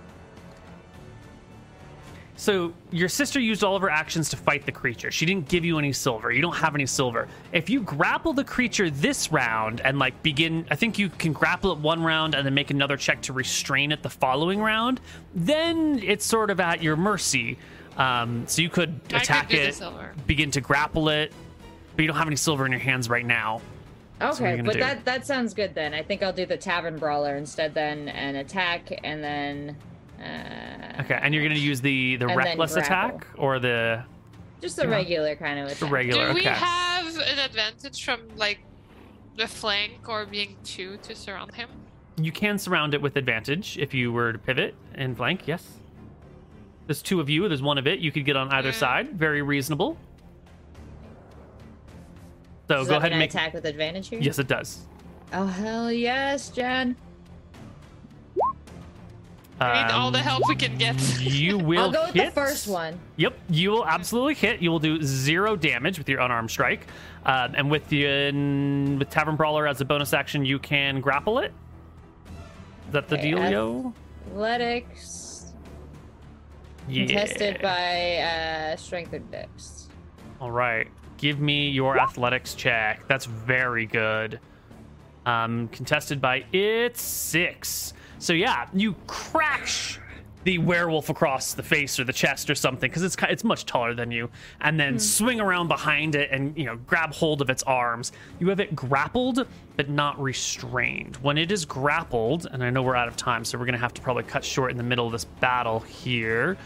[2.43, 5.13] So your sister used all of her actions to fight the creature.
[5.13, 6.33] She didn't give you any silver.
[6.33, 7.29] You don't have any silver.
[7.53, 11.71] If you grapple the creature this round and like begin, I think you can grapple
[11.71, 15.01] it one round and then make another check to restrain it the following round.
[15.37, 17.59] Then it's sort of at your mercy.
[17.97, 20.13] Um, so you could I attack do the it, silver.
[20.27, 21.33] begin to grapple it,
[21.95, 23.61] but you don't have any silver in your hands right now.
[24.21, 24.81] Okay, gonna but do.
[24.81, 25.95] that that sounds good then.
[25.95, 29.77] I think I'll do the tavern brawler instead then and attack and then
[30.23, 34.05] uh Okay, and you're gonna use the the reckless attack or the
[34.61, 34.91] Just a Yeah.
[34.91, 35.91] regular kind of The attack.
[35.91, 36.29] regular.
[36.29, 36.51] Do we okay.
[36.51, 38.61] have an advantage from like
[39.37, 41.69] the flank or being two to surround him?
[42.21, 45.49] You can surround it with advantage if you were to pivot and flank.
[45.49, 45.79] Yes.
[46.87, 47.49] There's two of you.
[47.49, 48.01] There's one of it.
[48.01, 48.75] You could get on either Mm.
[48.75, 49.13] side.
[49.19, 49.97] Very reasonable.
[52.69, 53.31] So Does go that ahead and make.
[53.31, 54.21] attack with advantage here.
[54.21, 54.87] Yes, it does.
[55.33, 56.97] Oh hell yes, Jen.
[59.63, 61.01] We need all the Um, help we can get.
[61.21, 62.35] You will I'll go with hit.
[62.35, 62.99] the first one.
[63.17, 64.61] Yep, you will absolutely hit.
[64.61, 66.87] You will do zero damage with your unarmed strike,
[67.27, 71.39] um, and with the uh, with Tavern Brawler as a bonus action, you can grapple
[71.39, 71.53] it.
[72.89, 73.93] Is that the Okay, dealio?
[74.31, 75.53] Athletics
[76.89, 77.07] Yeah.
[77.07, 79.89] contested by uh, strength or dex.
[80.41, 80.89] All right.
[81.19, 83.07] Give me your athletics check.
[83.07, 84.41] That's very good.
[85.25, 87.95] Um, contested by it's six.
[88.23, 89.99] So yeah, you crash
[90.45, 93.95] the werewolf across the face or the chest or something because it's it's much taller
[93.95, 97.65] than you, and then swing around behind it and you know grab hold of its
[97.65, 98.13] arms.
[98.39, 101.17] You have it grappled but not restrained.
[101.17, 103.95] When it is grappled, and I know we're out of time, so we're gonna have
[103.95, 106.57] to probably cut short in the middle of this battle here.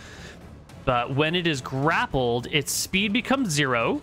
[0.85, 4.03] But when it is grappled, its speed becomes zero.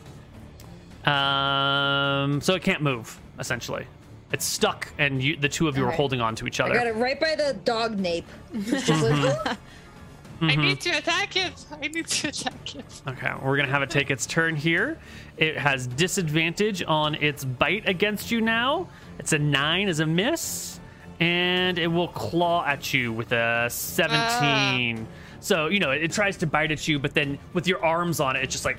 [1.05, 3.19] Um, so it can't move.
[3.39, 3.85] Essentially,
[4.33, 5.95] it's stuck, and you, the two of you are Okay.
[5.95, 6.73] holding on to each I other.
[6.73, 8.25] got it right by the dog nape.
[8.51, 9.57] It's just like,
[10.41, 10.89] I need mm-hmm.
[10.91, 11.65] to attack it.
[11.71, 13.01] I need to attack it.
[13.07, 14.97] Okay, we're gonna have it take its turn here.
[15.37, 18.87] It has disadvantage on its bite against you now.
[19.19, 20.79] It's a nine as a miss,
[21.19, 25.03] and it will claw at you with a seventeen.
[25.03, 25.05] Uh.
[25.41, 28.19] So you know it, it tries to bite at you, but then with your arms
[28.19, 28.77] on it, it just like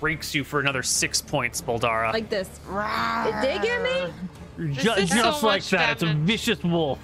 [0.00, 2.12] breaks you for another six points, Boldara.
[2.12, 2.48] Like this.
[2.48, 4.12] it did get me.
[4.58, 5.92] Ju- is so just like much that.
[5.92, 6.98] It's a vicious wolf.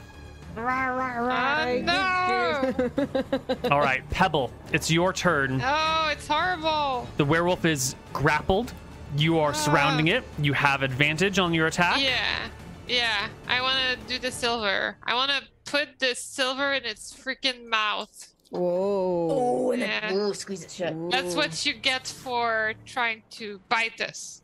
[0.57, 3.71] Oh, no!
[3.71, 5.63] All right, Pebble, it's your turn.
[5.65, 7.09] Oh, it's horrible.
[7.17, 8.73] The werewolf is grappled.
[9.17, 10.17] You are surrounding ah.
[10.17, 10.25] it.
[10.41, 12.01] You have advantage on your attack.
[12.03, 12.49] Yeah,
[12.87, 13.29] yeah.
[13.49, 14.97] I want to do the silver.
[15.05, 18.29] I want to put the silver in its freaking mouth.
[18.51, 19.29] Whoa.
[19.31, 20.09] Oh, and Yeah.
[20.09, 21.11] then ooh, squeeze it shut.
[21.11, 24.43] That's what you get for trying to bite us.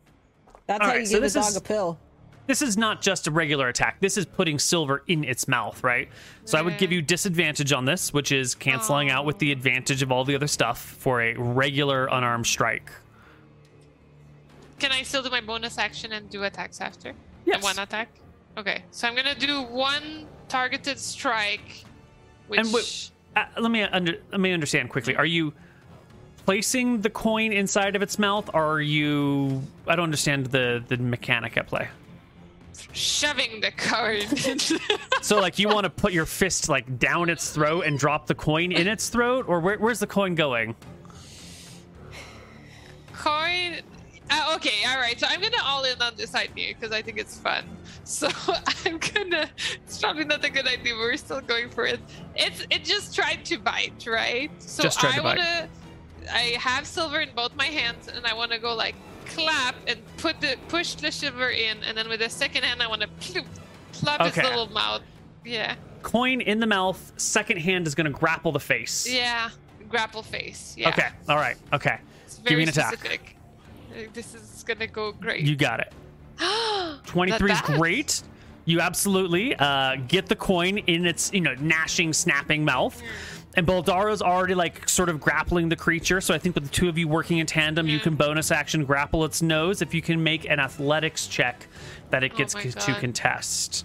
[0.67, 1.99] That's All how right, you so give a dog is- a pill.
[2.49, 4.01] This is not just a regular attack.
[4.01, 6.09] This is putting silver in its mouth, right?
[6.47, 10.01] So I would give you disadvantage on this, which is canceling out with the advantage
[10.01, 12.91] of all the other stuff for a regular unarmed strike.
[14.79, 17.13] Can I still do my bonus action and do attacks after?
[17.45, 17.63] Yes.
[17.63, 18.09] One attack?
[18.57, 21.85] Okay, so I'm gonna do one targeted strike,
[22.49, 25.15] which And wait- Uh, let me under, let me understand quickly.
[25.17, 25.53] Are you
[26.47, 29.63] placing the coin inside of its mouth, or are you?
[29.87, 31.89] I don't understand the the mechanic at play.
[32.93, 34.25] Shoving the card.
[35.21, 38.35] So like you want to put your fist like down its throat and drop the
[38.35, 40.75] coin in its throat, or where, where's the coin going?
[43.15, 43.81] Coin.
[44.31, 45.19] Uh, okay, all right.
[45.19, 47.65] So I'm gonna all in on this idea because I think it's fun.
[48.05, 48.29] So
[48.87, 49.49] I'm gonna.
[49.85, 50.95] It's probably not a good idea.
[50.95, 52.01] but We're still going for it.
[52.37, 54.51] It's it just tried to bite, right?
[54.63, 55.39] So Just tried I to bite.
[55.39, 55.69] wanna.
[56.31, 58.95] I have silver in both my hands, and I want to go like
[59.29, 62.89] clap and put the push the shiver in, and then with the second hand I
[62.89, 63.09] want to
[64.21, 64.43] its Okay.
[64.43, 65.03] little mouth.
[65.45, 67.13] Yeah, Coin in the mouth.
[67.17, 69.07] Second hand is going to grapple the face.
[69.11, 69.51] yeah.
[69.89, 70.75] Grapple face.
[70.77, 70.91] Yeah.
[70.91, 71.09] Okay.
[71.31, 71.57] All right.
[71.73, 71.99] Okay.
[72.45, 72.93] Give me an attack.
[72.95, 73.37] specific.
[73.91, 75.41] Uh, This is gonna go great.
[75.47, 75.93] You got it.
[77.07, 78.23] 23 is great.
[78.67, 83.03] You absolutely uh, get the coin in its, you know, gnashing, snapping mouth.
[83.57, 86.21] And Boldara's already like sort of grappling the creature.
[86.21, 88.85] So I think with the two of you working in tandem, you can bonus action
[88.85, 91.67] grapple its nose if you can make an athletics check
[92.11, 93.85] that it Oh gets my c- to contest.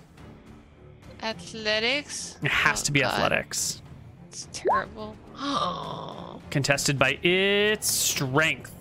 [1.22, 2.38] Athletics.
[2.43, 3.14] It has Oh, to be God.
[3.14, 3.82] athletics.
[4.27, 5.16] It's terrible.
[5.38, 6.42] Oh.
[6.50, 8.72] contested by its strength.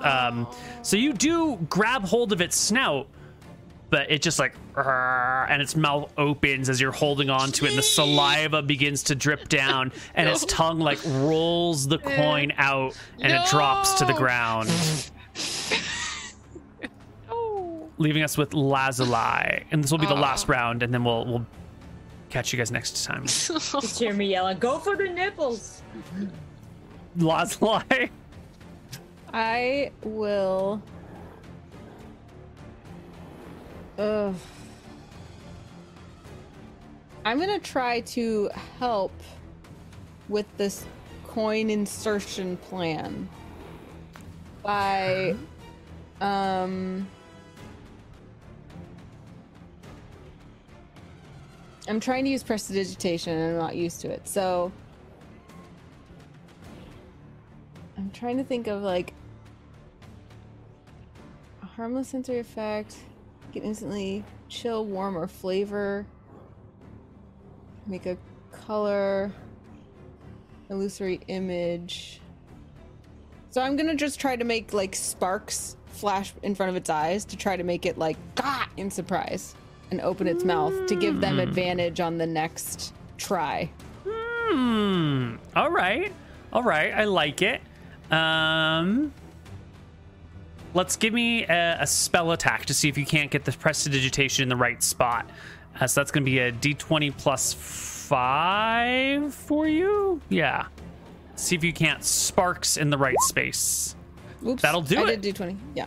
[0.00, 0.46] Um,
[0.82, 3.06] so you do grab hold of its snout,
[3.92, 7.78] but it just like and its mouth opens as you're holding on to it, and
[7.78, 13.30] the saliva begins to drip down, and its tongue like rolls the coin out, and
[13.30, 14.70] it drops to the ground,
[17.98, 19.62] leaving us with Lazuli.
[19.70, 21.46] And this will be the last round, and then we'll we'll
[22.30, 23.26] catch you guys next time.
[23.26, 25.82] Just hear me yelling, "Go for the nipples!"
[27.18, 28.10] Lazuli.
[29.34, 30.82] I will.
[33.98, 34.34] Ugh.
[37.24, 39.12] I'm gonna try to help
[40.28, 40.84] with this
[41.24, 43.28] coin insertion plan
[44.62, 45.36] by,
[46.20, 47.08] um,
[51.88, 54.72] I'm trying to use prestidigitation and I'm not used to it, so
[57.96, 59.14] I'm trying to think of like
[61.62, 62.96] a harmless sensory effect.
[63.52, 66.06] Can instantly chill, warm, or flavor.
[67.86, 68.16] Make a
[68.50, 69.32] color.
[70.70, 72.20] Illusory image.
[73.50, 77.26] So I'm gonna just try to make like sparks flash in front of its eyes
[77.26, 79.54] to try to make it like ah in surprise
[79.90, 83.70] and open its mouth to give them advantage on the next try.
[84.06, 85.36] Hmm.
[85.54, 86.12] All right.
[86.52, 86.94] All right.
[86.94, 87.60] I like it.
[88.10, 89.12] Um.
[90.74, 94.42] Let's give me a, a spell attack to see if you can't get the prestidigitation
[94.42, 95.28] in the right spot.
[95.78, 100.20] Uh, so that's going to be a d20 plus five for you.
[100.28, 100.66] Yeah.
[101.36, 103.96] See if you can't sparks in the right space.
[104.46, 104.60] Oops.
[104.62, 105.06] That'll do I it.
[105.06, 105.56] did do 20.
[105.74, 105.86] Yeah.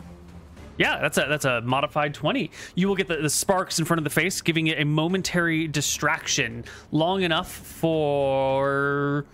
[0.77, 2.51] Yeah, that's a that's a modified twenty.
[2.75, 5.69] You will get the, the sparks in front of the face, giving it a momentary
[5.69, 9.25] distraction, long enough for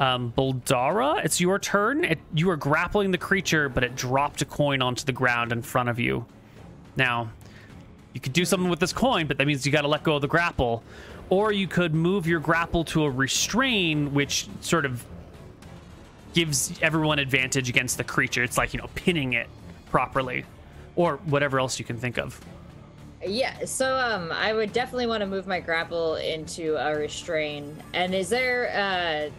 [0.00, 0.32] um.
[0.36, 2.04] It's your turn.
[2.04, 5.62] It, you are grappling the creature, but it dropped a coin onto the ground in
[5.62, 6.24] front of you.
[6.96, 7.30] Now,
[8.12, 10.16] you could do something with this coin, but that means you got to let go
[10.16, 10.82] of the grapple,
[11.28, 15.04] or you could move your grapple to a restrain, which sort of
[16.32, 18.42] gives everyone advantage against the creature.
[18.42, 19.48] It's like you know pinning it
[19.90, 20.44] properly
[20.96, 22.40] or whatever else you can think of.
[23.24, 27.76] Yeah, so um, I would definitely want to move my grapple into a restrain.
[27.92, 29.30] And is there uh,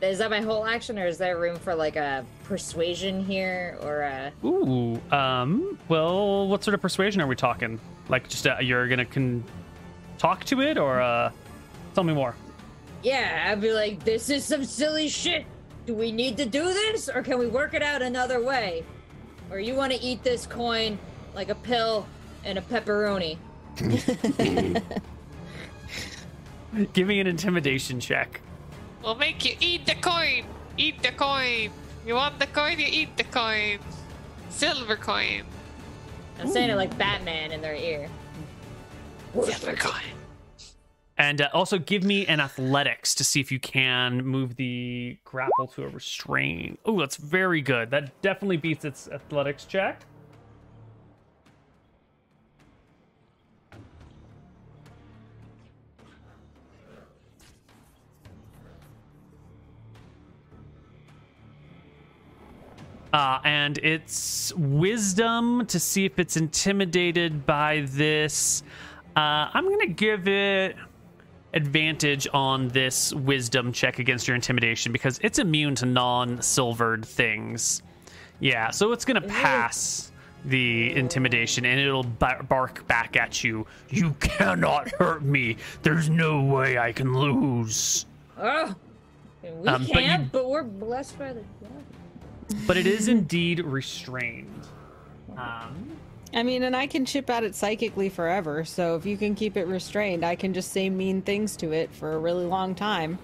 [0.00, 4.00] is that my whole action, or is there room for like a persuasion here, or
[4.00, 4.32] a?
[4.44, 7.80] Ooh, um, well, what sort of persuasion are we talking?
[8.08, 9.44] Like, just uh, you're gonna con-
[10.16, 11.32] talk to it, or uh,
[11.94, 12.34] tell me more.
[13.02, 15.46] Yeah, I'd be like, this is some silly shit.
[15.86, 18.84] Do we need to do this, or can we work it out another way?
[19.50, 20.98] Or you want to eat this coin
[21.34, 22.06] like a pill
[22.44, 23.38] and a pepperoni?
[26.92, 28.42] Give me an intimidation check.
[29.08, 30.44] We'll make you eat the coin.
[30.76, 31.70] Eat the coin.
[32.06, 33.78] You want the coin, you eat the coin.
[34.50, 35.44] Silver coin.
[36.38, 38.10] I'm saying it like Batman in their ear.
[39.32, 40.02] Silver coin.
[41.16, 45.68] And uh, also give me an athletics to see if you can move the grapple
[45.68, 46.78] to a restraint.
[46.84, 47.90] Oh, that's very good.
[47.90, 50.02] That definitely beats its athletics check.
[63.12, 68.62] Uh, and it's wisdom to see if it's intimidated by this.
[69.16, 70.76] Uh, I'm gonna give it
[71.54, 77.82] advantage on this wisdom check against your intimidation because it's immune to non-silvered things.
[78.40, 80.12] Yeah, so it's gonna pass
[80.44, 83.66] the intimidation and it'll bark back at you.
[83.88, 85.56] You cannot hurt me.
[85.82, 88.04] There's no way I can lose.
[88.38, 88.74] Oh,
[89.42, 91.84] we Um, can't, but, we're blessed by the God.
[92.66, 94.66] But it is indeed restrained.
[95.36, 95.96] Um,
[96.34, 98.64] I mean, and I can chip at it psychically forever.
[98.64, 101.90] So if you can keep it restrained, I can just say mean things to it
[101.90, 103.18] for a really long time.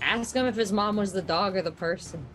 [0.00, 2.26] Ask him if his mom was the dog or the person.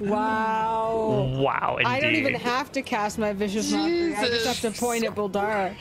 [0.00, 1.34] Wow.
[1.40, 1.90] wow, indeed.
[1.90, 4.14] I don't even have to cast my vicious mockery.
[4.14, 5.74] I just have to point at Boldara.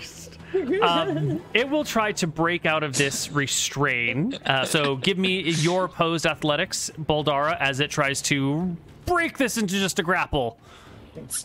[0.82, 4.34] Um, it will try to break out of this restrain.
[4.46, 9.76] Uh, so give me your opposed athletics, Boldara, as it tries to break this into
[9.76, 10.58] just a grapple.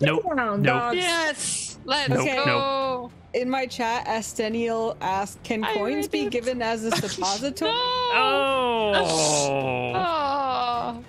[0.01, 0.25] Nope.
[0.37, 0.65] down, Nope.
[0.65, 0.95] dog.
[0.97, 1.79] Yes.
[1.85, 3.11] Let's Nope, go.
[3.35, 6.31] In my chat, Esteniel asked, "Can I coins be it.
[6.31, 8.93] given as a suppository?" No.
[8.95, 9.93] Oh.
[9.95, 11.05] Oh.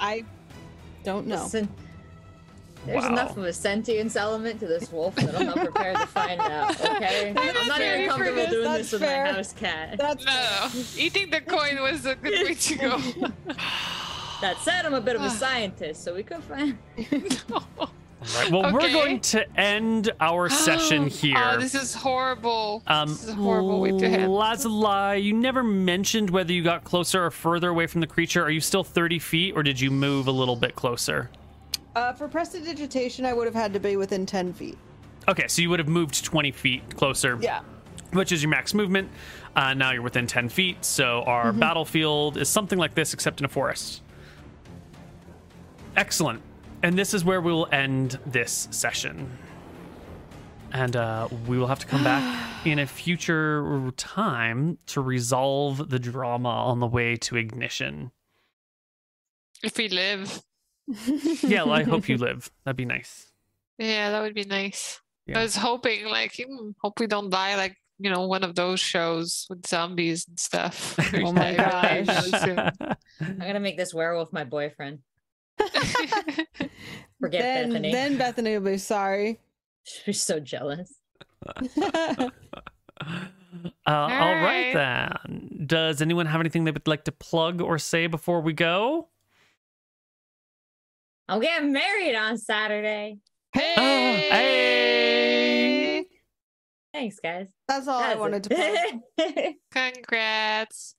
[0.00, 0.24] I
[1.04, 1.44] don't know.
[1.44, 1.68] Listen,
[2.86, 3.10] there's Wow.
[3.12, 6.80] enough of a sentience element to this wolf that I'm not prepared to find out.
[6.80, 8.50] Okay, I'm not even comfortable this.
[8.50, 9.24] doing That's this with fair.
[9.26, 9.98] my house cat.
[9.98, 10.70] That's No.
[11.02, 13.00] Eating the coin was a good way to go.
[14.42, 16.76] That said, I'm a bit of a scientist, so we could find.
[18.36, 21.36] Right, well, we're going to end our session here.
[21.36, 22.80] Oh, this is horrible.
[22.86, 24.32] Um, this is a horrible way to end.
[24.32, 28.44] Lazuli, you never mentioned whether you got closer or further away from the creature.
[28.44, 31.30] Are you still 30 feet, or did you move a little bit closer?
[31.94, 33.24] Uh, for prestidigitation.
[33.26, 34.78] I would have had to be within ten feet.
[35.28, 37.38] Okay, so you would have moved 20 feet closer.
[37.40, 37.60] Yeah.
[38.12, 39.08] which is your max movement.
[39.54, 41.60] Uh, now you're within 10 feet, so our Mm-hmm.
[41.60, 44.02] battlefield is something like this, except in a forest.
[45.96, 46.42] Excellent.
[46.82, 49.30] And this is where we will end this session.
[50.72, 52.22] And uh, we will have to come back
[52.66, 58.10] in a future time to resolve the drama on the way to ignition.
[59.62, 60.42] If we live.
[61.42, 62.50] Yeah, well, I hope you live.
[62.64, 63.26] That'd be nice.
[63.78, 65.00] Yeah, that would be nice.
[65.26, 65.38] Yeah.
[65.38, 68.80] I was hoping, like, hmm, hope we don't die like, you know, one of those
[68.80, 70.98] shows with zombies and stuff.
[71.14, 72.08] Oh my gosh.
[73.20, 74.98] I'm gonna make this werewolf my boyfriend.
[75.58, 77.92] Forget then, Bethany.
[77.92, 79.38] then Bethany will be sorry.
[79.84, 80.92] She's so jealous.
[81.46, 82.30] Uh,
[83.86, 84.74] all right right.
[84.74, 85.64] then.
[85.66, 89.08] Does anyone have anything they would like to plug or say before we go?
[91.32, 93.16] I'm getting married on Saturday.
[93.56, 93.60] Oh,
[94.82, 95.24] hey!
[96.92, 97.48] Thanks, guys.
[97.66, 99.00] That's all I That's wanted to it.
[99.16, 99.54] plug.
[99.94, 100.94] Congrats.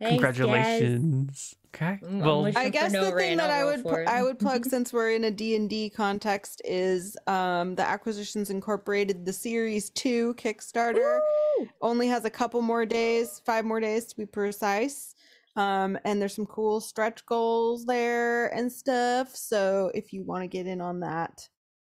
[0.00, 0.36] Thanks, guys.
[0.36, 1.54] Congratulations.
[1.74, 1.98] Okay.
[2.02, 4.22] Mm, I'm Well, I guess no the thing that I'll I roll would pl- I
[4.22, 9.90] would plug since we're in a D&D context is um the Acquisitions Incorporated the Series
[9.90, 11.20] 2 Kickstarter
[11.58, 11.68] Woo!
[11.82, 15.14] only has a couple more days, 5 more days to be precise.
[15.56, 19.34] Um and there's some cool stretch goals there and stuff.
[19.34, 21.48] So if you want to get in on that,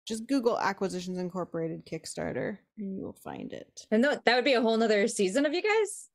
[0.07, 3.87] just Google Acquisitions Incorporated Kickstarter and you will find it.
[3.91, 6.09] And that would be a whole nother season of you guys.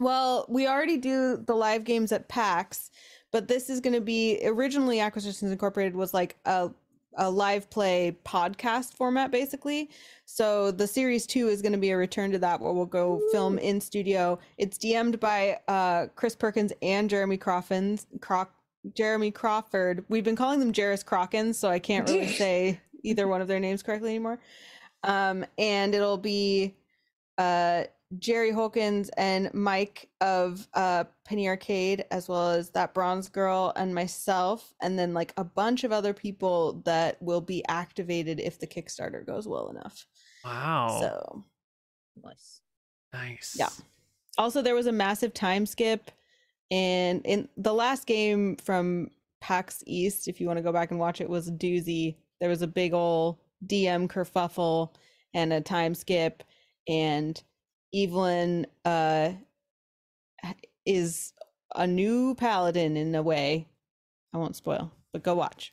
[0.00, 2.90] Well, we already do the live games at PAX,
[3.32, 6.70] but this is going to be originally Acquisitions Incorporated was like a
[7.16, 9.90] a live play podcast format basically.
[10.24, 13.20] So the series 2 is going to be a return to that where we'll go
[13.32, 14.38] film in studio.
[14.58, 18.52] It's DM'd by uh Chris Perkins and Jeremy Croffins Croc
[18.94, 20.04] Jeremy Crawford.
[20.08, 23.60] We've been calling them Jarris Crockins, so I can't really say either one of their
[23.60, 24.38] names correctly anymore.
[25.02, 26.74] Um and it'll be
[27.38, 27.84] uh
[28.18, 33.94] Jerry Holkins and Mike of uh, Penny Arcade, as well as that Bronze Girl and
[33.94, 38.66] myself, and then like a bunch of other people that will be activated if the
[38.66, 40.06] Kickstarter goes well enough.
[40.44, 40.98] wow.
[41.00, 41.44] So,
[42.22, 42.60] Nice.
[43.12, 43.56] nice.
[43.58, 43.70] Yeah.
[44.38, 46.10] also there was a massive time skip,
[46.70, 49.10] and in the last game from
[49.40, 52.16] PAX East, if you want to go back and watch it, was a doozy.
[52.40, 54.94] There was a big ol' DM kerfuffle
[55.34, 56.44] and a time skip,
[56.86, 57.42] and
[57.94, 59.32] Evelyn uh
[60.84, 61.32] is
[61.74, 63.68] a new paladin in a way.
[64.32, 65.72] I won't spoil, but go watch.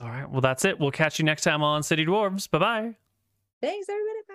[0.00, 0.28] All right.
[0.30, 0.78] Well, that's it.
[0.78, 2.50] We'll catch you next time on City Dwarves.
[2.50, 2.94] Bye bye.
[3.62, 4.20] Thanks, everybody.
[4.28, 4.34] Bye.